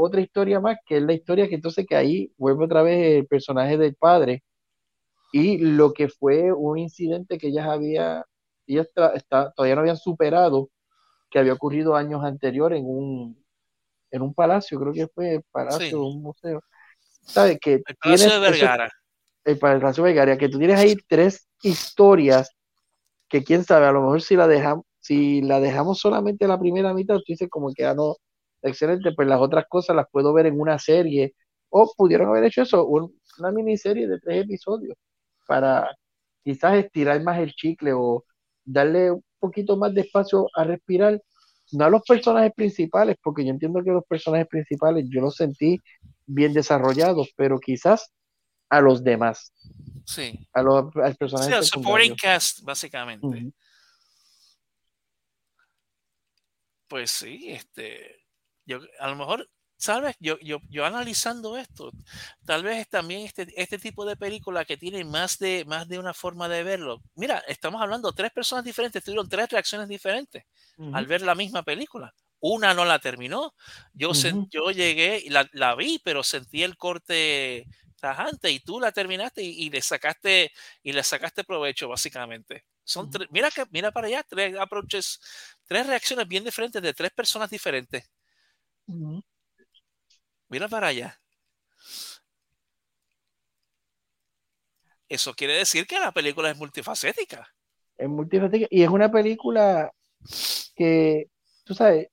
otra 0.00 0.20
historia 0.20 0.60
más, 0.60 0.78
que 0.86 0.98
es 0.98 1.02
la 1.02 1.12
historia 1.12 1.48
que 1.48 1.56
entonces 1.56 1.84
que 1.86 1.96
ahí 1.96 2.32
vuelve 2.36 2.64
otra 2.66 2.82
vez 2.82 3.16
el 3.18 3.26
personaje 3.26 3.76
del 3.76 3.96
padre 3.96 4.44
y 5.32 5.58
lo 5.58 5.92
que 5.92 6.08
fue 6.08 6.52
un 6.52 6.78
incidente 6.78 7.36
que 7.36 7.48
ellas 7.48 7.66
había, 7.66 8.24
ellas 8.66 8.88
está- 9.14 9.50
todavía 9.52 9.74
no 9.74 9.80
habían 9.82 9.96
superado, 9.96 10.70
que 11.30 11.38
había 11.40 11.52
ocurrido 11.52 11.96
años 11.96 12.22
anteriores 12.24 12.78
en 12.78 12.86
un, 12.86 13.44
en 14.10 14.22
un 14.22 14.32
palacio, 14.34 14.78
creo 14.80 14.92
que 14.92 15.08
fue 15.08 15.34
el 15.34 15.42
palacio, 15.50 15.88
Sí. 15.88 15.94
un 15.94 16.22
museo. 16.22 16.60
¿Sabes? 17.22 17.58
Que 17.60 17.74
El 17.74 17.96
Palacio 18.00 18.28
de 18.28 18.34
eso- 18.34 18.40
Vergara. 18.40 18.90
el 19.44 19.58
Palacio 19.58 20.02
Vergara, 20.04 20.38
que 20.38 20.48
tú 20.48 20.58
tienes 20.58 20.78
ahí 20.78 20.94
tres 21.08 21.48
historias 21.62 22.50
que 23.28 23.42
quién 23.44 23.64
sabe, 23.64 23.86
a 23.86 23.92
lo 23.92 24.00
mejor 24.02 24.22
si 24.22 24.36
la 24.36 24.46
dejamos, 24.46 24.84
si 25.00 25.42
la 25.42 25.60
dejamos 25.60 25.98
solamente 25.98 26.46
la 26.46 26.58
primera 26.58 26.94
mitad, 26.94 27.16
tú 27.16 27.24
dices 27.26 27.48
como 27.50 27.72
que 27.74 27.84
ah, 27.84 27.94
no, 27.94 28.16
excelente, 28.62 29.12
pues 29.14 29.28
las 29.28 29.40
otras 29.40 29.64
cosas 29.68 29.96
las 29.96 30.06
puedo 30.10 30.32
ver 30.32 30.46
en 30.46 30.60
una 30.60 30.78
serie, 30.78 31.34
o 31.70 31.92
pudieron 31.96 32.28
haber 32.28 32.44
hecho 32.44 32.62
eso, 32.62 32.86
un- 32.86 33.18
una 33.38 33.52
miniserie 33.52 34.08
de 34.08 34.18
tres 34.20 34.44
episodios, 34.44 34.96
para 35.46 35.88
quizás 36.44 36.76
estirar 36.76 37.22
más 37.22 37.38
el 37.38 37.52
chicle 37.54 37.92
o 37.92 38.24
darle 38.64 39.12
un 39.12 39.24
poquito 39.38 39.76
más 39.76 39.94
de 39.94 40.00
espacio 40.02 40.46
a 40.54 40.64
respirar, 40.64 41.20
no 41.72 41.84
a 41.84 41.90
los 41.90 42.02
personajes 42.02 42.52
principales, 42.54 43.16
porque 43.22 43.44
yo 43.44 43.50
entiendo 43.50 43.82
que 43.84 43.90
los 43.90 44.04
personajes 44.04 44.48
principales 44.48 45.04
yo 45.08 45.20
los 45.20 45.36
sentí 45.36 45.78
bien 46.26 46.52
desarrollados, 46.52 47.30
pero 47.36 47.58
quizás 47.58 48.12
a 48.70 48.80
los 48.80 49.02
demás, 49.04 49.52
Sí. 50.04 50.46
a 50.52 50.62
los 50.62 50.94
al 50.96 51.16
Sí, 51.16 51.52
el 51.52 51.64
supporting 51.64 52.14
cast, 52.16 52.62
básicamente. 52.62 53.52
Pues 56.88 57.10
sí, 57.10 57.50
este, 57.50 58.16
yo 58.68 58.80
a 59.00 59.08
lo 59.08 59.16
mejor, 59.16 59.48
¿sabes? 59.76 60.16
Yo, 60.20 60.38
yo, 60.40 60.58
yo 60.68 60.84
analizando 60.84 61.56
esto, 61.56 61.90
tal 62.44 62.62
vez 62.64 62.88
también 62.88 63.22
este, 63.22 63.46
este 63.60 63.78
tipo 63.78 64.04
de 64.04 64.16
película 64.16 64.64
que 64.64 64.76
tiene 64.76 65.04
más 65.04 65.38
de, 65.38 65.64
más 65.66 65.88
de 65.88 65.98
una 65.98 66.14
forma 66.14 66.48
de 66.48 66.62
verlo. 66.64 67.02
Mira, 67.14 67.38
estamos 67.48 67.80
hablando, 67.82 68.12
tres 68.12 68.32
personas 68.32 68.64
diferentes 68.64 69.02
tuvieron 69.04 69.28
tres 69.28 69.48
reacciones 69.50 69.88
diferentes 69.88 70.44
al 70.90 71.06
ver 71.06 71.22
la 71.22 71.34
misma 71.34 71.62
película. 71.62 72.14
Una 72.40 72.72
no 72.74 72.84
la 72.84 72.98
terminó. 73.00 73.54
Yo, 73.92 74.10
Ujú. 74.10 74.50
yo 74.50 74.70
llegué 74.70 75.20
y 75.24 75.30
la, 75.30 75.48
la 75.52 75.74
vi, 75.74 76.00
pero 76.04 76.22
sentí 76.22 76.62
el 76.62 76.76
corte 76.76 77.66
tajante 78.00 78.50
y 78.50 78.60
tú 78.60 78.78
la 78.80 78.92
terminaste 78.92 79.42
y, 79.42 79.64
y 79.66 79.70
le 79.70 79.82
sacaste 79.82 80.52
y 80.82 80.92
le 80.92 81.02
sacaste 81.02 81.44
provecho 81.44 81.88
básicamente. 81.88 82.64
Son 82.84 83.10
tres, 83.10 83.28
mira 83.30 83.50
que 83.50 83.64
mira 83.70 83.90
para 83.92 84.06
allá, 84.06 84.22
tres 84.22 84.56
approaches, 84.58 85.20
tres 85.66 85.86
reacciones 85.86 86.26
bien 86.28 86.44
diferentes 86.44 86.80
de 86.80 86.94
tres 86.94 87.10
personas 87.12 87.50
diferentes. 87.50 88.08
Mira 90.48 90.68
para 90.68 90.88
allá. 90.88 91.20
Eso 95.08 95.34
quiere 95.34 95.54
decir 95.54 95.86
que 95.86 95.98
la 95.98 96.12
película 96.12 96.50
es 96.50 96.56
multifacética. 96.56 97.48
Es 97.96 98.08
multifacética 98.08 98.66
y 98.70 98.82
es 98.82 98.88
una 98.88 99.10
película 99.10 99.92
que, 100.74 101.28
tú 101.64 101.74
sabes, 101.74 102.08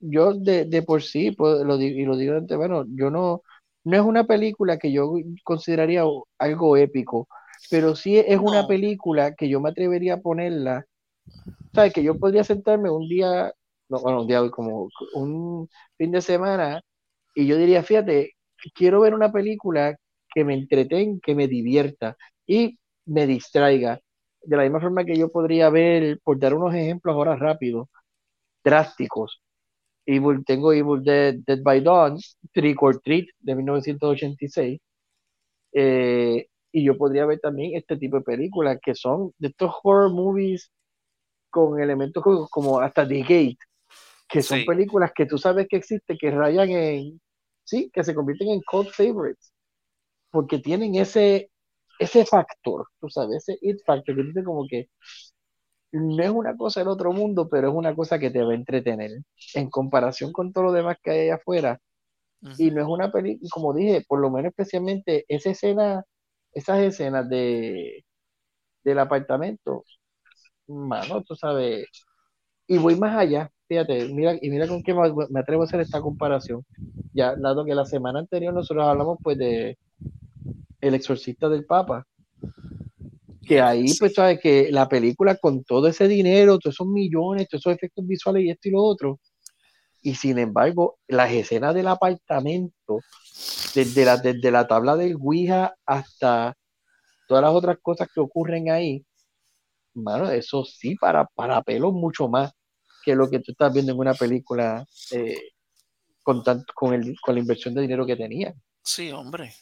yo 0.00 0.34
de, 0.34 0.64
de 0.64 0.82
por 0.82 1.02
sí, 1.02 1.30
pues, 1.32 1.62
lo 1.62 1.76
digo, 1.76 1.98
y 1.98 2.04
lo 2.04 2.16
digo 2.16 2.32
de 2.32 2.38
antemano, 2.38 2.84
yo 2.88 3.10
no, 3.10 3.42
no 3.84 3.96
es 3.96 4.02
una 4.02 4.24
película 4.24 4.78
que 4.78 4.92
yo 4.92 5.12
consideraría 5.44 6.04
algo 6.38 6.76
épico, 6.76 7.28
pero 7.70 7.94
sí 7.94 8.18
es 8.18 8.38
una 8.38 8.66
película 8.66 9.34
que 9.34 9.48
yo 9.48 9.60
me 9.60 9.70
atrevería 9.70 10.14
a 10.14 10.20
ponerla, 10.20 10.86
sabes, 11.74 11.92
que 11.92 12.02
yo 12.02 12.18
podría 12.18 12.44
sentarme 12.44 12.90
un 12.90 13.08
día, 13.08 13.52
no, 13.90 14.00
bueno, 14.00 14.22
un 14.22 14.28
día, 14.28 14.48
como 14.50 14.88
un 15.14 15.68
fin 15.98 16.12
de 16.12 16.22
semana, 16.22 16.82
y 17.34 17.46
yo 17.46 17.56
diría, 17.58 17.82
fíjate, 17.82 18.32
quiero 18.74 19.00
ver 19.02 19.14
una 19.14 19.32
película 19.32 19.96
que 20.34 20.44
me 20.44 20.54
entretenga, 20.54 21.20
que 21.22 21.34
me 21.34 21.48
divierta 21.48 22.16
y 22.46 22.78
me 23.06 23.26
distraiga. 23.26 24.00
De 24.42 24.56
la 24.56 24.64
misma 24.64 24.80
forma 24.80 25.04
que 25.04 25.16
yo 25.16 25.30
podría 25.30 25.70
ver, 25.70 26.20
por 26.24 26.38
dar 26.38 26.54
unos 26.54 26.74
ejemplos 26.74 27.14
ahora 27.14 27.36
rápidos, 27.36 27.88
drásticos. 28.64 29.40
Evil, 30.06 30.44
tengo 30.46 30.72
Evil 30.72 31.02
Dead, 31.04 31.36
Dead 31.46 31.60
by 31.62 31.80
Dawn, 31.82 32.18
Trick 32.52 32.82
or 32.82 33.00
Treat 33.00 33.26
de 33.40 33.54
1986, 33.56 34.80
eh, 35.72 36.48
Y 36.72 36.84
yo 36.84 36.96
podría 36.98 37.26
ver 37.26 37.40
también 37.40 37.76
este 37.76 37.96
tipo 37.98 38.16
de 38.18 38.22
películas 38.24 38.78
que 38.82 38.94
son 38.94 39.32
de 39.38 39.48
estos 39.48 39.72
horror 39.82 40.12
movies 40.12 40.70
con 41.50 41.80
elementos 41.80 42.22
como, 42.22 42.48
como 42.48 42.80
hasta 42.80 43.06
The 43.08 43.20
Gate, 43.22 43.58
que 44.30 44.42
son 44.42 44.58
Sí. 44.60 44.64
películas 44.64 45.12
que 45.14 45.26
tú 45.26 45.38
sabes 45.38 45.66
que 45.68 45.76
existen, 45.76 46.16
que 46.18 46.30
rayan 46.30 46.70
en, 46.70 47.20
sí, 47.64 47.90
que 47.92 48.04
se 48.04 48.14
convierten 48.14 48.48
en 48.50 48.60
cult 48.62 48.90
favorites, 48.90 49.52
porque 50.30 50.58
tienen 50.60 50.94
ese, 50.96 51.50
ese 52.00 52.26
factor, 52.26 52.86
tú 53.00 53.08
sabes, 53.10 53.48
ese 53.48 53.58
it 53.62 53.80
factor, 53.86 54.16
que 54.16 54.24
dice 54.24 54.44
como 54.44 54.66
que 54.68 54.88
no 55.92 56.22
es 56.22 56.30
una 56.30 56.56
cosa 56.56 56.80
del 56.80 56.88
otro 56.88 57.12
mundo, 57.12 57.48
pero 57.48 57.68
es 57.68 57.74
una 57.74 57.94
cosa 57.94 58.18
que 58.18 58.30
te 58.30 58.42
va 58.42 58.52
a 58.52 58.54
entretener 58.54 59.10
en 59.54 59.70
comparación 59.70 60.32
con 60.32 60.52
todo 60.52 60.64
lo 60.64 60.72
demás 60.72 60.96
que 61.02 61.10
hay 61.10 61.20
allá 61.22 61.34
afuera. 61.36 61.78
Y 62.58 62.70
no 62.72 62.82
es 62.82 62.88
una 62.88 63.12
película, 63.12 63.48
como 63.52 63.74
dije, 63.74 64.04
por 64.08 64.20
lo 64.20 64.30
menos 64.30 64.50
especialmente 64.50 65.24
esa 65.28 65.50
escena, 65.50 66.04
esas 66.52 66.80
escenas 66.80 67.28
de 67.28 68.04
del 68.84 68.98
apartamento, 69.00 69.84
mano, 70.68 71.22
tú 71.24 71.36
sabes, 71.36 71.86
y 72.70 72.78
voy 72.78 72.94
más 72.94 73.18
allá, 73.18 73.50
fíjate, 73.66 74.06
mira, 74.10 74.38
y 74.40 74.48
mira 74.48 74.68
con 74.68 74.80
qué 74.84 74.94
me, 74.94 75.40
atrevo 75.40 75.62
a 75.62 75.64
hacer 75.64 75.80
esta 75.80 76.00
comparación. 76.00 76.64
Ya, 77.12 77.34
dado 77.34 77.64
que 77.64 77.74
la 77.74 77.84
semana 77.84 78.20
anterior 78.20 78.54
nosotros 78.54 78.86
hablamos 78.86 79.18
pues 79.20 79.36
de 79.38 79.76
El 80.80 80.94
exorcista 80.94 81.48
del 81.48 81.66
Papa, 81.66 82.06
que 83.44 83.60
ahí 83.60 83.86
pues 83.98 84.14
sabes 84.14 84.38
que 84.40 84.70
la 84.70 84.88
película 84.88 85.34
con 85.34 85.64
todo 85.64 85.88
ese 85.88 86.06
dinero, 86.06 86.60
todos 86.60 86.76
esos 86.76 86.86
millones, 86.86 87.48
todos 87.48 87.62
esos 87.62 87.74
efectos 87.74 88.06
visuales 88.06 88.44
y 88.44 88.50
esto 88.50 88.68
y 88.68 88.70
lo 88.70 88.84
otro, 88.84 89.18
y 90.00 90.14
sin 90.14 90.38
embargo, 90.38 91.00
las 91.08 91.32
escenas 91.32 91.74
del 91.74 91.88
apartamento, 91.88 93.00
desde 93.74 94.04
la, 94.04 94.16
desde 94.16 94.48
la 94.52 94.68
tabla 94.68 94.94
del 94.94 95.16
Ouija 95.20 95.74
hasta 95.84 96.54
todas 97.26 97.42
las 97.42 97.52
otras 97.52 97.78
cosas 97.82 98.08
que 98.14 98.20
ocurren 98.20 98.70
ahí, 98.70 99.04
mano, 99.92 100.30
eso 100.30 100.64
sí, 100.64 100.94
para, 100.94 101.26
para 101.34 101.62
pelos 101.62 101.92
mucho 101.92 102.28
más 102.28 102.52
que 103.02 103.14
lo 103.14 103.28
que 103.28 103.40
tú 103.40 103.52
estás 103.52 103.72
viendo 103.72 103.92
en 103.92 103.98
una 103.98 104.14
película 104.14 104.86
eh, 105.10 105.52
con, 106.22 106.42
tanto, 106.42 106.72
con, 106.74 106.94
el, 106.94 107.18
con 107.20 107.34
la 107.34 107.40
inversión 107.40 107.74
de 107.74 107.82
dinero 107.82 108.06
que 108.06 108.16
tenía. 108.16 108.54
Sí, 108.82 109.10
hombre. 109.10 109.54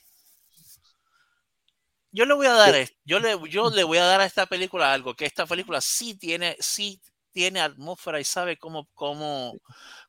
Yo 2.10 2.24
le 2.24 2.34
voy 2.34 2.46
a 2.46 2.52
dar, 2.52 2.74
yo 3.04 3.20
le, 3.20 3.36
yo 3.50 3.70
le 3.70 3.84
voy 3.84 3.98
a 3.98 4.04
dar 4.04 4.20
a 4.20 4.24
esta 4.24 4.46
película 4.46 4.92
algo, 4.92 5.14
que 5.14 5.26
esta 5.26 5.46
película 5.46 5.80
sí 5.80 6.16
tiene, 6.16 6.56
sí 6.58 7.00
tiene 7.32 7.60
atmósfera 7.60 8.18
y 8.18 8.24
sabe 8.24 8.56
cómo, 8.56 8.88
cómo, 8.94 9.54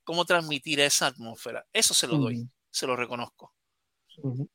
cómo 0.03 0.25
transmitir 0.25 0.79
esa 0.79 1.07
atmósfera. 1.07 1.65
Eso 1.73 1.93
se 1.93 2.07
lo 2.07 2.17
doy, 2.17 2.49
se 2.71 2.87
lo 2.87 2.95
reconozco. 2.95 3.53
Ujú. 4.23 4.49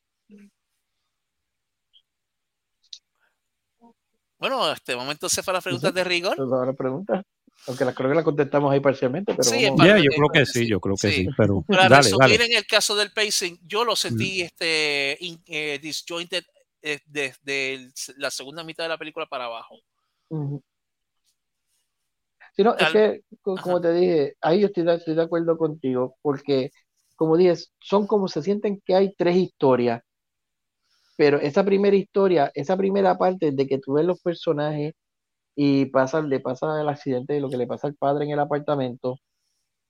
Bueno, 4.37 4.71
este 4.71 4.95
momento 4.95 5.29
se 5.29 5.41
fue 5.41 5.53
las 5.53 5.63
preguntas 5.63 5.93
de 5.93 6.03
rigor. 6.03 6.35
Ahora 6.39 6.73
pregunta, 6.73 7.23
aunque 7.67 7.85
las 7.85 7.95
creo 7.95 8.09
que 8.09 8.15
la 8.15 8.23
contestamos 8.23 8.71
ahí 8.71 8.79
parcialmente, 8.79 9.33
pero 9.35 9.49
Sí, 9.51 9.65
vamos 9.65 9.77
parte 9.79 10.03
yo 10.03 10.11
creo 10.11 10.29
que 10.29 10.45
sí, 10.45 10.67
yo 10.67 10.79
creo 10.79 10.95
que 10.95 11.11
sí. 11.11 11.23
sí, 11.23 11.29
pero 11.37 11.63
Para 11.67 11.89
dale, 11.89 11.97
resumir 11.97 12.31
dale. 12.31 12.45
en 12.45 12.53
el 12.53 12.65
caso 12.67 12.95
del 12.95 13.11
pacing, 13.11 13.57
yo 13.65 13.83
lo 13.83 13.95
sentí 13.95 14.41
este, 14.41 15.17
in- 15.21 15.41
eh, 15.47 15.79
disjointed 15.81 16.43
eh, 16.81 16.99
desde 17.07 17.89
la 18.17 18.29
segunda 18.29 18.63
mitad 18.63 18.83
de 18.83 18.89
la 18.89 18.97
película 18.97 19.25
para 19.25 19.45
abajo. 19.45 19.79
Ujú. 20.29 20.61
Sí, 22.55 22.63
no, 22.63 22.71
es 22.73 22.77
Tal- 22.77 22.93
que, 22.93 23.21
co- 23.41 23.53
Ajá. 23.55 23.63
como 23.63 23.81
te 23.81 23.93
dije, 23.93 24.35
ahí 24.41 24.61
yo 24.61 24.67
estoy 24.67 24.83
de, 24.83 24.95
estoy 24.95 25.15
de 25.15 25.21
acuerdo 25.23 25.57
contigo, 25.57 26.17
porque, 26.21 26.71
como 27.15 27.35
dije, 27.37 27.55
son 27.79 28.07
como 28.07 28.27
se 28.27 28.41
sienten 28.41 28.81
que 28.85 28.95
hay 28.95 29.13
tres 29.17 29.35
historias, 29.35 30.01
pero 31.17 31.39
esa 31.39 31.63
primera 31.63 31.95
historia, 31.95 32.51
esa 32.53 32.75
primera 32.77 33.17
parte 33.17 33.51
de 33.51 33.67
que 33.67 33.79
tú 33.79 33.93
ves 33.93 34.05
los 34.05 34.21
personajes 34.21 34.93
y 35.55 35.85
pasa, 35.87 36.21
le 36.21 36.39
pasa 36.39 36.81
el 36.81 36.89
accidente 36.89 37.33
de 37.33 37.39
lo 37.41 37.49
que 37.49 37.57
le 37.57 37.67
pasa 37.67 37.87
al 37.87 37.95
padre 37.95 38.25
en 38.25 38.31
el 38.31 38.39
apartamento, 38.39 39.19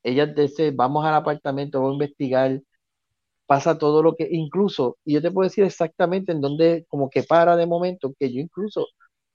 ella 0.03 0.27
dice, 0.27 0.71
vamos 0.71 1.05
al 1.05 1.15
apartamento, 1.15 1.79
vamos 1.79 1.93
a 1.93 1.95
investigar, 1.95 2.61
pasa 3.45 3.77
todo 3.77 4.03
lo 4.03 4.15
que, 4.15 4.27
incluso, 4.31 4.97
y 5.05 5.13
yo 5.15 5.21
te 5.21 5.31
puedo 5.31 5.47
decir 5.49 5.63
exactamente 5.63 6.31
en 6.31 6.41
dónde, 6.41 6.85
como 6.89 7.09
que 7.09 7.23
para 7.23 7.55
de 7.55 7.65
momento, 7.67 8.13
que 8.19 8.33
yo 8.33 8.39
incluso, 8.41 8.87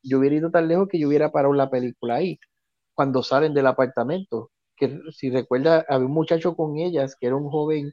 yo 0.03 0.19
hubiera 0.19 0.37
ido 0.37 0.51
tan 0.51 0.69
lejos 0.69 0.89
que 0.89 0.99
yo 0.99 1.09
hubiera 1.09 1.33
parado 1.33 1.55
la 1.55 1.71
película 1.71 2.17
ahí, 2.17 2.39
cuando 2.95 3.23
salen 3.23 3.55
del 3.55 3.67
apartamento, 3.67 4.51
que 4.77 5.01
si 5.13 5.31
recuerda, 5.31 5.85
había 5.89 6.07
un 6.07 6.13
muchacho 6.13 6.57
con 6.57 6.79
ellas, 6.79 7.17
que 7.19 7.27
era 7.29 7.37
un 7.37 7.51
joven 7.51 7.93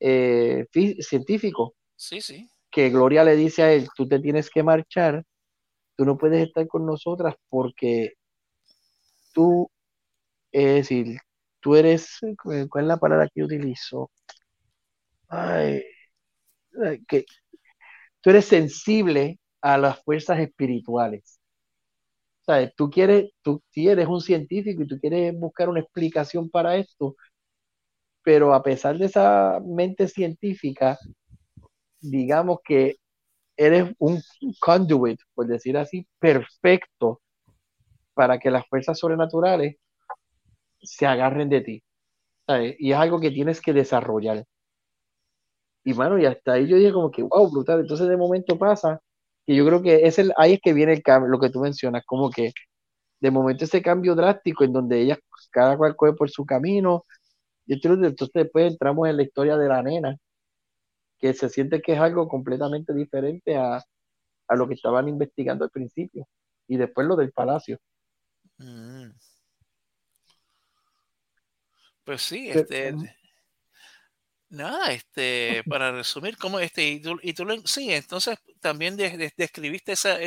eh, 0.00 0.66
científico, 1.00 1.74
Sí, 1.96 2.20
sí. 2.20 2.48
que 2.70 2.90
Gloria 2.90 3.24
le 3.24 3.36
dice 3.36 3.62
a 3.62 3.72
él, 3.72 3.88
tú 3.96 4.08
te 4.08 4.18
tienes 4.20 4.50
que 4.50 4.62
marchar, 4.62 5.24
tú 5.96 6.04
no 6.04 6.18
puedes 6.18 6.46
estar 6.46 6.66
con 6.68 6.86
nosotras 6.86 7.34
porque 7.48 8.14
tú, 9.32 9.70
es 10.52 10.74
decir, 10.76 11.18
tú 11.60 11.76
eres, 11.76 12.18
¿cuál 12.70 12.84
es 12.84 12.88
la 12.88 12.98
palabra 12.98 13.28
que 13.34 13.44
utilizo? 13.44 14.10
Ay, 15.28 15.82
que 17.08 17.24
tú 18.20 18.30
eres 18.30 18.46
sensible 18.46 19.38
a 19.60 19.78
las 19.78 20.02
fuerzas 20.04 20.40
espirituales. 20.40 21.40
¿Sabes? 22.46 22.72
Tú 22.76 22.90
quieres, 22.90 23.30
tú 23.42 23.62
sí 23.70 23.88
eres 23.88 24.08
un 24.08 24.20
científico 24.20 24.82
y 24.82 24.86
tú 24.86 24.98
quieres 25.00 25.38
buscar 25.38 25.68
una 25.68 25.80
explicación 25.80 26.50
para 26.50 26.76
esto, 26.76 27.16
pero 28.22 28.54
a 28.54 28.62
pesar 28.62 28.98
de 28.98 29.06
esa 29.06 29.60
mente 29.64 30.08
científica, 30.08 30.98
digamos 32.00 32.58
que 32.64 32.96
eres 33.66 33.94
un 33.98 34.22
conduit, 34.60 35.20
por 35.34 35.46
decir 35.46 35.76
así, 35.76 36.06
perfecto 36.18 37.20
para 38.14 38.38
que 38.38 38.50
las 38.50 38.66
fuerzas 38.68 38.98
sobrenaturales 38.98 39.76
se 40.82 41.06
agarren 41.06 41.48
de 41.48 41.60
ti. 41.62 41.82
¿sabes? 42.46 42.76
Y 42.78 42.92
es 42.92 42.98
algo 42.98 43.20
que 43.20 43.30
tienes 43.30 43.60
que 43.60 43.72
desarrollar. 43.72 44.44
Y 45.84 45.94
mano, 45.94 46.18
y 46.18 46.26
hasta 46.26 46.52
ahí 46.54 46.68
yo 46.68 46.76
dije 46.76 46.92
como 46.92 47.10
que, 47.10 47.22
wow, 47.22 47.50
brutal. 47.50 47.80
Entonces 47.80 48.08
de 48.08 48.16
momento 48.16 48.58
pasa, 48.58 49.00
que 49.46 49.54
yo 49.54 49.66
creo 49.66 49.82
que 49.82 50.06
es 50.06 50.18
el, 50.18 50.32
ahí 50.36 50.54
es 50.54 50.60
que 50.62 50.72
viene 50.72 50.92
el 50.92 51.02
cambio, 51.02 51.28
lo 51.30 51.40
que 51.40 51.50
tú 51.50 51.60
mencionas, 51.60 52.04
como 52.06 52.30
que 52.30 52.52
de 53.20 53.30
momento 53.30 53.64
ese 53.64 53.82
cambio 53.82 54.14
drástico 54.14 54.64
en 54.64 54.72
donde 54.72 55.00
ellas, 55.00 55.18
cada 55.50 55.76
cual 55.76 55.96
coge 55.96 56.14
por 56.14 56.30
su 56.30 56.44
camino. 56.46 57.04
Y 57.66 57.74
entonces 57.74 58.30
después 58.34 58.72
entramos 58.72 59.08
en 59.08 59.16
la 59.16 59.22
historia 59.24 59.56
de 59.56 59.68
la 59.68 59.82
nena, 59.82 60.16
que 61.22 61.34
se 61.34 61.50
siente 61.50 61.82
que 61.82 61.94
es 61.94 62.00
algo 62.00 62.28
completamente 62.28 62.94
diferente 62.94 63.56
a, 63.56 63.78
a 64.48 64.56
lo 64.56 64.68
que 64.68 64.74
estaban 64.74 65.08
investigando 65.08 65.64
al 65.64 65.70
principio. 65.72 66.28
Y 66.68 66.78
después 66.78 67.06
lo 67.08 67.16
del 67.16 67.32
palacio. 67.32 67.78
Mm. 68.60 69.12
Pues 72.04 72.22
sí, 72.22 72.50
este. 72.50 72.92
ujú. 72.94 73.06
Nada, 74.50 74.92
este, 74.92 75.64
para 75.66 75.92
resumir, 75.92 76.36
¿cómo 76.36 76.58
este? 76.60 76.86
Y 76.86 77.00
tú, 77.00 77.18
y 77.22 77.32
tú 77.32 77.44
sí, 77.64 77.90
entonces 77.90 78.36
también 78.60 78.96
de- 78.96 79.16
de- 79.16 79.32
describiste 79.36 79.92
esa, 79.92 80.18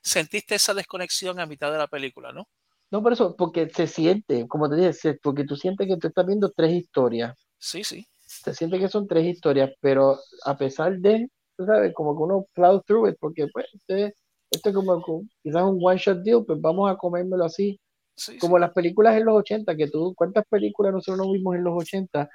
sentiste 0.00 0.54
esa 0.54 0.74
desconexión 0.74 1.40
a 1.40 1.46
mitad 1.46 1.72
de 1.72 1.78
la 1.78 1.88
película, 1.88 2.32
¿no? 2.32 2.48
No, 2.90 3.02
por 3.02 3.12
eso, 3.12 3.36
porque 3.36 3.68
se 3.68 3.86
siente, 3.86 4.46
como 4.48 4.70
te 4.70 4.76
dije, 4.76 5.18
porque 5.22 5.44
tú 5.44 5.56
sientes 5.56 5.86
que 5.86 5.96
tú 5.98 6.08
estás 6.08 6.24
viendo 6.26 6.50
tres 6.50 6.72
historias. 6.72 7.36
Sí, 7.58 7.82
sí. 7.84 8.06
Se 8.44 8.54
siente 8.54 8.78
que 8.78 8.88
son 8.88 9.06
tres 9.06 9.24
historias, 9.26 9.72
pero 9.80 10.18
a 10.44 10.56
pesar 10.56 10.98
de, 10.98 11.28
tú 11.56 11.64
sabes, 11.64 11.94
como 11.94 12.16
que 12.16 12.22
uno 12.22 12.46
plow 12.54 12.82
through 12.82 13.08
it, 13.08 13.16
porque 13.18 13.46
pues, 13.52 13.66
este- 13.72 14.14
esto 14.50 14.68
es 14.68 14.74
como, 14.74 15.02
quizás 15.42 15.62
un 15.62 15.78
one 15.82 15.98
shot 15.98 16.18
deal, 16.22 16.44
pues 16.46 16.60
vamos 16.60 16.90
a 16.90 16.96
comérmelo 16.96 17.44
así. 17.44 17.80
sí, 18.16 18.38
Como 18.38 18.56
sí. 18.56 18.60
las 18.60 18.72
películas 18.72 19.16
en 19.16 19.24
los 19.24 19.36
80, 19.36 19.74
que 19.76 19.88
tú, 19.88 20.14
¿cuántas 20.16 20.44
películas 20.48 20.92
nosotros 20.92 21.26
no 21.26 21.32
vimos 21.32 21.56
en 21.56 21.64
los 21.64 21.74
80? 21.74 22.28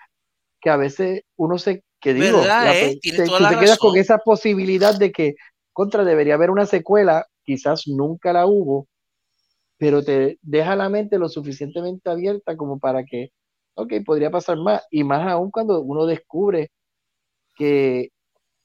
Que 0.59 0.69
a 0.69 0.75
veces 0.77 1.21
uno 1.37 1.57
se, 1.57 1.83
que 2.01 2.13
digo, 2.13 2.39
¿Verdad, 2.39 2.65
la 2.65 2.73
eh? 2.73 2.99
te- 3.01 3.25
tú 3.25 3.33
quedas 3.59 3.77
con 3.79 3.95
esa 3.97 4.17
posibilidad 4.17 4.97
de 4.97 5.11
que 5.11 5.35
contra 5.71 6.03
debería 6.03 6.33
haber 6.33 6.49
una 6.49 6.65
secuela, 6.65 7.25
quizás 7.43 7.87
nunca 7.87 8.33
la 8.33 8.45
hubo, 8.45 8.87
pero 9.77 10.03
te 10.03 10.37
deja 10.41 10.75
la 10.75 10.89
mente 10.89 11.17
lo 11.17 11.29
suficientemente 11.29 12.09
abierta 12.09 12.57
como 12.57 12.79
para 12.79 13.05
que, 13.05 13.29
ok, 13.81 13.93
podría 14.05 14.29
pasar 14.31 14.57
más, 14.57 14.83
y 14.91 15.03
más 15.03 15.27
aún 15.27 15.51
cuando 15.51 15.81
uno 15.81 16.05
descubre 16.05 16.71
que 17.55 18.09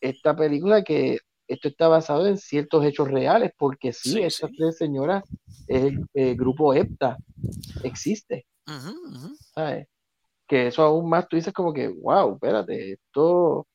esta 0.01 0.37
película, 0.37 0.83
que 0.85 1.19
esto 1.49 1.69
está 1.69 1.89
basado 1.89 2.27
en 2.27 2.39
ciertos 2.39 2.85
hechos 2.85 3.11
reales, 3.11 3.53
porque 3.59 3.93
sí, 3.93 4.13
Sí, 4.13 4.23
estas 4.23 4.51
sí. 4.51 4.57
tres 4.57 4.77
señoras, 4.79 5.25
el, 5.67 6.05
el 6.15 6.37
grupo 6.37 6.75
EPTA, 6.75 7.19
existe. 7.83 8.47
¿sabes? 9.55 9.87
Que 10.47 10.69
eso 10.69 10.83
aún 10.83 11.09
más 11.09 11.29
tú 11.29 11.37
dices 11.37 11.53
como 11.53 11.73
que, 11.73 11.89
wow, 11.89 12.35
espérate, 12.35 12.93
esto 12.93 13.67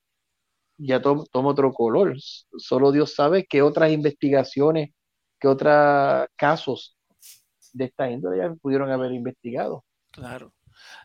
ya 0.77 1.01
to- 1.01 1.25
toma 1.31 1.49
otro 1.49 1.73
color. 1.73 2.15
Solo 2.57 2.91
Dios 2.91 3.15
sabe 3.15 3.45
qué 3.49 3.61
otras 3.61 3.91
investigaciones, 3.91 4.91
qué 5.39 5.47
otros 5.47 6.27
casos 6.35 6.95
de 7.73 7.85
esta 7.85 8.09
índole 8.09 8.37
ya 8.39 8.53
pudieron 8.55 8.91
haber 8.91 9.11
investigado. 9.11 9.83
Claro. 10.11 10.53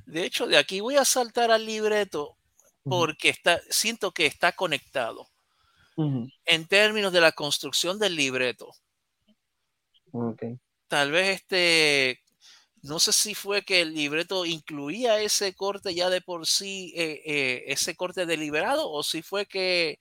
De 0.07 0.25
hecho, 0.25 0.47
de 0.47 0.57
aquí 0.57 0.81
voy 0.81 0.97
a 0.97 1.05
saltar 1.05 1.51
al 1.51 1.65
libreto 1.65 2.37
porque 2.83 3.31
está, 3.31 3.61
siento 3.71 4.13
que 4.13 4.27
está 4.27 4.53
conectado. 4.53 5.29
En 5.97 6.67
términos 6.67 7.13
de 7.13 7.21
la 7.21 7.33
construcción 7.33 7.99
del 7.99 8.17
libreto. 8.17 8.73
Tal 10.89 11.13
vez 11.13 11.41
este, 11.41 12.21
no 12.83 12.99
sé 12.99 13.13
si 13.13 13.35
fue 13.35 13.63
que 13.63 13.81
el 13.81 13.95
libreto 13.95 14.45
incluía 14.45 15.21
ese 15.21 15.55
corte 15.55 15.95
ya 15.95 16.11
de 16.11 16.21
por 16.21 16.47
sí, 16.47 16.93
eh, 16.97 17.23
eh, 17.25 17.65
ese 17.69 17.95
corte 17.95 18.27
deliberado, 18.27 18.91
o 18.91 19.03
si 19.03 19.23
fue 19.23 19.47
que 19.47 19.99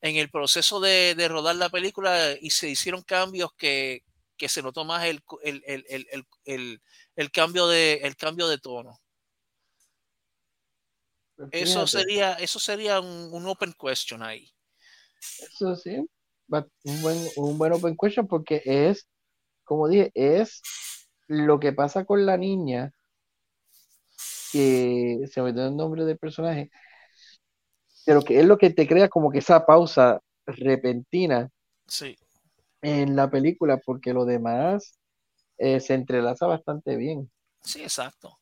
en 0.00 0.16
el 0.16 0.30
proceso 0.30 0.80
de, 0.80 1.14
de 1.14 1.28
rodar 1.28 1.56
la 1.56 1.68
película 1.68 2.34
y 2.40 2.50
se 2.50 2.68
hicieron 2.68 3.02
cambios 3.02 3.52
que, 3.54 4.02
que 4.36 4.48
se 4.48 4.62
notó 4.62 4.84
más 4.84 5.04
el 5.04 5.22
cambio, 7.32 7.68
de, 7.68 7.94
el 8.02 8.16
cambio 8.16 8.48
de 8.48 8.58
tono. 8.58 9.00
Eso 11.50 11.86
sería, 11.86 12.34
eso 12.34 12.58
sería 12.58 13.00
un, 13.00 13.32
un 13.32 13.46
open 13.46 13.74
question 13.74 14.22
ahí. 14.22 14.50
Eso 15.40 15.76
sí, 15.76 15.96
un 15.96 17.02
buen, 17.02 17.16
un 17.36 17.58
buen 17.58 17.72
open 17.72 17.96
question 17.96 18.26
porque 18.26 18.62
es, 18.64 19.06
como 19.64 19.88
dije, 19.88 20.10
es 20.14 20.62
lo 21.26 21.58
que 21.60 21.72
pasa 21.72 22.04
con 22.04 22.26
la 22.26 22.36
niña, 22.36 22.92
que 24.52 25.24
se 25.30 25.42
me 25.42 25.52
dio 25.52 25.66
el 25.66 25.76
nombre 25.76 26.04
del 26.04 26.18
personaje, 26.18 26.70
pero 28.06 28.22
que 28.22 28.40
es 28.40 28.46
lo 28.46 28.58
que 28.58 28.70
te 28.70 28.86
crea 28.86 29.08
como 29.08 29.30
que 29.30 29.38
esa 29.38 29.66
pausa 29.66 30.20
repentina 30.46 31.50
Sí. 31.86 32.16
en 32.82 33.16
la 33.16 33.30
película, 33.30 33.78
porque 33.78 34.12
lo 34.12 34.24
demás 34.24 34.98
eh, 35.58 35.80
se 35.80 35.94
entrelaza 35.94 36.46
bastante 36.46 36.96
bien. 36.96 37.30
Sí, 37.62 37.82
exacto. 37.82 38.38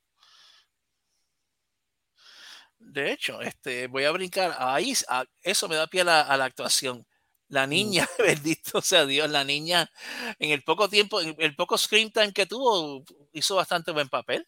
De 2.92 3.12
hecho, 3.12 3.40
este, 3.40 3.86
voy 3.88 4.04
a 4.04 4.10
brincar 4.12 4.54
ahí, 4.58 4.92
a- 5.08 5.24
eso 5.42 5.68
me 5.68 5.76
da 5.76 5.86
pie 5.86 6.02
a 6.02 6.04
la, 6.04 6.20
a 6.22 6.36
la 6.36 6.44
actuación. 6.46 7.06
La 7.48 7.66
niña, 7.66 8.06
bendito 8.18 8.80
sea 8.82 9.06
Dios, 9.06 9.30
la 9.30 9.44
niña 9.44 9.90
en 10.38 10.50
el 10.50 10.62
poco 10.62 10.88
tiempo, 10.88 11.20
en 11.20 11.34
el 11.38 11.54
poco 11.56 11.78
screen 11.78 12.10
time 12.12 12.32
que 12.32 12.46
tuvo, 12.46 13.04
hizo 13.32 13.56
bastante 13.56 13.92
buen 13.92 14.08
papel. 14.08 14.46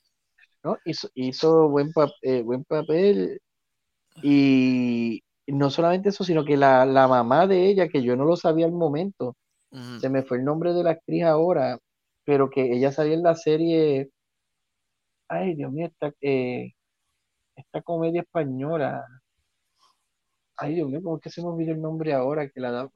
¿no? 0.63 0.79
Hizo, 0.85 1.09
hizo 1.15 1.69
buen, 1.69 1.91
eh, 2.23 2.43
buen 2.43 2.65
papel 2.65 3.41
y 4.23 5.23
no 5.49 5.71
solamente 5.71 6.11
eso, 6.11 6.25
sino 6.25 6.45
que 6.45 6.57
la, 6.57 6.87
la 6.87 7.09
mamá 7.09 7.47
de 7.47 7.69
ella, 7.69 7.89
que 7.89 8.03
yo 8.03 8.17
no 8.17 8.25
lo 8.25 8.37
sabía 8.37 8.67
al 8.67 8.73
momento, 8.73 9.37
se 9.97 10.11
me 10.11 10.25
fue 10.25 10.39
el 10.39 10.45
nombre 10.45 10.73
de 10.75 10.85
la 10.85 10.93
actriz 10.93 11.25
ahora, 11.25 11.79
pero 12.25 12.51
que 12.51 12.73
ella 12.77 12.93
salía 12.93 13.15
en 13.15 13.25
la 13.25 13.37
serie, 13.37 14.11
ay 15.29 15.55
Dios 15.55 15.73
mío, 15.73 15.87
esta, 15.87 16.13
eh, 16.21 16.73
esta 17.57 17.83
comedia 17.83 18.23
española, 18.23 19.05
ay 20.57 20.75
Dios 20.75 20.89
mío, 20.89 21.01
¿cómo 21.03 21.17
es 21.17 21.23
que 21.23 21.31
se 21.31 21.43
me 21.43 21.49
olvidó 21.49 21.73
el 21.73 21.83
nombre 21.83 22.13
ahora? 22.13 22.49
Que 22.49 22.61
la 22.61 22.71
da... 22.71 22.91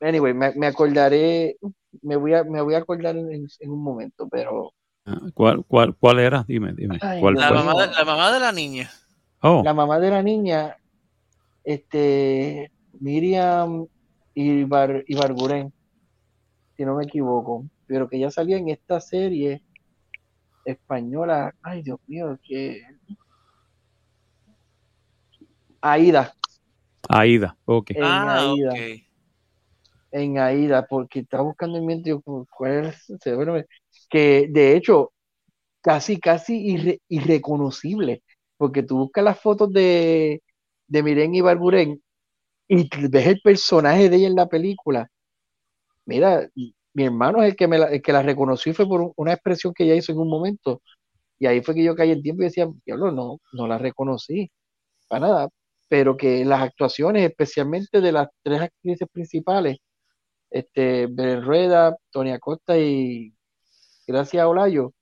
Anyway, 0.00 0.34
me, 0.34 0.52
me 0.54 0.66
acordaré, 0.66 1.56
me 2.02 2.16
voy 2.16 2.34
a, 2.34 2.44
me 2.44 2.60
voy 2.60 2.74
a 2.74 2.78
acordar 2.78 3.16
en, 3.16 3.46
un 3.60 3.82
momento, 3.82 4.28
pero 4.28 4.72
Ah, 5.04 5.20
¿Cuál, 5.34 5.64
cuál, 5.64 5.96
cuál 5.96 6.20
era? 6.20 6.44
Dime, 6.46 6.72
dime. 6.74 6.98
Ay, 7.00 7.20
¿Cuál 7.20 7.34
Dios 7.34 7.42
La 7.44 7.48
fue? 7.48 7.56
mío. 7.56 7.66
mamá, 7.66 7.82
de, 7.86 7.92
la 7.92 8.04
mamá 8.04 8.32
de 8.32 8.40
la 8.40 8.52
niña. 8.52 8.90
Oh, 9.40 9.62
la 9.64 9.74
mamá 9.74 9.98
de 9.98 10.10
la 10.10 10.22
niña, 10.22 10.76
este, 11.64 12.70
Miriam 13.00 13.86
Ibar, 14.34 15.02
Ibarguren, 15.08 15.72
si 16.76 16.84
no 16.84 16.94
me 16.94 17.04
equivoco, 17.04 17.66
pero 17.86 18.08
que 18.08 18.20
ya 18.20 18.30
salía 18.30 18.58
en 18.58 18.68
esta 18.68 19.00
serie 19.00 19.62
española, 20.64 21.52
ay 21.62 21.82
Dios 21.82 21.98
mío, 22.06 22.38
que 22.42 22.82
Aida, 25.80 26.34
Aida. 27.08 27.56
Ok. 27.64 27.90
en 27.94 28.02
ah, 28.02 28.52
Aida, 28.52 28.72
ok. 28.72 29.02
en 30.12 30.38
Aida, 30.38 30.86
porque 30.86 31.20
estaba 31.20 31.42
buscando 31.44 31.78
en 31.78 31.86
mente 31.86 32.10
yo, 32.10 32.20
cu- 32.20 32.46
cuál 32.50 32.86
es 32.86 33.06
que 34.10 34.46
de 34.50 34.76
hecho 34.76 35.12
casi, 35.82 36.20
casi 36.20 36.54
irre- 36.76 37.00
irreconocible, 37.08 38.22
porque 38.56 38.82
tú 38.82 38.98
buscas 38.98 39.24
las 39.24 39.40
fotos 39.40 39.72
de, 39.72 40.42
de 40.86 41.02
Miren 41.02 41.34
y 42.68 42.88
t- 42.88 43.08
ves 43.08 43.26
el 43.26 43.40
personaje 43.42 44.08
de 44.08 44.16
ella 44.16 44.28
en 44.28 44.34
la 44.36 44.46
película. 44.48 45.08
Mira, 46.06 46.48
mi 46.94 47.04
hermano 47.04 47.42
es 47.42 47.50
el 47.50 47.56
que, 47.56 47.68
me 47.68 47.78
la, 47.78 47.86
el 47.88 48.02
que 48.02 48.12
la 48.12 48.22
reconoció 48.22 48.74
fue 48.74 48.86
por 48.86 49.00
un- 49.02 49.12
una 49.16 49.32
expresión 49.34 49.72
que 49.74 49.84
ella 49.84 49.94
hizo 49.96 50.12
en 50.12 50.18
un 50.18 50.28
momento. 50.28 50.82
Y 51.38 51.46
ahí 51.46 51.62
fue 51.62 51.74
que 51.74 51.84
yo 51.84 51.96
caí 51.96 52.12
en 52.12 52.22
tiempo 52.22 52.42
y 52.42 52.46
decía, 52.46 52.68
diablo, 52.86 53.12
no, 53.12 53.38
no 53.52 53.68
la 53.68 53.78
reconocí, 53.78 54.50
para 55.08 55.28
nada. 55.28 55.48
Pero 55.88 56.16
que 56.16 56.44
las 56.44 56.62
actuaciones, 56.62 57.28
especialmente 57.28 58.00
de 58.00 58.12
las 58.12 58.28
tres 58.42 58.60
actrices 58.62 59.08
principales, 59.12 59.78
este, 60.50 61.06
Belén 61.08 61.42
Rueda, 61.44 61.96
Tony 62.12 62.32
Acosta 62.32 62.78
y 62.78 63.34
Gracia 64.06 64.48
Olayo, 64.48 64.92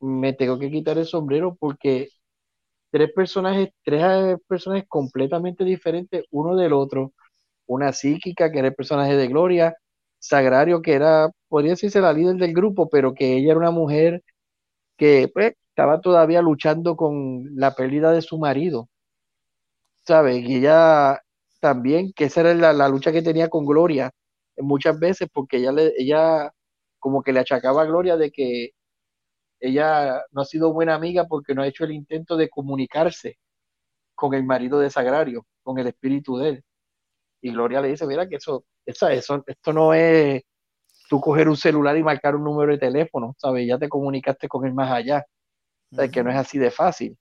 me 0.00 0.32
tengo 0.32 0.58
que 0.58 0.70
quitar 0.70 0.98
el 0.98 1.06
sombrero 1.06 1.56
porque 1.58 2.08
tres 2.90 3.12
personajes, 3.14 3.70
tres 3.84 4.02
eh, 4.04 4.38
personajes 4.48 4.86
completamente 4.88 5.64
diferentes 5.64 6.24
uno 6.30 6.56
del 6.56 6.74
otro. 6.74 7.12
Una 7.66 7.92
psíquica, 7.94 8.52
que 8.52 8.60
era 8.60 8.68
el 8.68 8.74
personaje 8.76 9.16
de 9.16 9.28
Gloria, 9.28 9.76
Sagrario, 10.18 10.82
que 10.82 10.94
era, 10.94 11.30
podría 11.48 11.72
decirse 11.72 12.00
la 12.00 12.12
líder 12.12 12.36
del 12.36 12.54
grupo, 12.54 12.88
pero 12.88 13.14
que 13.14 13.36
ella 13.36 13.50
era 13.52 13.58
una 13.60 13.70
mujer 13.70 14.22
que 14.98 15.30
pues, 15.32 15.54
estaba 15.70 16.00
todavía 16.00 16.42
luchando 16.42 16.96
con 16.96 17.44
la 17.56 17.74
pérdida 17.74 18.12
de 18.12 18.22
su 18.22 18.38
marido, 18.38 18.88
¿sabes? 20.06 20.42
Y 20.48 20.56
ella 20.56 21.20
también, 21.60 22.12
que 22.14 22.24
esa 22.24 22.40
era 22.40 22.54
la, 22.54 22.72
la 22.72 22.88
lucha 22.88 23.12
que 23.12 23.22
tenía 23.22 23.48
con 23.48 23.66
Gloria 23.66 24.10
muchas 24.58 24.98
veces, 24.98 25.28
porque 25.32 25.58
ella, 25.58 25.72
le, 25.72 25.92
ella 25.96 26.52
como 26.98 27.22
que 27.22 27.32
le 27.32 27.40
achacaba 27.40 27.82
a 27.82 27.86
Gloria 27.86 28.16
de 28.16 28.30
que 28.30 28.70
ella 29.60 30.22
no 30.32 30.42
ha 30.42 30.44
sido 30.44 30.72
buena 30.72 30.94
amiga 30.94 31.26
porque 31.26 31.54
no 31.54 31.62
ha 31.62 31.68
hecho 31.68 31.84
el 31.84 31.92
intento 31.92 32.36
de 32.36 32.48
comunicarse 32.50 33.38
con 34.14 34.34
el 34.34 34.44
marido 34.44 34.80
de 34.80 34.90
Sagrario, 34.90 35.46
con 35.62 35.78
el 35.78 35.88
espíritu 35.88 36.38
de 36.38 36.50
él. 36.50 36.64
Y 37.42 37.52
Gloria 37.52 37.80
le 37.80 37.88
dice, 37.88 38.06
mira 38.06 38.28
que 38.28 38.36
eso, 38.36 38.64
esa, 38.88 39.12
eso, 39.12 39.42
esto 39.46 39.72
no 39.72 39.92
es 39.92 40.42
tú 41.10 41.20
coger 41.20 41.48
un 41.48 41.56
celular 41.56 41.96
y 41.96 42.02
marcar 42.02 42.34
un 42.36 42.44
número 42.44 42.72
de 42.72 42.78
teléfono, 42.78 43.34
¿sabes? 43.38 43.66
Ya 43.66 43.78
te 43.78 43.88
comunicaste 43.88 44.48
con 44.48 44.66
él 44.66 44.74
más 44.74 44.90
allá, 44.90 45.24
¿sabes? 45.92 46.10
Que 46.10 46.24
no 46.24 46.30
es 46.30 46.36
así 46.36 46.58
de 46.58 46.70
fácil. 46.70 47.16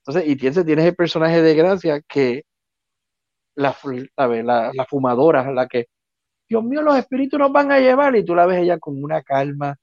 Entonces, 0.00 0.28
y 0.30 0.36
tienes, 0.36 0.64
tienes 0.64 0.86
el 0.86 0.96
personaje 0.96 1.40
de 1.40 1.54
Gracia 1.54 2.00
que 2.02 2.42
la, 3.54 3.76
¿sabes? 4.16 4.44
La, 4.44 4.72
la 4.74 4.84
fumadora, 4.86 5.52
la 5.52 5.68
que, 5.68 5.86
Dios 6.48 6.64
mío, 6.64 6.82
los 6.82 6.96
espíritus 6.96 7.38
nos 7.38 7.52
van 7.52 7.70
a 7.72 7.78
llevar, 7.78 8.16
y 8.16 8.24
tú 8.24 8.34
la 8.34 8.46
ves 8.46 8.58
ella 8.58 8.78
con 8.78 9.02
una 9.02 9.22
calma. 9.22 9.76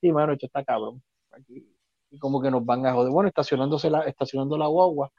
Sí, 0.00 0.12
mano, 0.12 0.32
esto 0.34 0.46
está 0.46 0.64
cabrón. 0.64 1.02
Aquí, 1.30 1.66
y 2.10 2.18
como 2.18 2.42
que 2.42 2.50
nos 2.50 2.64
van 2.64 2.84
a 2.86 2.92
joder. 2.92 3.10
Bueno, 3.10 3.28
estacionándose 3.28 3.88
la, 3.88 4.02
estacionando 4.02 4.58
la 4.58 4.66
guagua, 4.66 5.10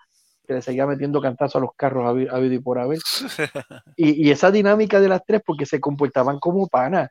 que 0.45 0.53
le 0.53 0.61
seguía 0.61 0.85
metiendo 0.85 1.21
cantazos 1.21 1.55
a 1.55 1.59
los 1.59 1.71
carros 1.75 2.05
a 2.05 2.09
habido 2.09 2.53
y 2.53 2.59
por 2.59 2.79
haber. 2.79 2.99
Y, 3.95 4.27
y, 4.27 4.31
esa 4.31 4.51
dinámica 4.51 4.99
de 4.99 5.07
las 5.07 5.23
tres, 5.25 5.41
porque 5.45 5.65
se 5.65 5.79
comportaban 5.79 6.39
como 6.39 6.67
panas. 6.67 7.09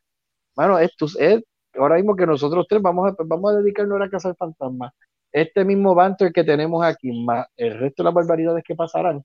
Mano, 0.56 0.78
esto 0.78 1.06
es, 1.18 1.42
ahora 1.74 1.96
mismo 1.96 2.16
que 2.16 2.26
nosotros 2.26 2.66
tres 2.68 2.82
vamos 2.82 3.10
a, 3.10 3.16
vamos 3.24 3.52
a 3.52 3.56
dedicarnos 3.58 3.96
a 3.96 4.04
la 4.04 4.10
casa 4.10 4.28
del 4.28 4.36
fantasma. 4.36 4.92
Este 5.30 5.64
mismo 5.64 5.94
banter 5.94 6.32
que 6.32 6.44
tenemos 6.44 6.84
aquí, 6.84 7.10
más 7.24 7.46
el 7.56 7.78
resto 7.78 8.02
de 8.02 8.04
las 8.06 8.14
barbaridades 8.14 8.64
que 8.64 8.74
pasarán, 8.74 9.24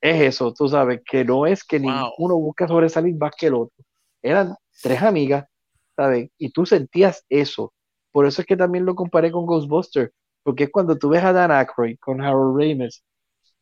es 0.00 0.22
eso, 0.22 0.52
tú 0.52 0.68
sabes, 0.68 1.00
que 1.08 1.24
no 1.24 1.46
es 1.46 1.64
que 1.64 1.78
wow. 1.78 1.90
ninguno 1.90 2.36
busca 2.36 2.68
sobresalir 2.68 3.16
más 3.16 3.32
que 3.36 3.46
el 3.46 3.54
otro. 3.54 3.84
Eran 4.22 4.54
tres 4.82 5.02
amigas, 5.02 5.46
¿sabes? 5.96 6.30
Y 6.38 6.50
tú 6.50 6.66
sentías 6.66 7.24
eso. 7.28 7.72
Por 8.12 8.26
eso 8.26 8.42
es 8.42 8.46
que 8.46 8.56
también 8.56 8.84
lo 8.84 8.94
comparé 8.94 9.32
con 9.32 9.46
Ghostbusters, 9.46 10.12
porque 10.44 10.64
es 10.64 10.70
cuando 10.70 10.96
tú 10.96 11.08
ves 11.08 11.24
a 11.24 11.32
Dan 11.32 11.50
Aykroyd 11.50 11.98
con 11.98 12.22
Harold 12.22 12.60
Ramis 12.60 13.02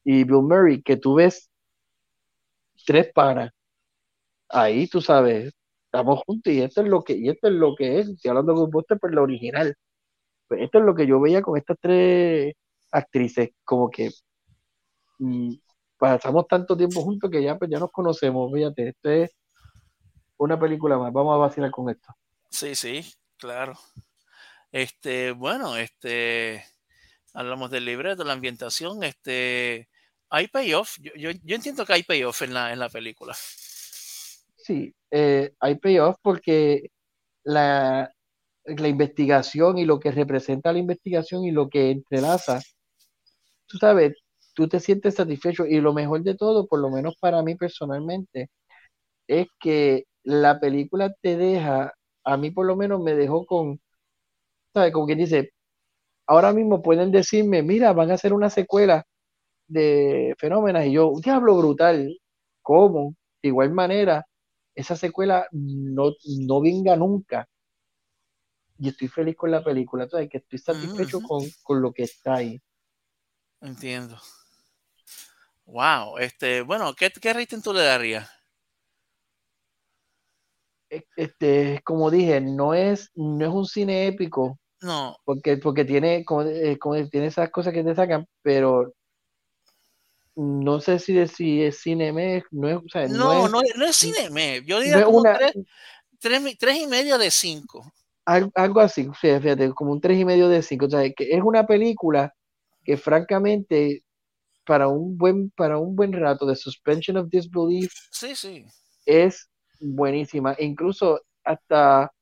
y 0.05 0.25
Bill 0.25 0.43
Murray, 0.43 0.83
que 0.83 0.97
tú 0.99 1.15
ves 1.15 1.49
tres 2.85 3.11
panas, 3.15 3.53
ahí 4.49 4.89
tú 4.89 5.01
sabes, 5.01 5.55
estamos 5.87 6.21
juntos 6.27 6.53
y 6.53 6.61
esto 6.61 6.83
es 6.83 6.89
lo 6.89 7.03
que, 7.03 7.15
y 7.15 7.29
esto 7.29 7.49
es 7.49 7.55
lo 7.55 7.75
que 7.77 8.01
es, 8.01 8.09
estoy 8.09 8.29
hablando 8.29 8.53
de 8.53 8.59
Ghostbusters 8.59 9.01
por 9.01 9.15
lo 9.15 9.23
original. 9.23 9.75
Pues 10.49 10.61
esto 10.63 10.79
es 10.79 10.85
lo 10.85 10.95
que 10.95 11.07
yo 11.07 11.21
veía 11.21 11.41
con 11.41 11.57
estas 11.57 11.79
tres 11.81 12.55
actrices, 12.91 13.51
como 13.65 13.89
que 13.89 14.11
mmm, 15.19 15.55
pasamos 15.97 16.49
tanto 16.49 16.77
tiempo 16.77 17.01
juntos 17.01 17.31
que 17.31 17.43
ya, 17.43 17.57
pues, 17.57 17.71
ya 17.71 17.79
nos 17.79 17.93
conocemos, 17.93 18.53
fíjate, 18.53 18.89
esto 18.89 19.09
es 19.09 19.31
una 20.37 20.59
película 20.59 20.99
más, 20.99 21.13
vamos 21.13 21.35
a 21.35 21.39
vacilar 21.39 21.71
con 21.71 21.89
esto. 21.89 22.13
Sí, 22.51 22.75
sí, 22.75 23.05
claro. 23.37 23.75
Este, 24.73 25.31
bueno, 25.33 25.77
este, 25.77 26.65
hablamos 27.33 27.71
del 27.71 27.85
libreto, 27.85 28.25
la 28.25 28.33
ambientación, 28.35 29.03
este, 29.05 29.89
hay 30.31 30.49
payoff, 30.49 30.99
yo, 31.01 31.13
yo, 31.17 31.55
entiendo 31.55 31.85
que 31.85 31.93
hay 31.95 32.03
payoff 32.03 32.43
en 32.43 32.55
la, 32.55 32.73
en 32.73 32.79
la 32.79 32.89
película. 32.89 33.35
Sí, 34.57 34.95
eh, 35.11 35.55
hay 35.61 35.77
payoff 35.77 36.17
porque 36.23 36.89
la, 37.45 38.13
la 38.65 38.89
investigación 38.89 39.79
y 39.79 39.85
lo 39.85 40.01
que 40.01 40.13
representa 40.13 40.73
la 40.73 40.79
investigación 40.79 41.45
y 41.45 41.51
lo 41.51 41.69
que 41.69 41.91
entrelaza, 41.91 42.61
tú 43.67 43.79
sabes, 43.79 44.15
tú 44.55 44.69
te 44.69 44.81
sientes 44.81 45.17
satisfecho 45.17 45.67
y 45.67 45.81
lo 45.81 45.93
mejor 45.93 46.23
de 46.23 46.37
todo, 46.37 46.67
por 46.67 46.81
lo 46.81 46.91
menos 46.91 47.17
para 47.19 47.43
mí 47.43 47.55
personalmente, 47.57 48.51
es 49.29 49.49
que 49.61 50.05
la 50.25 50.61
película 50.61 51.15
te 51.23 51.37
deja, 51.37 51.95
a 52.25 52.37
mí 52.37 52.51
por 52.51 52.67
lo 52.67 52.77
menos 52.77 53.01
me 53.03 53.15
dejó 53.15 53.47
con, 53.47 53.81
¿sabes? 54.75 54.93
Como 54.93 55.07
quien 55.07 55.19
dice, 55.19 55.53
ahora 56.27 56.53
mismo 56.53 56.83
pueden 56.83 57.11
decirme, 57.13 57.63
mira, 57.63 57.93
van 57.93 58.11
a 58.11 58.15
hacer 58.15 58.33
una 58.33 58.51
secuela 58.51 59.05
de 59.69 60.35
fenómenos 60.39 60.85
y 60.87 60.93
yo, 60.93 61.13
diablo 61.23 61.57
brutal, 61.59 62.19
¿cómo? 62.63 63.15
De 63.43 63.49
igual 63.51 63.73
manera, 63.73 64.27
esa 64.75 64.97
secuela 64.97 65.47
no, 65.53 66.13
no 66.49 66.61
venga 66.61 66.97
nunca. 66.97 67.49
Y 68.79 68.89
estoy 68.91 69.09
feliz 69.09 69.35
con 69.35 69.51
la 69.51 69.65
película, 69.65 70.07
¿sabes? 70.09 70.29
Que 70.29 70.37
estoy 70.39 70.59
satisfecho 70.59 71.19
Ujú. 71.19 71.29
con, 71.29 71.45
con 71.63 71.81
lo 71.81 71.91
que 71.93 72.03
está 72.03 72.35
ahí. 72.35 72.61
Entiendo. 73.63 74.19
Wow, 75.67 76.19
este, 76.19 76.61
bueno, 76.63 76.95
¿qué, 76.95 77.11
qué 77.11 77.33
rating 77.33 77.61
tú 77.63 77.73
le 77.73 77.83
darías? 77.83 78.29
E- 80.91 81.05
Este, 81.17 81.81
como 81.85 82.11
dije, 82.11 82.41
no 82.41 82.75
es, 82.75 83.11
no 83.15 83.45
es 83.45 83.53
un 83.53 83.67
cine 83.67 84.07
épico, 84.07 84.59
No, 84.83 85.17
porque, 85.25 85.57
porque 85.59 85.85
tiene, 85.85 86.25
como, 86.25 86.43
eh, 86.43 86.79
como 86.79 86.95
tiene 87.09 87.27
esas 87.29 87.51
cosas 87.51 87.73
que 87.75 87.85
te 87.85 87.95
sacan, 87.95 88.27
pero 88.43 88.93
no 90.37 90.81
sé 90.81 90.99
si, 90.99 91.13
de- 91.15 91.29
si 91.29 91.63
es 91.63 91.81
cine, 91.81 92.13
me- 92.13 92.43
no 92.51 92.69
es, 92.69 92.77
o 92.77 92.89
sea, 92.89 93.09
no 93.09 93.33
no, 93.33 93.33
es, 93.33 93.51
no, 93.51 93.61
no 93.77 93.87
es. 93.87 94.01
Yo 94.67 94.81
diría 94.81 95.03
como 95.03 95.19
una, 95.19 95.33
tres, 95.33 95.53
tres, 96.21 96.59
tres 96.59 96.79
y 96.79 96.87
medio 96.87 97.19
de 97.19 97.31
cinco. 97.31 97.93
al- 98.25 98.51
algo 98.55 98.81
así, 98.81 99.05
fíjate, 99.21 99.41
fíjate, 99.43 99.71
como 99.75 99.93
un 99.93 100.01
tres 100.01 100.19
y 100.19 100.25
medio 100.25 100.49
de 100.49 100.63
cinco, 100.63 100.87
o 100.87 100.91
sea, 100.91 101.03
que 101.13 101.31
es 101.35 101.43
una 101.43 101.67
película 101.67 102.33
que 102.85 102.97
francamente, 102.97 104.05
para 104.67 104.89
un 104.89 105.19
buen, 105.19 105.51
para 105.53 105.79
un 105.79 105.97
buen 105.97 106.13
rato 106.15 106.47
de 106.47 106.57
suspension 106.57 107.17
of 107.19 107.31
disbelief, 107.31 107.93
Sí, 108.11 108.35
sí. 108.37 108.65
es 109.07 109.49
buenísima. 109.81 110.55
Incluso 110.59 111.21
hasta 111.45 112.13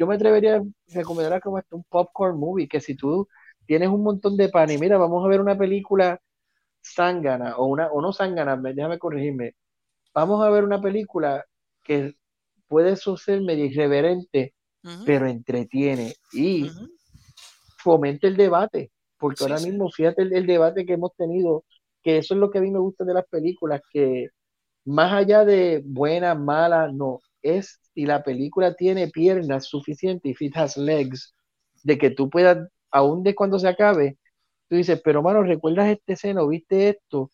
yo 0.00 0.08
me 0.08 0.16
atrevería 0.16 0.58
a 0.58 0.64
recomendar 0.88 1.42
como 1.42 1.58
hasta 1.58 1.76
un 1.76 1.84
popcorn 1.84 2.38
movie, 2.40 2.68
que 2.68 2.80
si 2.82 2.96
tú 2.96 3.28
tienes 3.66 3.90
un 3.90 4.04
montón 4.04 4.36
de 4.38 4.50
pan 4.50 4.72
y 4.72 4.78
mira, 4.78 4.98
vamos 4.98 5.24
a 5.26 5.28
ver 5.30 5.42
una 5.42 5.58
película 5.58 6.20
zángana 6.82 7.56
o 7.58 7.66
una, 7.66 7.88
o 7.92 8.00
no 8.02 8.12
zángana, 8.12 8.56
me- 8.56 8.74
déjame 8.74 8.98
corregirme, 8.98 9.54
vamos 10.14 10.44
a 10.44 10.50
ver 10.50 10.64
una 10.64 10.80
película 10.82 11.44
que 11.84 12.14
puede 12.68 12.96
ser 12.96 13.42
medio 13.42 13.66
irreverente, 13.66 14.54
pero 15.04 15.26
entretiene 15.28 16.18
y 16.32 16.74
ujú. 16.74 16.90
fomenta 17.76 18.26
el 18.28 18.36
debate, 18.36 18.92
porque 19.18 19.42
Sí, 19.42 19.44
ahora 19.44 19.60
sí. 19.60 19.60
mismo, 19.60 19.90
fíjate 19.90 20.22
el, 20.22 20.32
el 20.34 20.46
debate 20.46 20.84
que 20.86 20.94
hemos 20.94 21.14
tenido, 21.16 21.64
que 22.02 22.18
eso 22.18 22.34
es 22.34 22.40
lo 22.40 22.50
que 22.50 22.58
a 22.58 22.60
mí 22.62 22.70
me 22.70 22.78
gusta 22.78 23.04
de 23.04 23.14
las 23.14 23.26
películas, 23.28 23.82
que 23.92 24.28
más 24.84 25.12
allá 25.14 25.44
de 25.44 25.82
buena, 25.86 26.34
mala, 26.34 26.90
no, 26.92 27.22
es 27.42 27.80
si 27.94 28.06
la 28.06 28.22
película 28.22 28.74
tiene 28.74 29.08
piernas 29.08 29.66
suficientes, 29.66 30.30
if 30.30 30.42
it 30.42 30.56
has 30.56 30.76
legs, 30.76 31.34
de 31.82 31.98
que 31.98 32.10
tú 32.10 32.28
puedas, 32.30 32.68
aún 32.90 33.22
de 33.22 33.34
cuando 33.34 33.58
se 33.58 33.68
acabe, 33.68 34.18
tú 34.68 34.76
dices, 34.76 35.00
pero 35.02 35.22
mano, 35.22 35.42
¿recuerdas 35.42 35.88
este 35.88 36.12
escena 36.12 36.44
viste 36.46 36.90
esto? 36.90 37.30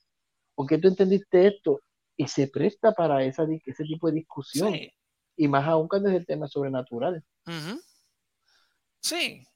¿O 0.55 0.67
qué 0.67 0.79
tú 0.79 0.89
entendiste 0.89 1.47
esto? 1.49 1.81
Y 2.17 2.27
se 2.29 2.49
presta 2.49 2.93
para 2.93 3.23
esa, 3.25 3.47
ese 3.65 3.85
tipo 3.85 4.07
de 4.09 4.15
discusión, 4.15 4.73
Sí. 4.73 4.91
y 5.37 5.49
más 5.49 5.67
aún 5.67 5.87
cuando 5.89 6.09
es 6.09 6.15
el 6.17 6.25
tema 6.27 6.49
sobrenatural. 6.49 7.23
Sí, 9.01 9.47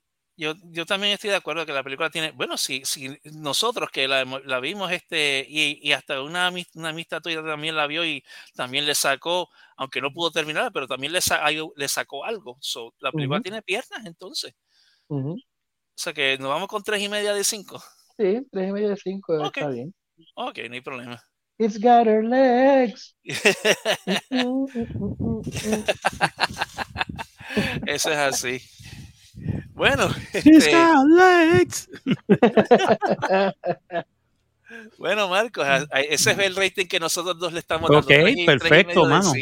yo, 0.41 0.55
yo 0.65 0.87
también 0.87 1.13
estoy 1.13 1.31
de 1.31 1.37
acuerdo 1.37 1.67
que 1.67 1.73
la 1.73 1.83
película 1.83 2.11
tiene, 2.11 2.31
bueno, 2.33 2.57
si, 2.57 2.85
si 2.85 3.19
nosotros 3.25 3.91
que 3.91 4.09
la, 4.09 4.25
la 4.25 4.61
vimos 4.61 4.91
este 4.93 5.45
y, 5.49 5.79
y 5.87 5.93
hasta 5.93 6.23
una, 6.23 6.51
una 6.75 6.89
amistad 6.91 7.21
tuya 7.21 7.43
también 7.45 7.77
la 7.77 7.87
vio 7.87 8.05
y 8.05 8.25
también 8.55 8.87
le 8.87 8.95
sacó, 8.95 9.49
aunque 9.77 10.01
no 10.01 10.13
pudo 10.13 10.31
terminar, 10.31 10.73
pero 10.73 10.87
también 10.87 11.13
le, 11.13 11.21
sa- 11.21 11.43
le 11.51 11.89
sacó 11.89 12.25
algo. 12.25 12.57
So, 12.61 12.95
la 13.01 13.13
película 13.13 13.41
tiene 13.41 13.63
piernas 13.63 14.07
entonces. 14.07 14.55
O 15.95 16.03
sea 16.03 16.13
que 16.13 16.39
nos 16.39 16.49
vamos 16.49 16.69
con 16.69 16.83
tres 16.83 17.03
y 17.03 17.09
media 17.09 17.35
de 17.35 17.45
cinco. 17.45 17.83
Sí, 18.17 18.47
tres 18.51 18.69
y 18.69 18.73
medio 18.73 18.89
de 18.91 18.97
cinco 18.97 19.45
está 19.47 19.69
bien. 19.69 19.95
Ok, 20.35 20.59
no 20.69 20.75
hay 20.75 20.81
problema. 20.81 21.23
It's 21.59 21.77
got 21.79 22.07
her 22.07 22.23
legs. 22.25 23.15
Mm, 24.31 24.67
mm, 24.75 25.43
mm. 25.65 25.85
Eso 27.87 28.11
es 28.11 28.17
así. 28.19 28.61
Bueno, 29.75 30.09
She's 30.35 30.67
este, 30.67 30.73
got 30.73 31.07
legs. 31.17 31.89
bueno, 34.99 35.29
Marcos, 35.29 35.65
a- 35.65 35.87
a- 35.91 36.01
ese 36.01 36.33
es 36.33 36.39
el 36.39 36.57
rating 36.57 36.87
que 36.87 37.01
nosotros 37.01 37.39
dos 37.39 37.53
le 37.53 37.59
estamos 37.59 37.91
dando. 37.91 38.07
Ok, 38.07 38.47
perfecto, 38.47 39.05
mano. 39.07 39.33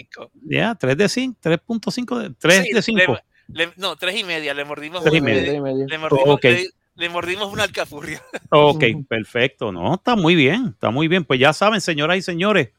Ya, 0.45 0.75
3 0.75 0.97
de 0.97 1.09
5, 1.09 1.39
3.5 1.43 2.19
de 2.19 2.31
3 2.39 2.63
Sí, 2.65 2.73
de 2.73 2.83
5. 2.83 3.19
le- 3.49 3.67
le- 3.67 3.73
no, 3.77 3.97
tres 3.97 4.17
y 4.19 4.25
media. 4.25 4.55
Le 4.55 4.65
mordimos, 4.65 5.03
Tres 5.03 5.15
y 5.15 5.19
un- 5.19 5.25
media. 5.25 5.53
Le 5.53 5.61
mordimos, 5.99 6.29
Ok. 6.29 6.45
le, 6.45 6.69
le 6.97 7.09
mordimos 7.09 7.53
una 7.53 7.65
alcapurria. 7.65 8.23
Ok, 8.51 8.85
perfecto. 9.09 9.73
No, 9.73 9.95
está 9.95 10.17
muy 10.17 10.35
bien, 10.35 10.69
está 10.69 10.91
muy 10.91 11.09
bien. 11.09 11.25
Pues 11.25 11.41
ya 11.41 11.53
saben, 11.53 11.81
señoras 11.81 12.19
y 12.19 12.23
señores, 12.23 12.71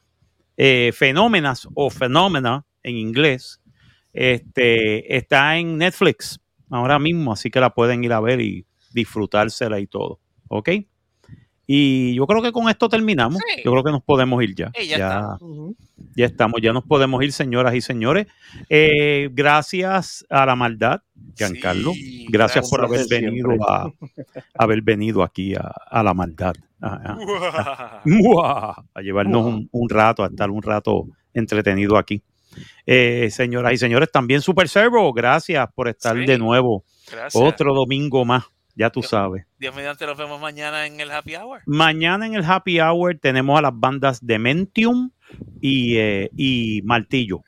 eh, 0.56 0.92
Fenómenas 0.94 1.68
o 1.74 1.90
Fenómena 1.90 2.64
en 2.82 2.96
inglés, 2.96 3.60
este, 4.12 5.16
está 5.16 5.56
en 5.58 5.78
Netflix 5.78 6.39
ahora 6.70 6.98
mismo, 6.98 7.32
así 7.32 7.50
que 7.50 7.60
la 7.60 7.74
pueden 7.74 8.04
ir 8.04 8.12
a 8.12 8.20
ver 8.20 8.40
y 8.40 8.66
disfrutársela 8.92 9.80
y 9.80 9.86
todo. 9.86 10.20
¿Ok? 10.48 10.70
Y 11.72 12.14
yo 12.14 12.26
creo 12.26 12.42
que 12.42 12.50
con 12.50 12.68
esto 12.68 12.88
terminamos. 12.88 13.38
Sí. 13.38 13.62
Yo 13.64 13.70
creo 13.70 13.84
que 13.84 13.92
nos 13.92 14.02
podemos 14.02 14.42
ir 14.42 14.56
ya. 14.56 14.72
Sí, 14.76 14.88
ya 16.16 16.26
estamos, 16.26 16.60
ya 16.60 16.72
nos 16.72 16.82
podemos 16.84 17.22
ir, 17.22 17.32
señoras 17.32 17.76
y 17.76 17.80
señores. 17.80 18.26
Eh, 18.68 19.28
gracias 19.32 20.26
a 20.28 20.44
la 20.46 20.56
maldad, 20.56 21.02
Giancarlo. 21.36 21.92
Sí, 21.92 22.26
gracias, 22.28 22.68
por 22.68 22.84
haber 22.84 23.06
venido 23.08 23.50
a 23.68 23.88
haber 24.54 24.82
venido 24.82 25.22
aquí 25.22 25.54
a, 25.54 25.72
a 25.90 26.02
la 26.02 26.12
maldad. 26.12 26.54
A, 26.82 27.18
llevarnos 29.02 29.44
un, 29.44 29.68
un 29.70 29.88
rato, 29.88 30.24
a 30.24 30.28
estar 30.28 30.50
un 30.50 30.62
rato 30.62 31.06
entretenido 31.34 31.98
aquí. 31.98 32.22
Eh, 32.86 33.28
señoras 33.30 33.72
y 33.72 33.76
señores, 33.78 34.10
también 34.12 34.40
Super 34.42 34.68
Servo, 34.68 35.12
gracias 35.12 35.68
por 35.74 35.88
estar 35.88 36.16
Sí. 36.16 36.26
de 36.26 36.38
nuevo. 36.38 36.84
Gracias. 37.10 37.34
Otro 37.42 37.74
domingo 37.74 38.24
más, 38.24 38.44
ya 38.74 38.90
tú 38.90 39.00
Dios. 39.00 39.10
sabes. 39.10 39.44
Dios 39.58 39.74
mediante 39.74 40.06
nos 40.06 40.16
vemos 40.16 40.40
mañana 40.40 40.86
en 40.86 41.00
el 41.00 41.10
Happy 41.10 41.36
Hour. 41.36 41.62
Mañana 41.66 42.26
en 42.26 42.34
el 42.34 42.44
Happy 42.44 42.80
Hour 42.80 43.18
tenemos 43.20 43.58
a 43.58 43.62
las 43.62 43.72
bandas 43.74 44.24
Dementium 44.24 45.10
y, 45.60 45.96
eh, 45.96 46.30
y 46.36 46.82
Martillo. 46.84 47.42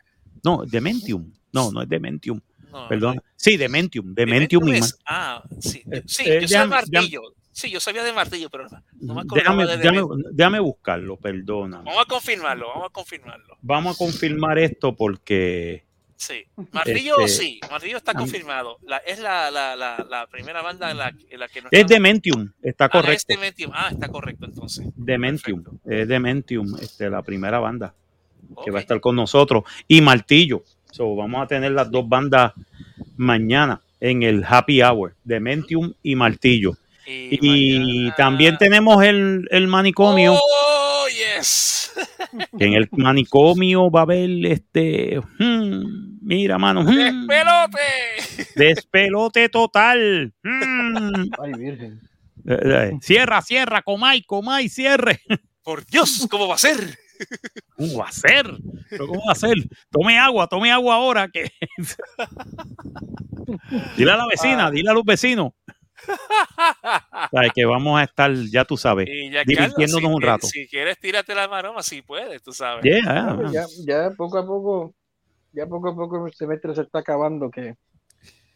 No, 0.45 0.65
Dementium. 0.66 1.33
No, 1.53 1.70
no 1.73 1.83
es 1.83 1.89
Dementium. 1.89 2.41
No, 2.70 2.89
Perdón. 2.89 3.20
Sí, 3.37 3.57
Dementium. 3.57 4.15
Dementium 4.15 4.66
y 4.69 4.73
es- 4.79 4.99
Ah, 5.05 5.43
sí. 5.61 5.83
Eh, 5.91 6.03
Sí, 6.07 6.23
eh, 6.27 6.39
yo 6.43 6.49
soy 6.49 6.69
martillo. 6.69 7.20
Sí, 7.53 7.70
yo 7.70 7.81
sabía 7.81 8.03
de 8.03 8.12
martillo, 8.12 8.49
pero 8.51 8.66
no, 9.01 9.15
me 9.15 9.20
acordaba 9.20 9.65
déjame, 9.65 9.66
de 9.66 9.77
déjame, 9.77 10.03
déjame 10.33 10.61
buscarlo, 10.61 11.16
perdóname. 11.19 11.85
Vamos 11.85 12.03
a 12.03 12.09
confirmarlo, 12.09 12.69
vamos 12.69 12.87
a 12.87 12.91
confirmarlo. 12.93 13.57
Vamos 13.61 13.95
a 13.95 13.99
confirmar 13.99 14.59
esto 14.59 14.95
porque 14.97 15.85
Sí. 16.16 16.45
Martillo, 16.70 17.16
Este- 17.19 17.29
sí. 17.43 17.61
Martillo 17.69 17.97
está 17.97 18.15
confirmado. 18.15 18.79
La, 18.87 18.99
es 18.99 19.19
la, 19.19 19.51
la, 19.51 19.74
la, 19.74 20.07
la 20.09 20.27
primera 20.29 20.62
banda 20.62 20.91
en 20.93 20.97
la, 20.99 21.12
en 21.29 21.41
la 21.41 21.49
que 21.49 21.61
nos 21.62 21.73
es 21.73 21.85
Dementium, 21.87 22.49
está 22.62 22.85
Ah, 22.85 22.87
es 22.87 22.93
correcto. 22.93 23.24
Dementium. 23.29 23.73
Ah, 23.74 23.89
está 23.91 24.09
correcto 24.09 24.47
entonces. 24.47 24.87
Dementium, 24.95 25.65
es 25.85 26.07
Dementium, 26.07 26.77
este, 26.81 27.11
la 27.11 27.23
primera 27.23 27.59
banda 27.59 27.93
que 28.65 28.70
va 28.70 28.79
a 28.79 28.83
estar 28.83 29.01
con 29.01 29.16
nosotros. 29.16 29.65
Y 29.89 30.01
Martillo. 30.01 30.62
So, 30.93 31.16
vamos 31.16 31.43
a 31.43 31.47
tener 31.49 31.73
las 31.73 31.91
dos 31.91 32.09
bandas 32.09 32.53
mañana 33.16 33.81
en 33.99 34.23
el 34.23 34.45
Happy 34.49 34.81
Hour, 34.83 35.16
Dementium 35.24 35.93
y 36.03 36.15
Martillo. 36.15 36.77
Y 37.07 37.79
mañana- 37.81 38.15
también 38.16 38.59
tenemos 38.59 39.03
el, 39.05 39.47
el 39.51 39.69
manicomio, 39.69 40.35
Oh, 40.35 41.07
yes. 41.09 41.93
que 42.59 42.65
en 42.65 42.74
el 42.74 42.89
manicomio 42.93 43.91
va 43.91 44.01
a 44.01 44.03
haber 44.05 44.31
este, 44.47 45.20
hmm, 45.39 46.19
mira, 46.23 46.59
mano, 46.59 46.83
hmm, 46.83 47.27
¡Despelote! 47.29 47.79
despelote 48.57 49.49
total. 49.49 50.33
hmm. 50.43 51.24
Ay, 51.43 51.53
virgen. 51.59 52.01
Eh, 52.47 52.59
eh, 52.65 52.93
cierra, 53.01 53.41
cierra, 53.43 53.83
comay, 53.83 54.23
comay, 54.23 54.69
cierre. 54.69 55.20
Por 55.62 55.87
Dios, 55.87 56.27
¿cómo 56.31 56.49
va 56.49 56.57
a 56.57 56.59
ser? 56.59 56.99
¿Cómo 57.77 57.99
va 57.99 58.09
a 58.09 58.12
ser? 58.12 58.47
¿Pero 58.91 59.07
¿Cómo 59.07 59.23
va 59.27 59.33
a 59.33 59.37
ser? 59.37 59.55
Tome 59.91 60.19
agua, 60.19 60.49
tome 60.49 60.73
agua 60.73 60.97
ahora. 60.97 61.29
Que... 61.29 61.53
dile 63.97 64.11
a 64.11 64.16
la 64.16 64.27
vecina, 64.27 64.70
dile 64.70 64.91
a 64.91 64.95
los 64.95 65.05
vecinos. 65.05 65.53
Sabes 67.33 67.53
que 67.55 67.65
vamos 67.65 68.01
a 68.01 68.05
estar, 68.05 68.33
ya 68.51 68.65
tú 68.65 68.77
sabes. 68.77 69.07
Ya, 69.07 69.43
Divirtiéndonos 69.45 69.77
Carlos, 69.77 69.91
si 70.01 70.07
un 70.07 70.12
quieres- 70.20 70.29
rato. 70.29 70.47
Si 70.47 70.69
quieres, 70.69 70.99
tírate 70.99 71.35
la 71.35 71.49
maroma, 71.49 71.83
si 71.83 72.03
puedes, 72.03 72.43
tú 72.43 72.53
sabes. 72.53 72.85
Yeah, 72.85 73.37
ya, 73.53 73.65
ya 73.87 74.11
poco 74.16 74.39
a 74.39 74.47
poco, 74.47 74.95
ya 75.53 75.66
poco 75.66 75.89
a 75.91 75.95
poco 75.95 76.27
el 76.27 76.33
semestre 76.35 76.74
se 76.74 76.83
está 76.83 77.01
acabando, 77.01 77.51
que 77.51 77.77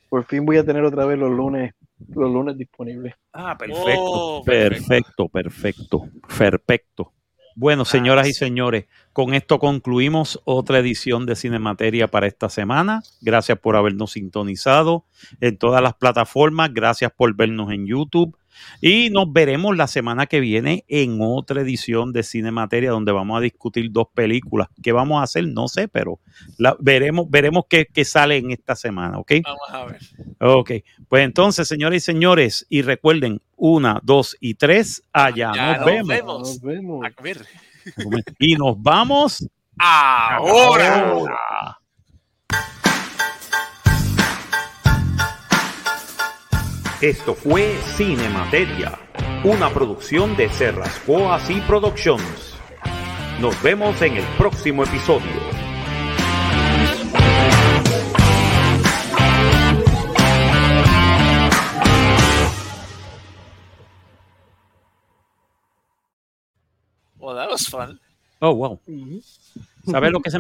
Por 0.09 0.25
fin 0.27 0.45
voy 0.47 0.57
a 0.59 0.65
tener 0.65 0.85
otra 0.85 1.05
vez 1.05 1.19
los 1.19 1.31
lunes, 1.31 1.73
los 2.15 2.31
lunes 2.31 2.57
disponibles. 2.57 3.15
Ah, 3.33 3.57
perfecto. 3.59 4.03
Oh, 4.05 4.43
perfecto, 4.45 5.29
perfecto, 5.29 6.09
perfecto. 6.39 7.13
Bueno, 7.59 7.87
señoras 7.87 8.29
y 8.29 8.35
señores, 8.35 8.85
con 9.15 9.33
esto 9.33 9.59
concluimos 9.59 10.43
otra 10.45 10.79
edición 10.79 11.25
de 11.25 11.37
Cinemateria 11.37 12.07
para 12.07 12.27
esta 12.27 12.51
semana. 12.51 13.03
Gracias 13.23 13.59
por 13.59 13.77
habernos 13.77 14.13
sintonizado 14.13 15.07
en 15.41 15.57
todas 15.57 15.83
las 15.83 15.95
plataformas. 15.95 16.75
Gracias 16.75 17.13
por 17.17 17.35
vernos 17.35 17.73
en 17.73 17.87
YouTube. 17.87 18.37
Y 18.83 19.09
nos 19.09 19.33
veremos 19.33 19.75
la 19.75 19.87
semana 19.87 20.27
que 20.27 20.41
viene 20.41 20.85
en 20.89 21.17
otra 21.23 21.63
edición 21.63 22.13
de 22.13 22.25
Cinemateria 22.25 22.91
donde 22.91 23.13
vamos 23.13 23.39
a 23.39 23.41
discutir 23.41 23.91
dos 23.91 24.09
películas. 24.15 24.69
¿Qué 24.83 24.93
vamos 24.93 25.21
a 25.21 25.23
hacer? 25.23 25.49
No 25.49 25.67
sé, 25.69 25.89
pero 25.89 26.21
la, 26.59 26.77
veremos, 26.79 27.31
veremos 27.31 27.65
qué, 27.71 27.87
qué 27.91 28.05
sale 28.05 28.37
en 28.37 28.51
esta 28.51 28.77
semana, 28.77 29.19
¿ok? 29.19 29.33
Vamos 29.43 29.69
a 29.71 29.85
ver. 29.87 30.01
Ok, 30.41 30.71
pues 31.09 31.25
entonces, 31.25 31.67
señoras 31.67 31.97
y 31.97 32.01
señores, 32.01 32.67
y 32.69 32.83
recuerden, 32.83 33.41
una, 33.57 34.01
dos 34.03 34.37
y 34.41 34.55
tres, 34.55 35.03
allá 35.13 35.53
Ya 35.55 35.67
nos, 35.69 35.77
nos 35.79 35.87
vemos. 35.87 36.09
vemos. 36.09 36.39
Nos 36.49 36.61
vemos. 36.61 37.07
A 37.19 37.23
ver. 37.23 37.47
Y 38.39 38.55
nos 38.57 38.81
vamos 38.83 39.47
Ahora. 39.79 41.09
ahora. 41.11 41.39
Esto 47.01 47.35
fue 47.35 47.77
Cinemateria, 47.97 48.99
una 49.45 49.69
producción 49.71 50.35
de 50.37 50.49
Serrasco 50.49 51.31
Así 51.33 51.61
Productions. 51.67 52.55
Nos 53.41 53.61
vemos 53.63 54.01
en 54.01 54.17
el 54.17 54.25
próximo 54.39 54.83
episodio. 54.83 55.56
Well, 67.27 67.35
that 67.35 67.51
was 67.51 67.67
fun. 67.67 67.99
Oh, 68.41 68.53
wow. 68.53 68.79
¿Sabes 69.85 70.13
lo 70.13 70.21
que 70.21 70.31
se 70.31 70.35